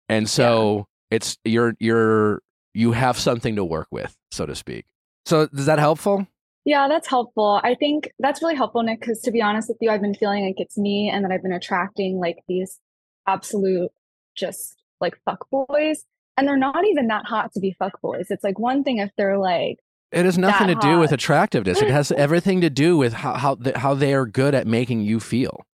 And 0.09 0.30
so 0.30 0.88
it's 1.11 1.38
you're 1.43 1.76
you're 1.80 2.41
you 2.73 2.91
have 2.91 3.17
something 3.17 3.55
to 3.55 3.63
work 3.63 3.88
with, 3.91 4.15
so 4.32 4.45
to 4.45 4.55
speak. 4.55 4.86
So 5.26 5.47
is 5.53 5.65
that 5.65 5.80
helpful? 5.80 6.28
Yeah, 6.65 6.88
that's 6.88 7.07
helpful. 7.07 7.61
I 7.63 7.76
think 7.76 8.11
that's 8.19 8.41
really 8.41 8.55
helpful, 8.55 8.82
Nick, 8.82 8.99
because 8.99 9.21
to 9.21 9.32
be 9.32 9.41
honest 9.41 9.69
with 9.69 9.78
you, 9.82 9.91
I've 9.91 10.01
been 10.01 10.15
feeling 10.15 10.45
like 10.45 10.55
it's 10.57 10.78
me 10.78 11.09
and 11.13 11.23
that 11.23 11.32
I've 11.32 11.43
been 11.43 11.51
attracting 11.53 12.19
like 12.19 12.38
these 12.47 12.80
absolute 13.28 13.91
just 14.36 14.76
like 14.99 15.15
fuck 15.26 15.47
boys. 15.51 16.03
And 16.38 16.47
they're 16.47 16.57
not 16.57 16.86
even 16.86 17.07
that 17.07 17.25
hot 17.25 17.53
to 17.53 17.59
be 17.59 17.75
fuck 17.77 18.01
boys. 18.01 18.27
It's 18.29 18.43
like 18.43 18.59
one 18.59 18.83
thing 18.83 18.97
if 18.97 19.11
they're 19.17 19.38
like, 19.38 19.79
It 20.11 20.25
has 20.25 20.38
nothing 20.38 20.67
to 20.67 20.75
do 20.75 20.99
with 20.99 21.11
attractiveness. 21.11 21.81
It 21.81 21.89
has 21.89 22.11
everything 22.17 22.61
to 22.61 22.69
do 22.69 22.97
with 22.97 23.13
how 23.13 23.36
how, 23.36 23.55
th- 23.55 23.77
how 23.77 23.93
they 23.93 24.13
are 24.13 24.25
good 24.25 24.53
at 24.53 24.67
making 24.67 25.01
you 25.01 25.19
feel. 25.19 25.65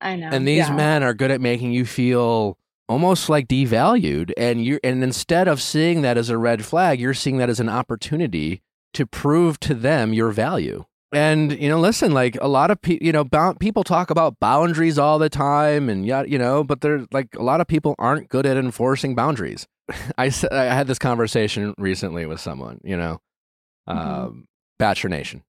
I 0.00 0.16
know. 0.16 0.28
and 0.30 0.46
these 0.46 0.68
yeah. 0.68 0.74
men 0.74 1.02
are 1.02 1.14
good 1.14 1.30
at 1.30 1.40
making 1.40 1.72
you 1.72 1.86
feel 1.86 2.58
almost 2.88 3.30
like 3.30 3.48
devalued 3.48 4.32
and 4.36 4.62
you 4.62 4.78
and 4.84 5.02
instead 5.02 5.48
of 5.48 5.62
seeing 5.62 6.02
that 6.02 6.18
as 6.18 6.28
a 6.28 6.38
red 6.38 6.64
flag, 6.64 7.00
you're 7.00 7.14
seeing 7.14 7.38
that 7.38 7.48
as 7.48 7.60
an 7.60 7.68
opportunity 7.68 8.62
to 8.92 9.06
prove 9.06 9.58
to 9.60 9.74
them 9.74 10.12
your 10.12 10.30
value. 10.30 10.84
And 11.12 11.52
you 11.52 11.68
know, 11.68 11.78
listen, 11.78 12.12
like 12.12 12.36
a 12.40 12.48
lot 12.48 12.70
of 12.70 12.82
people, 12.82 13.06
you 13.06 13.12
know, 13.12 13.24
people 13.60 13.84
talk 13.84 14.10
about 14.10 14.40
boundaries 14.40 14.98
all 14.98 15.18
the 15.18 15.28
time, 15.28 15.88
and 15.88 16.04
yeah, 16.04 16.24
you 16.24 16.38
know, 16.38 16.64
but 16.64 16.80
they're 16.80 17.06
like 17.12 17.34
a 17.36 17.42
lot 17.42 17.60
of 17.60 17.68
people 17.68 17.94
aren't 17.98 18.28
good 18.28 18.46
at 18.46 18.56
enforcing 18.56 19.14
boundaries. 19.14 19.66
I 20.18 20.30
I 20.50 20.64
had 20.64 20.86
this 20.86 20.98
conversation 20.98 21.74
recently 21.78 22.26
with 22.26 22.40
someone, 22.40 22.80
you 22.84 22.96
know, 22.96 23.18
Mhm. 23.88 23.96
um, 23.96 24.44
Bachelor 24.78 25.10
Nation, 25.10 25.42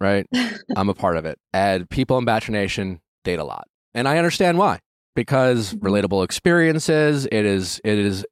right? 0.00 0.26
I'm 0.76 0.88
a 0.88 0.94
part 0.94 1.16
of 1.16 1.24
it, 1.24 1.38
and 1.52 1.88
people 1.88 2.18
in 2.18 2.24
Bachelor 2.24 2.52
Nation 2.54 3.00
date 3.24 3.38
a 3.38 3.44
lot, 3.44 3.66
and 3.94 4.08
I 4.08 4.18
understand 4.18 4.58
why 4.58 4.80
because 5.14 5.74
Mhm. 5.74 5.80
relatable 5.80 6.24
experiences. 6.24 7.26
It 7.26 7.44
is 7.46 7.80
it 7.84 7.98
is 7.98 8.24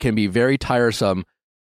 can 0.00 0.14
be 0.14 0.26
very 0.26 0.56
tiresome 0.56 1.24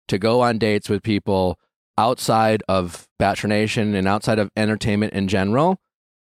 to 0.10 0.18
go 0.18 0.42
on 0.42 0.58
dates 0.58 0.90
with 0.90 1.02
people 1.04 1.58
outside 1.98 2.62
of 2.68 3.08
Bachelor 3.18 3.48
Nation 3.50 3.96
and 3.96 4.08
outside 4.08 4.38
of 4.40 4.50
entertainment 4.58 5.14
in 5.14 5.28
general 5.30 5.78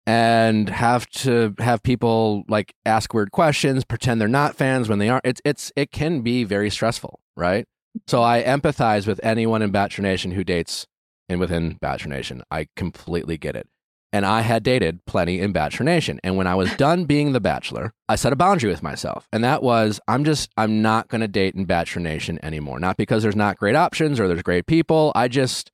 and 0.06 0.70
have 0.70 1.08
to 1.08 1.54
have 1.60 1.84
people 1.84 2.44
like 2.48 2.74
ask 2.86 3.14
weird 3.14 3.32
questions, 3.32 3.84
pretend 3.84 4.20
they're 4.20 4.28
not 4.28 4.56
fans 4.56 4.90
when 4.90 5.00
they 5.00 5.10
are. 5.10 5.22
It's 5.24 5.42
it's 5.46 5.72
it 5.76 5.92
can 5.92 6.22
be 6.22 6.44
very 6.44 6.70
stressful, 6.70 7.20
right? 7.36 7.66
So 8.08 8.24
I 8.24 8.44
empathize 8.44 9.08
with 9.08 9.20
anyone 9.24 9.62
in 9.62 9.72
Bachelor 9.72 10.04
Nation 10.04 10.32
who 10.32 10.44
dates 10.44 10.88
and 11.28 11.40
within 11.40 11.78
Bachelor 11.80 12.10
Nation. 12.10 12.44
I 12.50 12.68
completely 12.76 13.38
get 13.38 13.56
it. 13.56 13.68
And 14.12 14.26
I 14.26 14.42
had 14.42 14.64
dated 14.64 15.06
plenty 15.06 15.40
in 15.40 15.52
Bachelor 15.52 15.86
Nation. 15.86 16.20
And 16.24 16.36
when 16.36 16.48
I 16.48 16.56
was 16.56 16.76
done 16.76 17.06
being 17.06 17.32
the 17.32 17.40
Bachelor, 17.40 17.94
I 18.08 18.16
set 18.16 18.34
a 18.34 18.36
boundary 18.36 18.72
with 18.72 18.82
myself. 18.82 19.28
And 19.32 19.44
that 19.44 19.62
was 19.62 20.00
I'm 20.08 20.24
just, 20.24 20.50
I'm 20.58 20.82
not 20.82 21.10
going 21.10 21.22
to 21.22 21.28
date 21.28 21.54
in 21.54 21.66
Bachelor 21.66 22.02
Nation 22.02 22.40
anymore. 22.42 22.80
Not 22.80 22.98
because 22.98 23.22
there's 23.22 23.36
not 23.36 23.58
great 23.58 23.76
options 23.76 24.20
or 24.20 24.28
there's 24.28 24.42
great 24.42 24.66
people. 24.66 25.12
I 25.14 25.28
just, 25.28 25.72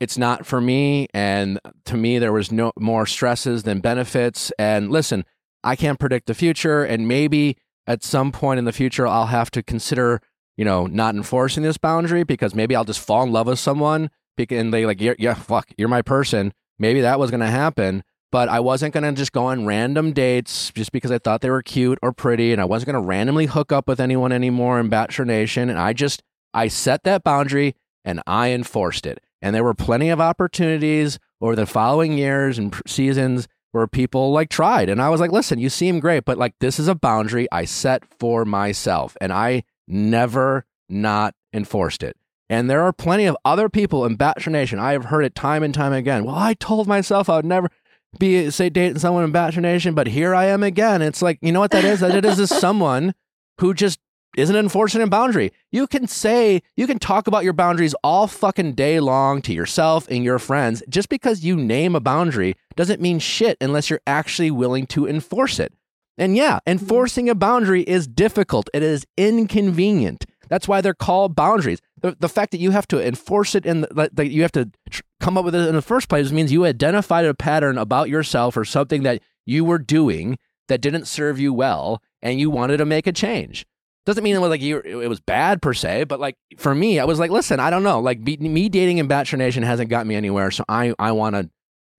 it's 0.00 0.18
not 0.18 0.46
for 0.46 0.60
me. 0.60 1.08
And 1.14 1.58
to 1.86 1.96
me, 1.96 2.18
there 2.18 2.32
was 2.32 2.52
no 2.52 2.72
more 2.78 3.06
stresses 3.06 3.62
than 3.62 3.80
benefits. 3.80 4.52
And 4.58 4.90
listen, 4.90 5.24
I 5.64 5.76
can't 5.76 5.98
predict 5.98 6.26
the 6.26 6.34
future. 6.34 6.84
And 6.84 7.08
maybe 7.08 7.56
at 7.86 8.04
some 8.04 8.32
point 8.32 8.58
in 8.58 8.64
the 8.64 8.72
future, 8.72 9.06
I'll 9.06 9.26
have 9.26 9.50
to 9.52 9.62
consider, 9.62 10.20
you 10.56 10.64
know, 10.64 10.86
not 10.86 11.14
enforcing 11.14 11.62
this 11.62 11.78
boundary 11.78 12.24
because 12.24 12.54
maybe 12.54 12.76
I'll 12.76 12.84
just 12.84 13.00
fall 13.00 13.22
in 13.22 13.32
love 13.32 13.46
with 13.46 13.58
someone 13.58 14.10
and 14.50 14.72
they 14.72 14.84
like, 14.84 15.00
yeah, 15.00 15.34
fuck, 15.34 15.70
you're 15.78 15.88
my 15.88 16.02
person. 16.02 16.52
Maybe 16.78 17.00
that 17.00 17.18
was 17.18 17.30
going 17.30 17.40
to 17.40 17.46
happen, 17.46 18.04
but 18.30 18.48
I 18.48 18.60
wasn't 18.60 18.92
going 18.92 19.04
to 19.04 19.12
just 19.12 19.32
go 19.32 19.46
on 19.46 19.64
random 19.64 20.12
dates 20.12 20.70
just 20.72 20.92
because 20.92 21.10
I 21.10 21.18
thought 21.18 21.40
they 21.40 21.48
were 21.48 21.62
cute 21.62 21.98
or 22.02 22.12
pretty. 22.12 22.52
And 22.52 22.60
I 22.60 22.66
wasn't 22.66 22.92
going 22.92 23.02
to 23.02 23.08
randomly 23.08 23.46
hook 23.46 23.72
up 23.72 23.88
with 23.88 23.98
anyone 23.98 24.32
anymore 24.32 24.78
in 24.78 24.88
Bachelor 24.88 25.24
Nation. 25.24 25.70
And 25.70 25.78
I 25.78 25.94
just, 25.94 26.22
I 26.52 26.68
set 26.68 27.04
that 27.04 27.24
boundary 27.24 27.76
and 28.04 28.20
I 28.26 28.50
enforced 28.50 29.06
it. 29.06 29.22
And 29.46 29.54
there 29.54 29.62
were 29.62 29.74
plenty 29.74 30.08
of 30.08 30.20
opportunities 30.20 31.20
over 31.40 31.54
the 31.54 31.66
following 31.66 32.18
years 32.18 32.58
and 32.58 32.74
seasons 32.84 33.46
where 33.70 33.86
people 33.86 34.32
like 34.32 34.48
tried. 34.50 34.88
And 34.88 35.00
I 35.00 35.08
was 35.08 35.20
like, 35.20 35.30
listen, 35.30 35.60
you 35.60 35.70
seem 35.70 36.00
great, 36.00 36.24
but 36.24 36.36
like 36.36 36.54
this 36.58 36.80
is 36.80 36.88
a 36.88 36.96
boundary 36.96 37.46
I 37.52 37.64
set 37.64 38.02
for 38.18 38.44
myself. 38.44 39.16
And 39.20 39.32
I 39.32 39.62
never 39.86 40.64
not 40.88 41.36
enforced 41.52 42.02
it. 42.02 42.16
And 42.50 42.68
there 42.68 42.82
are 42.82 42.92
plenty 42.92 43.26
of 43.26 43.36
other 43.44 43.68
people 43.68 44.04
in 44.04 44.16
Bachelor 44.16 44.50
Nation. 44.50 44.80
I 44.80 44.90
have 44.94 45.04
heard 45.04 45.24
it 45.24 45.36
time 45.36 45.62
and 45.62 45.72
time 45.72 45.92
again. 45.92 46.24
Well, 46.24 46.34
I 46.34 46.54
told 46.54 46.88
myself 46.88 47.30
I 47.30 47.36
would 47.36 47.44
never 47.44 47.70
be 48.18 48.50
say 48.50 48.68
dating 48.68 48.98
someone 48.98 49.22
in 49.22 49.30
Bachelor 49.30 49.62
Nation, 49.62 49.94
but 49.94 50.08
here 50.08 50.34
I 50.34 50.46
am 50.46 50.64
again. 50.64 51.02
It's 51.02 51.22
like, 51.22 51.38
you 51.40 51.52
know 51.52 51.60
what 51.60 51.70
that 51.70 51.84
is? 51.84 52.00
That 52.00 52.16
it 52.16 52.24
is 52.24 52.40
is 52.40 52.50
someone 52.58 53.14
who 53.60 53.74
just 53.74 54.00
isn't 54.36 54.54
enforcing 54.54 55.02
a 55.02 55.06
boundary. 55.06 55.52
You 55.72 55.86
can 55.86 56.06
say, 56.06 56.62
you 56.76 56.86
can 56.86 56.98
talk 56.98 57.26
about 57.26 57.44
your 57.44 57.52
boundaries 57.52 57.94
all 58.04 58.26
fucking 58.26 58.74
day 58.74 59.00
long 59.00 59.42
to 59.42 59.52
yourself 59.52 60.06
and 60.08 60.22
your 60.22 60.38
friends. 60.38 60.82
Just 60.88 61.08
because 61.08 61.44
you 61.44 61.56
name 61.56 61.96
a 61.96 62.00
boundary 62.00 62.54
doesn't 62.76 63.00
mean 63.00 63.18
shit 63.18 63.56
unless 63.60 63.90
you're 63.90 64.00
actually 64.06 64.50
willing 64.50 64.86
to 64.88 65.08
enforce 65.08 65.58
it. 65.58 65.72
And 66.18 66.36
yeah, 66.36 66.60
enforcing 66.66 67.28
a 67.28 67.34
boundary 67.34 67.82
is 67.82 68.06
difficult. 68.06 68.70
It 68.72 68.82
is 68.82 69.06
inconvenient. 69.16 70.24
That's 70.48 70.68
why 70.68 70.80
they're 70.80 70.94
called 70.94 71.34
boundaries. 71.34 71.80
The, 72.00 72.16
the 72.18 72.28
fact 72.28 72.52
that 72.52 72.60
you 72.60 72.70
have 72.70 72.86
to 72.88 73.04
enforce 73.04 73.54
it 73.54 73.64
the, 73.64 74.10
that 74.12 74.30
you 74.30 74.42
have 74.42 74.52
to 74.52 74.70
tr- 74.88 75.02
come 75.18 75.36
up 75.36 75.44
with 75.44 75.54
it 75.54 75.68
in 75.68 75.74
the 75.74 75.82
first 75.82 76.08
place 76.08 76.30
means 76.30 76.52
you 76.52 76.64
identified 76.64 77.24
a 77.24 77.34
pattern 77.34 77.78
about 77.78 78.08
yourself 78.08 78.56
or 78.56 78.64
something 78.64 79.02
that 79.02 79.22
you 79.44 79.64
were 79.64 79.78
doing 79.78 80.38
that 80.68 80.80
didn't 80.80 81.06
serve 81.06 81.38
you 81.38 81.52
well 81.52 82.02
and 82.22 82.40
you 82.40 82.50
wanted 82.50 82.78
to 82.78 82.84
make 82.84 83.06
a 83.06 83.12
change. 83.12 83.66
Doesn't 84.06 84.24
mean 84.24 84.36
it 84.36 84.40
was 84.40 84.50
like 84.50 84.62
you, 84.62 84.78
it 84.78 85.08
was 85.08 85.20
bad 85.20 85.60
per 85.60 85.74
se, 85.74 86.04
but 86.04 86.20
like 86.20 86.36
for 86.56 86.74
me, 86.74 86.98
I 87.00 87.04
was 87.04 87.18
like, 87.18 87.30
listen, 87.30 87.60
I 87.60 87.70
don't 87.70 87.82
know, 87.82 88.00
like 88.00 88.24
be, 88.24 88.36
me 88.36 88.68
dating 88.68 88.98
in 88.98 89.08
Bachelor 89.08 89.38
Nation 89.38 89.62
hasn't 89.64 89.90
got 89.90 90.06
me 90.06 90.14
anywhere, 90.14 90.50
so 90.50 90.64
I 90.68 90.94
I 90.98 91.12
want 91.12 91.34
to 91.36 91.50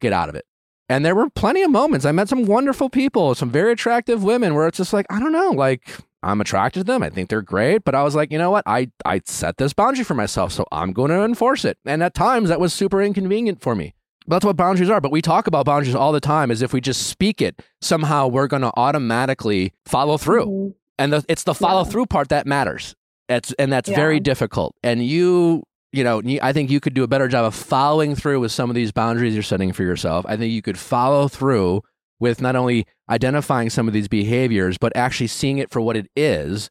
get 0.02 0.14
out 0.14 0.30
of 0.30 0.36
it. 0.36 0.46
And 0.90 1.06
there 1.06 1.14
were 1.16 1.30
plenty 1.30 1.64
of 1.64 1.70
moments. 1.70 2.06
I 2.06 2.14
met 2.14 2.30
some 2.30 2.46
wonderful 2.46 2.90
people, 2.90 3.36
some 3.36 3.52
very 3.52 3.74
attractive 3.74 4.24
women, 4.24 4.56
where 4.56 4.68
it's 4.68 4.78
just 4.78 4.94
like 4.94 5.06
I 5.10 5.20
don't 5.20 5.34
know, 5.34 5.52
like 5.52 5.98
I'm 6.24 6.40
attracted 6.42 6.80
to 6.80 6.84
them. 6.86 7.04
I 7.04 7.10
think 7.10 7.30
they're 7.30 7.42
great, 7.42 7.84
but 7.84 7.94
I 7.94 8.04
was 8.04 8.16
like, 8.16 8.32
you 8.32 8.38
know 8.38 8.52
what? 8.52 8.64
I 8.66 8.90
I 9.06 9.22
set 9.26 9.58
this 9.58 9.74
boundary 9.74 10.06
for 10.06 10.14
myself, 10.14 10.54
so 10.54 10.66
I'm 10.72 10.94
going 10.94 11.12
to 11.12 11.24
enforce 11.24 11.66
it. 11.66 11.78
And 11.86 12.02
at 12.02 12.14
times 12.14 12.48
that 12.48 12.60
was 12.62 12.74
super 12.74 13.02
inconvenient 13.02 13.62
for 13.62 13.76
me. 13.76 13.94
That's 14.30 14.46
what 14.46 14.56
boundaries 14.58 14.90
are. 14.90 15.00
But 15.02 15.12
we 15.12 15.22
talk 15.22 15.48
about 15.48 15.66
boundaries 15.66 15.96
all 15.96 16.12
the 16.14 16.20
time 16.20 16.52
as 16.52 16.62
if 16.62 16.72
we 16.74 16.80
just 16.82 17.08
speak 17.08 17.42
it, 17.42 17.62
somehow 17.82 18.28
we're 18.28 18.48
going 18.48 18.62
to 18.62 18.72
automatically 18.76 19.74
follow 19.86 20.18
through. 20.18 20.46
Mhm. 20.46 20.74
And 21.00 21.14
the, 21.14 21.26
it's 21.30 21.44
the 21.44 21.54
follow 21.54 21.84
Yeah. 21.84 21.90
through 21.92 22.06
part 22.08 22.30
that 22.30 22.48
matters. 22.48 22.96
It's 23.30 23.54
and 23.60 23.72
that's 23.72 23.90
Yeah. 23.90 23.96
very 23.96 24.20
difficult. 24.20 24.76
And 24.84 25.06
you, 25.06 25.64
you 25.92 26.04
know, 26.04 26.22
I 26.42 26.54
think 26.54 26.70
you 26.70 26.80
could 26.80 26.94
do 26.94 27.04
a 27.04 27.08
better 27.08 27.28
job 27.28 27.46
of 27.46 27.56
following 27.56 28.16
through 28.16 28.40
with 28.40 28.52
some 28.52 28.70
of 28.70 28.76
these 28.76 28.92
boundaries 28.92 29.34
you're 29.34 29.44
setting 29.44 29.74
for 29.74 29.84
yourself. 29.84 30.26
I 30.28 30.38
think 30.38 30.52
you 30.54 30.62
could 30.62 30.78
follow 30.80 31.28
through 31.28 31.82
with 32.20 32.42
not 32.42 32.56
only 32.56 32.86
identifying 33.10 33.70
some 33.70 33.88
of 33.88 33.94
these 33.94 34.08
behaviors, 34.08 34.78
but 34.78 34.96
actually 34.96 35.28
seeing 35.28 35.60
it 35.60 35.70
for 35.70 35.80
what 35.82 35.96
it 35.96 36.08
is, 36.16 36.70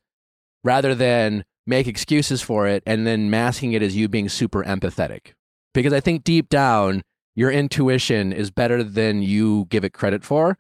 rather 0.65 0.95
than 0.95 1.45
make 1.67 1.87
excuses 1.87 2.43
for 2.43 2.67
it 2.67 2.83
and 2.87 3.07
then 3.07 3.31
masking 3.31 3.73
it 3.73 3.83
as 3.83 3.95
you 3.97 4.09
being 4.09 4.29
super 4.29 4.65
empathetic. 4.65 5.33
Because 5.75 5.93
I 5.93 6.01
think 6.01 6.25
deep 6.25 6.49
down, 6.49 7.03
your 7.35 7.51
intuition 7.51 8.33
is 8.33 8.51
better 8.51 8.83
than 8.83 9.23
you 9.23 9.67
give 9.69 9.85
it 9.85 9.93
credit 9.93 10.25
for. 10.25 10.57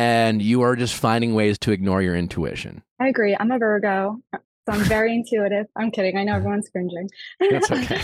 And 0.00 0.40
you 0.40 0.62
are 0.62 0.76
just 0.76 0.94
finding 0.94 1.34
ways 1.34 1.58
to 1.58 1.72
ignore 1.72 2.00
your 2.00 2.16
intuition. 2.16 2.82
I 2.98 3.08
agree. 3.08 3.36
I'm 3.38 3.50
a 3.50 3.58
Virgo, 3.58 4.16
so 4.32 4.40
I'm 4.72 4.80
very 4.84 5.14
intuitive. 5.14 5.66
I'm 5.76 5.90
kidding. 5.90 6.16
I 6.16 6.24
know 6.24 6.32
mm-hmm. 6.32 6.38
everyone's 6.38 6.70
cringing. 6.70 7.10
That's 7.38 7.70
okay. 7.70 8.00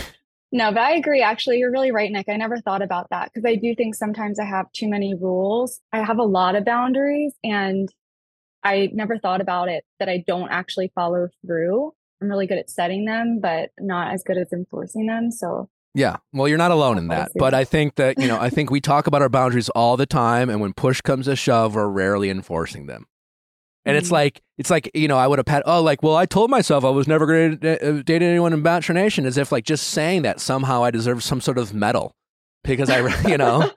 no, 0.51 0.71
but 0.71 0.81
I 0.81 0.91
agree. 0.91 1.23
Actually, 1.23 1.57
you're 1.57 1.71
really 1.71 1.91
right, 1.91 2.11
Nick. 2.11 2.29
I 2.29 2.37
never 2.37 2.61
thought 2.61 2.83
about 2.83 3.07
that 3.09 3.31
because 3.33 3.49
I 3.49 3.55
do 3.55 3.73
think 3.73 3.95
sometimes 3.95 4.39
I 4.39 4.45
have 4.45 4.71
too 4.73 4.87
many 4.87 5.15
rules. 5.15 5.81
I 5.91 6.03
have 6.03 6.19
a 6.19 6.23
lot 6.23 6.55
of 6.55 6.65
boundaries, 6.65 7.33
and 7.43 7.91
I 8.63 8.91
never 8.93 9.17
thought 9.17 9.41
about 9.41 9.67
it 9.67 9.83
that 9.97 10.07
I 10.07 10.23
don't 10.27 10.51
actually 10.51 10.91
follow 10.93 11.29
through. 11.43 11.93
I'm 12.21 12.29
really 12.29 12.45
good 12.45 12.59
at 12.59 12.69
setting 12.69 13.05
them, 13.05 13.39
but 13.41 13.71
not 13.79 14.13
as 14.13 14.21
good 14.21 14.37
as 14.37 14.53
enforcing 14.53 15.07
them. 15.07 15.31
So, 15.31 15.67
Yeah. 15.97 16.17
Well, 16.31 16.47
you're 16.47 16.59
not 16.59 16.69
alone 16.69 16.99
in 16.99 17.07
that. 17.07 17.31
But 17.35 17.55
I 17.55 17.63
think 17.63 17.95
that, 17.95 18.19
you 18.19 18.27
know, 18.27 18.39
I 18.39 18.51
think 18.51 18.69
we 18.69 18.79
talk 18.79 19.07
about 19.07 19.23
our 19.23 19.29
boundaries 19.29 19.67
all 19.69 19.97
the 19.97 20.05
time. 20.05 20.47
And 20.47 20.61
when 20.61 20.73
push 20.73 21.01
comes 21.01 21.25
to 21.25 21.35
shove, 21.35 21.73
we're 21.73 21.87
rarely 21.87 22.29
enforcing 22.29 22.85
them. 22.85 23.07
And 23.83 23.97
it's 23.97 24.09
Mhm. 24.09 24.11
like, 24.11 24.41
it's 24.59 24.69
like, 24.69 24.91
you 24.93 25.07
know, 25.07 25.17
I 25.17 25.25
would 25.25 25.39
have 25.39 25.47
had, 25.47 25.63
oh, 25.65 25.81
like, 25.81 26.03
well, 26.03 26.15
I 26.15 26.27
told 26.27 26.51
myself 26.51 26.85
I 26.85 26.91
was 26.91 27.07
never 27.07 27.25
going 27.25 27.57
to 27.59 28.03
date 28.03 28.21
anyone 28.21 28.53
in 28.53 28.61
Bachelor 28.61 28.93
Nation 28.93 29.25
as 29.25 29.39
if, 29.39 29.51
like, 29.51 29.63
just 29.63 29.87
saying 29.87 30.21
that 30.21 30.39
somehow 30.39 30.83
I 30.83 30.91
deserve 30.91 31.23
some 31.23 31.41
sort 31.41 31.57
of 31.57 31.73
medal 31.73 32.13
because 32.63 32.91
I, 32.91 32.99
you 33.27 33.37
know. 33.39 33.71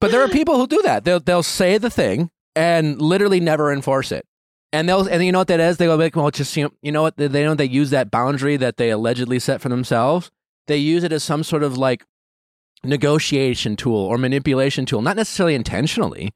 but 0.00 0.10
there 0.10 0.22
are 0.22 0.28
people 0.28 0.56
who 0.56 0.66
do 0.66 0.82
that. 0.82 1.04
They'll, 1.04 1.20
they'll 1.20 1.44
say 1.44 1.78
the 1.78 1.90
thing 1.90 2.30
and 2.56 3.00
literally 3.00 3.38
never 3.38 3.72
enforce 3.72 4.10
it. 4.10 4.26
And 4.72 4.88
they'll, 4.88 5.06
and 5.06 5.24
you 5.24 5.30
know 5.30 5.38
what 5.38 5.46
that 5.48 5.60
is? 5.60 5.76
They 5.76 5.86
go 5.86 5.94
like, 5.94 6.16
well, 6.16 6.32
just, 6.32 6.56
you 6.56 6.64
know, 6.64 6.70
you 6.82 6.90
know 6.90 7.02
what? 7.02 7.16
They, 7.18 7.28
know 7.28 7.54
they 7.54 7.66
use 7.66 7.90
that 7.90 8.10
boundary 8.10 8.56
that 8.56 8.78
they 8.78 8.90
allegedly 8.90 9.38
set 9.38 9.60
for 9.60 9.68
themselves 9.68 10.32
they 10.66 10.76
use 10.78 11.04
it 11.04 11.12
as 11.12 11.22
some 11.24 11.42
sort 11.42 11.62
of 11.62 11.76
like 11.78 12.04
negotiation 12.82 13.76
tool 13.76 13.96
or 13.96 14.18
manipulation 14.18 14.84
tool, 14.86 15.02
not 15.02 15.16
necessarily 15.16 15.54
intentionally, 15.54 16.32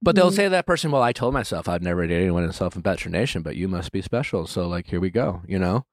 but 0.00 0.14
they'll 0.16 0.30
Mhm. 0.30 0.36
say 0.36 0.44
to 0.44 0.50
that 0.50 0.66
person, 0.66 0.90
"Well, 0.90 1.02
I 1.02 1.12
told 1.12 1.34
myself 1.34 1.68
I'd 1.68 1.82
never 1.82 2.06
date 2.06 2.22
anyone 2.22 2.44
in 2.44 2.52
self 2.52 2.76
Nation, 3.06 3.42
but 3.42 3.56
you 3.56 3.68
must 3.68 3.92
be 3.92 4.02
special. 4.02 4.46
So, 4.46 4.66
like, 4.68 4.86
here 4.88 5.00
we 5.00 5.10
go." 5.10 5.42
You 5.46 5.58
know? 5.58 5.84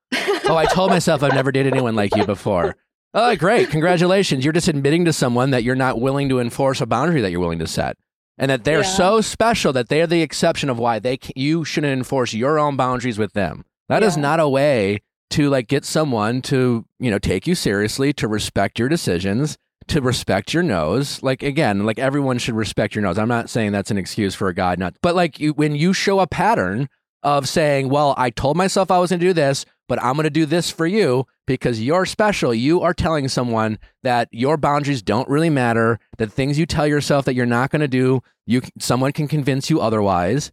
oh, 0.47 0.55
I 0.55 0.65
told 0.65 0.89
myself 0.91 1.23
I've 1.23 1.33
never 1.33 1.51
dated 1.51 1.73
anyone 1.73 1.95
like 1.95 2.15
you 2.15 2.25
before. 2.25 2.75
Oh, 3.13 3.35
great! 3.35 3.69
Congratulations! 3.71 4.43
You're 4.43 4.53
just 4.53 4.67
admitting 4.67 5.05
to 5.05 5.13
someone 5.13 5.49
that 5.51 5.63
you're 5.63 5.75
not 5.75 5.99
willing 5.99 6.29
to 6.29 6.39
enforce 6.39 6.81
a 6.81 6.85
boundary 6.85 7.21
that 7.21 7.31
you're 7.31 7.39
willing 7.39 7.59
to 7.59 7.67
set, 7.67 7.97
and 8.37 8.49
that 8.51 8.63
they're 8.63 8.81
Yeah. 8.81 8.95
so 8.95 9.21
special 9.21 9.73
that 9.73 9.89
they're 9.89 10.07
the 10.07 10.21
exception 10.21 10.69
of 10.69 10.77
why 10.77 10.99
they 10.99 11.17
can, 11.17 11.31
you 11.35 11.65
shouldn't 11.65 11.93
enforce 11.97 12.33
your 12.33 12.59
own 12.59 12.75
boundaries 12.75 13.17
with 13.17 13.33
them. 13.33 13.65
That 13.89 14.03
is 14.03 14.15
Yeah. 14.15 14.21
not 14.21 14.39
a 14.39 14.47
way 14.47 14.99
to 15.31 15.49
like 15.49 15.67
get 15.67 15.85
someone 15.85 16.41
to 16.43 16.85
you 16.99 17.11
know 17.11 17.19
take 17.19 17.47
you 17.47 17.55
seriously, 17.55 18.13
to 18.13 18.27
respect 18.27 18.79
your 18.79 18.89
decisions, 18.89 19.57
to 19.87 20.01
respect 20.01 20.53
your 20.53 20.63
nose. 20.63 21.21
Like 21.21 21.43
again, 21.43 21.85
like 21.85 21.99
everyone 21.99 22.37
should 22.37 22.55
respect 22.55 22.95
your 22.95 23.01
nose. 23.01 23.17
I'm 23.17 23.27
not 23.27 23.49
saying 23.49 23.71
that's 23.71 23.91
an 23.91 23.97
excuse 23.97 24.35
for 24.35 24.47
a 24.47 24.53
guy 24.53 24.75
not, 24.75 24.95
but 25.01 25.15
like 25.15 25.39
you, 25.39 25.53
when 25.53 25.75
you 25.75 25.93
show 25.93 26.19
a 26.19 26.27
pattern 26.27 26.89
of 27.23 27.49
saying, 27.49 27.89
"Well, 27.89 28.13
I 28.17 28.29
told 28.29 28.57
myself 28.57 28.91
I 28.91 28.99
was 28.99 29.09
going 29.09 29.19
to 29.19 29.25
do 29.25 29.33
this, 29.33 29.65
but 29.87 30.01
I'm 30.01 30.13
going 30.13 30.23
to 30.23 30.29
do 30.29 30.45
this 30.45 30.71
for 30.71 30.87
you 30.87 31.25
because 31.45 31.81
you're 31.81 32.05
special." 32.05 32.53
You 32.53 32.81
are 32.81 32.93
telling 32.93 33.27
someone 33.27 33.77
that 34.03 34.29
your 34.31 34.57
boundaries 34.57 35.01
don't 35.01 35.27
really 35.27 35.49
matter. 35.49 35.99
That 36.17 36.31
things 36.31 36.57
you 36.57 36.65
tell 36.65 36.87
yourself 36.87 37.25
that 37.25 37.35
you're 37.35 37.45
not 37.45 37.71
going 37.71 37.81
to 37.81 37.87
do, 37.87 38.21
you 38.45 38.61
someone 38.79 39.11
can 39.11 39.27
convince 39.27 39.69
you 39.69 39.81
otherwise. 39.81 40.51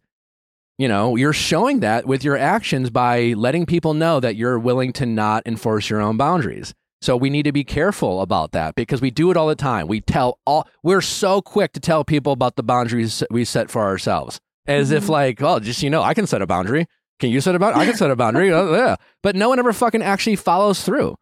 You 0.77 0.87
know, 0.87 1.15
you're 1.15 1.33
showing 1.33 1.79
that 1.79 2.05
with 2.05 2.23
your 2.23 2.37
actions 2.37 2.89
by 2.91 3.33
letting 3.35 3.65
people 3.65 3.93
know 3.95 4.19
that 4.19 4.35
you're 4.35 4.59
willing 4.59 4.93
to 4.93 5.05
not 5.07 5.41
enforce 5.47 5.89
your 5.89 6.01
own 6.01 6.17
boundaries. 6.17 6.73
So 7.01 7.15
we 7.17 7.29
need 7.29 7.43
to 7.43 7.51
be 7.51 7.63
careful 7.63 8.21
about 8.21 8.51
that 8.51 8.75
because 8.75 9.01
we 9.01 9.09
do 9.11 9.31
it 9.31 9.37
all 9.37 9.47
the 9.47 9.55
time. 9.55 9.87
We 9.87 10.01
tell 10.01 10.39
all 10.45 10.67
we're 10.83 11.01
so 11.01 11.41
quick 11.41 11.73
to 11.73 11.79
tell 11.79 12.03
people 12.03 12.31
about 12.33 12.55
the 12.55 12.63
boundaries 12.63 13.23
we 13.31 13.43
set 13.45 13.69
for 13.71 13.81
ourselves. 13.83 14.39
As 14.67 14.91
if 14.91 15.05
Mhm. 15.05 15.09
like, 15.09 15.41
oh, 15.41 15.59
just 15.59 15.81
you 15.81 15.89
know, 15.89 16.01
I 16.03 16.13
can 16.13 16.27
set 16.27 16.41
a 16.41 16.47
boundary. 16.47 16.85
Can 17.19 17.29
you 17.31 17.39
set 17.41 17.55
a 17.55 17.59
boundary? 17.59 17.81
I 17.81 17.85
can 17.85 17.95
set 17.95 18.11
a 18.11 18.15
boundary. 18.15 18.51
Uh, 18.51 18.71
yeah. 18.73 18.95
But 19.23 19.35
no 19.35 19.49
one 19.49 19.59
ever 19.59 19.73
fucking 19.73 20.03
actually 20.03 20.35
follows 20.35 20.83
through. 20.83 21.15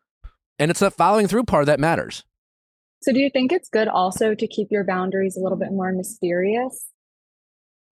And 0.59 0.71
it's 0.71 0.79
the 0.81 0.91
following 0.91 1.27
through 1.27 1.43
part 1.43 1.65
that 1.67 1.79
matters. 1.79 2.23
so 3.01 3.11
do 3.13 3.19
you 3.19 3.29
think 3.29 3.51
it's 3.51 3.69
good 3.69 3.87
also 3.87 4.33
to 4.33 4.47
keep 4.47 4.69
your 4.71 4.83
boundaries 4.83 5.37
a 5.37 5.39
little 5.39 5.57
bit 5.59 5.71
more 5.71 5.91
mysterious? 5.91 6.87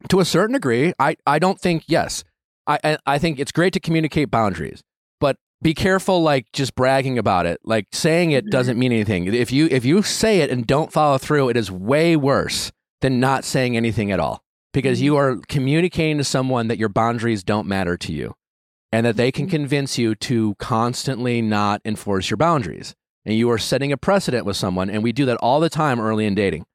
To 0.10 0.20
a 0.20 0.26
certain 0.26 0.54
degree, 0.54 0.94
I, 1.00 1.16
I 1.26 1.40
don't 1.40 1.60
think 1.60 1.84
yes. 1.88 2.24
I, 2.66 2.98
I 3.06 3.18
think 3.20 3.40
it's 3.40 3.52
great 3.52 3.74
to 3.74 3.80
communicate 3.82 4.32
boundaries, 4.32 4.82
but 5.20 5.36
be 5.62 5.74
careful 5.74 6.22
like 6.22 6.50
just 6.54 6.76
bragging 6.76 7.18
about 7.18 7.46
it. 7.46 7.60
Like 7.66 7.88
saying 7.92 8.32
it 8.32 8.46
Mhm. 8.46 8.52
doesn't 8.52 8.80
mean 8.80 8.92
anything. 8.94 9.26
If 9.26 9.52
you 9.52 9.68
if 9.70 9.84
you 9.84 10.02
say 10.02 10.40
it 10.40 10.50
and 10.50 10.66
don't 10.66 10.92
follow 10.92 11.18
through, 11.18 11.50
it 11.50 11.58
is 11.58 11.70
way 11.72 12.16
worse 12.16 12.72
than 13.02 13.20
not 13.20 13.44
saying 13.44 13.76
anything 13.76 14.12
at 14.12 14.20
all. 14.22 14.44
Because 14.72 15.00
Mhm. 15.00 15.04
you 15.04 15.16
are 15.18 15.36
communicating 15.50 16.18
to 16.20 16.24
someone 16.24 16.68
that 16.70 16.78
your 16.78 16.88
boundaries 16.90 17.44
don't 17.44 17.68
matter 17.68 17.98
to 17.98 18.14
you 18.14 18.34
and 18.94 19.06
that 19.06 19.18
they 19.18 19.32
can 19.32 19.48
Mhm. 19.48 19.52
convince 19.52 19.98
you 19.98 20.16
to 20.16 20.56
constantly 20.58 21.42
not 21.42 21.82
enforce 21.84 22.30
your 22.30 22.38
boundaries. 22.38 22.96
And 23.26 23.36
you 23.36 23.50
are 23.52 23.58
setting 23.58 23.92
a 23.92 23.98
precedent 23.98 24.46
with 24.46 24.56
someone 24.56 24.90
and 24.90 25.04
we 25.04 25.12
do 25.12 25.26
that 25.26 25.38
all 25.38 25.60
the 25.60 25.70
time 25.70 26.00
early 26.00 26.26
in 26.26 26.34
dating. 26.34 26.66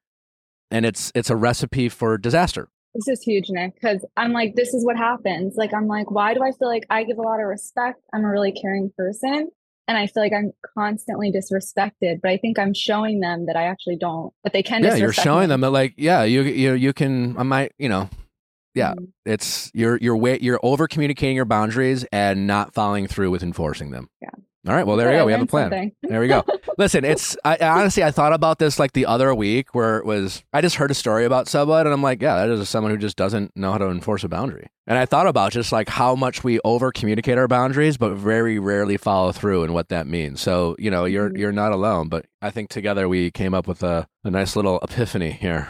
And 0.69 0.85
it's 0.85 1.11
it's 1.15 1.31
a 1.31 1.35
recipe 1.35 1.89
for 1.89 2.15
disaster. 2.19 2.69
This 2.95 3.07
is 3.07 3.21
huge, 3.23 3.49
Nick, 3.49 3.75
because 3.75 4.03
I'm 4.17 4.31
like, 4.33 4.55
this 4.55 4.73
is 4.73 4.83
what 4.85 4.97
happens. 4.97 5.55
Like, 5.55 5.73
I'm 5.73 5.87
like, 5.87 6.09
why 6.11 6.33
do 6.33 6.41
I 6.43 6.51
feel 6.51 6.67
like 6.67 6.85
I 6.89 7.03
give 7.03 7.17
a 7.17 7.21
lot 7.21 7.39
of 7.39 7.45
respect? 7.47 8.01
I'm 8.13 8.23
a 8.25 8.29
really 8.29 8.51
caring 8.51 8.91
person. 8.97 9.49
And 9.87 9.97
I 9.97 10.05
feel 10.05 10.21
like 10.21 10.33
I'm 10.33 10.51
constantly 10.77 11.31
disrespected, 11.31 12.21
but 12.21 12.29
I 12.29 12.37
think 12.37 12.59
I'm 12.59 12.73
showing 12.75 13.21
them 13.21 13.47
that 13.47 13.55
I 13.55 13.63
actually 13.63 13.95
don't, 13.97 14.31
that 14.43 14.53
they 14.53 14.61
can 14.61 14.83
yeah 14.83 14.93
you're 14.95 15.11
showing 15.13 15.41
me. 15.41 15.47
them 15.47 15.61
that 15.61 15.71
like 15.71 15.93
yeah 15.97 16.23
you 16.23 16.41
you 16.43 16.73
you 16.73 16.93
can 16.93 17.35
i 17.39 17.43
might 17.43 17.71
you 17.79 17.89
know 17.89 18.07
yeah 18.75 18.93
Mhm. 18.93 19.07
it's 19.25 19.71
you're 19.73 19.97
you're 19.97 20.15
way 20.15 20.37
you're 20.39 20.59
over 20.61 20.87
communicating 20.87 21.35
your 21.35 21.45
boundaries 21.45 22.05
and 22.11 22.45
not 22.45 22.75
following 22.75 23.07
through 23.07 23.31
with 23.31 23.41
enforcing 23.41 23.89
them 23.89 24.09
All 24.67 24.75
right. 24.75 24.85
Well, 24.85 24.97
there 24.97 25.09
you 25.11 25.17
go. 25.19 25.25
We 25.25 25.31
have 25.31 25.41
a 25.41 25.45
plan. 25.45 25.65
something. 25.71 25.91
There 26.03 26.19
we 26.19 26.27
go. 26.27 26.43
Listen, 26.77 27.05
it's 27.05 27.37
I 27.45 27.57
honestly 27.61 28.03
I 28.03 28.11
thought 28.11 28.33
about 28.33 28.59
this 28.59 28.77
like 28.77 28.91
the 28.91 29.05
other 29.05 29.33
week 29.33 29.73
where 29.73 29.97
it 29.99 30.05
was 30.05 30.43
I 30.51 30.59
just 30.59 30.75
heard 30.75 30.91
a 30.91 30.93
story 30.93 31.23
about 31.23 31.47
someone 31.47 31.85
and 31.87 31.93
I'm 31.93 32.03
like, 32.03 32.21
yeah, 32.21 32.35
that 32.45 32.49
is 32.49 32.67
someone 32.67 32.91
who 32.91 32.97
just 32.97 33.15
doesn't 33.15 33.55
know 33.55 33.71
how 33.71 33.77
to 33.77 33.87
enforce 33.87 34.25
a 34.25 34.29
boundary. 34.29 34.67
And 34.85 34.97
I 34.97 35.05
thought 35.05 35.27
about 35.27 35.53
just 35.53 35.71
like 35.71 35.87
how 35.87 36.13
much 36.13 36.43
we 36.43 36.59
over 36.65 36.91
communicate 36.91 37.37
our 37.37 37.47
boundaries, 37.47 37.95
but 37.95 38.15
very 38.15 38.59
rarely 38.59 38.97
follow 38.97 39.31
through 39.31 39.63
and 39.63 39.73
what 39.73 39.87
that 39.89 40.07
means. 40.07 40.41
So, 40.41 40.75
you 40.77 40.91
know, 40.91 41.05
you're 41.05 41.29
Mhm. 41.29 41.37
you're 41.37 41.51
not 41.53 41.71
alone, 41.71 42.09
but 42.09 42.25
I 42.41 42.49
think 42.49 42.69
together 42.69 43.07
we 43.07 43.31
came 43.31 43.53
up 43.53 43.65
with 43.65 43.81
a, 43.81 44.07
a 44.25 44.29
nice 44.29 44.57
little 44.57 44.79
epiphany 44.81 45.31
here. 45.31 45.69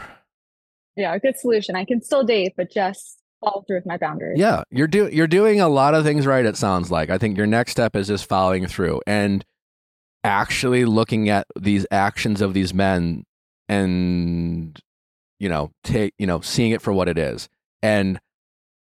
Yeah, 0.96 1.16
good 1.20 1.38
solution. 1.38 1.76
I 1.76 1.86
can 1.86 2.02
still 2.02 2.24
date, 2.24 2.54
but 2.58 2.72
just 2.72 3.19
follow 3.40 3.64
through 3.68 3.78
with 3.78 3.86
my 3.86 3.98
boundaries. 3.98 4.40
Yeah, 4.40 4.64
you're 4.72 4.88
doing 4.88 5.14
you're 5.14 5.28
doing 5.28 5.62
a 5.62 5.70
lot 5.70 5.94
of 5.94 6.04
things 6.04 6.26
right. 6.26 6.46
It 6.46 6.58
sounds 6.58 6.92
like. 6.92 7.10
I 7.10 7.18
think 7.18 7.38
your 7.38 7.48
next 7.48 7.72
step 7.72 7.96
is 7.96 8.08
just 8.08 8.28
following 8.28 8.68
through 8.68 9.02
and 9.08 9.46
actually 10.24 10.86
looking 10.86 11.30
at 11.30 11.48
these 11.58 11.86
actions 11.92 12.42
of 12.42 12.54
these 12.54 12.74
men 12.74 13.24
and 13.70 14.78
you 15.40 15.48
know 15.48 15.72
take 15.84 16.14
you 16.18 16.28
know 16.28 16.42
seeing 16.42 16.72
it 16.72 16.82
for 16.82 16.94
what 16.94 17.08
it 17.08 17.18
is. 17.18 17.48
And 17.82 18.20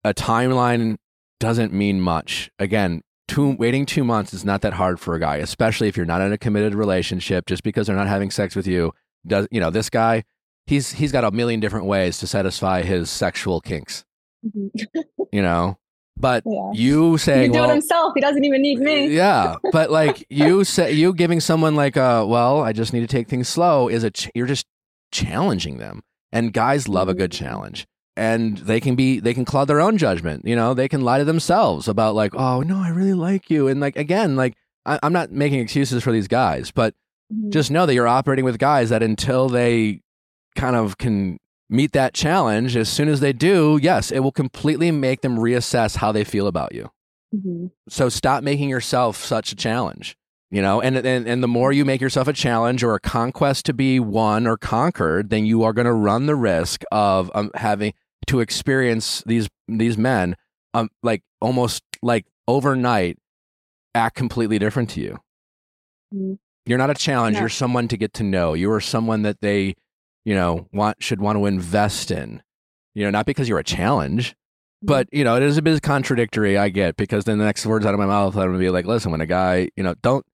a 0.04 0.14
timeline 0.14 0.96
doesn't 1.40 1.72
mean 1.72 2.00
much. 2.00 2.50
Again, 2.58 3.02
two 3.28 3.56
waiting 3.56 3.86
two 3.86 4.04
months 4.04 4.32
is 4.32 4.44
not 4.44 4.62
that 4.62 4.74
hard 4.74 4.98
for 4.98 5.14
a 5.14 5.20
guy, 5.20 5.36
especially 5.36 5.88
if 5.88 5.96
you're 5.96 6.06
not 6.06 6.22
in 6.22 6.32
a 6.32 6.38
committed 6.38 6.74
relationship. 6.74 7.46
Just 7.46 7.62
because 7.62 7.86
they're 7.86 7.96
not 7.96 8.08
having 8.08 8.30
sex 8.30 8.56
with 8.56 8.66
you 8.66 8.92
does 9.26 9.46
you 9.50 9.60
know 9.60 9.70
this 9.70 9.90
guy. 9.90 10.24
He's 10.66 10.92
he's 10.92 11.12
got 11.12 11.22
a 11.22 11.30
million 11.30 11.60
different 11.60 11.86
ways 11.86 12.18
to 12.18 12.26
satisfy 12.26 12.82
his 12.82 13.08
sexual 13.08 13.60
kinks 13.60 14.04
Mhm. 14.44 14.70
you 15.32 15.42
know 15.42 15.78
but 16.18 16.42
Yeah. 16.46 16.70
you 16.72 17.12
He 17.12 17.18
saying 17.18 17.52
can 17.52 17.62
do 17.62 17.68
it 17.68 17.72
himself. 17.74 18.12
He 18.14 18.20
doesn't 18.22 18.42
even 18.44 18.62
need 18.62 18.78
me. 18.78 19.08
yeah 19.08 19.56
but 19.72 19.90
like 19.90 20.24
you 20.30 20.64
say 20.64 20.92
you 20.92 21.12
giving 21.14 21.40
someone 21.40 21.74
like 21.76 21.96
uh 21.96 22.24
well 22.26 22.62
i 22.62 22.72
just 22.72 22.92
need 22.92 23.00
to 23.00 23.06
take 23.06 23.28
things 23.28 23.48
slow 23.48 23.88
is 23.88 24.02
a 24.04 24.10
ch- 24.10 24.30
you're 24.34 24.46
just 24.46 24.66
challenging 25.12 25.78
them 25.78 26.02
and 26.32 26.52
guys 26.52 26.88
love 26.88 27.08
a 27.08 27.14
good 27.14 27.30
Mhm. 27.30 27.38
challenge 27.38 27.86
and 28.16 28.58
they 28.58 28.80
can 28.80 28.94
be 28.96 29.20
they 29.20 29.34
can 29.34 29.44
cloud 29.44 29.66
their 29.66 29.80
own 29.80 29.98
judgment 29.98 30.46
you 30.46 30.56
know 30.56 30.72
they 30.74 30.88
can 30.88 31.02
lie 31.02 31.18
to 31.18 31.24
themselves 31.24 31.86
about 31.86 32.14
like 32.14 32.34
oh 32.34 32.60
no 32.62 32.78
i 32.78 32.88
really 32.88 33.12
like 33.14 33.50
you 33.50 33.68
and 33.68 33.78
like 33.80 33.96
again 33.96 34.36
like 34.36 34.54
I, 34.86 34.98
i'm 35.02 35.12
not 35.12 35.30
making 35.32 35.60
excuses 35.60 36.02
for 36.02 36.12
these 36.12 36.28
guys 36.28 36.70
but 36.70 36.94
Mhm. 37.32 37.50
just 37.52 37.70
know 37.72 37.86
that 37.86 37.94
you're 37.94 38.06
operating 38.08 38.44
with 38.44 38.56
guys 38.58 38.90
that 38.90 39.02
until 39.02 39.48
they 39.48 40.00
kind 40.54 40.76
of 40.76 40.96
can 40.96 41.38
meet 41.68 41.92
that 41.92 42.14
challenge 42.14 42.76
as 42.76 42.88
soon 42.88 43.08
as 43.08 43.20
they 43.20 43.32
do 43.32 43.78
yes 43.82 44.10
it 44.12 44.20
will 44.20 44.32
completely 44.32 44.90
make 44.90 45.20
them 45.22 45.36
reassess 45.36 45.96
how 45.96 46.12
they 46.12 46.24
feel 46.24 46.46
about 46.46 46.74
you 46.74 46.90
Mhm. 47.34 47.72
so 47.88 48.08
stop 48.08 48.44
making 48.44 48.68
yourself 48.68 49.16
such 49.16 49.50
a 49.52 49.56
challenge 49.56 50.16
you 50.50 50.62
know 50.62 50.80
and 50.80 50.96
and, 50.96 51.26
and 51.26 51.42
the 51.42 51.48
more 51.48 51.72
you 51.72 51.84
make 51.84 52.00
yourself 52.00 52.28
a 52.28 52.32
challenge 52.32 52.84
or 52.84 52.94
a 52.94 53.00
conquest 53.00 53.66
to 53.66 53.72
be 53.74 53.98
won 53.98 54.46
or 54.46 54.56
conquered 54.56 55.28
then 55.30 55.44
you 55.44 55.64
are 55.64 55.72
going 55.72 55.86
to 55.86 55.92
run 55.92 56.26
the 56.26 56.36
risk 56.36 56.82
of 56.92 57.30
um, 57.34 57.50
having 57.56 57.92
to 58.28 58.38
experience 58.38 59.24
these 59.26 59.48
these 59.66 59.98
men 59.98 60.36
um 60.72 60.88
like 61.02 61.22
almost 61.40 61.82
like 62.00 62.26
overnight 62.46 63.18
act 63.94 64.14
completely 64.14 64.58
different 64.60 64.88
to 64.90 65.00
you 65.00 65.18
Mhm. 66.14 66.38
you're 66.64 66.78
not 66.78 66.90
a 66.90 66.94
challenge 66.94 67.34
No. 67.34 67.40
you're 67.40 67.48
someone 67.48 67.88
to 67.88 67.96
get 67.96 68.14
to 68.14 68.22
know 68.22 68.54
you 68.54 68.70
are 68.70 68.80
someone 68.80 69.22
that 69.22 69.40
they 69.40 69.74
you 70.26 70.34
know 70.34 70.66
want 70.74 71.02
should 71.02 71.20
want 71.22 71.38
to 71.38 71.46
invest 71.46 72.10
in 72.10 72.42
you 72.94 73.02
know 73.04 73.10
not 73.10 73.24
because 73.24 73.48
you're 73.48 73.58
a 73.58 73.64
challenge 73.64 74.34
but 74.82 75.08
you 75.12 75.24
know 75.24 75.36
it 75.36 75.42
is 75.42 75.56
a 75.56 75.62
bit 75.62 75.80
contradictory 75.80 76.58
i 76.58 76.68
get 76.68 76.96
because 76.96 77.24
then 77.24 77.38
the 77.38 77.44
next 77.44 77.64
words 77.64 77.86
out 77.86 77.94
of 77.94 78.00
my 78.00 78.04
mouth 78.06 78.36
i'm 78.36 78.48
gonna 78.48 78.58
be 78.58 78.68
like 78.68 78.84
listen 78.84 79.10
when 79.10 79.22
a 79.22 79.26
guy 79.26 79.68
you 79.76 79.82
know 79.82 79.94
don't 80.02 80.26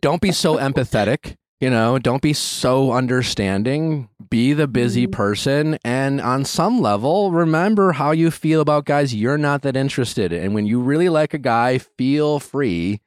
don't 0.00 0.20
be 0.20 0.32
so 0.32 0.56
empathetic 0.68 1.36
you 1.60 1.70
know 1.70 1.98
don't 1.98 2.20
be 2.22 2.32
so 2.32 2.90
understanding 2.92 4.08
be 4.30 4.52
the 4.52 4.66
busy 4.68 5.06
Mhm. 5.06 5.12
person 5.12 5.78
and 5.84 6.20
on 6.20 6.44
some 6.44 6.80
level 6.80 7.30
remember 7.30 7.92
how 7.92 8.10
you 8.10 8.30
feel 8.30 8.60
about 8.60 8.84
guys 8.84 9.14
you're 9.14 9.38
not 9.38 9.62
that 9.62 9.76
interested 9.76 10.32
in 10.32 10.42
and 10.42 10.54
when 10.54 10.66
you 10.66 10.80
really 10.80 11.08
like 11.08 11.32
a 11.34 11.38
guy 11.38 11.78
feel 11.78 12.40
free 12.40 13.00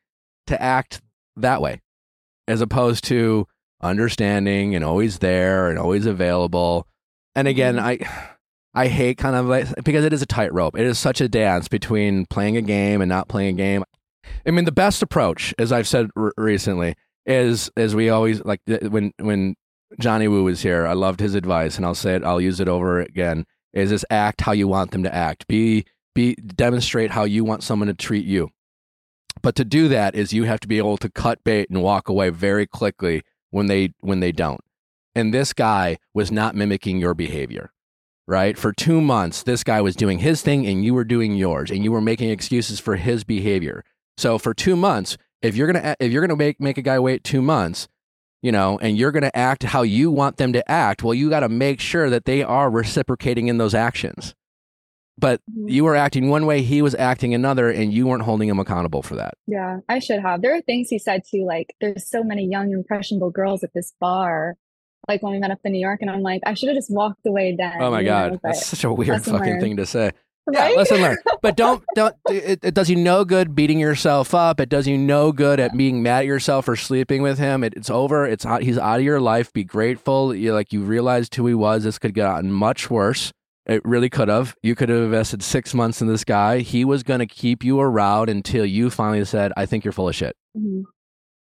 to 0.48 0.62
act 0.62 1.02
that 1.36 1.62
way 1.62 1.82
as 2.48 2.62
opposed 2.62 3.04
to 3.04 3.46
understanding 3.82 4.76
and 4.76 4.84
always 4.84 5.20
there 5.20 5.70
and 5.70 5.78
always 5.80 6.06
available. 6.06 6.88
And 7.36 7.48
again 7.48 7.76
Mhm. 7.76 7.82
i 7.84 8.30
i 8.74 8.88
hate 8.88 9.18
kind 9.18 9.36
of 9.36 9.46
like 9.46 9.68
because 9.84 10.04
it 10.06 10.14
is 10.14 10.22
a 10.22 10.26
tightrope. 10.26 10.78
It 10.78 10.86
is 10.86 10.98
such 11.00 11.22
a 11.22 11.30
dance 11.30 11.68
between 11.68 12.26
playing 12.28 12.58
a 12.58 12.62
game 12.62 13.02
and 13.02 13.10
not 13.10 13.28
playing 13.28 13.56
a 13.56 13.58
game. 13.58 13.84
I 14.46 14.52
mean 14.52 14.66
the 14.66 14.72
best 14.72 15.02
approach 15.02 15.54
as 15.58 15.72
i've 15.72 15.88
said 15.88 16.10
r- 16.18 16.34
recently 16.38 16.96
is 17.26 17.70
as 17.78 17.96
we 17.96 18.10
always 18.10 18.44
like 18.44 18.60
when 18.68 19.14
when 19.20 19.56
johnny 20.00 20.28
woo 20.28 20.44
was 20.44 20.62
here 20.62 20.86
i 20.86 20.92
loved 20.94 21.22
his 21.22 21.34
advice 21.34 21.78
and 21.78 21.86
i'll 21.86 21.96
say 21.96 22.14
it 22.16 22.24
i'll 22.26 22.42
use 22.42 22.60
it 22.60 22.68
over 22.68 23.00
again 23.00 23.46
is 23.74 23.90
just 23.90 24.04
act 24.10 24.42
how 24.42 24.52
you 24.52 24.68
want 24.68 24.92
them 24.92 25.04
to 25.04 25.14
act. 25.14 25.48
Be 25.48 25.86
be 26.16 26.36
demonstrate 26.36 27.12
how 27.12 27.24
you 27.26 27.44
want 27.46 27.62
someone 27.64 27.88
to 27.88 27.94
treat 27.94 28.26
you. 28.26 28.50
But 29.44 29.56
to 29.56 29.64
do 29.66 29.88
that 29.90 30.16
is 30.16 30.34
you 30.34 30.46
have 30.46 30.60
to 30.62 30.68
be 30.68 30.78
able 30.80 30.98
to 30.98 31.10
cut 31.10 31.44
bait 31.44 31.70
and 31.70 31.84
walk 31.84 32.10
away 32.10 32.30
very 32.32 32.66
quickly 32.66 33.22
when 33.52 33.68
they 33.68 33.94
when 34.00 34.20
they 34.20 34.32
don't. 34.32 34.62
And 35.16 35.34
this 35.34 35.54
guy 35.54 35.98
was 36.14 36.32
not 36.32 36.56
mimicking 36.56 37.00
your 37.00 37.14
behavior 37.14 37.72
right? 38.30 38.58
For 38.58 38.74
2 38.74 39.00
months 39.00 39.42
this 39.42 39.64
guy 39.64 39.80
was 39.80 39.96
doing 39.96 40.20
his 40.20 40.42
thing 40.42 40.68
and 40.68 40.84
you 40.84 40.94
were 40.94 41.06
doing 41.06 41.36
yours 41.36 41.72
and 41.72 41.84
you 41.84 41.94
were 41.94 42.02
making 42.02 42.30
excuses 42.30 42.78
for 42.78 42.98
his 42.98 43.24
behavior. 43.24 43.86
So 44.18 44.38
for 44.38 44.54
2 44.54 44.76
months 44.76 45.18
if 45.42 45.56
you're 45.56 45.72
going 45.72 45.82
to 45.82 45.96
if 46.00 46.12
you're 46.12 46.26
going 46.26 46.38
to 46.38 46.44
make 46.44 46.60
make 46.60 46.78
a 46.78 46.82
guy 46.82 47.00
wait 47.00 47.24
2 47.24 47.42
months 47.42 47.88
you 48.42 48.52
know 48.52 48.78
and 48.82 48.98
you're 48.98 49.12
going 49.12 49.24
to 49.24 49.38
act 49.38 49.64
how 49.64 49.82
you 49.82 50.12
want 50.12 50.38
them 50.38 50.54
to 50.54 50.72
act 50.72 51.04
well 51.04 51.14
you 51.14 51.30
got 51.30 51.42
to 51.42 51.50
make 51.50 51.80
sure 51.80 52.10
that 52.10 52.26
they 52.26 52.44
are 52.44 52.70
reciprocating 52.70 53.48
in 53.48 53.58
those 53.58 53.74
actions 53.74 54.36
but 55.18 55.42
Mhm. 55.52 55.70
you 55.72 55.84
were 55.84 55.96
acting 55.96 56.30
one 56.30 56.46
way 56.46 56.62
he 56.62 56.82
was 56.82 56.94
acting 56.96 57.34
another 57.34 57.70
and 57.70 57.92
you 57.94 58.08
weren't 58.08 58.24
holding 58.24 58.50
him 58.50 58.60
accountable 58.60 59.02
for 59.02 59.16
that 59.16 59.34
Yeah, 59.48 59.80
I 59.90 60.00
should 60.00 60.20
have. 60.22 60.42
There 60.42 60.56
are 60.56 60.62
things 60.62 60.90
he 60.90 61.00
said 61.00 61.24
too, 61.30 61.46
like 61.46 61.74
there's 61.82 62.06
so 62.10 62.24
many 62.24 62.46
young, 62.46 62.72
impressionable 62.72 63.32
girls 63.32 63.64
at 63.64 63.72
this 63.74 63.94
bar. 64.00 64.56
Like 65.08 65.24
when 65.24 65.32
we 65.34 65.40
met 65.40 65.52
up 65.52 65.60
in 65.64 65.72
New 65.72 65.80
York, 65.80 66.02
and 66.02 66.10
I'm 66.12 66.22
like, 66.22 66.42
I 66.46 66.54
should 66.54 66.68
have 66.68 66.76
just 66.76 66.92
walked 66.92 67.26
away 67.26 67.56
then. 67.58 67.76
Oh 67.80 67.90
my 67.92 68.04
god, 68.04 68.34
know, 68.34 68.40
that's 68.44 68.66
such 68.66 68.84
a 68.84 68.92
weird 68.92 69.24
fucking 69.24 69.40
learned. 69.40 69.62
thing 69.62 69.78
to 69.78 69.86
say. 69.86 70.12
Yeah, 70.50 70.62
right? 70.62 70.78
lesson 70.78 71.02
learned. 71.02 71.18
But 71.42 71.58
don't 71.58 71.84
don't. 71.94 72.16
It, 72.30 72.60
it 72.64 72.74
does 72.74 72.90
you 72.90 72.96
no 72.96 73.26
good 73.26 73.54
beating 73.54 73.80
yourself 73.80 74.34
up. 74.34 74.62
It 74.62 74.70
does 74.70 74.88
you 74.88 74.98
no 74.98 75.34
good 75.34 75.60
at 75.60 75.76
being 75.76 76.02
mad 76.02 76.20
at 76.20 76.26
yourself 76.26 76.64
for 76.66 76.78
sleeping 76.78 77.22
with 77.22 77.38
him. 77.38 77.66
It, 77.66 77.74
it's 77.76 77.90
over. 77.90 78.26
It's 78.26 78.46
out, 78.46 78.62
he's 78.64 78.78
out 78.78 79.00
of 79.00 79.04
your 79.06 79.20
life. 79.20 79.52
Be 79.52 79.66
grateful. 79.66 80.34
You 80.34 80.54
like 80.54 80.72
you 80.72 80.84
realized 80.84 81.36
who 81.36 81.48
he 81.48 81.54
was. 81.54 81.84
This 81.84 82.00
could 82.00 82.14
get 82.14 82.22
gotten 82.24 82.50
much 82.54 82.90
worse. 82.90 83.34
It 83.68 83.82
really 83.84 84.10
could 84.10 84.30
have. 84.30 84.56
You 84.64 84.76
could 84.76 84.90
have 84.90 85.02
invested 85.04 85.44
six 85.44 85.74
months 85.74 86.02
in 86.02 86.08
this 86.08 86.24
guy. 86.24 86.60
He 86.60 86.86
was 86.86 87.04
going 87.04 87.20
to 87.20 87.26
keep 87.26 87.64
you 87.64 87.80
around 87.80 88.30
until 88.30 88.66
you 88.66 88.90
finally 88.90 89.26
said, 89.26 89.52
"I 89.58 89.66
think 89.66 89.84
you're 89.84 89.92
full 89.92 90.08
of 90.08 90.16
shit." 90.16 90.36
Mhm. 90.58 90.84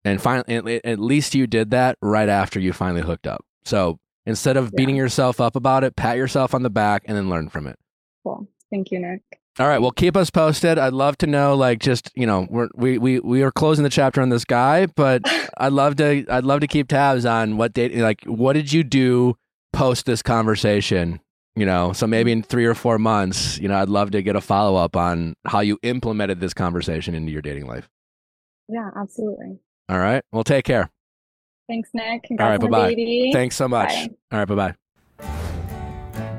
And 0.04 0.22
finally, 0.22 0.76
at- 0.78 0.86
at 0.86 1.00
least 1.00 1.36
you 1.36 1.46
did 1.48 1.72
that 1.72 1.98
right 2.02 2.30
after 2.30 2.60
you 2.60 2.74
finally 2.74 3.02
hooked 3.04 3.28
up. 3.28 3.44
So 3.64 3.98
instead 4.26 4.58
of 4.58 4.66
Yeah. 4.66 4.72
beating 4.78 4.96
yourself 4.96 5.40
up 5.40 5.56
about 5.56 5.84
it, 5.84 5.96
pat 5.96 6.18
yourself 6.18 6.54
on 6.56 6.64
the 6.64 6.70
back 6.70 7.04
and 7.06 7.16
then 7.16 7.30
learn 7.30 7.48
from 7.50 7.68
it. 7.68 7.78
Cool. 8.24 8.48
Thank 8.72 8.92
you, 8.92 9.00
Nick. 9.00 9.22
All 9.60 9.68
right. 9.68 9.80
Well, 9.80 9.92
keep 9.92 10.18
us 10.18 10.30
posted. 10.30 10.78
I'd 10.78 10.94
love 10.94 11.18
to 11.20 11.28
know, 11.28 11.56
like, 11.56 11.80
just 11.80 12.12
you 12.16 12.26
know, 12.26 12.46
we're, 12.50 12.68
we 12.76 12.98
we 12.98 13.20
we 13.20 13.42
are 13.44 13.52
closing 13.52 13.84
the 13.84 13.90
chapter 13.90 14.22
on 14.22 14.30
this 14.30 14.46
guy, 14.46 14.88
but 14.88 15.22
I'd 15.58 15.74
love 15.74 15.96
to 15.98 16.26
I'd 16.30 16.44
love 16.44 16.60
to 16.62 16.68
keep 16.68 16.88
tabs 16.88 17.26
on 17.26 17.58
what 17.58 17.72
date, 17.74 17.96
like, 17.96 18.24
what 18.26 18.54
did 18.54 18.74
you 18.74 18.84
do 18.84 19.36
post 19.74 20.06
this 20.08 20.22
conversation? 20.22 21.20
You 21.58 21.66
know, 21.66 21.94
so 21.94 22.06
maybe 22.06 22.34
in 22.34 22.44
three 22.44 22.66
or 22.66 22.76
four 22.76 23.00
months, 23.00 23.58
you 23.60 23.70
know, 23.70 23.78
I'd 23.78 23.88
love 23.88 24.12
to 24.12 24.22
get 24.22 24.36
a 24.36 24.42
follow 24.42 24.76
up 24.76 24.98
on 24.98 25.36
how 25.48 25.62
you 25.62 25.80
implemented 25.84 26.42
this 26.42 26.54
conversation 26.54 27.16
into 27.16 27.32
your 27.32 27.42
dating 27.42 27.66
life. 27.66 27.88
Yeah, 28.68 28.90
absolutely. 29.00 29.60
All 29.88 30.00
right. 30.00 30.22
Well, 30.34 30.44
take 30.44 30.66
care. 30.66 30.90
Thanks, 31.70 31.90
Nick. 31.94 32.04
All 32.06 32.10
right, 32.10 32.24
Congrats 32.60 32.64
on 32.64 32.70
the 32.72 32.94
bye-bye. 32.94 33.32
Thanks 33.34 33.56
so 33.56 33.68
much. 33.68 33.90
Bye. 33.90 34.10
All 34.34 34.40
right. 34.40 34.48
Bye 34.48 34.56
bye. 34.56 34.76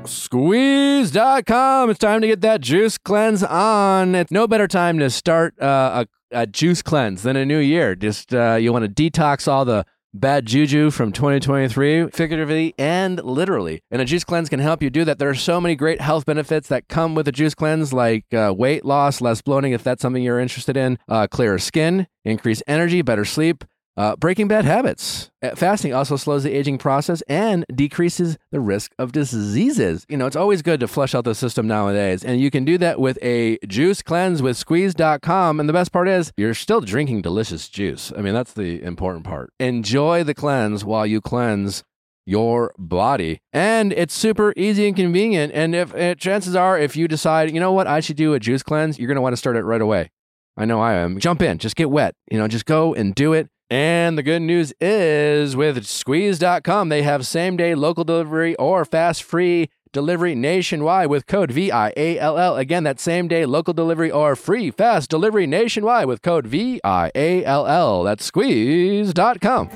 Squeezed.com. 0.05 1.89
It's 1.89 1.99
time 1.99 2.21
to 2.21 2.27
get 2.27 2.41
that 2.41 2.61
juice 2.61 2.97
cleanse 2.97 3.43
on. 3.43 4.15
It's 4.15 4.31
no 4.31 4.47
better 4.47 4.67
time 4.67 4.99
to 4.99 5.09
start 5.09 5.59
uh, 5.61 6.05
a, 6.31 6.41
a 6.41 6.47
juice 6.47 6.81
cleanse 6.81 7.23
than 7.23 7.35
a 7.35 7.45
new 7.45 7.59
year. 7.59 7.95
Just 7.95 8.33
uh, 8.33 8.55
you 8.55 8.71
want 8.71 8.85
to 8.85 9.09
detox 9.11 9.47
all 9.47 9.65
the 9.65 9.85
bad 10.13 10.45
juju 10.45 10.91
from 10.91 11.11
2023, 11.11 12.09
figuratively 12.09 12.73
and 12.77 13.23
literally. 13.23 13.81
And 13.91 14.01
a 14.01 14.05
juice 14.05 14.23
cleanse 14.23 14.49
can 14.49 14.59
help 14.59 14.81
you 14.81 14.89
do 14.89 15.05
that. 15.05 15.19
There 15.19 15.29
are 15.29 15.35
so 15.35 15.61
many 15.61 15.75
great 15.75 16.01
health 16.01 16.25
benefits 16.25 16.67
that 16.69 16.87
come 16.87 17.15
with 17.15 17.27
a 17.27 17.31
juice 17.31 17.55
cleanse, 17.55 17.93
like 17.93 18.25
uh, 18.33 18.53
weight 18.55 18.85
loss, 18.85 19.21
less 19.21 19.41
bloating, 19.41 19.73
if 19.73 19.83
that's 19.83 20.01
something 20.01 20.23
you're 20.23 20.39
interested 20.39 20.77
in, 20.77 20.97
uh, 21.07 21.27
clearer 21.27 21.59
skin, 21.59 22.07
increased 22.25 22.63
energy, 22.67 23.01
better 23.01 23.25
sleep 23.25 23.63
Uh, 23.97 24.15
breaking 24.15 24.47
bad 24.47 24.63
habits. 24.63 25.31
Uh, 25.41 25.55
Fasting 25.55 25.91
also 25.91 26.15
slows 26.17 26.43
the 26.43 26.53
aging 26.53 26.77
process 26.77 27.23
and 27.27 27.65
decreases 27.73 28.37
the 28.51 28.59
risk 28.59 28.91
of 28.99 29.11
diseases. 29.11 30.05
You 30.07 30.17
know, 30.17 30.27
it's 30.27 30.35
always 30.35 30.61
good 30.61 30.79
to 30.81 30.87
flush 30.87 31.15
out 31.15 31.23
the 31.23 31.33
system 31.33 31.67
nowadays. 31.67 32.23
And 32.23 32.39
you 32.39 32.51
can 32.51 32.63
do 32.63 32.77
that 32.77 32.99
with 32.99 33.17
a 33.23 33.57
juice 33.65 34.03
cleanse 34.03 34.43
with 34.43 34.55
squeezed.com. 34.55 35.59
And 35.59 35.67
the 35.67 35.73
best 35.73 35.91
part 35.91 36.07
is 36.07 36.31
you're 36.37 36.53
still 36.53 36.79
drinking 36.79 37.23
delicious 37.23 37.67
juice. 37.67 38.13
I 38.15 38.21
mean, 38.21 38.35
that's 38.35 38.53
the 38.53 38.83
important 38.83 39.25
part. 39.25 39.51
Enjoy 39.59 40.23
the 40.23 40.35
cleanse 40.35 40.85
while 40.85 41.07
you 41.07 41.19
cleanse 41.19 41.83
your 42.27 42.75
body. 42.77 43.39
And 43.51 43.91
it's 43.93 44.13
super 44.13 44.53
easy 44.55 44.85
and 44.85 44.95
convenient. 44.95 45.53
And 45.55 45.73
if 45.73 45.95
uh, 45.95 46.13
chances 46.13 46.55
are, 46.55 46.77
if 46.77 46.95
you 46.95 47.07
decide, 47.07 47.51
you 47.51 47.59
know 47.59 47.73
what, 47.73 47.87
I 47.87 48.01
should 48.01 48.17
do 48.17 48.35
a 48.35 48.39
juice 48.39 48.61
cleanse, 48.61 48.99
you're 48.99 49.07
going 49.07 49.15
to 49.15 49.21
want 49.21 49.33
to 49.33 49.37
start 49.37 49.55
it 49.55 49.63
right 49.63 49.81
away. 49.81 50.11
I 50.55 50.65
know 50.65 50.81
I 50.81 50.93
am. 50.95 51.19
Jump 51.19 51.41
in, 51.41 51.57
just 51.57 51.75
get 51.75 51.89
wet. 51.89 52.13
You 52.29 52.37
know, 52.37 52.47
just 52.47 52.65
go 52.65 52.93
and 52.93 53.15
do 53.15 53.33
it. 53.33 53.47
And 53.69 54.17
the 54.17 54.23
good 54.23 54.41
news 54.41 54.73
is 54.79 55.55
with 55.55 55.85
squeezed.com, 55.85 56.89
they 56.89 57.01
have 57.03 57.27
same 57.27 57.57
day 57.57 57.75
local 57.75 58.05
delivery 58.05 58.55
or 58.55 58.85
fast 58.85 59.23
free 59.23 59.69
delivery 59.91 60.35
nationwide 60.35 61.07
with 61.07 61.27
code 61.27 61.51
VIALL. 61.51 62.55
Again, 62.55 62.83
that 62.83 62.99
same 62.99 63.27
day 63.27 63.45
local 63.45 63.73
delivery 63.73 64.09
or 64.09 64.35
free 64.37 64.71
fast 64.71 65.09
delivery 65.09 65.47
nationwide 65.47 66.07
with 66.07 66.21
code 66.21 66.47
VIALL. 66.47 68.03
That's 68.03 68.23
squeezed.com. 68.23 69.69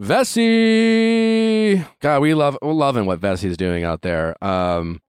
Vessi. 0.00 1.86
God, 2.00 2.22
we 2.22 2.34
love 2.34 2.58
loving 2.62 3.06
what 3.06 3.20
Vessi's 3.20 3.56
doing 3.56 3.84
out 3.84 4.02
there. 4.02 4.42
Um 4.44 5.00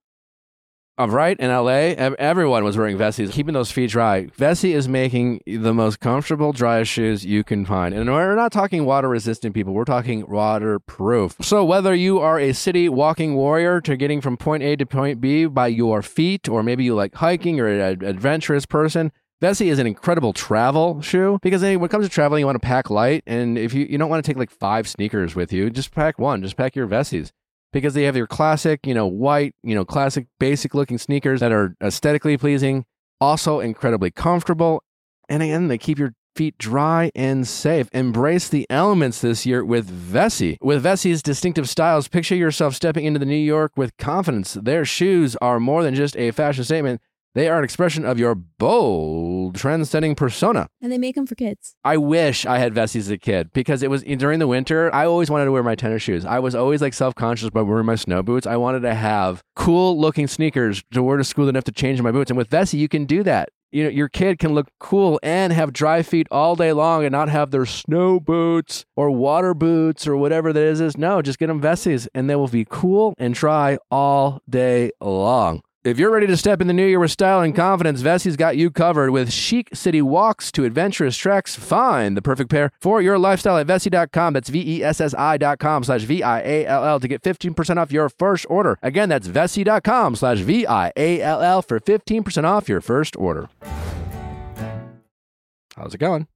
uh, 0.99 1.07
right 1.07 1.39
in 1.39 1.49
LA, 1.49 1.93
everyone 2.19 2.63
was 2.63 2.77
wearing 2.77 2.97
Vessis, 2.97 3.31
keeping 3.31 3.53
those 3.53 3.71
feet 3.71 3.89
dry. 3.89 4.25
Vessi 4.37 4.73
is 4.73 4.87
making 4.87 5.41
the 5.47 5.73
most 5.73 5.99
comfortable, 5.99 6.51
driest 6.51 6.91
shoes 6.91 7.25
you 7.25 7.43
can 7.43 7.65
find. 7.65 7.95
And 7.95 8.09
we're 8.09 8.35
not 8.35 8.51
talking 8.51 8.85
water 8.85 9.09
resistant 9.09 9.55
people, 9.55 9.73
we're 9.73 9.85
talking 9.85 10.29
waterproof. 10.29 11.35
So, 11.41 11.63
whether 11.63 11.95
you 11.95 12.19
are 12.19 12.39
a 12.39 12.53
city 12.53 12.89
walking 12.89 13.35
warrior 13.35 13.81
to 13.81 13.95
getting 13.95 14.21
from 14.21 14.37
point 14.37 14.63
A 14.63 14.75
to 14.75 14.85
point 14.85 15.21
B 15.21 15.45
by 15.45 15.67
your 15.67 16.01
feet, 16.01 16.49
or 16.49 16.61
maybe 16.61 16.83
you 16.83 16.93
like 16.93 17.15
hiking 17.15 17.59
or 17.59 17.67
an 17.67 18.03
adventurous 18.03 18.65
person, 18.65 19.11
Vessi 19.41 19.67
is 19.67 19.79
an 19.79 19.87
incredible 19.87 20.33
travel 20.33 21.01
shoe 21.01 21.39
because 21.41 21.63
when 21.63 21.83
it 21.83 21.89
comes 21.89 22.05
to 22.05 22.13
traveling, 22.13 22.41
you 22.41 22.45
want 22.45 22.61
to 22.61 22.67
pack 22.67 22.91
light. 22.91 23.23
And 23.25 23.57
if 23.57 23.73
you, 23.73 23.87
you 23.89 23.97
don't 23.97 24.09
want 24.09 24.23
to 24.23 24.29
take 24.29 24.37
like 24.37 24.51
five 24.51 24.87
sneakers 24.87 25.35
with 25.35 25.51
you, 25.51 25.71
just 25.71 25.91
pack 25.95 26.19
one, 26.19 26.43
just 26.43 26.57
pack 26.57 26.75
your 26.75 26.87
Vessis 26.87 27.31
because 27.73 27.93
they 27.93 28.03
have 28.03 28.13
their 28.13 28.27
classic, 28.27 28.85
you 28.85 28.93
know, 28.93 29.07
white, 29.07 29.55
you 29.63 29.75
know, 29.75 29.85
classic 29.85 30.27
basic 30.39 30.73
looking 30.73 30.97
sneakers 30.97 31.39
that 31.39 31.51
are 31.51 31.75
aesthetically 31.81 32.37
pleasing, 32.37 32.85
also 33.19 33.59
incredibly 33.59 34.11
comfortable. 34.11 34.83
And 35.29 35.41
again, 35.41 35.67
they 35.67 35.77
keep 35.77 35.97
your 35.97 36.13
feet 36.35 36.57
dry 36.57 37.11
and 37.15 37.47
safe. 37.47 37.89
Embrace 37.91 38.47
the 38.47 38.65
elements 38.69 39.21
this 39.21 39.45
year 39.45 39.63
with 39.63 39.89
Vessi. 39.89 40.57
With 40.61 40.83
Vessi's 40.83 41.21
distinctive 41.21 41.69
styles, 41.69 42.07
picture 42.07 42.35
yourself 42.35 42.75
stepping 42.75 43.05
into 43.05 43.19
the 43.19 43.25
New 43.25 43.35
York 43.35 43.73
with 43.75 43.95
confidence. 43.97 44.53
Their 44.53 44.85
shoes 44.85 45.35
are 45.41 45.59
more 45.59 45.83
than 45.83 45.95
just 45.95 46.15
a 46.17 46.31
fashion 46.31 46.63
statement. 46.63 47.01
They 47.33 47.47
are 47.47 47.57
an 47.57 47.63
expression 47.63 48.03
of 48.03 48.19
your 48.19 48.35
bold, 48.35 49.55
trend-setting 49.55 50.15
persona. 50.15 50.67
And 50.81 50.91
they 50.91 50.97
make 50.97 51.15
them 51.15 51.25
for 51.25 51.35
kids. 51.35 51.75
I 51.83 51.95
wish 51.95 52.45
I 52.45 52.57
had 52.57 52.73
Vessis 52.73 52.97
as 52.97 53.09
a 53.09 53.17
kid 53.17 53.53
because 53.53 53.83
it 53.83 53.89
was 53.89 54.03
during 54.03 54.39
the 54.39 54.47
winter. 54.47 54.93
I 54.93 55.05
always 55.05 55.29
wanted 55.29 55.45
to 55.45 55.51
wear 55.53 55.63
my 55.63 55.75
tennis 55.75 56.01
shoes. 56.01 56.25
I 56.25 56.39
was 56.39 56.55
always 56.55 56.81
like 56.81 56.93
self 56.93 57.15
conscious 57.15 57.47
about 57.47 57.67
wearing 57.67 57.85
my 57.85 57.95
snow 57.95 58.21
boots. 58.21 58.45
I 58.45 58.57
wanted 58.57 58.81
to 58.81 58.93
have 58.93 59.41
cool 59.55 59.97
looking 59.99 60.27
sneakers 60.27 60.83
to 60.91 61.01
wear 61.01 61.15
to 61.17 61.23
school 61.23 61.47
enough 61.47 61.63
to 61.65 61.71
change 61.71 62.01
my 62.01 62.11
boots. 62.11 62.31
And 62.31 62.37
with 62.37 62.49
Vessi, 62.49 62.77
you 62.77 62.89
can 62.89 63.05
do 63.05 63.23
that. 63.23 63.49
You 63.71 63.85
know, 63.85 63.89
your 63.89 64.09
kid 64.09 64.37
can 64.37 64.53
look 64.53 64.67
cool 64.81 65.17
and 65.23 65.53
have 65.53 65.71
dry 65.71 66.03
feet 66.03 66.27
all 66.29 66.57
day 66.57 66.73
long 66.73 67.05
and 67.05 67.13
not 67.13 67.29
have 67.29 67.51
their 67.51 67.65
snow 67.65 68.19
boots 68.19 68.83
or 68.97 69.09
water 69.09 69.53
boots 69.53 70.05
or 70.05 70.17
whatever 70.17 70.51
that 70.51 70.61
is. 70.61 70.97
No, 70.97 71.21
just 71.21 71.39
get 71.39 71.47
them 71.47 71.61
Vessis 71.61 72.09
and 72.13 72.29
they 72.29 72.35
will 72.35 72.49
be 72.49 72.65
cool 72.69 73.13
and 73.17 73.33
dry 73.33 73.77
all 73.89 74.41
day 74.49 74.91
long. 74.99 75.61
If 75.83 75.97
you're 75.97 76.11
ready 76.11 76.27
to 76.27 76.37
step 76.37 76.61
in 76.61 76.67
the 76.67 76.73
new 76.73 76.85
year 76.85 76.99
with 76.99 77.09
style 77.09 77.41
and 77.41 77.55
confidence, 77.55 78.03
Vessi's 78.03 78.37
got 78.37 78.55
you 78.55 78.69
covered 78.69 79.09
with 79.09 79.33
chic 79.33 79.69
city 79.73 79.99
walks 79.99 80.51
to 80.51 80.63
adventurous 80.63 81.17
treks. 81.17 81.55
Find 81.55 82.15
the 82.15 82.21
perfect 82.21 82.51
pair 82.51 82.71
for 82.79 83.01
your 83.01 83.17
lifestyle 83.17 83.57
at 83.57 83.65
Vessi.com. 83.65 84.33
That's 84.33 84.49
V-E-S-S-I.com 84.49 85.83
slash 85.83 86.01
V-I-A-L-L 86.03 86.99
to 86.99 87.07
get 87.07 87.23
15% 87.23 87.77
off 87.77 87.91
your 87.91 88.09
first 88.09 88.45
order. 88.47 88.77
Again, 88.83 89.09
that's 89.09 89.27
Vessi.com 89.27 90.15
slash 90.15 90.37
V-I-A-L-L 90.41 91.63
for 91.63 91.79
15% 91.79 92.43
off 92.43 92.69
your 92.69 92.81
first 92.81 93.15
order. 93.15 93.49
How's 95.75 95.95
it 95.95 95.97
going? 95.97 96.27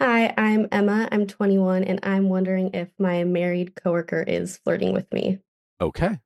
Hi, 0.00 0.32
I'm 0.38 0.68
Emma. 0.72 1.06
I'm 1.12 1.26
21 1.26 1.84
and 1.84 2.00
I'm 2.02 2.30
wondering 2.30 2.70
if 2.72 2.88
my 2.98 3.24
married 3.24 3.74
coworker 3.74 4.22
is 4.22 4.56
flirting 4.56 4.94
with 4.94 5.12
me. 5.12 5.40
Okay. 5.82 6.18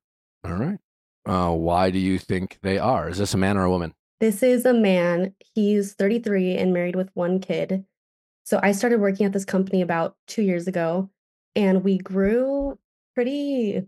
All 0.45 0.53
right. 0.53 0.79
Uh, 1.29 1.51
why 1.51 1.91
do 1.91 1.99
you 1.99 2.17
think 2.17 2.57
they 2.63 2.79
are? 2.79 3.07
Is 3.07 3.19
this 3.19 3.35
a 3.35 3.37
man 3.37 3.55
or 3.55 3.63
a 3.63 3.69
woman? 3.69 3.93
This 4.19 4.41
is 4.41 4.65
a 4.65 4.73
man. 4.73 5.35
He's 5.53 5.93
33 5.93 6.57
and 6.57 6.73
married 6.73 6.95
with 6.95 7.11
one 7.13 7.39
kid. 7.39 7.85
So 8.45 8.59
I 8.63 8.71
started 8.71 8.99
working 8.99 9.27
at 9.27 9.33
this 9.33 9.45
company 9.45 9.83
about 9.83 10.15
two 10.25 10.41
years 10.41 10.67
ago 10.67 11.07
and 11.55 11.83
we 11.83 11.99
grew 11.99 12.79
pretty 13.13 13.85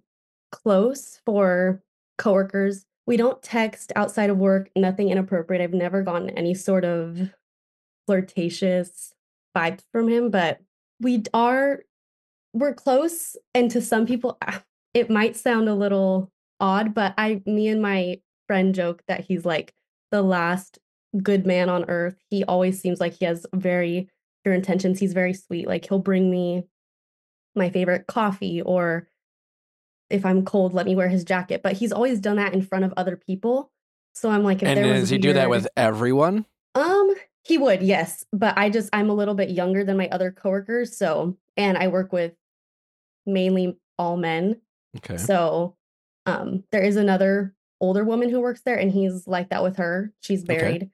close 0.52 1.20
for 1.26 1.82
coworkers. 2.20 2.86
We 3.08 3.18
don't 3.18 3.42
text 3.42 3.92
outside 3.96 4.30
of 4.30 4.38
work, 4.38 4.70
nothing 4.76 5.10
inappropriate. 5.10 5.64
I've 5.64 5.74
never 5.74 6.04
gotten 6.04 6.30
any 6.30 6.54
sort 6.54 6.86
of 6.86 7.34
flirtatious 8.06 9.16
vibes 9.58 9.82
from 9.92 10.10
him, 10.10 10.30
but 10.30 10.60
we 11.00 11.24
are 11.34 11.80
we're 12.54 12.76
close 12.76 13.36
and 13.56 13.72
to 13.72 13.82
some 13.82 14.06
people 14.06 14.38
it 14.94 15.10
might 15.10 15.36
sound 15.36 15.68
a 15.68 15.74
little 15.74 16.32
odd, 16.62 16.94
but 16.94 17.14
I 17.18 17.42
me 17.46 17.68
and 17.68 17.82
my 17.82 18.22
friend 18.48 18.74
joke 18.74 19.04
that 19.08 19.22
he's 19.22 19.44
like 19.46 19.74
the 20.12 20.22
last 20.22 20.80
good 21.22 21.46
man 21.46 21.70
on 21.70 21.90
earth. 21.90 22.16
He 22.30 22.44
always 22.46 22.80
seems 22.80 23.00
like 23.00 23.14
he 23.14 23.26
has 23.26 23.46
very 23.54 24.10
pure 24.44 24.56
intentions. 24.56 25.00
He's 25.00 25.14
very 25.14 25.34
sweet. 25.34 25.68
Like 25.68 25.88
he'll 25.88 26.00
bring 26.00 26.32
me 26.32 26.64
my 27.56 27.70
favorite 27.70 28.08
coffee 28.08 28.62
or 28.62 29.10
if 30.10 30.26
I'm 30.26 30.44
cold, 30.44 30.74
let 30.74 30.86
me 30.86 30.96
wear 30.96 31.08
his 31.08 31.24
jacket. 31.24 31.62
But 31.64 31.74
he's 31.74 31.92
always 31.92 32.20
done 32.20 32.36
that 32.36 32.54
in 32.54 32.62
front 32.62 32.86
of 32.86 32.94
other 32.98 33.16
people. 33.16 33.72
So 34.14 34.30
I'm 34.30 34.44
like, 34.44 34.62
if 34.62 34.68
and 34.68 34.78
there 34.78 34.92
was 34.92 35.02
does 35.04 35.10
he 35.10 35.18
do 35.18 35.34
that 35.34 35.50
with 35.50 35.68
everyone? 35.76 36.46
um, 36.76 37.14
he 37.44 37.58
would, 37.58 37.82
yes. 37.82 38.26
But 38.32 38.58
I 38.58 38.70
just 38.70 38.90
I'm 38.94 39.10
a 39.10 39.14
little 39.14 39.34
bit 39.34 39.50
younger 39.50 39.84
than 39.84 39.98
my 39.98 40.10
other 40.10 40.32
coworkers, 40.32 40.96
so 40.96 41.38
and 41.58 41.78
I 41.78 41.88
work 41.88 42.12
with 42.12 42.34
mainly 43.26 43.78
all 43.98 44.18
men. 44.18 44.62
Okay. 44.98 45.18
So 45.18 45.76
um 46.26 46.64
there 46.72 46.82
is 46.84 46.96
another 46.96 47.54
older 47.80 48.04
woman 48.04 48.30
who 48.30 48.40
works 48.40 48.62
there 48.62 48.78
and 48.78 48.92
he's 48.92 49.28
like 49.28 49.50
that 49.50 49.64
with 49.64 49.78
her. 49.78 50.14
She's 50.22 50.44
Okay. 50.44 50.56
married. 50.58 50.90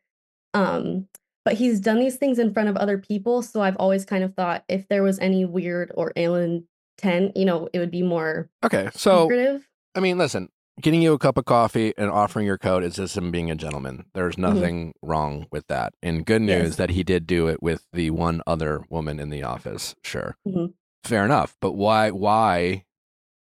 Um 0.54 1.08
but 1.45 1.54
he's 1.56 1.80
done 1.80 1.99
these 1.99 2.18
things 2.18 2.40
in 2.40 2.54
front 2.54 2.68
of 2.68 2.76
other 2.76 2.98
people, 2.98 3.41
so 3.41 3.62
I've 3.62 3.78
always 3.78 4.04
kind 4.04 4.24
of 4.24 4.34
thought 4.36 4.66
if 4.68 4.86
there 4.90 5.02
was 5.04 5.18
any 5.20 5.45
weird 5.45 5.91
or 5.95 6.12
alien 6.18 6.68
intent, 7.02 7.38
you 7.38 7.45
know, 7.45 7.70
it 7.74 7.80
would 7.80 7.91
be 7.91 8.02
more 8.04 8.49
Okay. 8.66 8.90
So, 8.94 9.24
secretive. 9.30 9.66
I 9.95 10.02
mean, 10.02 10.18
listen, 10.18 10.49
getting 10.82 11.02
you 11.02 11.14
a 11.14 11.18
cup 11.20 11.38
of 11.38 11.45
coffee 11.45 11.94
and 11.98 12.10
offering 12.10 12.45
your 12.45 12.58
coat 12.58 12.84
is 12.84 12.95
just 12.95 13.16
him 13.16 13.32
being 13.32 13.49
a 13.49 13.56
gentleman. 13.56 14.06
There's 14.14 14.38
nothing 14.38 14.94
wrong 15.02 15.45
with 15.52 15.66
that. 15.68 15.94
And 16.04 16.26
good 16.26 16.41
news 16.41 16.56
Mm-hmm. 16.56 16.66
Yes. 16.66 16.76
that 16.78 16.90
he 16.90 17.04
did 17.04 17.26
do 17.28 17.48
it 17.48 17.64
with 17.64 17.86
the 17.94 18.10
one 18.10 18.41
other 18.45 18.84
woman 18.90 19.18
in 19.20 19.30
the 19.30 19.44
office. 19.44 19.95
Sure. 20.04 20.36
Mhm. 20.45 20.74
Fair 21.06 21.24
enough. 21.24 21.56
But 21.62 21.74
why, 21.74 22.12
why 22.12 22.84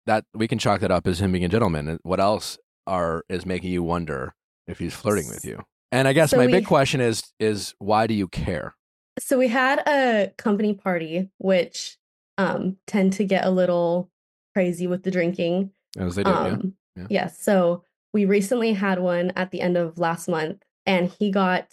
that 0.05 0.25
we 0.33 0.47
can 0.47 0.57
chalk 0.59 0.81
that 0.81 0.91
up 0.91 1.07
as 1.07 1.19
him 1.21 1.31
being 1.31 1.45
a 1.45 1.49
gentleman. 1.49 1.99
What 2.03 2.19
else 2.19 2.57
are, 2.87 3.23
is 3.29 3.45
making 3.45 3.71
you 3.71 3.83
wonder 3.83 4.33
if 4.67 4.79
he's 4.79 4.93
flirting 4.93 5.27
with 5.27 5.43
you? 5.45 5.61
And 5.91 6.07
I 6.07 6.13
guess 6.13 6.31
So 6.31 6.37
my 6.37 6.45
we- 6.45 6.51
big 6.51 6.65
question 6.65 7.01
is, 7.01 7.23
is 7.39 7.73
why 7.79 8.07
do 8.07 8.13
you 8.13 8.27
care? 8.27 8.75
So 9.19 9.37
we 9.37 9.47
had 9.47 9.79
a 9.87 10.33
company 10.37 10.73
party 10.73 11.29
which 11.37 11.97
um 12.37 12.75
tend 12.85 13.13
to 13.13 13.23
get 13.23 13.45
a 13.45 13.49
little 13.49 14.11
crazy 14.53 14.87
with 14.87 15.03
the 15.03 15.11
drinking. 15.11 15.71
As 15.97 16.15
they 16.15 16.23
do, 16.23 16.31
yeah. 16.31 16.37
Um, 16.39 16.73
Yeah. 16.97 17.07
Yes. 17.09 17.41
So 17.41 17.83
we 18.13 18.25
recently 18.25 18.73
had 18.73 18.99
one 18.99 19.31
at 19.37 19.51
the 19.51 19.61
end 19.61 19.77
of 19.77 19.97
last 19.97 20.27
month, 20.27 20.63
and 20.85 21.09
he 21.17 21.31
got 21.31 21.67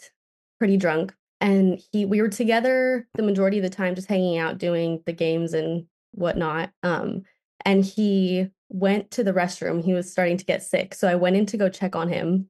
pretty 0.60 0.76
drunk. 0.76 1.14
And 1.40 1.80
he, 1.90 2.04
we 2.04 2.20
were 2.22 2.28
together 2.28 3.08
the 3.16 3.22
majority 3.24 3.58
of 3.58 3.64
the 3.64 3.70
time, 3.70 3.96
just 3.96 4.08
hanging 4.08 4.38
out, 4.38 4.58
doing 4.58 5.02
the 5.06 5.12
games 5.12 5.52
and 5.52 5.86
whatnot. 6.12 6.70
Um, 6.84 7.24
and 7.64 7.84
he 7.84 8.48
went 8.68 9.10
to 9.12 9.24
the 9.24 9.32
restroom. 9.32 9.82
He 9.84 9.94
was 9.94 10.10
starting 10.10 10.36
to 10.38 10.44
get 10.44 10.62
sick, 10.62 10.94
so 10.94 11.08
I 11.08 11.14
went 11.16 11.36
in 11.36 11.46
to 11.46 11.56
go 11.56 11.68
check 11.68 11.96
on 11.96 12.08
him. 12.08 12.48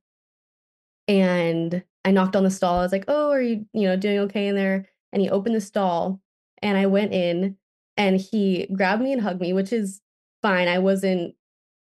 And 1.08 1.82
I 2.04 2.10
knocked 2.10 2.36
on 2.36 2.44
the 2.44 2.50
stall. 2.50 2.78
I 2.78 2.82
was 2.82 2.92
like, 2.92 3.04
"Oh, 3.08 3.30
are 3.30 3.42
you, 3.42 3.66
you 3.72 3.82
know, 3.88 3.96
doing 3.96 4.18
okay 4.20 4.48
in 4.48 4.54
there?" 4.56 4.88
And 5.12 5.20
he 5.22 5.30
opened 5.30 5.54
the 5.54 5.60
stall, 5.60 6.20
and 6.62 6.78
I 6.78 6.86
went 6.86 7.12
in, 7.12 7.56
and 7.96 8.16
he 8.20 8.66
grabbed 8.74 9.02
me 9.02 9.12
and 9.12 9.20
hugged 9.22 9.40
me, 9.40 9.52
which 9.52 9.72
is 9.72 10.00
fine. 10.42 10.68
I 10.68 10.78
wasn't 10.78 11.34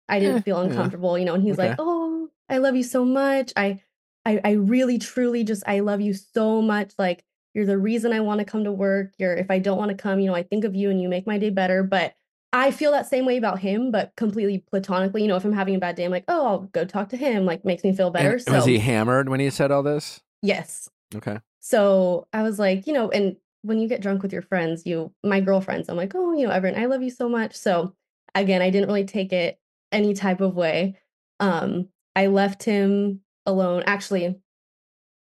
I 0.09 0.19
didn't 0.19 0.37
Eh, 0.37 0.41
feel 0.43 0.61
yeah. 0.61 0.61
uncomfortable, 0.61 1.17
you 1.19 1.25
know, 1.25 1.35
and 1.35 1.43
he's 1.43 1.55
Okay. 1.55 1.67
like, 1.69 1.75
"Oh, 1.79 2.29
I 2.49 2.59
love 2.59 2.75
you 2.77 2.83
so 2.83 3.05
much. 3.05 3.53
I 3.57 3.83
I 4.25 4.41
I 4.45 4.51
really 4.53 4.99
truly 4.99 5.43
just 5.43 5.63
I 5.67 5.81
love 5.81 6.01
you 6.01 6.13
so 6.15 6.61
much. 6.63 6.93
Like 6.99 7.25
You're 7.55 7.65
the 7.67 7.77
reason 7.79 8.13
I 8.13 8.21
want 8.21 8.39
to 8.39 8.45
come 8.45 8.63
to 8.65 8.71
work. 8.73 9.13
You're 9.19 9.35
if 9.35 9.51
I 9.51 9.59
don't 9.59 9.77
want 9.79 9.91
to 9.91 9.97
come, 9.97 10.19
you 10.21 10.27
know, 10.27 10.35
I 10.35 10.43
think 10.43 10.65
of 10.65 10.75
you 10.75 10.89
and 10.91 11.01
you 11.01 11.09
make 11.09 11.27
my 11.27 11.37
day 11.39 11.49
better. 11.51 11.83
But 11.83 12.15
I 12.55 12.71
feel 12.71 12.91
that 12.91 13.09
same 13.09 13.25
way 13.25 13.35
about 13.35 13.59
him, 13.59 13.91
but 13.91 14.13
completely 14.15 14.59
platonically. 14.59 15.21
You 15.21 15.27
know, 15.27 15.35
if 15.35 15.43
I'm 15.43 15.51
having 15.51 15.75
a 15.75 15.79
bad 15.79 15.97
day, 15.97 16.05
I'm 16.05 16.11
like, 16.11 16.23
oh, 16.29 16.47
I'll 16.47 16.59
go 16.59 16.85
talk 16.85 17.09
to 17.09 17.17
him. 17.17 17.45
Like 17.45 17.65
makes 17.65 17.83
me 17.83 17.93
feel 17.93 18.11
better. 18.11 18.31
And 18.31 18.41
so 18.41 18.53
was 18.53 18.65
he 18.65 18.79
hammered 18.79 19.27
when 19.27 19.41
he 19.41 19.49
said 19.49 19.71
all 19.71 19.83
this? 19.83 20.21
yes. 20.41 20.89
Okay. 21.13 21.39
So 21.59 22.27
I 22.31 22.43
was 22.43 22.57
like, 22.57 22.87
you 22.87 22.93
know, 22.93 23.09
and 23.09 23.35
when 23.63 23.79
you 23.79 23.89
get 23.89 24.01
drunk 24.01 24.23
with 24.23 24.31
your 24.31 24.41
friends, 24.41 24.85
you, 24.85 25.11
my 25.23 25.41
girlfriends, 25.41 25.89
I'm 25.89 25.97
like, 25.97 26.13
oh, 26.15 26.33
you 26.33 26.47
know, 26.47 26.53
Everett, 26.53 26.77
I 26.77 26.85
love 26.85 27.01
you 27.01 27.09
so 27.09 27.27
much. 27.27 27.55
So 27.55 27.93
again, 28.33 28.61
I 28.61 28.69
didn't 28.69 28.87
really 28.87 29.05
take 29.05 29.33
it 29.33 29.59
any 29.91 30.13
type 30.13 30.39
of 30.39 30.55
way. 30.55 30.97
Um, 31.39 31.89
I 32.15 32.27
left 32.27 32.63
him 32.63 33.21
alone. 33.45 33.83
Actually, 33.85 34.39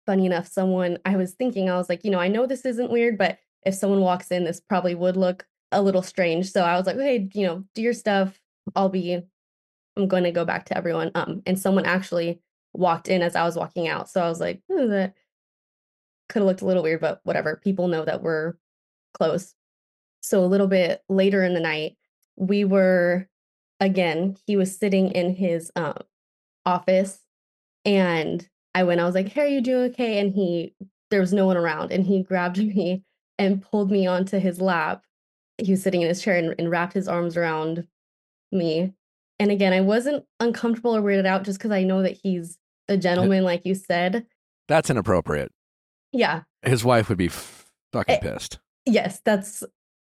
funny 0.06 0.26
enough, 0.26 0.48
someone 0.48 0.98
I 1.06 1.16
was 1.16 1.34
thinking, 1.34 1.70
I 1.70 1.78
was 1.78 1.88
like, 1.88 2.04
you 2.04 2.12
know, 2.12 2.20
I 2.20 2.28
know 2.28 2.46
this 2.46 2.66
isn't 2.66 2.92
weird, 2.92 3.18
but 3.18 3.38
if 3.66 3.76
someone 3.76 4.02
walks 4.02 4.32
in, 4.32 4.44
this 4.44 4.60
probably 4.60 4.96
would 4.96 5.16
look 5.16 5.46
a 5.72 5.82
little 5.82 6.02
strange. 6.02 6.52
So 6.52 6.64
I 6.64 6.78
was 6.78 6.86
like, 6.86 6.98
hey, 6.98 7.30
you 7.34 7.48
know, 7.48 7.64
do 7.76 7.82
your 7.82 7.94
stuff. 7.94 8.40
I'll 8.76 8.90
be, 8.90 9.22
I'm 9.98 10.08
going 10.08 10.24
to 10.24 10.32
go 10.32 10.46
back 10.46 10.66
to 10.66 10.78
everyone. 10.78 11.12
Um, 11.16 11.42
and 11.46 11.60
someone 11.60 11.86
actually 11.86 12.42
walked 12.74 13.08
in 13.08 13.22
as 13.22 13.36
I 13.36 13.44
was 13.44 13.56
walking 13.56 13.88
out. 13.88 14.10
So 14.10 14.22
I 14.22 14.30
was 14.30 14.40
like, 14.40 14.62
"Ooh, 14.72 14.88
that 14.90 15.14
could 16.30 16.40
have 16.40 16.48
looked 16.48 16.62
a 16.62 16.66
little 16.66 16.84
weird, 16.84 17.02
but 17.02 17.20
whatever. 17.24 17.60
People 17.64 17.88
know 17.88 18.06
that 18.06 18.22
we're 18.22 18.54
close. 19.14 19.54
So 20.22 20.44
a 20.44 20.48
little 20.48 20.68
bit 20.68 21.02
later 21.10 21.44
in 21.44 21.54
the 21.54 21.60
night, 21.60 21.98
we 22.38 22.64
were 22.64 23.28
again, 23.80 24.38
he 24.46 24.56
was 24.56 24.78
sitting 24.78 25.12
in 25.12 25.36
his 25.36 25.72
um 25.76 25.98
office 26.66 27.20
and 27.86 28.48
I 28.74 28.84
went, 28.84 29.02
I 29.02 29.06
was 29.06 29.16
like, 29.16 29.30
Hey, 29.30 29.42
are 29.42 29.48
you 29.48 29.62
doing 29.62 29.92
okay? 29.92 30.20
And 30.20 30.34
he 30.34 30.76
there 31.10 31.20
was 31.20 31.34
no 31.34 31.46
one 31.46 31.58
around 31.58 31.92
and 31.92 32.06
he 32.06 32.24
grabbed 32.24 32.58
me 32.76 33.04
and 33.38 33.62
pulled 33.62 33.92
me 33.92 34.08
onto 34.08 34.40
his 34.40 34.62
lap. 34.62 35.04
He 35.62 35.72
was 35.72 35.82
sitting 35.84 36.02
in 36.02 36.08
his 36.10 36.22
chair 36.22 36.38
and, 36.38 36.56
and 36.58 36.70
wrapped 36.70 36.94
his 36.94 37.08
arms 37.08 37.38
around 37.38 37.88
me. 38.52 38.94
And 39.40 39.52
again, 39.52 39.74
I 39.74 39.82
wasn't 39.82 40.26
uncomfortable 40.40 40.96
or 40.96 41.02
weirded 41.02 41.26
out 41.26 41.44
just 41.44 41.58
because 41.60 41.72
I 41.72 41.84
know 41.84 42.04
that 42.04 42.18
he's 42.22 42.58
a 42.88 42.98
gentleman, 42.98 43.44
like 43.44 43.66
you 43.66 43.76
said. 43.76 44.26
That's 44.68 44.90
inappropriate. 44.90 45.52
Yeah. 46.12 46.42
His 46.62 46.84
wife 46.84 47.10
would 47.10 47.18
be 47.18 47.30
fucking 47.30 48.16
Eh, 48.16 48.20
pissed. 48.20 48.60
Yes, 48.86 49.22
that's 49.24 49.64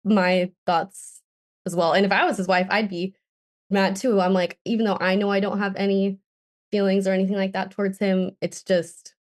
my 0.05 0.51
thoughts 0.66 1.20
as 1.66 1.77
well. 1.77 1.93
And 1.93 2.05
if 2.05 2.12
I 2.12 2.24
was 2.24 2.36
his 2.36 2.48
wife, 2.48 2.66
I'd 2.70 2.89
be 2.89 3.14
mad 3.70 3.97
too. 3.97 4.20
I'm 4.20 4.32
like, 4.32 4.59
even 4.64 4.85
though 4.86 4.98
I 5.01 5.14
know 5.14 5.31
I 5.31 5.40
don't 5.40 5.59
have 5.59 5.77
any 5.77 6.19
feelings 6.70 7.06
or 7.06 7.12
anything 7.12 7.36
like 7.36 7.52
that 7.52 7.70
towards 7.70 7.98
him, 7.98 8.32
it's 8.40 8.62
just, 8.62 9.14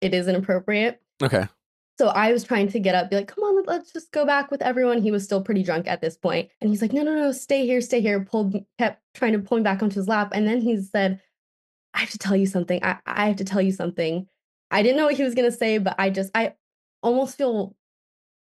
it 0.00 0.14
is 0.14 0.26
inappropriate. 0.28 1.00
Okay. 1.22 1.46
So 2.00 2.08
I 2.08 2.32
was 2.32 2.44
trying 2.44 2.68
to 2.68 2.80
get 2.80 2.94
up, 2.94 3.10
be 3.10 3.16
like, 3.16 3.28
come 3.28 3.44
on, 3.44 3.56
let- 3.56 3.66
let's 3.68 3.92
just 3.92 4.10
go 4.10 4.24
back 4.24 4.50
with 4.50 4.62
everyone. 4.62 5.02
He 5.02 5.10
was 5.10 5.22
still 5.22 5.42
pretty 5.42 5.62
drunk 5.62 5.86
at 5.86 6.00
this 6.00 6.16
point. 6.16 6.48
And 6.62 6.70
he's 6.70 6.80
like, 6.80 6.94
no, 6.94 7.02
no, 7.02 7.14
no, 7.14 7.30
stay 7.30 7.66
here, 7.66 7.82
stay 7.82 8.00
here. 8.00 8.24
Pulled, 8.24 8.56
kept 8.78 9.02
trying 9.14 9.32
to 9.32 9.38
pull 9.38 9.58
me 9.58 9.64
back 9.64 9.82
onto 9.82 9.96
his 9.96 10.08
lap. 10.08 10.30
And 10.32 10.48
then 10.48 10.62
he 10.62 10.80
said, 10.80 11.20
I 11.92 11.98
have 12.00 12.08
to 12.08 12.16
tell 12.16 12.34
you 12.34 12.46
something. 12.46 12.82
I, 12.82 12.96
I 13.04 13.26
have 13.26 13.36
to 13.36 13.44
tell 13.44 13.60
you 13.60 13.72
something. 13.72 14.26
I 14.70 14.82
didn't 14.82 14.96
know 14.96 15.04
what 15.04 15.16
he 15.16 15.24
was 15.24 15.34
going 15.34 15.50
to 15.50 15.54
say, 15.54 15.76
but 15.76 15.94
I 15.98 16.08
just, 16.08 16.30
I 16.34 16.54
almost 17.02 17.36
feel 17.36 17.76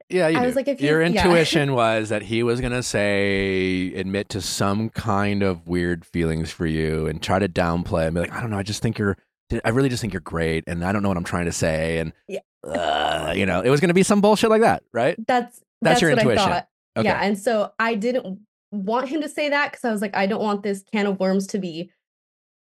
Yeah, 0.09 0.27
you 0.27 0.37
I 0.37 0.41
do. 0.41 0.47
was 0.47 0.55
like, 0.57 0.67
if 0.67 0.81
you- 0.81 0.89
your 0.89 1.01
yeah. 1.01 1.07
intuition 1.23 1.73
was 1.75 2.09
that 2.09 2.23
he 2.23 2.43
was 2.43 2.59
gonna 2.59 2.83
say, 2.83 3.93
admit 3.93 4.27
to 4.29 4.41
some 4.41 4.89
kind 4.89 5.43
of 5.43 5.65
weird 5.65 6.03
feelings 6.05 6.51
for 6.51 6.65
you, 6.65 7.07
and 7.07 7.21
try 7.23 7.39
to 7.39 7.47
downplay 7.47 8.07
and 8.07 8.15
be 8.15 8.19
like, 8.21 8.33
I 8.33 8.41
don't 8.41 8.49
know, 8.49 8.57
I 8.57 8.63
just 8.63 8.81
think 8.81 8.97
you're, 8.97 9.17
I 9.63 9.69
really 9.69 9.89
just 9.89 10.01
think 10.01 10.11
you're 10.13 10.19
great, 10.19 10.63
and 10.67 10.83
I 10.83 10.91
don't 10.91 11.03
know 11.03 11.07
what 11.09 11.17
I'm 11.17 11.23
trying 11.23 11.45
to 11.45 11.51
say, 11.53 11.99
and 11.99 12.11
Yeah. 12.27 12.39
Uh, 12.65 13.33
you 13.35 13.45
know, 13.45 13.61
it 13.61 13.69
was 13.69 13.79
gonna 13.79 13.93
be 13.93 14.03
some 14.03 14.21
bullshit 14.21 14.49
like 14.49 14.61
that, 14.61 14.83
right? 14.93 15.15
that's 15.27 15.61
That's 15.81 15.99
that's, 15.99 16.01
your 16.01 16.11
intuition. 16.11 16.63
Okay. 16.97 17.07
Yeah, 17.09 17.19
and 17.21 17.37
so 17.37 17.71
I 17.77 17.95
didn't 17.95 18.39
want 18.71 19.09
him 19.09 19.21
to 19.21 19.29
say 19.29 19.49
that 19.49 19.71
because 19.71 19.85
I 19.85 19.91
was 19.91 20.01
like, 20.01 20.15
I 20.15 20.25
don't 20.27 20.41
want 20.41 20.63
this 20.63 20.83
can 20.91 21.05
of 21.05 21.19
worms 21.19 21.47
to 21.47 21.59
be 21.59 21.91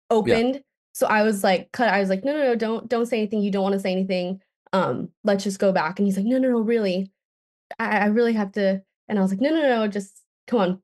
opened. 0.10 0.62
So 0.94 1.08
I 1.08 1.24
was 1.24 1.44
like, 1.44 1.72
cut. 1.72 1.90
I 1.90 2.00
was 2.00 2.10
like, 2.10 2.24
no, 2.24 2.34
no, 2.34 2.44
no, 2.44 2.56
don't, 2.56 2.88
don't 2.88 3.06
say 3.08 3.18
anything. 3.18 3.42
You 3.42 3.52
don't 3.52 3.64
want 3.64 3.74
to 3.74 3.80
say 3.80 3.92
anything. 3.92 4.42
Um, 4.74 5.10
let's 5.24 5.44
just 5.44 5.60
go 5.60 5.72
back. 5.72 6.00
And 6.00 6.08
he's 6.08 6.18
like, 6.18 6.26
no, 6.26 6.38
no, 6.38 6.50
no, 6.50 6.60
really, 6.60 7.12
I, 7.80 8.00
I 8.00 8.06
really 8.08 8.34
have 8.34 8.52
to. 8.54 8.82
And 9.08 9.20
I 9.20 9.22
was 9.22 9.32
like, 9.32 9.42
no, 9.42 9.50
no, 9.50 9.62
no, 9.62 9.88
just 9.88 10.22
come 10.48 10.60
on. 10.60 10.82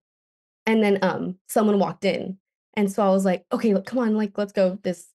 And 0.65 0.83
then 0.83 0.99
um, 1.01 1.37
someone 1.47 1.79
walked 1.79 2.05
in, 2.05 2.37
and 2.75 2.91
so 2.91 3.03
I 3.03 3.09
was 3.09 3.25
like, 3.25 3.45
okay, 3.51 3.73
look, 3.73 3.85
come 3.85 3.99
on, 3.99 4.15
like, 4.15 4.37
let's 4.37 4.53
go. 4.53 4.77
This 4.83 5.07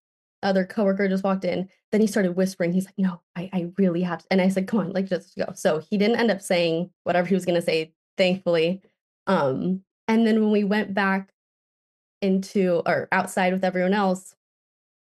other 0.43 0.64
coworker 0.64 1.09
just 1.09 1.22
walked 1.22 1.44
in. 1.44 1.68
Then 1.95 2.01
he 2.01 2.09
started 2.09 2.35
whispering. 2.35 2.73
He's 2.73 2.87
like, 2.87 2.99
no, 2.99 3.21
I, 3.37 3.49
I 3.53 3.71
really 3.79 4.03
have 4.03 4.19
to. 4.19 4.27
And 4.33 4.41
I 4.41 4.49
said, 4.49 4.66
come 4.66 4.81
on, 4.81 4.93
like, 4.93 5.09
just 5.09 5.37
go. 5.39 5.53
So 5.55 5.79
he 5.79 5.97
didn't 5.97 6.19
end 6.19 6.33
up 6.33 6.43
saying 6.43 6.91
whatever 7.05 7.29
he 7.29 7.35
was 7.35 7.45
going 7.45 7.55
to 7.55 7.62
say, 7.62 7.93
thankfully. 8.19 8.83
Um, 9.29 9.83
and 10.09 10.27
then 10.27 10.41
when 10.41 10.51
we 10.51 10.65
went 10.65 10.93
back 10.93 11.33
into 12.21 12.83
or 12.85 13.07
outside 13.12 13.53
with 13.53 13.62
everyone 13.62 13.95
else, 13.95 14.35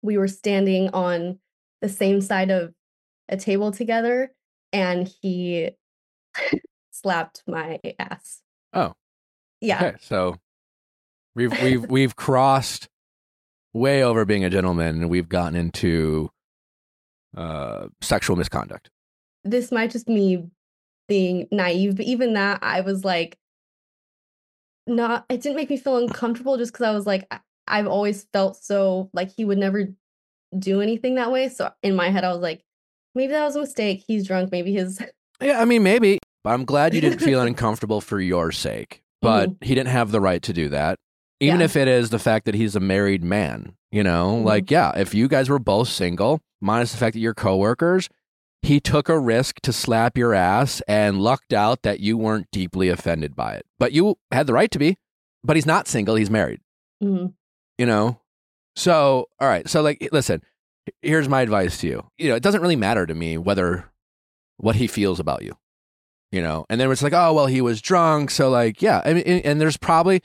we 0.02 0.18
were 0.18 0.28
standing 0.28 0.90
on 0.90 1.38
the 1.80 1.88
same 1.88 2.20
side 2.20 2.50
of 2.50 2.74
a 3.30 3.38
table 3.38 3.72
together 3.72 4.34
and 4.70 5.08
he 5.22 5.70
slapped 6.90 7.42
my 7.46 7.80
ass. 7.98 8.42
Oh. 8.74 8.92
Yeah. 9.62 9.82
Okay, 9.82 9.96
so 10.02 10.36
we've 11.34 11.58
we've 11.62 11.86
we've 11.90 12.16
crossed 12.16 12.90
way 13.72 14.02
over 14.02 14.26
being 14.26 14.44
a 14.44 14.50
gentleman, 14.50 15.00
and 15.00 15.08
we've 15.08 15.30
gotten 15.30 15.56
into 15.56 16.30
uh, 17.36 17.88
sexual 18.00 18.36
misconduct. 18.36 18.90
This 19.44 19.70
might 19.70 19.90
just 19.90 20.08
me 20.08 20.48
being 21.08 21.46
naive, 21.52 21.96
but 21.96 22.06
even 22.06 22.34
that, 22.34 22.58
I 22.62 22.80
was 22.80 23.04
like, 23.04 23.38
not, 24.86 25.24
it 25.28 25.40
didn't 25.42 25.56
make 25.56 25.70
me 25.70 25.76
feel 25.76 25.96
uncomfortable 25.98 26.56
just 26.56 26.72
because 26.72 26.86
I 26.86 26.92
was 26.92 27.06
like, 27.06 27.32
I've 27.66 27.86
always 27.86 28.26
felt 28.32 28.56
so 28.56 29.10
like 29.12 29.30
he 29.36 29.44
would 29.44 29.58
never 29.58 29.88
do 30.56 30.80
anything 30.80 31.16
that 31.16 31.32
way. 31.32 31.48
So 31.48 31.70
in 31.82 31.96
my 31.96 32.10
head, 32.10 32.24
I 32.24 32.32
was 32.32 32.40
like, 32.40 32.62
maybe 33.14 33.32
that 33.32 33.44
was 33.44 33.56
a 33.56 33.60
mistake. 33.60 34.04
He's 34.06 34.26
drunk. 34.26 34.52
Maybe 34.52 34.72
his 34.72 35.00
Yeah, 35.40 35.60
I 35.60 35.64
mean, 35.64 35.82
maybe. 35.82 36.18
But 36.44 36.50
I'm 36.54 36.64
glad 36.64 36.94
you 36.94 37.00
didn't 37.00 37.18
feel 37.20 37.40
uncomfortable 37.42 38.00
for 38.00 38.20
your 38.20 38.52
sake. 38.52 39.02
But 39.20 39.50
Mm-hmm. 39.50 39.64
he 39.66 39.74
didn't 39.74 39.88
have 39.90 40.12
the 40.12 40.20
right 40.20 40.42
to 40.42 40.52
do 40.52 40.68
that. 40.68 40.98
Even 41.40 41.60
Yeah. 41.60 41.64
if 41.66 41.76
it 41.76 41.88
is 41.88 42.10
the 42.10 42.18
fact 42.18 42.46
that 42.46 42.54
he's 42.54 42.74
a 42.76 42.80
married 42.80 43.22
man, 43.22 43.76
you 43.90 44.02
know, 44.02 44.36
Mhm. 44.40 44.44
like, 44.44 44.70
yeah, 44.70 44.92
if 44.96 45.14
you 45.14 45.28
guys 45.28 45.48
were 45.50 45.58
both 45.58 45.88
single, 45.88 46.40
minus 46.60 46.92
the 46.92 46.98
fact 46.98 47.14
that 47.14 47.20
you're 47.20 47.34
coworkers, 47.34 48.08
he 48.62 48.80
took 48.80 49.08
a 49.08 49.18
risk 49.18 49.60
to 49.60 49.72
slap 49.72 50.16
your 50.16 50.32
ass 50.34 50.80
and 50.88 51.20
lucked 51.20 51.52
out 51.52 51.82
that 51.82 52.00
you 52.00 52.16
weren't 52.16 52.50
deeply 52.50 52.88
offended 52.88 53.36
by 53.36 53.54
it. 53.54 53.66
But 53.78 53.92
you 53.92 54.16
had 54.32 54.46
the 54.46 54.54
right 54.54 54.70
to 54.70 54.78
be. 54.78 54.96
But 55.44 55.56
he's 55.56 55.66
not 55.66 55.86
single, 55.86 56.16
he's 56.16 56.30
married 56.30 56.60
Mhm. 57.02 57.34
you 57.78 57.86
know 57.86 58.20
so 58.74 59.26
all 59.38 59.46
right 59.48 59.68
so 59.68 59.80
like 59.82 60.08
listen 60.12 60.42
here's 61.02 61.28
my 61.28 61.42
advice 61.42 61.78
to 61.78 61.86
you 61.86 62.10
you 62.18 62.28
know 62.28 62.34
it 62.34 62.42
doesn't 62.42 62.60
really 62.62 62.74
matter 62.76 63.06
to 63.06 63.14
me 63.14 63.36
whether 63.38 63.90
what 64.56 64.76
he 64.76 64.86
feels 64.86 65.20
about 65.20 65.42
you 65.42 65.52
you 66.32 66.40
know 66.42 66.64
and 66.70 66.80
then 66.80 66.90
it's 66.90 67.02
like 67.02 67.12
oh 67.12 67.32
well 67.34 67.46
he 67.46 67.60
was 67.60 67.80
drunk 67.82 68.30
so 68.30 68.48
like 68.50 68.80
yeah 68.82 69.02
I 69.04 69.12
mean, 69.14 69.22
and, 69.24 69.44
and 69.44 69.60
there's 69.60 69.76
probably 69.76 70.20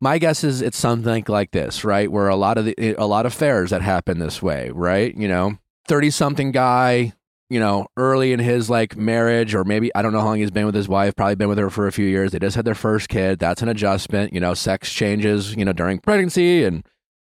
my 0.00 0.18
guess 0.18 0.44
is 0.44 0.62
it's 0.62 0.78
something 0.78 1.24
like 1.28 1.50
this 1.50 1.84
right? 1.84 2.10
Where 2.10 2.28
a 2.28 2.36
lot 2.36 2.58
of 2.58 2.64
the 2.64 2.94
a 2.98 3.06
lot 3.06 3.26
of 3.26 3.32
affairs 3.32 3.70
that 3.70 3.82
happen 3.82 4.18
this 4.18 4.42
way 4.42 4.70
right? 4.70 5.14
You 5.14 5.28
know 5.28 5.58
30 5.86 6.10
something 6.10 6.52
guy 6.52 7.12
you 7.48 7.58
know 7.58 7.86
early 7.96 8.32
in 8.32 8.38
his 8.38 8.70
like 8.70 8.96
marriage 8.96 9.54
or 9.56 9.64
maybe 9.64 9.92
i 9.96 10.02
don't 10.02 10.12
know 10.12 10.20
how 10.20 10.26
long 10.26 10.38
he's 10.38 10.52
been 10.52 10.66
with 10.66 10.74
his 10.74 10.88
wife 10.88 11.16
probably 11.16 11.34
been 11.34 11.48
with 11.48 11.58
her 11.58 11.68
for 11.70 11.86
a 11.86 11.92
few 11.92 12.06
years. 12.06 12.30
They 12.30 12.38
just 12.38 12.54
had 12.54 12.64
their 12.64 12.76
first 12.76 13.08
kid. 13.08 13.38
That's 13.38 13.62
an 13.62 13.68
adjustment 13.68 14.32
you 14.32 14.40
know 14.40 14.54
sex 14.54 14.92
changes 14.92 15.54
you 15.54 15.64
know 15.64 15.72
during 15.72 15.98
pregnancy 15.98 16.64
and 16.64 16.86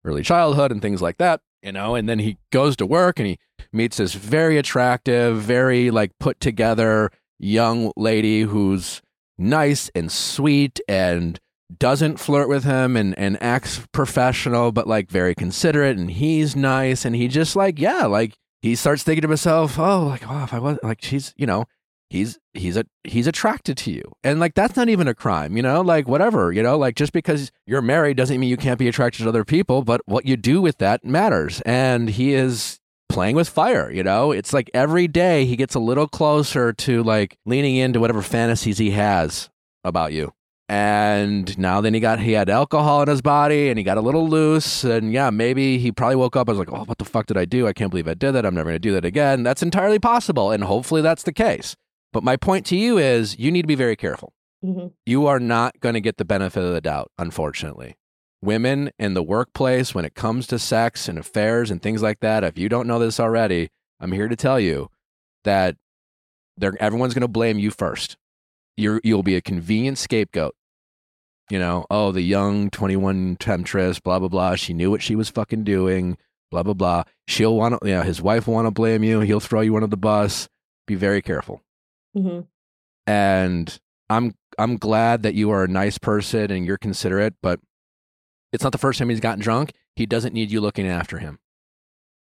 early 0.03 0.23
childhood 0.23 0.71
and 0.71 0.81
things 0.81 1.01
like 1.01 1.17
that 1.17 1.41
you 1.61 1.71
know? 1.71 1.93
And 1.95 2.09
then 2.09 2.19
he 2.19 2.37
goes 2.51 2.75
to 2.77 2.85
work 2.85 3.19
and 3.19 3.27
he 3.27 3.37
meets 3.71 3.97
this 3.97 4.13
very 4.13 4.57
attractive 4.57 5.37
very 5.37 5.91
like 5.91 6.11
put 6.19 6.39
together 6.39 7.11
young 7.39 7.91
lady 7.95 8.41
who's 8.41 9.01
nice 9.37 9.89
and 9.95 10.11
sweet 10.11 10.79
and 10.87 11.39
doesn't 11.79 12.17
flirt 12.17 12.49
with 12.49 12.63
him 12.63 12.95
and, 12.97 13.17
and 13.17 13.41
acts 13.41 13.85
professional 13.91 14.71
but 14.71 14.87
like 14.87 15.09
very 15.09 15.35
considerate 15.35 15.97
and 15.97 16.11
he's 16.11 16.55
nice 16.55 17.05
and 17.05 17.15
he 17.15 17.27
just 17.27 17.55
like 17.55 17.79
yeah 17.79 18.05
like 18.05 18.33
he 18.61 18.75
starts 18.75 19.03
thinking 19.03 19.21
to 19.21 19.27
himself 19.27 19.77
oh 19.79 20.07
like 20.07 20.23
oh 20.29 20.43
if 20.43 20.53
i 20.53 20.59
was 20.59 20.77
like 20.83 21.01
she's 21.01 21.33
you 21.37 21.45
know 21.45 21.65
he's 22.11 22.37
he's 22.53 22.75
a 22.75 22.83
he's 23.05 23.25
attracted 23.25 23.77
to 23.77 23.91
you. 23.91 24.03
And 24.23 24.39
like 24.39 24.53
that's 24.53 24.75
not 24.75 24.89
even 24.89 25.07
a 25.07 25.15
crime 25.15 25.55
you 25.55 25.63
know? 25.63 25.81
Like 25.81 26.07
whatever 26.07 26.51
you 26.51 26.61
know? 26.61 26.77
Like 26.77 26.95
just 26.95 27.13
because 27.13 27.51
you're 27.65 27.81
married 27.81 28.17
doesn't 28.17 28.39
mean 28.39 28.49
you 28.49 28.57
can't 28.57 28.77
be 28.77 28.89
attracted 28.89 29.23
to 29.23 29.29
other 29.29 29.45
people 29.45 29.81
but 29.83 30.01
what 30.05 30.25
you 30.25 30.35
do 30.37 30.61
with 30.61 30.77
that 30.79 31.05
matters. 31.05 31.61
And 31.61 32.09
he 32.09 32.33
is 32.33 32.79
playing 33.09 33.35
with 33.35 33.49
fire 33.49 33.89
you 33.89 34.03
know? 34.03 34.31
It's 34.31 34.53
like 34.53 34.69
every 34.73 35.07
day 35.07 35.45
he 35.45 35.55
gets 35.55 35.73
a 35.73 35.79
little 35.79 36.07
closer 36.07 36.73
to 36.73 37.01
like 37.01 37.37
leaning 37.45 37.77
into 37.77 38.01
whatever 38.01 38.21
fantasies 38.21 38.77
he 38.77 38.91
has 38.91 39.49
about 39.85 40.11
you 40.11 40.33
and 40.71 41.57
now 41.57 41.81
then 41.81 41.93
he 41.93 41.99
got 41.99 42.21
he 42.21 42.31
had 42.31 42.49
alcohol 42.49 43.01
in 43.01 43.09
his 43.09 43.21
body 43.21 43.67
and 43.67 43.77
he 43.77 43.83
got 43.83 43.97
a 43.97 44.01
little 44.01 44.29
loose. 44.29 44.85
And 44.85 45.11
yeah 45.11 45.29
maybe 45.29 45.77
he 45.77 45.91
probably 45.91 46.15
woke 46.15 46.37
up 46.37 46.47
and 46.47 46.57
was 46.57 46.65
like 46.65 46.73
oh 46.73 46.85
what 46.85 46.97
the 46.97 47.03
fuck 47.03 47.25
did 47.25 47.35
i 47.35 47.43
do? 47.43 47.67
I 47.67 47.73
can't 47.73 47.89
believe 47.91 48.07
i 48.07 48.13
did 48.13 48.31
that. 48.31 48.45
I'm 48.45 48.55
never 48.55 48.69
going 48.69 48.75
to 48.75 48.79
do 48.79 48.93
that 48.93 49.03
again. 49.03 49.43
That's 49.43 49.61
entirely 49.61 49.99
possible 49.99 50.49
and 50.49 50.63
hopefully 50.63 51.01
that's 51.01 51.23
the 51.23 51.33
case. 51.33 51.75
But 52.13 52.23
my 52.23 52.37
point 52.37 52.65
to 52.67 52.77
you 52.77 52.97
is 52.97 53.37
you 53.37 53.51
need 53.51 53.63
to 53.63 53.67
be 53.67 53.75
very 53.75 53.97
careful. 53.97 54.31
Hmm 54.63 54.87
you 55.05 55.27
are 55.27 55.41
not 55.41 55.77
going 55.81 55.95
to 55.95 56.01
get 56.01 56.15
the 56.15 56.23
benefit 56.23 56.63
of 56.63 56.73
the 56.73 56.79
doubt 56.79 57.11
unfortunately. 57.19 57.97
Women 58.41 58.91
in 58.97 59.13
the 59.13 59.23
workplace 59.23 59.93
when 59.93 60.05
it 60.05 60.15
comes 60.15 60.47
to 60.47 60.57
sex 60.57 61.09
and 61.09 61.19
affairs 61.19 61.69
and 61.69 61.81
things 61.81 62.01
like 62.01 62.21
that 62.21 62.45
if 62.45 62.57
you 62.57 62.69
don't 62.69 62.87
know 62.87 62.97
this 62.97 63.19
already 63.19 63.69
i'm 63.99 64.13
here 64.13 64.29
to 64.29 64.37
tell 64.37 64.59
you 64.59 64.89
that 65.43 65.75
they're, 66.55 66.81
everyone's 66.81 67.13
going 67.13 67.21
to 67.21 67.27
blame 67.27 67.59
you 67.59 67.71
first. 67.71 68.15
You're, 68.77 69.01
you'll 69.03 69.21
be 69.21 69.35
a 69.35 69.41
convenient 69.41 69.97
scapegoat 69.97 70.55
you 71.51 71.59
know, 71.59 71.85
oh, 71.91 72.11
the 72.11 72.21
young 72.21 72.69
21 72.69 73.37
temptress, 73.39 73.99
blah, 73.99 74.19
blah, 74.19 74.27
blah. 74.29 74.55
She 74.55 74.73
knew 74.73 74.89
what 74.89 75.01
she 75.01 75.15
was 75.15 75.29
fucking 75.29 75.63
doing, 75.63 76.17
blah, 76.49 76.63
blah, 76.63 76.73
blah. 76.73 77.03
She'll 77.27 77.55
want 77.55 77.79
to, 77.81 77.87
yeah, 77.87 78.03
his 78.03 78.21
wife 78.21 78.47
will 78.47 78.53
want 78.55 78.67
to 78.67 78.71
blame 78.71 79.03
you. 79.03 79.19
He'll 79.19 79.39
throw 79.39 79.61
you 79.61 79.75
under 79.75 79.87
the 79.87 79.97
bus. 79.97 80.47
Be 80.87 80.95
very 80.95 81.21
careful. 81.21 81.61
hmm 82.15 82.41
And 83.05 83.79
I'm, 84.09 84.35
I'm 84.57 84.77
glad 84.77 85.23
that 85.23 85.33
you 85.35 85.51
are 85.51 85.63
a 85.63 85.67
nice 85.67 85.97
person 85.97 86.51
and 86.51 86.65
you're 86.65 86.77
considerate, 86.77 87.35
but 87.41 87.59
it's 88.53 88.63
not 88.63 88.71
the 88.71 88.77
first 88.77 88.99
time 88.99 89.09
he's 89.09 89.19
gotten 89.19 89.41
drunk. 89.41 89.73
He 89.95 90.05
doesn't 90.05 90.33
need 90.33 90.51
you 90.51 90.61
looking 90.61 90.87
after 90.87 91.19
him. 91.19 91.39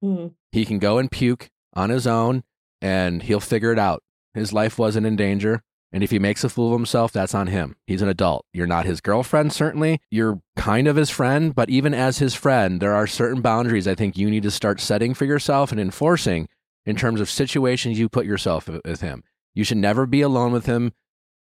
hmm 0.02 0.28
He 0.52 0.66
can 0.66 0.80
go 0.80 0.98
and 0.98 1.12
puke 1.12 1.49
on 1.74 1.90
his 1.90 2.08
own 2.08 2.44
and 2.82 3.24
he'll 3.24 3.40
figure 3.40 3.72
it 3.72 3.80
out. 3.80 4.04
His 4.34 4.54
life 4.54 4.78
wasn't 4.78 5.08
in 5.08 5.16
danger. 5.16 5.64
And 5.92 6.04
if 6.04 6.12
he 6.12 6.20
makes 6.20 6.44
a 6.44 6.50
fool 6.50 6.74
of 6.74 6.80
himself, 6.80 7.14
that's 7.14 7.34
on 7.34 7.48
him. 7.48 7.78
He's 7.88 8.02
an 8.02 8.10
adult. 8.10 8.46
You're 8.54 8.68
not 8.68 8.86
his 8.86 9.00
girlfriend, 9.00 9.54
certainly. 9.54 10.02
You're 10.12 10.42
kind 10.58 10.88
of 10.88 10.98
his 10.98 11.10
friend, 11.10 11.56
but 11.56 11.70
even 11.70 11.94
as 11.94 12.20
his 12.20 12.36
friend, 12.36 12.82
there 12.82 12.94
are 12.94 13.08
certain 13.08 13.42
boundaries 13.42 13.88
I 13.88 13.96
think 13.96 14.18
you 14.18 14.30
need 14.30 14.44
to 14.44 14.52
start 14.52 14.82
setting 14.82 15.14
for 15.14 15.26
yourself 15.26 15.72
and 15.72 15.80
enforcing 15.80 16.50
in 16.86 16.96
terms 16.96 17.22
of 17.22 17.30
situations 17.30 17.98
you 17.98 18.10
put 18.10 18.26
yourself 18.26 18.68
with 18.68 19.02
him. 19.02 19.24
You 19.54 19.64
should 19.64 19.78
never 19.78 20.06
be 20.06 20.22
alone 20.22 20.52
with 20.52 20.66
him 20.66 20.94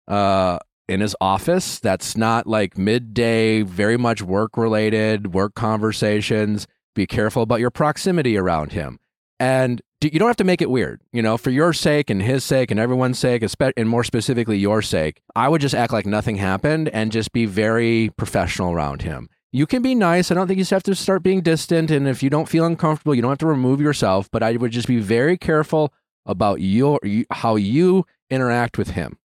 uh, 0.08 0.58
in 0.88 1.00
his 1.00 1.14
office. 1.20 1.78
That's 1.78 2.16
not 2.16 2.46
like 2.46 2.78
midday, 2.78 3.62
very 3.62 3.96
much 3.96 4.22
work 4.22 4.56
related, 4.56 5.34
work 5.34 5.54
conversations. 5.54 6.66
Be 6.94 7.06
careful 7.06 7.42
about 7.42 7.60
your 7.60 7.70
proximity 7.70 8.36
around 8.36 8.72
him. 8.72 8.98
And 9.40 9.80
you 10.02 10.18
don't 10.18 10.28
have 10.28 10.36
to 10.36 10.44
make 10.44 10.60
it 10.60 10.70
weird, 10.70 11.00
you 11.12 11.22
know, 11.22 11.38
for 11.38 11.48
your 11.48 11.72
sake 11.72 12.10
and 12.10 12.22
his 12.22 12.44
sake 12.44 12.70
and 12.70 12.78
everyone's 12.78 13.18
sake, 13.18 13.42
and 13.76 13.88
more 13.88 14.04
specifically 14.04 14.58
your 14.58 14.82
sake. 14.82 15.22
I 15.34 15.48
would 15.48 15.62
just 15.62 15.74
act 15.74 15.94
like 15.94 16.04
nothing 16.04 16.36
happened 16.36 16.90
and 16.90 17.10
just 17.10 17.32
be 17.32 17.46
very 17.46 18.10
professional 18.18 18.70
around 18.70 19.00
him. 19.00 19.30
You 19.50 19.66
can 19.66 19.80
be 19.80 19.94
nice. 19.94 20.30
I 20.30 20.34
don't 20.34 20.46
think 20.46 20.58
you 20.58 20.64
have 20.66 20.82
to 20.84 20.94
start 20.94 21.22
being 21.22 21.40
distant. 21.40 21.90
And 21.90 22.06
if 22.06 22.22
you 22.22 22.28
don't 22.28 22.50
feel 22.50 22.66
uncomfortable, 22.66 23.14
you 23.14 23.22
don't 23.22 23.30
have 23.30 23.38
to 23.38 23.46
remove 23.46 23.80
yourself. 23.80 24.30
But 24.30 24.42
I 24.42 24.56
would 24.56 24.72
just 24.72 24.86
be 24.86 24.98
very 24.98 25.38
careful 25.38 25.92
about 26.26 26.60
your 26.60 27.00
how 27.30 27.56
you 27.56 28.04
interact 28.28 28.76
with 28.76 28.90
him. 28.90 29.18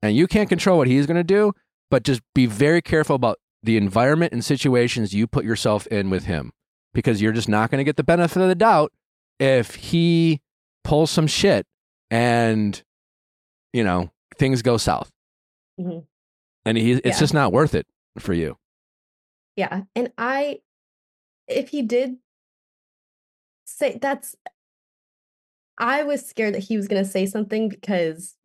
And 0.00 0.16
you 0.16 0.26
can't 0.26 0.48
control 0.48 0.78
what 0.78 0.88
he's 0.88 1.06
going 1.06 1.18
to 1.18 1.22
do, 1.22 1.52
but 1.90 2.02
just 2.02 2.22
be 2.34 2.46
very 2.46 2.82
careful 2.82 3.14
about 3.14 3.38
the 3.62 3.76
environment 3.76 4.32
and 4.32 4.44
situations 4.44 5.14
you 5.14 5.26
put 5.26 5.44
yourself 5.44 5.86
in 5.88 6.10
with 6.10 6.24
him 6.24 6.52
because 6.94 7.22
you're 7.22 7.32
just 7.32 7.48
not 7.48 7.70
going 7.70 7.78
to 7.78 7.84
get 7.84 7.96
the 7.96 8.02
benefit 8.02 8.42
of 8.42 8.48
the 8.48 8.54
doubt 8.54 8.92
if 9.42 9.74
he 9.74 10.40
pulls 10.84 11.10
some 11.10 11.26
shit 11.26 11.66
and 12.10 12.82
you 13.72 13.82
know 13.82 14.10
things 14.38 14.62
go 14.62 14.76
south 14.76 15.10
Mhm. 15.80 16.06
and 16.64 16.78
he, 16.78 16.92
it's 16.92 17.06
Yeah. 17.16 17.18
just 17.18 17.34
not 17.34 17.52
worth 17.52 17.74
it 17.74 17.86
for 18.18 18.32
you 18.34 18.56
Yeah. 19.56 19.82
And 19.96 20.12
I, 20.16 20.60
if 21.48 21.68
he 21.70 21.82
did 21.82 22.16
say 23.66 23.98
that's, 24.00 24.34
I 25.78 26.02
was 26.04 26.24
scared 26.24 26.54
that 26.54 26.60
he 26.64 26.76
was 26.76 26.88
going 26.88 27.02
to 27.02 27.08
say 27.10 27.26
something 27.26 27.68
because 27.68 28.36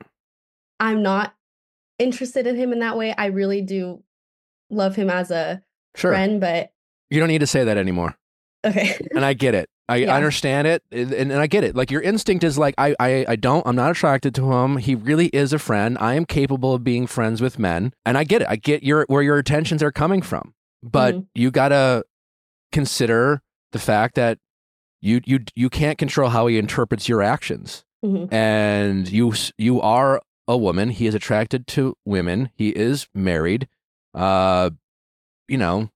I'm 0.79 1.01
not 1.03 1.33
interested 1.99 2.47
in 2.47 2.55
him 2.55 2.71
in 2.73 2.79
that 2.79 2.97
way. 2.97 3.13
I 3.17 3.27
really 3.27 3.61
do 3.61 4.03
love 4.69 4.95
him 4.95 5.09
as 5.09 5.31
a 5.31 5.61
sure 5.95 6.11
friend, 6.11 6.39
but 6.41 6.71
you 7.09 7.19
don't 7.19 7.29
need 7.29 7.39
to 7.39 7.47
say 7.47 7.63
that 7.63 7.77
anymore 7.77 8.17
okay. 8.65 8.97
and 9.11 9.23
i 9.23 9.33
get 9.33 9.55
it 9.55 9.69
I, 9.89 9.95
Yeah. 9.97 10.13
I 10.13 10.17
understand 10.17 10.67
it 10.67 10.83
and, 10.91 11.13
and 11.13 11.31
I 11.33 11.47
get 11.47 11.63
it. 11.63 11.75
Like 11.75 11.91
your 11.91 12.01
instinct 12.01 12.43
is 12.43 12.57
like 12.57 12.75
I, 12.77 12.93
I 12.99 13.25
I 13.29 13.35
don't 13.37 13.65
I'm 13.65 13.75
not 13.75 13.91
attracted 13.91 14.35
to 14.35 14.51
him. 14.51 14.77
He 14.77 14.95
really 14.95 15.27
is 15.27 15.53
a 15.53 15.59
friend. 15.59 15.97
I 15.99 16.15
am 16.15 16.25
capable 16.25 16.73
of 16.73 16.83
being 16.83 17.07
friends 17.07 17.41
with 17.41 17.57
men. 17.57 17.93
And 18.05 18.17
I 18.17 18.23
get 18.25 18.41
it. 18.41 18.47
I 18.49 18.57
get 18.57 18.83
your 18.83 19.05
where 19.07 19.21
your 19.23 19.37
attentions 19.37 19.81
are 19.81 19.91
coming 19.91 20.21
from. 20.21 20.53
But 20.83 21.15
Mhm. 21.15 21.25
you 21.35 21.51
gotta 21.51 22.03
consider 22.71 23.41
the 23.71 23.79
fact 23.79 24.15
that 24.15 24.39
you 25.01 25.21
you 25.25 25.39
you 25.55 25.69
can't 25.69 25.97
control 25.97 26.29
how 26.29 26.47
he 26.47 26.57
interprets 26.57 27.07
your 27.07 27.21
actions. 27.21 27.83
Mhm. 28.03 28.31
And 28.33 29.09
you 29.09 29.33
you 29.57 29.81
are 29.81 30.21
a 30.47 30.57
woman. 30.57 30.89
He 30.89 31.07
is 31.07 31.15
attracted 31.15 31.67
to 31.67 31.95
women. 32.05 32.49
He 32.55 32.69
is 32.69 33.07
married. 33.13 33.67
Uh 34.13 34.71
you 35.47 35.57
know, 35.57 35.89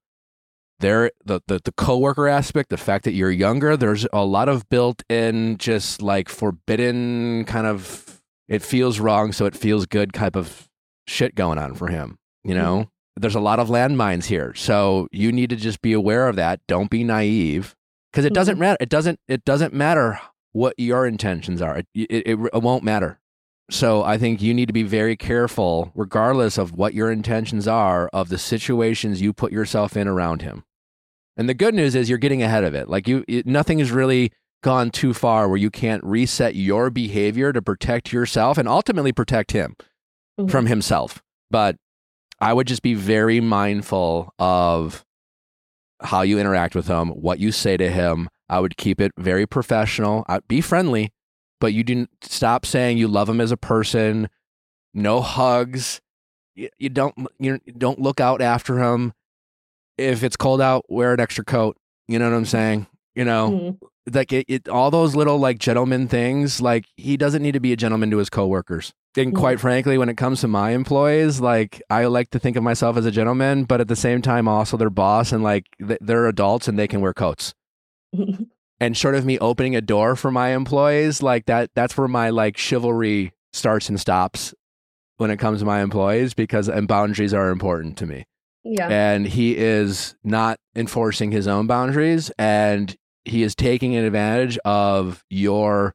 there 0.82 1.12
the, 1.24 1.41
the 1.48 1.62
the 1.64 1.72
coworker 1.72 2.28
aspect, 2.28 2.70
the 2.70 2.78
fact 2.78 3.06
that 3.06 3.14
you're 3.14 3.32
younger, 3.32 3.78
there's 3.78 4.06
a 4.12 4.26
lot 4.26 4.49
of 4.49 4.68
built-in 4.70 5.58
just 5.58 6.02
like 6.02 6.30
forbidden 6.30 7.45
kind 7.45 7.68
of 7.68 8.22
it 8.48 8.62
feels 8.62 8.99
wrong, 8.99 9.32
so 9.32 9.45
it 9.45 9.56
feels 9.56 9.86
good 9.86 10.14
type 10.14 10.36
of 10.36 10.68
shit 11.08 11.36
going 11.36 11.58
on 11.58 11.74
for 11.74 11.88
him. 11.88 12.18
You 12.44 12.56
know, 12.56 12.78
mm-hmm. 12.80 13.22
there's 13.22 13.36
a 13.36 13.40
lot 13.40 13.60
of 13.60 13.70
landmines 13.70 14.26
here, 14.26 14.53
so 14.56 15.08
you 15.12 15.32
need 15.32 15.52
to 15.52 15.56
just 15.56 15.82
be 15.82 15.94
aware 15.94 16.28
of 16.28 16.36
that. 16.36 16.60
Don't 16.68 16.90
be 16.90 17.03
naive 17.03 17.76
because 18.12 18.26
it 18.26 18.34
doesn't 18.34 18.56
mm-hmm. 18.56 18.62
matter. 18.62 18.78
It 18.82 18.90
doesn't 18.90 19.20
it 19.28 19.45
doesn't 19.45 19.74
matter 19.74 20.20
what 20.52 20.74
your 20.78 21.06
intentions 21.06 21.62
are. 21.62 21.78
It, 21.78 21.88
it 21.94 22.28
it 22.28 22.40
it 22.53 22.62
won't 22.62 22.84
matter. 22.84 23.20
So 23.70 24.03
I 24.03 24.18
think 24.18 24.41
you 24.41 24.53
need 24.53 24.66
to 24.66 24.74
be 24.74 24.84
very 24.84 25.16
careful, 25.16 25.94
regardless 25.95 26.58
of 26.58 26.74
what 26.74 26.94
your 26.94 27.10
intentions 27.10 27.70
are, 27.70 28.10
of 28.12 28.28
the 28.28 28.38
situations 28.38 29.22
you 29.22 29.32
put 29.32 29.53
yourself 29.53 29.95
in 29.95 30.10
around 30.10 30.41
him. 30.41 30.66
And 31.38 31.48
the 31.49 31.53
good 31.53 31.74
news 31.74 31.95
is 31.95 32.10
you're 32.10 32.18
getting 32.18 32.44
ahead 32.44 32.64
of 32.64 32.74
it. 32.76 32.90
Like 32.90 33.08
you, 33.08 33.24
it, 33.28 33.45
nothing 33.45 33.80
has 33.80 33.91
really 33.91 34.32
gone 34.64 34.91
too 34.91 35.14
far 35.14 35.48
where 35.48 35.58
you 35.58 35.72
can't 35.72 36.03
reset 36.03 36.56
your 36.56 36.90
behavior 36.90 37.52
to 37.53 37.62
protect 37.62 38.14
yourself 38.14 38.58
and 38.58 38.68
ultimately 38.68 39.12
protect 39.12 39.52
him 39.53 39.76
Mhm. 40.40 40.52
from 40.52 40.66
himself. 40.68 41.22
But 41.49 41.78
I 42.40 42.53
would 42.53 42.68
just 42.68 42.82
be 42.84 42.94
very 42.94 43.40
mindful 43.41 44.34
of 44.40 45.03
how 46.02 46.22
you 46.22 46.40
interact 46.40 46.76
with 46.76 46.88
him, 46.88 47.10
what 47.10 47.40
you 47.40 47.52
say 47.52 47.78
to 47.78 47.90
him. 47.90 48.30
I 48.49 48.60
would 48.60 48.76
keep 48.78 48.99
it 48.99 49.12
very 49.18 49.45
professional. 49.48 50.26
I'd 50.28 50.48
be 50.48 50.60
friendly, 50.62 51.12
but 51.60 51.74
you 51.74 51.84
didn't 51.84 52.10
stop 52.22 52.66
saying 52.66 52.98
you 52.98 53.08
love 53.08 53.30
him 53.30 53.40
as 53.40 53.52
a 53.52 53.58
person. 53.58 54.30
No 54.94 55.22
hugs. 55.22 56.02
You, 56.56 56.70
you 56.78 56.90
don't 56.90 57.16
you 57.40 57.60
don't 57.78 57.99
look 57.99 58.20
out 58.20 58.41
after 58.41 58.80
him. 58.80 59.14
If 59.97 60.23
it's 60.23 60.35
cold 60.38 60.61
out, 60.61 60.85
wear 60.89 61.13
an 61.13 61.19
extra 61.19 61.43
coat. 61.45 61.77
You 62.07 62.19
know 62.19 62.30
what 62.30 62.35
I'm 62.35 62.45
saying? 62.45 62.88
You 63.15 63.26
know, 63.26 63.77
Mhm. 63.80 64.13
like 64.13 64.34
it, 64.34 64.45
it, 64.47 64.68
all 64.69 64.89
those 64.91 65.15
little 65.15 65.38
like 65.38 65.59
gentleman 65.59 66.07
things 66.07 66.59
like 66.61 66.85
he 66.97 67.18
doesn't 67.18 67.43
need 67.43 67.51
to 67.53 67.59
be 67.59 67.72
a 67.72 67.76
gentleman 67.77 68.09
to 68.11 68.18
his 68.18 68.30
coworkers 68.31 68.93
and 69.15 69.31
Mhm. 69.34 69.38
quite 69.38 69.59
frankly 69.59 69.97
when 69.97 70.09
it 70.09 70.18
comes 70.18 70.41
to 70.41 70.47
my 70.47 70.72
employees 70.72 71.39
like 71.39 71.81
i 71.91 72.05
like 72.05 72.31
to 72.31 72.39
think 72.39 72.55
of 72.57 72.63
myself 72.63 72.97
as 72.97 73.05
a 73.05 73.11
gentleman 73.11 73.63
but 73.65 73.80
at 73.80 73.88
the 73.88 73.95
same 73.95 74.22
time 74.22 74.47
also 74.47 74.76
their 74.76 74.89
boss 74.89 75.31
and 75.31 75.43
like 75.43 75.65
th- 75.85 75.99
they're 76.01 76.26
adults 76.26 76.68
and 76.68 76.80
they 76.80 76.88
can 76.88 76.99
wear 76.99 77.13
coats 77.13 77.53
and 78.80 78.97
short 78.97 79.13
of 79.15 79.23
me 79.26 79.38
opening 79.39 79.76
a 79.76 79.81
door 79.81 80.15
for 80.15 80.31
my 80.31 80.49
employees 80.49 81.22
like 81.22 81.45
that 81.45 81.69
that's 81.76 81.95
where 81.97 82.07
my 82.07 82.30
like 82.31 82.57
chivalry 82.57 83.31
starts 83.53 83.88
and 83.88 83.99
stops 83.99 84.53
when 85.18 85.30
it 85.30 85.38
comes 85.38 85.59
to 85.59 85.65
my 85.65 85.81
employees 85.81 86.34
because 86.34 86.68
and 86.68 86.88
boundaries 86.88 87.34
are 87.35 87.49
important 87.49 87.97
to 87.97 88.05
me 88.07 88.26
yeah. 88.64 88.88
and 88.90 89.28
he 89.28 89.58
is 89.58 90.16
not 90.24 90.58
enforcing 90.76 91.32
his 91.32 91.48
own 91.48 91.68
boundaries 91.68 92.32
and 92.38 92.96
he 93.26 93.44
is 93.44 93.56
taking 93.56 93.96
advantage 93.96 94.58
of 94.66 95.24
your 95.30 95.94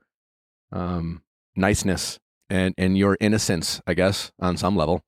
um, 0.72 1.22
niceness 1.56 2.18
and, 2.50 2.74
and 2.78 2.96
your 2.98 3.16
innocence 3.20 3.80
i 3.86 3.94
guess 3.94 4.30
on 4.40 4.56
some 4.56 4.76
level 4.76 5.02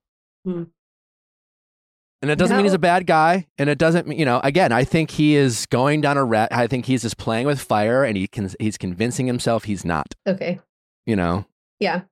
Hmm. 0.45 0.65
and 2.23 2.31
it 2.31 2.37
doesn't 2.39 2.57
mean 2.57 2.65
he's 2.65 2.73
a 2.73 2.79
bad 2.79 3.07
guy 3.07 3.47
and 3.59 3.69
it 3.69 3.77
doesn't 3.79 4.07
mean 4.07 4.19
you 4.19 4.25
know 4.25 4.41
again 4.43 4.73
i 4.73 4.85
think 4.85 5.11
he 5.11 5.35
is 5.37 5.67
going 5.67 6.01
down 6.01 6.17
a 6.17 6.25
rat 6.25 6.49
i 6.53 6.67
think 6.67 6.87
he's 6.87 7.03
just 7.03 7.19
playing 7.19 7.47
with 7.47 7.61
fire 7.61 8.05
and 8.05 8.17
he 8.17 8.27
can 8.29 8.49
he's 8.61 8.79
convincing 8.79 9.27
himself 9.27 9.65
he's 9.65 9.85
not 9.85 10.15
Okay. 10.27 10.61
you 11.07 11.17
know 11.17 11.45
Yeah. 11.81 12.03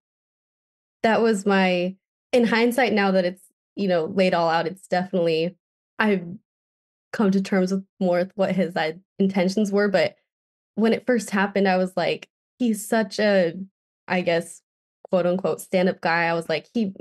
That 1.03 1.23
was 1.23 1.47
my 1.47 1.95
in 2.33 2.45
hindsight 2.47 2.93
now 2.93 3.13
that 3.13 3.25
it's, 3.25 3.43
you 3.77 3.87
know, 3.89 4.07
laid 4.07 4.35
all 4.35 4.49
out, 4.49 4.67
it's 4.67 4.87
definitely 4.89 5.57
I've 5.99 6.25
come 7.13 7.31
to 7.31 7.41
terms 7.41 7.73
with 7.73 7.85
more 8.01 8.19
with 8.19 8.33
what 8.35 8.55
his 8.55 8.75
uh, 8.77 8.93
intentions 9.19 9.71
were, 9.73 9.89
but 9.89 10.17
when 10.75 10.93
it 10.93 11.07
first 11.07 11.31
happened, 11.31 11.67
I 11.69 11.77
was 11.77 11.93
like, 11.97 12.29
he's 12.59 12.87
such 12.87 13.19
a 13.19 13.55
I 14.09 14.21
guess 14.23 14.61
quote 15.09 15.27
unquote 15.27 15.61
stand-up 15.61 16.01
guy. 16.01 16.25
I 16.25 16.35
was 16.35 16.49
like, 16.49 16.67
he 16.75 16.93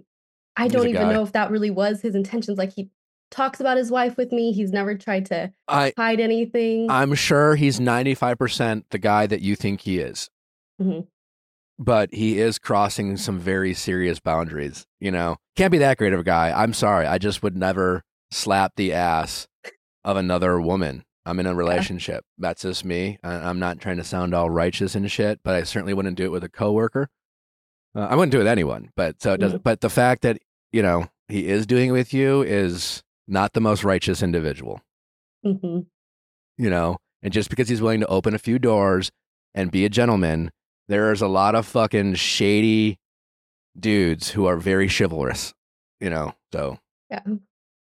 I 0.55 0.67
don't 0.67 0.87
even 0.87 1.01
guy. 1.01 1.13
know 1.13 1.23
if 1.23 1.33
that 1.33 1.51
really 1.51 1.71
was 1.71 2.01
his 2.01 2.15
intentions. 2.15 2.57
Like 2.57 2.73
he 2.73 2.89
talks 3.31 3.59
about 3.59 3.77
his 3.77 3.91
wife 3.91 4.15
with 4.15 4.31
me. 4.31 4.53
He's 4.53 4.71
never 4.71 4.95
tried 4.95 5.25
to 5.27 5.51
I 5.67 5.91
hide 5.97 6.19
anything. 6.21 6.89
I'm 6.89 7.13
sure 7.15 7.55
he's 7.55 7.79
95% 7.79 8.83
the 8.91 8.97
guy 8.97 9.27
that 9.27 9.41
you 9.41 9.55
think 9.55 9.81
he 9.81 9.99
is. 9.99 10.29
Mhm. 10.81 11.07
But 11.77 12.13
he 12.13 12.39
is 12.39 12.57
crossing 12.57 13.17
some 13.17 13.37
very 13.39 13.73
serious 13.73 14.19
boundaries, 14.19 14.85
you 14.99 15.11
know. 15.11 15.37
Can't 15.55 15.71
be 15.71 15.77
that 15.79 15.97
great 15.97 16.13
of 16.13 16.19
a 16.21 16.23
guy. 16.23 16.51
I'm 16.51 16.73
sorry. 16.73 17.05
I 17.05 17.17
just 17.17 17.43
would 17.43 17.55
never 17.57 18.03
slap 18.31 18.73
the 18.75 18.93
ass 18.93 19.47
of 20.03 20.15
another 20.17 20.59
woman. 20.61 21.03
I'm 21.25 21.39
in 21.39 21.47
a 21.47 21.55
relationship. 21.55 22.23
That's 22.37 22.61
just 22.61 22.85
me. 22.85 23.17
I- 23.23 23.49
I'm 23.49 23.59
not 23.59 23.79
trying 23.79 23.97
to 23.97 24.03
sound 24.03 24.33
all 24.33 24.49
righteous 24.49 24.95
and 24.95 25.09
shit, 25.11 25.39
but 25.43 25.55
I 25.55 25.63
certainly 25.63 25.93
wouldn't 25.93 26.17
do 26.17 26.23
it 26.25 26.31
with 26.31 26.43
a 26.43 26.49
coworker. 26.49 27.09
Uh, 27.95 28.01
I 28.09 28.15
wouldn't 28.15 28.31
do 28.31 28.37
it 28.37 28.41
with 28.41 28.47
anyone. 28.47 28.91
But 28.95 29.21
so 29.21 29.33
it 29.33 29.39
doesn't. 29.39 29.63
But 29.63 29.81
the 29.81 29.89
fact 29.89 30.21
that 30.21 30.37
you 30.71 30.81
know 30.81 31.07
he 31.27 31.47
is 31.47 31.65
doing 31.65 31.89
it 31.89 31.93
with 31.93 32.13
you 32.13 32.41
is 32.43 33.01
not 33.27 33.53
the 33.53 33.61
most 33.61 33.83
righteous 33.83 34.21
individual 34.21 34.81
hmm 35.43 35.79
you 36.57 36.69
know, 36.69 36.97
and 37.23 37.33
just 37.33 37.49
because 37.49 37.67
he's 37.69 37.81
willing 37.81 37.99
to 38.01 38.07
open 38.07 38.33
a 38.35 38.39
few 38.39 38.59
doors 38.59 39.11
and 39.53 39.71
be 39.71 39.83
a 39.83 39.89
gentleman, 39.89 40.51
there's 40.87 41.21
a 41.21 41.27
lot 41.27 41.55
of 41.55 41.65
fucking 41.65 42.15
shady 42.15 42.99
dudes 43.77 44.31
who 44.31 44.45
are 44.45 44.57
very 44.57 44.87
chivalrous, 44.89 45.53
you 45.99 46.09
know. 46.09 46.33
So 46.51 46.79
Yeah. 47.09 47.21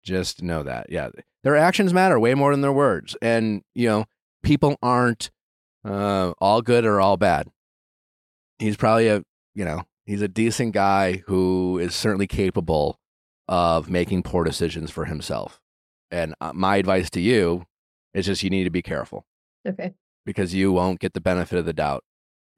just 0.05 0.43
know 0.43 0.63
that. 0.63 0.91
Yeah. 0.91 1.11
Their 1.45 1.57
actions 1.57 1.93
matter 1.95 2.19
way 2.19 2.35
more 2.35 2.51
than 2.53 2.61
their 2.61 2.73
words. 2.73 3.17
And, 3.23 3.63
you 3.75 3.89
know, 3.89 4.05
people 4.43 4.77
aren't 4.83 5.31
uh, 5.85 6.33
all 6.41 6.61
good 6.63 6.85
or 6.85 7.01
all 7.01 7.17
bad. 7.17 7.49
He's 8.59 8.77
probably 8.77 9.09
a, 9.09 9.23
you 9.55 9.65
know, 9.65 9.83
he's 10.05 10.23
a 10.23 10.29
decent 10.29 10.73
guy 10.75 11.23
who 11.27 11.79
is 11.79 11.95
certainly 11.95 12.27
capable 12.27 12.99
of 13.47 13.89
making 13.89 14.25
poor 14.25 14.45
decisions 14.45 14.91
for 14.91 15.05
himself. 15.07 15.61
And 16.11 16.35
uh, 16.41 16.53
my 16.55 16.77
advice 16.77 17.09
to 17.11 17.21
you 17.21 17.65
is 18.15 18.27
just 18.27 18.43
you 18.43 18.51
need 18.51 18.65
to 18.65 18.71
be 18.71 18.83
careful 18.83 19.25
Okay. 19.67 19.95
because 20.27 20.55
you 20.55 20.73
won't 20.73 21.01
get 21.01 21.13
the 21.15 21.21
benefit 21.21 21.59
of 21.59 21.65
the 21.67 21.73
doubt 21.73 22.03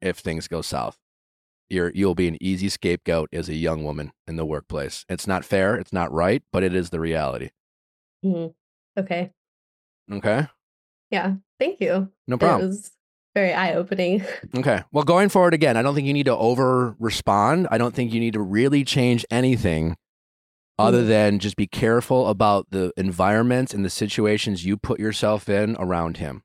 if 0.01 0.17
things 0.17 0.47
go 0.47 0.61
south. 0.61 0.97
You're, 1.69 1.91
you'll 1.95 2.15
be 2.15 2.27
an 2.27 2.37
easy 2.41 2.67
scapegoat 2.69 3.29
as 3.31 3.47
a 3.47 3.55
young 3.55 3.83
woman 3.83 4.11
in 4.27 4.35
the 4.35 4.45
workplace. 4.45 5.05
It's 5.07 5.25
not 5.27 5.45
fair, 5.45 5.75
it's 5.75 5.93
not 5.93 6.11
right, 6.11 6.43
but 6.51 6.63
it 6.63 6.73
is 6.75 6.89
the 6.89 6.99
reality. 6.99 7.49
hmm 8.23 8.47
Okay. 8.97 9.31
Okay? 10.11 10.47
Yeah. 11.09 11.35
Thank 11.59 11.79
you. 11.79 12.11
No 12.27 12.35
It 12.35 12.39
problem. 12.39 12.67
was 12.69 12.91
very 13.33 13.53
eye 13.53 13.73
opening. 13.75 14.23
Okay. 14.55 14.81
Well, 14.91 15.05
going 15.05 15.29
forward 15.29 15.53
again, 15.53 15.77
I 15.77 15.81
don't 15.81 15.95
think 15.95 16.07
you 16.07 16.13
need 16.13 16.25
to 16.25 16.35
over 16.35 16.95
respond. 16.99 17.67
I 17.71 17.77
don't 17.77 17.95
think 17.95 18.11
you 18.11 18.19
need 18.19 18.33
to 18.33 18.41
really 18.41 18.83
change 18.83 19.25
anything 19.31 19.95
other 20.77 21.03
Mhm. 21.03 21.07
than 21.07 21.39
just 21.39 21.55
be 21.55 21.67
careful 21.67 22.27
about 22.27 22.67
the 22.71 22.91
environments 22.97 23.73
and 23.73 23.85
the 23.85 23.89
situations 23.89 24.65
you 24.65 24.75
put 24.75 24.99
yourself 24.99 25.47
in 25.47 25.77
around 25.79 26.17
him. 26.17 26.43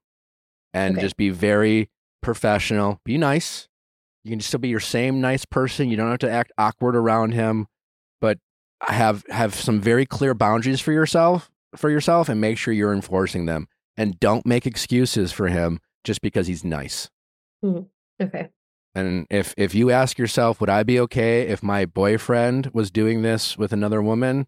And 0.72 0.96
Okay. 0.96 1.02
just 1.02 1.16
be 1.16 1.30
very 1.30 1.90
professional. 2.26 3.00
Be 3.04 3.16
nice. 3.16 3.68
You 4.24 4.30
can 4.32 4.40
still 4.40 4.58
be 4.58 4.68
your 4.68 4.80
same 4.80 5.20
nice 5.20 5.44
person. 5.44 5.88
You 5.88 5.96
don't 5.96 6.10
have 6.10 6.18
to 6.18 6.30
act 6.30 6.52
awkward 6.58 6.96
around 6.96 7.32
him, 7.32 7.68
but 8.20 8.38
have 8.82 9.24
have 9.30 9.54
some 9.54 9.80
very 9.80 10.04
clear 10.04 10.34
boundaries 10.34 10.80
for 10.80 10.92
yourself 10.92 11.50
for 11.76 11.88
yourself 11.88 12.28
and 12.28 12.40
make 12.40 12.58
sure 12.58 12.74
you're 12.74 12.92
enforcing 12.92 13.46
them. 13.46 13.68
And 13.96 14.18
don't 14.18 14.44
make 14.44 14.66
excuses 14.66 15.32
for 15.32 15.48
him 15.48 15.78
just 16.04 16.20
because 16.20 16.48
he's 16.48 16.64
nice. 16.64 17.08
Okay. 18.20 18.48
And 18.94 19.26
if 19.30 19.54
if 19.56 19.74
you 19.74 19.90
ask 19.90 20.18
yourself, 20.18 20.60
would 20.60 20.70
I 20.70 20.82
be 20.82 20.98
okay 21.00 21.42
if 21.42 21.62
my 21.62 21.84
boyfriend 21.86 22.70
was 22.72 22.90
doing 22.90 23.22
this 23.22 23.56
with 23.56 23.72
another 23.72 24.02
woman? 24.02 24.46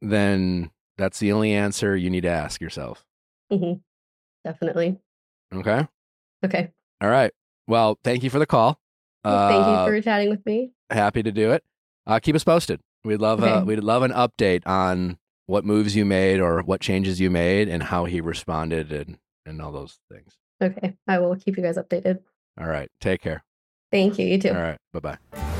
Then 0.00 0.70
that's 0.96 1.18
the 1.18 1.32
only 1.32 1.52
answer 1.52 1.96
you 1.96 2.10
need 2.10 2.22
to 2.22 2.28
ask 2.28 2.60
yourself. 2.60 3.04
hmm 3.50 3.74
Definitely. 4.44 4.98
Okay. 5.52 5.86
Okay. 6.44 6.72
All 7.00 7.08
right. 7.10 7.32
Well, 7.66 7.98
thank 8.04 8.22
you 8.22 8.30
for 8.30 8.38
the 8.38 8.46
call. 8.46 8.78
Well, 9.24 9.48
Thank 9.48 9.66
Uh, 9.66 9.70
you 9.70 9.86
for 9.98 10.02
chatting 10.02 10.30
with 10.30 10.44
me. 10.46 10.72
happy 10.90 11.22
to 11.22 11.30
do 11.32 11.52
it. 11.52 11.62
Uh, 12.06 12.18
keep 12.18 12.34
us 12.34 12.42
posted. 12.44 12.80
We'd 13.04 13.20
love 13.20 13.42
uh, 13.42 13.46
Okay. 13.46 13.64
we'd 13.64 13.80
love 13.84 14.02
an 14.02 14.12
update 14.12 14.66
on 14.66 15.18
what 15.46 15.64
moves 15.64 15.94
you 15.96 16.04
made 16.04 16.40
or 16.40 16.60
what 16.62 16.80
changes 16.80 17.20
you 17.20 17.30
made 17.30 17.68
and 17.68 17.82
how 17.84 18.04
he 18.04 18.20
responded 18.20 18.92
and 18.92 19.18
and 19.46 19.60
all 19.62 19.72
those 19.72 19.98
things. 20.10 20.36
Okay. 20.62 20.96
I 21.08 21.18
will 21.18 21.36
keep 21.36 21.56
you 21.56 21.62
guys 21.62 21.76
updated. 21.76 22.20
All 22.60 22.66
right. 22.68 22.88
Take 23.00 23.20
care. 23.22 23.44
Thank 23.90 24.18
you. 24.18 24.26
You 24.26 24.38
too. 24.38 24.50
All 24.50 24.54
right. 24.54 24.78
Bye 24.92 25.00
bye. 25.32 25.51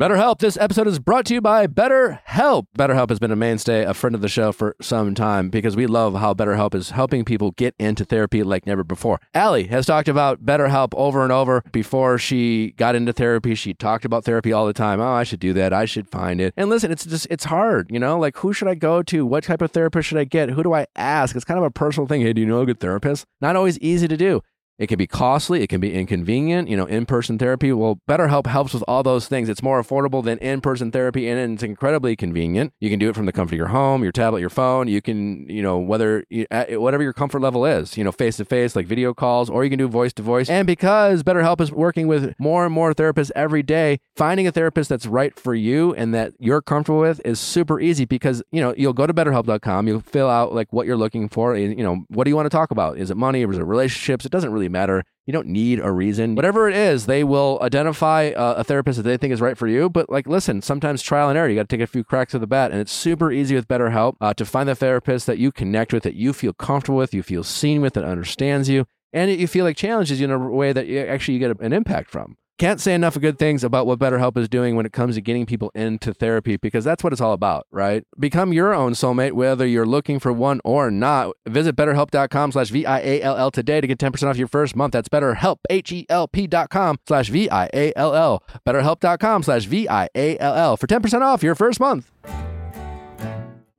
BetterHelp. 0.00 0.38
This 0.38 0.56
episode 0.56 0.86
is 0.86 0.98
brought 0.98 1.26
to 1.26 1.34
you 1.34 1.42
by 1.42 1.66
BetterHelp. 1.66 2.64
BetterHelp 2.78 3.10
has 3.10 3.18
been 3.18 3.32
a 3.32 3.36
mainstay, 3.36 3.84
a 3.84 3.92
friend 3.92 4.14
of 4.14 4.22
the 4.22 4.30
show 4.30 4.50
for 4.50 4.74
some 4.80 5.14
time 5.14 5.50
because 5.50 5.76
we 5.76 5.86
love 5.86 6.14
how 6.14 6.32
BetterHelp 6.32 6.74
is 6.74 6.88
helping 6.88 7.22
people 7.22 7.50
get 7.50 7.74
into 7.78 8.06
therapy 8.06 8.42
like 8.42 8.64
never 8.64 8.82
before. 8.82 9.20
Allie 9.34 9.66
has 9.66 9.84
talked 9.84 10.08
about 10.08 10.42
BetterHelp 10.42 10.94
over 10.94 11.22
and 11.22 11.30
over. 11.30 11.62
Before 11.70 12.16
she 12.16 12.70
got 12.78 12.94
into 12.94 13.12
therapy, 13.12 13.54
she 13.54 13.74
talked 13.74 14.06
about 14.06 14.24
therapy 14.24 14.54
all 14.54 14.66
the 14.66 14.72
time. 14.72 15.02
Oh, 15.02 15.12
I 15.12 15.22
should 15.22 15.38
do 15.38 15.52
that. 15.52 15.74
I 15.74 15.84
should 15.84 16.08
find 16.08 16.40
it. 16.40 16.54
And 16.56 16.70
listen, 16.70 16.90
it's 16.90 17.04
just, 17.04 17.26
it's 17.28 17.44
hard, 17.44 17.90
you 17.90 17.98
know? 17.98 18.18
Like, 18.18 18.38
who 18.38 18.54
should 18.54 18.68
I 18.68 18.76
go 18.76 19.02
to? 19.02 19.26
What 19.26 19.44
type 19.44 19.60
of 19.60 19.70
therapist 19.70 20.08
should 20.08 20.16
I 20.16 20.24
get? 20.24 20.48
Who 20.48 20.62
do 20.62 20.72
I 20.72 20.86
ask? 20.96 21.36
It's 21.36 21.44
kind 21.44 21.58
of 21.58 21.64
a 21.64 21.70
personal 21.70 22.06
thing. 22.06 22.22
Hey, 22.22 22.32
do 22.32 22.40
you 22.40 22.46
know 22.46 22.62
a 22.62 22.66
good 22.66 22.80
therapist? 22.80 23.26
Not 23.42 23.54
always 23.54 23.78
easy 23.80 24.08
to 24.08 24.16
do. 24.16 24.40
It 24.80 24.86
can 24.86 24.96
be 24.96 25.06
costly. 25.06 25.62
It 25.62 25.66
can 25.66 25.78
be 25.78 25.92
inconvenient. 25.92 26.68
You 26.68 26.76
know, 26.76 26.86
in 26.86 27.04
person 27.04 27.38
therapy. 27.38 27.70
Well, 27.70 28.00
BetterHelp 28.08 28.46
helps 28.46 28.72
with 28.72 28.82
all 28.88 29.02
those 29.02 29.28
things. 29.28 29.50
It's 29.50 29.62
more 29.62 29.80
affordable 29.80 30.24
than 30.24 30.38
in 30.38 30.62
person 30.62 30.90
therapy 30.90 31.28
and 31.28 31.52
it's 31.52 31.62
incredibly 31.62 32.16
convenient. 32.16 32.72
You 32.80 32.88
can 32.88 32.98
do 32.98 33.10
it 33.10 33.14
from 33.14 33.26
the 33.26 33.32
comfort 33.32 33.54
of 33.54 33.58
your 33.58 33.68
home, 33.68 34.02
your 34.02 34.10
tablet, 34.10 34.40
your 34.40 34.48
phone. 34.48 34.88
You 34.88 35.02
can, 35.02 35.46
you 35.50 35.62
know, 35.62 35.78
whether, 35.78 36.24
whatever 36.70 37.02
your 37.02 37.12
comfort 37.12 37.40
level 37.40 37.66
is, 37.66 37.98
you 37.98 38.04
know, 38.04 38.10
face 38.10 38.38
to 38.38 38.46
face, 38.46 38.74
like 38.74 38.86
video 38.86 39.12
calls, 39.12 39.50
or 39.50 39.64
you 39.64 39.70
can 39.70 39.78
do 39.78 39.86
voice 39.86 40.14
to 40.14 40.22
voice. 40.22 40.48
And 40.48 40.66
because 40.66 41.22
BetterHelp 41.22 41.60
is 41.60 41.70
working 41.70 42.06
with 42.06 42.34
more 42.38 42.64
and 42.64 42.72
more 42.72 42.94
therapists 42.94 43.30
every 43.36 43.62
day, 43.62 44.00
finding 44.16 44.46
a 44.46 44.52
therapist 44.52 44.88
that's 44.88 45.06
right 45.06 45.38
for 45.38 45.54
you 45.54 45.94
and 45.94 46.14
that 46.14 46.32
you're 46.38 46.62
comfortable 46.62 47.00
with 47.00 47.20
is 47.22 47.38
super 47.38 47.80
easy 47.80 48.06
because, 48.06 48.42
you 48.50 48.62
know, 48.62 48.74
you'll 48.78 48.94
go 48.94 49.06
to 49.06 49.12
betterhelp.com, 49.12 49.88
you'll 49.88 50.00
fill 50.00 50.30
out 50.30 50.54
like 50.54 50.72
what 50.72 50.86
you're 50.86 50.96
looking 50.96 51.28
for. 51.28 51.54
You 51.54 51.74
know, 51.76 52.04
what 52.08 52.24
do 52.24 52.30
you 52.30 52.36
want 52.36 52.46
to 52.46 52.50
talk 52.50 52.70
about? 52.70 52.96
Is 52.96 53.10
it 53.10 53.18
money 53.18 53.42
is 53.42 53.58
it 53.58 53.64
relationships? 53.64 54.24
It 54.24 54.32
doesn't 54.32 54.52
really 54.52 54.69
matter. 54.70 55.04
You 55.26 55.32
don't 55.32 55.48
need 55.48 55.78
a 55.80 55.92
reason. 55.92 56.34
Whatever 56.34 56.68
it 56.68 56.74
is, 56.74 57.06
they 57.06 57.22
will 57.22 57.58
identify 57.62 58.30
uh, 58.30 58.54
a 58.56 58.64
therapist 58.64 58.96
that 58.96 59.04
they 59.04 59.16
think 59.16 59.32
is 59.32 59.40
right 59.40 59.56
for 59.56 59.68
you. 59.68 59.88
But 59.88 60.10
like, 60.10 60.26
listen, 60.26 60.62
sometimes 60.62 61.02
trial 61.02 61.28
and 61.28 61.38
error. 61.38 61.48
You 61.48 61.54
got 61.54 61.68
to 61.68 61.76
take 61.76 61.84
a 61.84 61.86
few 61.86 62.02
cracks 62.02 62.34
at 62.34 62.40
the 62.40 62.46
bat, 62.46 62.72
and 62.72 62.80
it's 62.80 62.92
super 62.92 63.30
easy 63.30 63.54
with 63.54 63.68
BetterHelp 63.68 64.16
uh, 64.20 64.34
to 64.34 64.44
find 64.44 64.68
the 64.68 64.74
therapist 64.74 65.26
that 65.26 65.38
you 65.38 65.52
connect 65.52 65.92
with, 65.92 66.02
that 66.02 66.14
you 66.14 66.32
feel 66.32 66.52
comfortable 66.52 66.98
with, 66.98 67.14
you 67.14 67.22
feel 67.22 67.44
seen 67.44 67.80
with, 67.80 67.94
that 67.94 68.04
understands 68.04 68.68
you, 68.68 68.86
and 69.12 69.30
you 69.30 69.46
feel 69.46 69.64
like 69.64 69.76
challenges 69.76 70.20
you 70.20 70.24
in 70.24 70.30
a 70.30 70.38
way 70.38 70.72
that 70.72 70.86
you 70.86 71.00
actually 71.00 71.34
you 71.34 71.40
get 71.40 71.60
an 71.60 71.72
impact 71.72 72.10
from. 72.10 72.36
Can't 72.60 72.78
say 72.78 72.92
enough 72.94 73.18
good 73.18 73.38
things 73.38 73.64
about 73.64 73.86
what 73.86 73.98
BetterHelp 73.98 74.36
is 74.36 74.46
doing 74.46 74.76
when 74.76 74.84
it 74.84 74.92
comes 74.92 75.14
to 75.14 75.22
getting 75.22 75.46
people 75.46 75.72
into 75.74 76.12
therapy 76.12 76.58
because 76.58 76.84
that's 76.84 77.02
what 77.02 77.10
it's 77.10 77.22
all 77.22 77.32
about, 77.32 77.66
right? 77.70 78.04
Become 78.18 78.52
your 78.52 78.74
own 78.74 78.92
soulmate, 78.92 79.32
whether 79.32 79.66
you're 79.66 79.86
looking 79.86 80.18
for 80.18 80.30
one 80.30 80.60
or 80.62 80.90
not. 80.90 81.34
Visit 81.48 81.74
betterhelp.com 81.74 82.52
slash 82.52 82.68
V-I-A-L-L 82.68 83.50
today 83.50 83.80
to 83.80 83.86
get 83.86 83.98
10% 83.98 84.28
off 84.28 84.36
your 84.36 84.46
first 84.46 84.76
month. 84.76 84.92
That's 84.92 85.08
betterhelp, 85.08 85.56
H-E-L-P 85.70 86.46
dot 86.48 86.68
com 86.68 86.98
slash 87.08 87.30
V-I-A-L-L. 87.30 88.44
Betterhelp.com 88.66 89.42
slash 89.42 89.64
V-I-A-L-L 89.64 90.76
for 90.76 90.86
10% 90.86 91.22
off 91.22 91.42
your 91.42 91.54
first 91.54 91.80
month. 91.80 92.12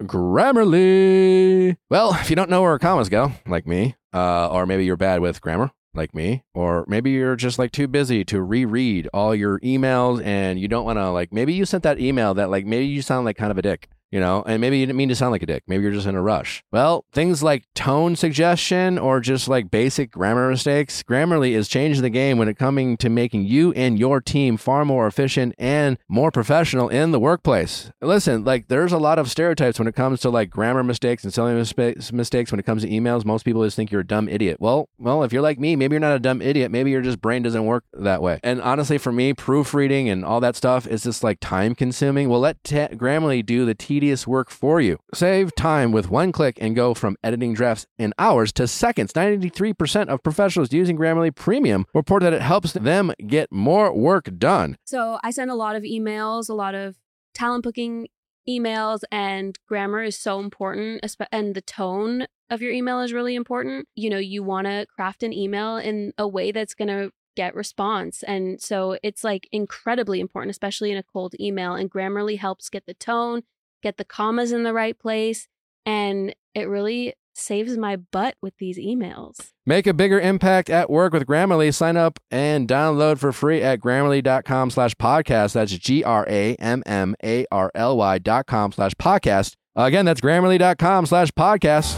Grammarly. 0.02 1.78
Well, 1.91 2.16
if 2.16 2.32
you 2.32 2.36
don't 2.36 2.49
know 2.49 2.64
where 2.64 2.80
commas 2.80 3.10
go, 3.10 3.32
like 3.45 3.68
me, 3.68 3.95
uh, 4.12 4.49
or 4.49 4.66
maybe 4.66 4.86
you're 4.86 4.98
bad 4.98 5.20
with 5.20 5.40
grammar, 5.40 5.70
like 5.93 6.15
me, 6.15 6.43
or 6.53 6.85
maybe 6.88 7.11
you're 7.11 7.35
just 7.35 7.59
like 7.59 7.72
too 7.72 7.88
busy 7.88 8.23
to 8.26 8.41
reread 8.41 9.07
all 9.13 9.35
your 9.35 9.59
emails 9.59 10.23
and 10.23 10.59
you 10.59 10.68
don't 10.68 10.85
want 10.85 10.97
to, 10.97 11.09
like, 11.11 11.34
maybe 11.34 11.53
you 11.53 11.65
sent 11.65 11.84
that 11.84 11.99
email 11.99 12.34
that, 12.34 12.49
like, 12.49 12.65
maybe 12.65 12.85
you 12.85 13.01
sound 13.01 13.26
like 13.26 13.38
kind 13.38 13.51
of 13.51 13.57
a 13.57 13.61
dick. 13.61 13.89
You 14.11 14.19
know, 14.19 14.43
and 14.45 14.59
maybe 14.59 14.77
you 14.77 14.85
didn't 14.85 14.97
mean 14.97 15.09
to 15.09 15.15
sound 15.15 15.31
like 15.31 15.43
a 15.43 15.45
dick. 15.45 15.63
Maybe 15.67 15.83
you're 15.83 15.93
just 15.93 16.05
in 16.05 16.15
a 16.15 16.21
rush. 16.21 16.63
Well, 16.71 17.05
things 17.13 17.41
like 17.41 17.63
tone 17.75 18.17
suggestion 18.17 18.99
or 18.99 19.21
just 19.21 19.47
like 19.47 19.71
basic 19.71 20.11
grammar 20.11 20.49
mistakes, 20.49 21.01
Grammarly 21.03 21.51
is 21.51 21.69
changing 21.69 22.03
the 22.03 22.09
game 22.09 22.38
when 22.38 22.49
it 22.49 22.57
coming 22.57 22.97
to 22.97 23.09
making 23.09 23.45
you 23.45 23.71
and 23.71 23.97
your 23.97 24.19
team 24.19 24.57
far 24.57 24.83
more 24.83 25.07
efficient 25.07 25.55
and 25.57 25.97
more 26.09 26.29
professional 26.29 26.89
in 26.89 27.11
the 27.11 27.19
workplace. 27.21 27.89
Listen, 28.01 28.43
like 28.43 28.67
there's 28.67 28.91
a 28.91 28.97
lot 28.97 29.17
of 29.17 29.31
stereotypes 29.31 29.79
when 29.79 29.88
it 29.88 29.95
comes 29.95 30.19
to 30.21 30.29
like 30.29 30.49
grammar 30.49 30.83
mistakes 30.83 31.23
and 31.23 31.31
spelling 31.31 31.55
mispa- 31.55 32.11
mistakes 32.11 32.51
when 32.51 32.59
it 32.59 32.65
comes 32.65 32.83
to 32.83 32.89
emails. 32.89 33.23
Most 33.23 33.43
people 33.43 33.63
just 33.63 33.77
think 33.77 33.91
you're 33.91 34.01
a 34.01 34.07
dumb 34.07 34.27
idiot. 34.27 34.57
Well, 34.59 34.89
well, 34.99 35.23
if 35.23 35.31
you're 35.31 35.41
like 35.41 35.57
me, 35.57 35.77
maybe 35.77 35.93
you're 35.93 36.01
not 36.01 36.15
a 36.15 36.19
dumb 36.19 36.41
idiot. 36.41 36.69
Maybe 36.69 36.91
your 36.91 37.01
just 37.01 37.21
brain 37.21 37.43
doesn't 37.43 37.65
work 37.65 37.85
that 37.93 38.21
way. 38.21 38.41
And 38.43 38.61
honestly, 38.61 38.97
for 38.97 39.13
me, 39.13 39.33
proofreading 39.33 40.09
and 40.09 40.25
all 40.25 40.41
that 40.41 40.57
stuff 40.57 40.85
is 40.85 41.03
just 41.03 41.23
like 41.23 41.39
time 41.39 41.75
consuming. 41.75 42.27
Well, 42.27 42.41
let 42.41 42.61
te- 42.65 42.88
Grammarly 42.88 43.45
do 43.45 43.65
the 43.65 43.73
tedious 43.73 44.01
tedious 44.02 44.26
work 44.26 44.49
for 44.49 44.82
you. 44.82 44.98
Save 45.14 45.53
time 45.53 45.91
with 45.91 46.10
one 46.10 46.32
click 46.32 46.57
and 46.60 46.76
go 46.76 46.95
from 46.95 47.15
editing 47.23 47.53
drafts 47.53 47.86
in 47.99 48.15
hours 48.18 48.52
to 48.53 48.68
seconds. 48.68 49.14
93% 49.14 50.07
of 50.07 50.23
professionals 50.23 50.73
using 50.73 50.98
Grammarly 50.98 51.36
Premium 51.36 51.86
report 51.94 52.23
that 52.23 52.34
it 52.34 52.41
helps 52.41 52.73
them 52.73 53.14
get 53.28 53.52
more 53.52 53.95
work 53.95 54.40
done. 54.40 54.76
So 54.86 55.19
I 55.23 55.30
send 55.30 55.52
a 55.52 55.56
lot 55.56 55.76
of 55.76 55.84
emails, 55.84 56.49
a 56.49 56.56
lot 56.56 56.73
of 56.73 56.95
talent 57.36 57.64
booking 57.64 58.07
emails, 58.49 59.02
and 59.11 59.56
grammar 59.68 60.02
is 60.02 60.18
so 60.18 60.40
important, 60.40 61.06
and 61.32 61.53
the 61.53 61.61
tone 61.61 62.26
of 62.49 62.60
your 62.64 62.72
email 62.72 63.02
is 63.02 63.14
really 63.14 63.36
important. 63.36 63.88
You 63.94 64.10
know, 64.10 64.18
you 64.18 64.41
want 64.41 64.65
to 64.65 64.88
craft 64.95 65.22
an 65.22 65.32
email 65.32 65.78
in 65.78 66.11
a 66.18 66.28
way 66.28 66.52
that's 66.52 66.73
going 66.73 66.88
to 66.88 67.11
get 67.36 67.56
response. 67.56 68.23
And 68.23 68.60
so 68.60 68.98
it's 69.03 69.23
like 69.23 69.48
incredibly 69.52 70.19
important, 70.19 70.52
especially 70.52 70.91
in 70.91 70.98
a 70.98 71.03
cold 71.03 71.36
email. 71.40 71.76
And 71.76 71.90
Grammarly 71.90 72.40
helps 72.40 72.69
get 72.69 72.86
the 72.88 72.94
tone, 72.94 73.44
get 73.82 73.98
the 73.98 74.06
commas 74.06 74.52
in 74.52 74.64
the 74.64 74.74
right 74.74 74.98
place. 74.98 75.48
And 75.86 76.36
it 76.53 76.68
really 76.68 77.14
saves 77.34 77.78
my 77.78 77.95
butt 77.95 78.36
with 78.41 78.58
these 78.58 78.78
emails. 78.78 79.52
Make 79.66 79.88
a 79.88 79.94
bigger 79.94 80.20
impact 80.20 80.70
at 80.70 80.90
work 80.90 81.14
with 81.14 81.26
Grammarly. 81.26 81.74
Sign 81.74 81.98
up 81.98 82.20
and 82.30 82.68
download 82.68 83.20
for 83.20 83.32
free 83.32 83.62
at 83.62 83.80
grammarly.com 83.80 84.72
slash 84.72 84.94
podcast. 84.95 85.53
That's 85.53 85.72
G-R-A-M-M-A-R-L-Y 85.72 86.58
dot 88.20 88.48
com 88.48 88.72
slash 88.72 88.91
podcast. 88.94 89.56
Again, 89.76 90.06
that's 90.06 90.22
grammarly.com 90.22 91.06
slash 91.06 91.32
podcast. 91.32 91.98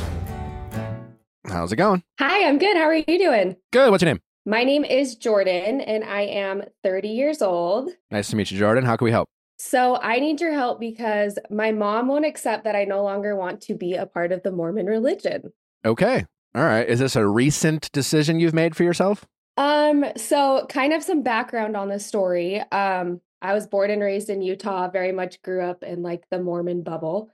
How's 1.48 1.74
it 1.74 1.78
going? 1.78 2.04
Hi, 2.20 2.48
I'm 2.48 2.58
good. 2.58 2.78
How 2.78 2.84
are 2.84 2.96
you 2.96 3.04
doing? 3.06 3.58
Good. 3.72 3.92
What's 3.92 4.04
your 4.04 4.14
name? 4.14 4.22
My 4.46 4.64
name 4.64 4.84
is 4.84 5.16
Jordan 5.16 5.82
and 5.82 6.04
I 6.04 6.22
am 6.22 6.64
30 6.84 7.10
years 7.10 7.42
old. 7.42 7.90
Nice 8.12 8.30
to 8.30 8.36
meet 8.36 8.52
you, 8.52 8.60
Jordan. 8.60 8.86
How 8.86 8.98
can 8.98 9.06
we 9.06 9.12
help? 9.12 9.30
So 9.58 9.98
I 9.98 10.20
need 10.20 10.42
your 10.42 10.54
help 10.54 10.80
because 10.80 11.38
my 11.50 11.72
mom 11.72 12.08
won't 12.08 12.26
accept 12.26 12.64
that 12.64 12.76
I 12.76 12.86
no 12.86 13.04
longer 13.04 13.36
want 13.36 13.62
to 13.62 13.76
be 13.76 13.96
a 13.96 14.06
part 14.06 14.32
of 14.32 14.44
the 14.44 14.52
Mormon 14.52 14.88
religion. 14.88 15.54
Okay. 15.86 16.26
All 16.56 16.64
right. 16.64 16.88
Is 16.88 17.00
this 17.00 17.16
a 17.16 17.26
recent 17.26 17.92
decision 17.92 18.40
you've 18.40 18.54
made 18.54 18.76
for 18.76 18.84
yourself? 18.84 19.26
Um, 19.58 20.06
so 20.18 20.66
kind 20.70 20.94
of 20.94 21.04
some 21.04 21.24
background 21.24 21.78
on 21.78 21.90
the 21.90 22.00
story. 22.00 22.60
Um, 22.72 23.22
I 23.42 23.54
was 23.54 23.68
born 23.68 23.92
and 23.92 24.02
raised 24.02 24.30
in 24.30 24.42
Utah, 24.42 24.90
very 24.90 25.12
much 25.12 25.42
grew 25.42 25.62
up 25.62 25.84
in 25.84 26.02
like 26.02 26.24
the 26.30 26.40
Mormon 26.40 26.82
bubble. 26.82 27.30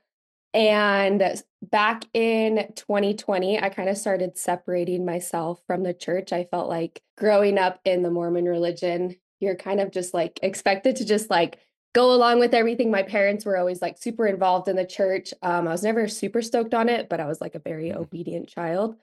And 0.54 1.42
back 1.62 2.06
in 2.14 2.74
2020, 2.76 3.62
I 3.62 3.70
kind 3.70 3.88
of 3.88 3.98
started 3.98 4.38
separating 4.38 5.06
myself 5.06 5.62
from 5.68 5.84
the 5.84 5.94
church. 5.94 6.34
I 6.34 6.46
felt 6.46 6.68
like 6.68 7.04
growing 7.18 7.60
up 7.60 7.80
in 7.86 8.02
the 8.02 8.10
Mormon 8.10 8.46
religion, 8.46 9.16
you're 9.40 9.56
kind 9.56 9.80
of 9.80 9.92
just 9.92 10.14
like 10.14 10.40
expected 10.42 10.96
to 10.98 11.06
just 11.06 11.30
like 11.30 11.60
go 11.94 12.14
along 12.14 12.40
with 12.40 12.54
everything. 12.54 12.92
My 12.92 13.04
parents 13.04 13.46
were 13.46 13.58
always 13.58 13.82
like 13.82 13.98
super 13.98 14.28
involved 14.28 14.68
in 14.68 14.76
the 14.76 14.86
church. 14.86 15.34
Um, 15.42 15.68
I 15.68 15.72
was 15.72 15.84
never 15.84 16.08
super 16.08 16.42
stoked 16.42 16.74
on 16.74 16.90
it, 16.90 17.10
but 17.10 17.20
I 17.20 17.26
was 17.26 17.42
like 17.42 17.56
a 17.56 17.60
very 17.60 17.94
obedient 17.94 18.48
child. 18.48 18.96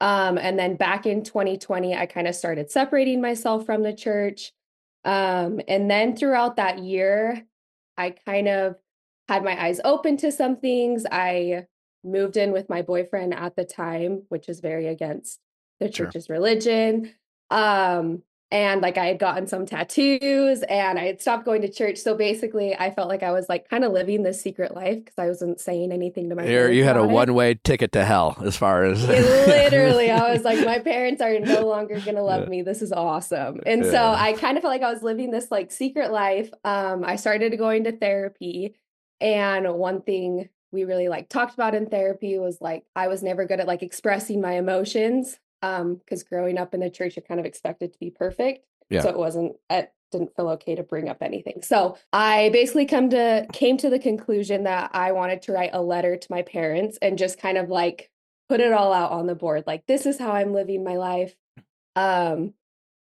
Um, 0.00 0.38
and 0.38 0.58
then 0.58 0.76
back 0.76 1.06
in 1.06 1.22
2020, 1.22 1.94
I 1.94 2.06
kind 2.06 2.26
of 2.26 2.34
started 2.34 2.70
separating 2.70 3.20
myself 3.20 3.64
from 3.66 3.82
the 3.82 3.92
church. 3.92 4.52
Um, 5.04 5.60
and 5.68 5.90
then 5.90 6.16
throughout 6.16 6.56
that 6.56 6.78
year, 6.80 7.46
I 7.96 8.10
kind 8.10 8.48
of 8.48 8.76
had 9.28 9.44
my 9.44 9.60
eyes 9.62 9.80
open 9.84 10.16
to 10.18 10.32
some 10.32 10.56
things. 10.56 11.04
I 11.10 11.66
moved 12.02 12.36
in 12.36 12.50
with 12.50 12.68
my 12.68 12.82
boyfriend 12.82 13.34
at 13.34 13.54
the 13.54 13.64
time, 13.64 14.22
which 14.28 14.48
is 14.48 14.60
very 14.60 14.88
against 14.88 15.38
the 15.78 15.92
Sure. 15.92 16.06
church's 16.06 16.28
religion. 16.28 17.14
Um, 17.50 18.22
and 18.52 18.82
like 18.82 18.98
I 18.98 19.06
had 19.06 19.18
gotten 19.18 19.46
some 19.46 19.64
tattoos 19.64 20.62
and 20.64 20.98
I 20.98 21.06
had 21.06 21.22
stopped 21.22 21.46
going 21.46 21.62
to 21.62 21.68
church. 21.72 21.96
So 21.96 22.14
basically, 22.14 22.76
I 22.76 22.94
felt 22.94 23.08
like 23.08 23.22
I 23.22 23.32
was 23.32 23.48
like 23.48 23.66
kind 23.68 23.82
of 23.82 23.92
living 23.92 24.22
this 24.22 24.42
secret 24.42 24.74
life 24.74 24.98
because 25.02 25.18
I 25.18 25.26
wasn't 25.26 25.58
saying 25.58 25.90
anything 25.90 26.28
to 26.28 26.34
my 26.36 26.42
parents 26.44 26.76
you 26.76 26.84
had 26.84 26.98
a 26.98 27.04
one 27.04 27.32
way 27.32 27.54
ticket 27.54 27.92
to 27.92 28.04
hell 28.04 28.36
as 28.44 28.54
far 28.56 28.84
as. 28.84 29.02
Literally, 29.08 30.10
I 30.10 30.32
was 30.32 30.42
like, 30.42 30.64
my 30.66 30.78
parents 30.92 31.22
are 31.22 31.38
no 31.40 31.66
longer 31.66 31.98
gonna 32.00 32.22
love 32.22 32.42
Yeah. 32.42 32.48
me. 32.48 32.62
This 32.62 32.82
is 32.82 32.92
awesome. 32.92 33.60
And 33.64 33.86
so 33.86 33.98
I 34.12 34.34
kind 34.34 34.58
of 34.58 34.62
felt 34.62 34.72
like 34.72 34.82
I 34.82 34.92
was 34.92 35.02
living 35.02 35.30
this 35.30 35.50
like 35.50 35.72
secret 35.72 36.12
life. 36.12 36.50
Um, 36.62 37.04
I 37.04 37.16
started 37.16 37.56
going 37.56 37.84
to 37.84 37.92
therapy, 37.92 38.74
and 39.20 39.72
one 39.74 40.02
thing 40.02 40.50
we 40.72 40.84
really 40.84 41.08
like 41.08 41.30
talked 41.30 41.54
about 41.54 41.74
in 41.74 41.86
therapy 41.86 42.38
was 42.38 42.58
like 42.60 42.84
I 42.94 43.08
was 43.08 43.22
never 43.22 43.46
good 43.46 43.60
at 43.60 43.66
like 43.66 43.82
expressing 43.82 44.42
my 44.42 44.52
emotions. 44.52 45.38
Um, 45.62 45.96
because 45.96 46.22
growing 46.24 46.58
up 46.58 46.74
in 46.74 46.80
the 46.80 46.90
church, 46.90 47.16
you're 47.16 47.24
kind 47.24 47.40
of 47.40 47.46
expected 47.46 47.92
to 47.92 47.98
be 47.98 48.10
perfect. 48.10 48.66
Yeah. 48.90 49.02
So 49.02 49.08
it 49.08 49.16
wasn't 49.18 49.56
it 49.70 49.92
didn't 50.12 50.36
feel 50.36 50.48
okay 50.50 50.74
to 50.74 50.82
bring 50.82 51.08
up 51.08 51.22
anything. 51.22 51.62
So 51.62 51.96
I 52.12 52.50
basically 52.52 52.86
come 52.86 53.10
to 53.10 53.46
came 53.52 53.76
to 53.78 53.90
the 53.90 53.98
conclusion 53.98 54.64
that 54.64 54.90
I 54.92 55.12
wanted 55.12 55.42
to 55.42 55.52
write 55.52 55.70
a 55.72 55.82
letter 55.82 56.16
to 56.16 56.26
my 56.30 56.42
parents 56.42 56.98
and 57.02 57.18
just 57.18 57.40
kind 57.40 57.58
of 57.58 57.68
like 57.68 58.10
put 58.48 58.60
it 58.60 58.72
all 58.72 58.92
out 58.92 59.12
on 59.12 59.26
the 59.26 59.34
board. 59.34 59.64
Like 59.66 59.86
this 59.86 60.06
is 60.06 60.18
how 60.18 60.32
I'm 60.32 60.52
living 60.52 60.84
my 60.84 60.96
life. 60.96 61.34
Um, 61.96 62.54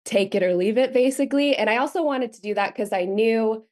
take 0.05 0.35
it 0.35 0.43
or 0.43 0.55
leave 0.55 0.77
it, 0.77 0.93
basically. 0.93 1.55
And 1.55 1.69
I 1.69 1.77
also 1.77 2.03
wanted 2.03 2.33
to 2.33 2.41
do 2.41 2.53
that 2.53 2.73
because 2.73 2.93
I 2.93 3.05
knew 3.05 3.65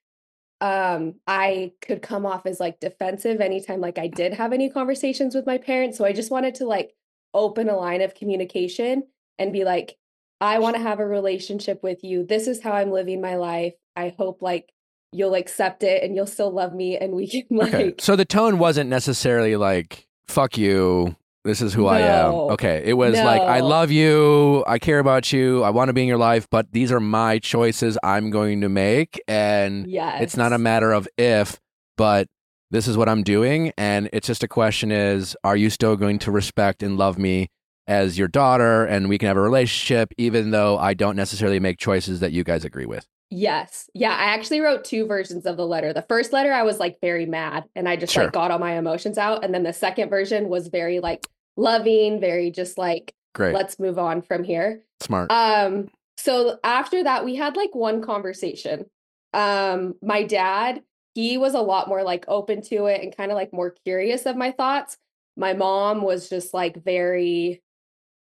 um 0.62 1.16
I 1.28 1.74
could 1.82 2.02
come 2.02 2.26
off 2.26 2.45
as 2.45 2.62
like 2.62 2.80
defensive 2.80 3.41
anytime 3.41 3.82
like 3.82 3.98
I 3.98 4.07
did 4.07 4.34
have 4.34 4.53
any 4.53 4.70
conversations 4.70 5.36
with 5.36 5.45
my 5.45 5.57
parents. 5.57 5.98
So 5.98 6.06
I 6.06 6.14
just 6.14 6.32
wanted 6.32 6.56
to 6.56 6.66
like 6.66 6.95
open 7.36 7.70
a 7.70 7.76
line 7.76 8.02
of 8.02 8.16
communication 8.16 9.03
and 9.38 9.53
be 9.53 9.64
like, 9.64 9.98
I 10.41 10.60
want 10.60 10.76
to 10.76 10.82
have 10.82 10.99
a 10.99 11.06
relationship 11.06 11.84
with 11.84 12.03
you. 12.03 12.26
This 12.26 12.48
is 12.48 12.64
how 12.64 12.72
I'm 12.72 12.91
living 12.91 13.22
my 13.22 13.36
life. 13.36 13.74
I 13.95 14.14
hope 14.18 14.41
like 14.41 14.72
you'll 15.12 15.36
accept 15.36 15.84
it 15.84 16.03
and 16.03 16.16
you'll 16.16 16.26
still 16.26 16.52
love 16.52 16.74
me 16.74 16.98
and 16.98 17.14
we 17.14 17.28
can 17.30 17.45
like 17.52 17.74
Okay. 17.74 17.94
So 17.99 18.16
the 18.16 18.26
tone 18.26 18.57
wasn't 18.57 18.90
necessarily 18.90 19.56
like, 19.56 20.07
fuck 20.28 20.57
you. 20.57 21.16
This 21.44 21.62
is 21.62 21.76
who 21.76 21.86
I 21.86 21.99
am. 21.99 22.34
Okay. 22.34 22.82
It 22.84 22.94
was 22.94 23.14
like, 23.14 23.40
I 23.40 23.60
love 23.60 23.91
you. 23.91 24.64
I 24.66 24.80
care 24.80 24.98
about 24.98 25.32
you. 25.32 25.62
I 25.62 25.70
want 25.70 25.90
to 25.90 25.94
be 25.94 26.02
in 26.02 26.07
your 26.07 26.18
life, 26.18 26.48
but 26.49 26.72
these 26.72 26.91
are 26.91 26.99
my 26.99 27.38
choices 27.38 27.99
I'm 28.02 28.32
going 28.32 28.62
to 28.62 28.70
make. 28.70 29.22
And 29.28 29.86
yes. 29.86 30.24
it's 30.24 30.38
not 30.38 30.53
a 30.53 30.57
matter 30.57 30.91
of 30.91 31.07
if, 31.20 31.60
but 31.98 32.28
this 32.72 32.88
is 32.88 32.98
what 32.98 33.08
I'm 33.10 33.24
doing. 33.24 33.72
And 33.78 34.10
it's 34.14 34.28
just 34.28 34.44
a 34.44 34.48
question 34.48 34.92
is, 34.92 35.36
are 35.44 35.56
you 35.56 35.70
still 35.70 35.96
going 35.96 36.20
to 36.20 36.32
respect 36.32 36.84
and 36.84 36.98
love 36.98 37.18
me 37.18 37.48
as 37.88 38.18
your 38.18 38.28
daughter? 38.28 38.86
And 38.86 39.08
we 39.10 39.18
can 39.18 39.28
have 39.28 39.38
a 39.38 39.42
relationship, 39.42 40.14
even 40.18 40.52
though 40.52 40.78
I 40.78 40.94
don't 40.94 41.16
necessarily 41.16 41.60
make 41.60 41.78
choices 41.78 42.20
that 42.22 42.32
you 42.32 42.44
guys 42.44 42.66
agree 42.66 42.86
with. 42.86 43.06
Yes. 43.32 43.90
Yeah, 43.94 44.12
I 44.12 44.26
actually 44.36 44.62
wrote 44.62 44.84
two 44.86 45.08
versions 45.08 45.46
of 45.46 45.58
the 45.58 45.66
letter. 45.66 45.94
The 45.94 46.04
first 46.04 46.32
letter 46.32 46.54
I 46.54 46.64
was 46.64 46.80
like 46.80 47.02
very 47.02 47.26
mad 47.26 47.64
and 47.76 47.90
I 47.90 47.96
just 47.96 48.14
Sure. 48.14 48.26
like 48.26 48.34
got 48.34 48.52
all 48.52 48.60
my 48.60 48.78
emotions 48.78 49.18
out 49.18 49.44
and 49.44 49.54
then 49.54 49.64
the 49.64 49.74
second 49.74 50.10
version 50.10 50.48
was 50.48 50.68
very 50.68 51.00
like 51.00 51.26
loving, 51.58 52.20
very 52.20 52.52
just 52.52 52.78
like 52.78 53.14
Great. 53.34 53.54
let's 53.56 53.80
move 53.80 53.98
on 53.98 54.22
from 54.22 54.44
here. 54.44 54.82
Smart. 55.02 55.32
Um 55.32 55.90
so 56.18 56.60
after 56.64 57.04
that 57.04 57.26
we 57.26 57.36
had 57.36 57.58
like 57.58 57.74
one 57.74 58.02
conversation. 58.04 58.86
Um 59.34 59.96
my 60.04 60.24
dad, 60.24 60.84
he 61.16 61.38
was 61.40 61.56
a 61.56 61.62
lot 61.62 61.88
more 61.88 62.04
like 62.04 62.26
open 62.28 62.62
to 62.64 62.86
it 62.86 63.02
and 63.02 63.16
kind 63.16 63.32
of 63.32 63.36
like 63.36 63.54
more 63.54 63.72
curious 63.86 64.26
of 64.28 64.36
my 64.38 64.52
thoughts. 64.52 64.98
My 65.38 65.54
mom 65.54 66.04
was 66.04 66.30
just 66.30 66.54
like 66.54 66.84
very 66.84 67.62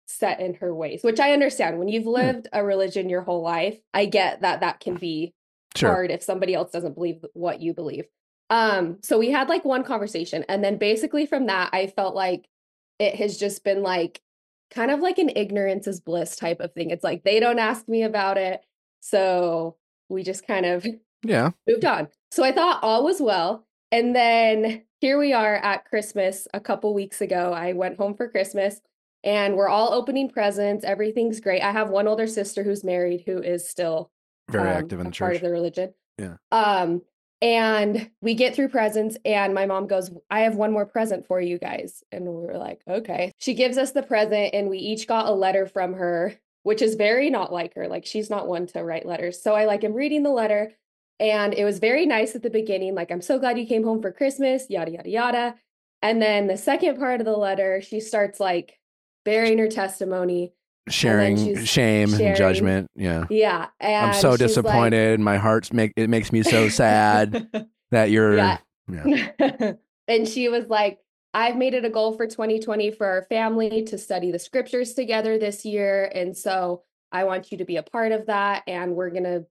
set 0.08 0.40
in 0.40 0.56
her 0.56 0.74
ways, 0.74 1.04
which 1.04 1.20
I 1.20 1.34
understand. 1.34 1.80
When 1.80 1.90
you've 1.90 2.06
Hmm. 2.06 2.12
lived 2.14 2.48
a 2.54 2.64
religion 2.64 3.10
your 3.10 3.22
whole 3.22 3.42
life, 3.44 3.78
I 3.94 4.06
get 4.06 4.42
that 4.42 4.62
that 4.62 4.80
can 4.80 4.96
be 4.96 5.34
sure. 5.76 5.90
hard 5.90 6.12
if 6.12 6.24
somebody 6.24 6.54
else 6.54 6.72
doesn't 6.72 6.96
believe 6.96 7.24
what 7.34 7.62
you 7.62 7.74
believe. 7.74 8.06
Um, 8.50 9.00
so 9.04 9.20
we 9.20 9.30
had 9.32 9.50
like 9.50 9.66
one 9.66 9.84
conversation, 9.84 10.46
and 10.48 10.64
then 10.64 10.78
basically 10.78 11.26
from 11.26 11.48
that, 11.48 11.70
I 11.74 11.88
felt 11.88 12.16
like 12.16 12.48
it 13.00 13.16
has 13.16 13.38
just 13.38 13.64
been 13.66 13.84
like 13.84 14.22
kind 14.72 14.92
of 14.92 15.02
like 15.02 15.18
an 15.18 15.32
ignorance 15.36 15.88
is 15.88 16.00
bliss 16.00 16.36
type 16.38 16.60
of 16.62 16.74
thing. 16.74 16.90
It's 16.90 17.04
like 17.04 17.24
they 17.24 17.40
don't 17.42 17.60
ask 17.60 17.88
me 17.90 18.04
about 18.04 18.38
it, 18.38 18.62
so 19.02 19.76
we 20.10 20.24
just 20.24 20.48
kind 20.48 20.66
of 20.66 20.86
Yeah. 21.24 21.52
moved 21.68 21.86
on. 21.86 22.08
So 22.32 22.44
I 22.44 22.52
thought 22.52 22.84
all 22.84 23.04
was 23.04 23.20
well. 23.22 23.66
And 23.92 24.16
then 24.16 24.84
here 25.00 25.18
we 25.18 25.34
are 25.34 25.56
at 25.56 25.86
Christmas 25.86 26.48
a 26.54 26.60
couple 26.60 26.94
weeks 26.94 27.22
ago. 27.22 27.54
I 27.54 27.74
went 27.74 27.98
home 27.98 28.16
for 28.16 28.28
Christmas 28.30 28.82
and 29.24 29.56
we're 29.56 29.70
all 29.70 29.94
opening 29.94 30.30
presents. 30.30 30.84
Everything's 30.86 31.40
great. 31.40 31.62
I 31.62 31.72
have 31.72 31.90
one 31.90 32.08
older 32.08 32.28
sister 32.28 32.64
who's 32.64 32.84
married 32.84 33.24
who 33.26 33.42
is 33.42 33.68
still 33.68 34.12
Very 34.50 34.70
um, 34.70 34.78
active 34.78 35.00
in 35.00 35.06
the 35.08 35.12
part 35.12 35.14
church. 35.14 35.36
of 35.38 35.42
the 35.42 35.50
religion. 35.52 35.94
Yeah. 36.18 36.36
Um, 36.52 37.02
and 37.42 38.10
we 38.20 38.34
get 38.34 38.56
through 38.56 38.70
presents, 38.70 39.16
and 39.24 39.54
my 39.54 39.68
mom 39.68 39.86
goes, 39.86 40.10
I 40.28 40.40
have 40.40 40.56
one 40.56 40.72
more 40.72 40.88
present 40.88 41.28
for 41.28 41.40
you 41.40 41.60
guys. 41.60 42.04
And 42.12 42.26
we 42.26 42.32
were 42.48 42.58
like, 42.58 42.82
okay. 42.88 43.32
She 43.38 43.54
gives 43.54 43.78
us 43.78 43.92
the 43.92 44.02
present, 44.02 44.56
and 44.56 44.70
we 44.70 44.80
each 44.80 45.08
got 45.08 45.28
a 45.28 45.32
letter 45.32 45.68
from 45.68 45.94
her, 45.94 46.34
which 46.64 46.82
is 46.82 46.96
very 46.96 47.30
not 47.30 47.54
like 47.54 47.76
her. 47.76 47.88
Like, 47.88 48.08
she's 48.08 48.32
not 48.32 48.48
one 48.48 48.66
to 48.68 48.84
write 48.84 49.06
letters. 49.06 49.40
So 49.40 49.54
I 49.54 49.66
like 49.66 49.84
am 49.84 49.94
reading 49.94 50.24
the 50.24 50.32
letter, 50.32 50.72
and 51.20 51.54
it 51.54 51.64
was 51.66 51.80
very 51.80 52.06
nice 52.06 52.36
at 52.36 52.44
the 52.44 52.50
beginning. 52.50 52.96
Like, 52.96 53.12
I'm 53.12 53.22
so 53.22 53.40
glad 53.40 53.58
you 53.58 53.66
came 53.66 53.84
home 53.84 54.02
for 54.02 54.12
Christmas, 54.12 54.70
yada, 54.70 54.92
yada, 54.92 55.10
yada. 55.10 55.56
And 56.02 56.22
then 56.22 56.48
the 56.48 56.58
second 56.58 56.98
part 57.00 57.20
of 57.22 57.26
the 57.26 57.36
letter, 57.36 57.82
she 57.82 58.00
starts 58.00 58.40
like 58.40 58.80
bearing 59.26 59.58
her 59.58 59.68
testimony. 59.68 60.54
sharing 60.90 61.36
shame 61.66 62.10
sharing- 62.10 62.26
and 62.28 62.38
judgment. 62.38 62.88
Yeah. 62.96 63.26
Yeah. 63.30 63.68
And 63.80 64.08
I'm 64.08 64.14
so 64.14 64.32
she's 64.34 64.40
like- 64.42 64.48
disappointed. 64.48 65.20
My 65.20 65.38
heart's 65.38 65.74
make 65.74 65.92
it 65.98 66.10
makes 66.10 66.32
me 66.32 66.44
so 66.44 66.70
sad 66.70 67.50
that 67.92 68.10
you're 68.12 68.38
Yeah. 68.38 68.58
yeah. 68.88 69.74
And 70.10 70.26
she 70.26 70.48
was 70.48 70.68
like, 70.68 71.00
I've 71.34 71.58
made 71.58 71.74
it 71.74 71.84
a 71.84 71.90
goal 71.90 72.14
for 72.14 72.26
2020 72.28 72.92
for 72.92 73.06
our 73.06 73.24
family 73.24 73.84
to 73.84 73.98
study 73.98 74.32
the 74.32 74.40
scriptures 74.40 74.94
together 74.94 75.38
this 75.38 75.66
year. 75.66 76.10
And 76.16 76.36
so 76.38 76.84
I 77.12 77.26
want 77.26 77.52
you 77.52 77.58
to 77.58 77.66
be 77.66 77.76
a 77.76 77.84
part 77.84 78.14
of 78.14 78.28
that. 78.28 78.64
And 78.68 78.96
we're 78.96 79.10
going 79.10 79.26
to, 79.26 79.46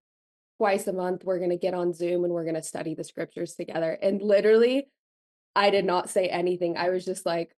twice 0.58 0.86
a 0.86 0.92
month, 0.92 1.24
we're 1.24 1.38
going 1.38 1.50
to 1.50 1.56
get 1.56 1.74
on 1.74 1.92
Zoom 1.92 2.24
and 2.24 2.32
we're 2.32 2.44
going 2.44 2.54
to 2.54 2.62
study 2.62 2.94
the 2.94 3.04
scriptures 3.04 3.54
together. 3.54 3.98
And 4.00 4.22
literally, 4.22 4.88
I 5.54 5.70
did 5.70 5.84
not 5.84 6.10
say 6.10 6.28
anything. 6.28 6.76
I 6.76 6.90
was 6.90 7.04
just 7.04 7.26
like, 7.26 7.56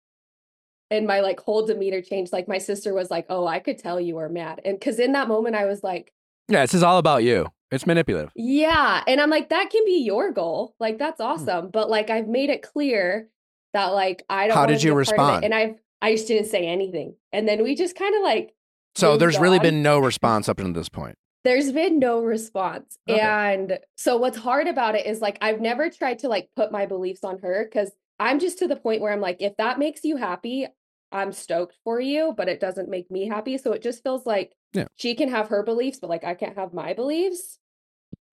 and 0.91 1.07
my 1.07 1.20
like 1.20 1.41
whole 1.41 1.66
demeanor 1.66 2.01
changed. 2.01 2.33
Like 2.33 2.49
my 2.49 2.59
sister 2.59 2.95
was 2.95 3.11
like, 3.11 3.27
"Oh, 3.29 3.47
I 3.47 3.59
could 3.59 3.79
tell 3.79 4.01
you 4.01 4.15
were 4.15 4.29
mad," 4.29 4.61
and 4.65 4.79
because 4.79 4.99
in 4.99 5.12
that 5.12 5.29
moment 5.29 5.55
I 5.55 5.66
was 5.66 5.83
like, 5.83 6.12
Yeah, 6.49 6.62
this 6.62 6.75
is 6.75 6.83
all 6.83 6.99
about 6.99 7.25
you. 7.25 7.49
It's 7.70 7.87
manipulative. 7.87 8.33
"Yeah," 8.35 9.03
and 9.07 9.20
I'm 9.20 9.29
like, 9.31 9.51
"That 9.51 9.69
can 9.70 9.85
be 9.85 10.03
your 10.03 10.33
goal. 10.33 10.75
Like 10.81 10.99
that's 10.99 11.20
hmm. 11.20 11.27
awesome." 11.27 11.70
But 11.70 11.91
like 11.91 12.09
I've 12.09 12.29
made 12.29 12.49
it 12.49 12.62
clear 12.62 13.29
that 13.75 13.89
like 13.89 14.25
I 14.31 14.47
don't. 14.47 14.57
How 14.57 14.66
did 14.66 14.83
you 14.83 14.93
a 14.93 14.95
part 14.95 15.09
of 15.09 15.09
it, 15.09 15.12
respond? 15.12 15.45
And 15.45 15.55
I've 15.55 15.75
I 16.01 16.15
just 16.15 16.29
didn't 16.29 16.49
say 16.49 16.66
anything, 16.66 17.16
and 17.33 17.47
then 17.47 17.62
we 17.62 17.75
just 17.75 17.97
kind 17.97 18.15
of 18.15 18.23
like 18.23 18.55
So 18.95 19.16
there's 19.19 19.39
really 19.39 19.59
been 19.59 19.83
no 19.83 19.99
response 19.99 20.49
up 20.49 20.57
to 20.57 20.73
this 20.73 20.89
point. 20.89 21.16
There's 21.44 21.73
been 21.73 21.98
no 21.98 22.20
response. 22.23 22.98
Okay. 23.09 23.20
And 23.20 23.78
so 23.97 24.16
what's 24.16 24.36
hard 24.36 24.66
about 24.66 24.94
it 24.94 25.06
is 25.06 25.20
like 25.20 25.39
I've 25.40 25.60
never 25.60 25.90
tried 25.90 26.20
to 26.20 26.28
like 26.28 26.48
put 26.56 26.73
my 26.73 26.86
beliefs 26.86 27.24
on 27.24 27.39
her 27.39 27.65
because 27.65 27.90
I'm 28.19 28.39
just 28.40 28.59
to 28.59 28.69
the 28.69 28.77
point 28.77 29.01
where 29.01 29.12
I'm 29.12 29.20
like, 29.20 29.36
if 29.40 29.56
that 29.59 29.78
makes 29.78 30.02
you 30.05 30.16
happy, 30.16 30.66
I'm 31.12 31.32
stoked 31.32 31.77
for 31.85 32.01
you, 32.01 32.35
but 32.36 32.48
it 32.48 32.60
doesn't 32.60 32.89
make 32.89 33.10
me 33.10 33.28
happy. 33.28 33.56
So 33.59 33.73
it 33.73 33.82
just 33.82 34.02
feels 34.02 34.27
like 34.27 34.52
Yeah. 34.74 34.86
she 34.97 35.15
can 35.15 35.28
have 35.31 35.48
her 35.48 35.62
beliefs, 35.62 35.98
but 36.01 36.10
like 36.10 36.24
I 36.24 36.35
can't 36.35 36.56
have 36.56 36.73
my 36.74 36.93
beliefs. 36.94 37.59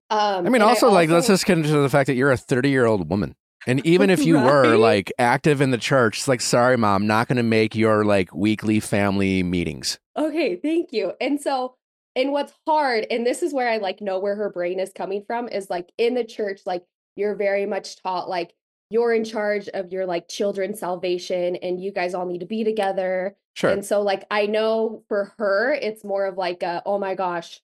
Um 0.10 0.46
I 0.46 0.50
mean, 0.50 0.56
and 0.56 0.64
also, 0.64 0.90
like, 0.92 1.10
let's 1.10 1.28
just 1.28 1.46
get 1.46 1.58
into 1.58 1.70
the 1.70 1.90
fact 1.90 2.08
that 2.08 2.16
you're 2.16 2.32
a 2.32 2.38
30 2.38 2.70
year 2.70 2.86
old 2.86 3.10
woman. 3.10 3.36
And 3.68 3.84
even 3.86 4.10
if 4.12 4.24
you 4.24 4.36
were 4.40 4.78
like 4.90 5.12
active 5.18 5.62
in 5.62 5.72
the 5.72 5.78
church, 5.78 6.18
it's 6.20 6.28
like, 6.28 6.42
sorry, 6.42 6.78
mom, 6.78 7.08
not 7.08 7.28
going 7.28 7.38
to 7.38 7.44
make 7.44 7.76
your 7.76 8.04
like 8.06 8.34
weekly 8.34 8.80
family 8.80 9.42
meetings. 9.42 9.98
Okay, 10.16 10.56
thank 10.56 10.92
you. 10.94 11.14
And 11.20 11.42
so, 11.42 11.76
and 12.16 12.32
what's 12.32 12.54
hard, 12.66 13.06
and 13.10 13.26
this 13.26 13.44
is 13.44 13.54
where 13.54 13.70
I 13.70 13.78
like 13.78 14.02
know 14.02 14.20
where 14.20 14.36
her 14.36 14.50
brain 14.50 14.80
is 14.80 14.92
coming 14.94 15.24
from, 15.26 15.48
is 15.48 15.70
like 15.70 15.90
in 15.98 16.14
the 16.14 16.24
church, 16.24 16.62
like 16.66 16.84
you're 17.16 17.36
very 17.36 17.66
much 17.66 18.02
taught 18.02 18.30
like 18.30 18.54
you're 18.90 19.14
in 19.14 19.24
charge 19.24 19.68
of 19.70 19.92
your 19.92 20.06
like 20.06 20.28
children's 20.28 20.80
salvation 20.80 21.56
and 21.58 21.82
you 21.82 21.92
guys 21.92 22.14
all 22.14 22.26
need 22.26 22.40
to 22.40 22.46
be 22.46 22.64
together. 22.64 23.36
Sure. 23.56 23.70
And 23.70 23.86
so, 23.86 24.02
like, 24.02 24.26
I 24.30 24.46
know 24.48 25.04
for 25.08 25.34
her, 25.38 25.74
it's 25.74 26.04
more 26.04 26.26
of 26.26 26.38
like 26.38 26.62
a, 26.62 26.84
oh 26.86 27.00
my 27.00 27.16
gosh, 27.16 27.62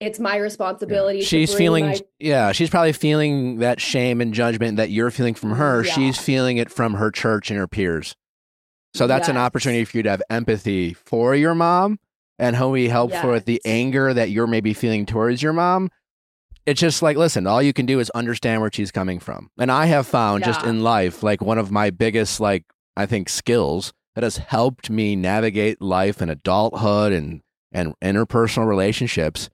it's 0.00 0.18
my 0.18 0.36
responsibility. 0.36 1.20
to 1.20 1.24
She's 1.24 1.54
feeling, 1.54 1.86
my- 1.86 2.00
yeah, 2.18 2.52
she's 2.52 2.70
probably 2.70 2.92
feeling 2.92 3.58
that 3.58 3.80
shame 3.80 4.20
and 4.20 4.34
judgment 4.34 4.76
that 4.76 4.90
you're 4.90 5.10
feeling 5.10 5.34
from 5.34 5.50
mm, 5.50 5.56
her. 5.56 5.84
Yeah. 5.84 5.92
She's 5.92 6.18
feeling 6.18 6.56
it 6.56 6.70
from 6.70 6.94
her 6.94 7.10
church 7.10 7.50
and 7.50 7.58
her 7.58 7.68
peers. 7.68 8.14
So 8.94 9.06
that's 9.06 9.28
an 9.28 9.36
opportunity 9.36 9.84
for 9.84 9.98
you 9.98 10.02
to 10.02 10.10
have 10.10 10.22
empathy 10.28 10.94
for 10.94 11.34
your 11.34 11.54
mom 11.54 12.00
and 12.38 12.56
how 12.56 12.68
we 12.68 12.88
help 12.88 13.12
for 13.12 13.32
with 13.32 13.44
the 13.44 13.60
anger 13.64 14.14
that 14.14 14.30
you're 14.30 14.46
maybe 14.46 14.74
feeling 14.74 15.06
towards 15.06 15.42
your 15.42 15.52
mom. 15.52 15.90
It's 16.66 16.80
just 16.80 17.02
like, 17.02 17.16
listen, 17.16 17.46
all 17.46 17.62
you 17.62 17.72
can 17.72 17.86
do 17.86 17.98
is 17.98 18.10
understand 18.10 18.60
where 18.60 18.70
she's 18.72 18.92
coming 18.92 19.20
from. 19.20 19.50
And 19.58 19.72
I 19.72 19.86
have 19.86 20.06
found 20.06 20.44
just 20.44 20.64
in 20.64 20.82
life, 20.82 21.22
like 21.22 21.40
one 21.40 21.58
of 21.58 21.70
my 21.70 21.90
biggest, 21.90 22.40
like, 22.40 22.64
I 22.96 23.06
think 23.06 23.28
skills 23.28 23.92
that 24.14 24.24
has 24.24 24.36
helped 24.36 24.90
me 24.90 25.16
navigate 25.16 25.80
life 25.80 26.20
and 26.20 26.30
adulthood 26.30 27.12
and, 27.12 27.40
and 27.72 27.94
interpersonal 28.02 28.66
relationships 28.66 29.48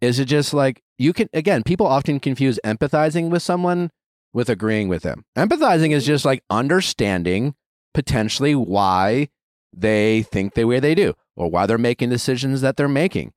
is 0.00 0.18
it 0.18 0.24
just 0.26 0.54
like 0.54 0.82
you 0.98 1.12
can 1.12 1.28
again 1.32 1.62
people 1.62 1.86
often 1.86 2.18
confuse 2.20 2.58
empathizing 2.64 3.30
with 3.30 3.42
someone 3.42 3.90
with 4.32 4.48
agreeing 4.48 4.88
with 4.88 5.02
them 5.02 5.24
empathizing 5.36 5.92
is 5.92 6.06
just 6.06 6.24
like 6.24 6.42
understanding 6.50 7.54
potentially 7.92 8.54
why 8.54 9.28
they 9.72 10.22
think 10.22 10.54
the 10.54 10.64
way 10.64 10.80
they 10.80 10.94
do 10.94 11.14
or 11.40 11.50
why 11.50 11.66
they're 11.66 11.78
making 11.78 12.10
decisions 12.10 12.60
that 12.60 12.76
they're 12.76 12.88
making. 12.88 13.32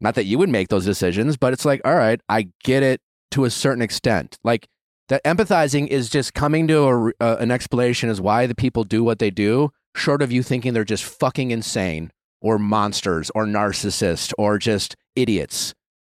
Not 0.00 0.16
that 0.16 0.24
you 0.24 0.38
would 0.38 0.48
make 0.48 0.68
those 0.68 0.84
decisions 0.84 1.36
but 1.36 1.52
it's 1.52 1.64
like 1.64 1.80
all 1.84 1.94
right 1.94 2.20
i 2.28 2.48
get 2.62 2.82
it 2.82 3.00
to 3.30 3.44
a 3.44 3.50
certain 3.50 3.82
extent. 3.82 4.38
Like 4.44 4.68
that 5.08 5.24
empathizing 5.24 5.88
is 5.88 6.08
just 6.08 6.34
coming 6.34 6.68
to 6.68 6.78
a, 6.84 7.08
uh, 7.20 7.36
an 7.40 7.50
explanation 7.50 8.08
as 8.08 8.20
why 8.20 8.46
the 8.46 8.54
people 8.54 8.84
do 8.84 9.02
what 9.02 9.18
they 9.18 9.30
do 9.30 9.70
short 9.96 10.22
of 10.22 10.32
you 10.32 10.42
thinking 10.42 10.72
they're 10.72 10.84
just 10.84 11.04
fucking 11.04 11.50
insane 11.50 12.10
or 12.40 12.58
monsters 12.58 13.30
or 13.34 13.44
narcissists 13.46 14.32
or 14.36 14.58
just 14.58 14.96
idiots 15.16 15.74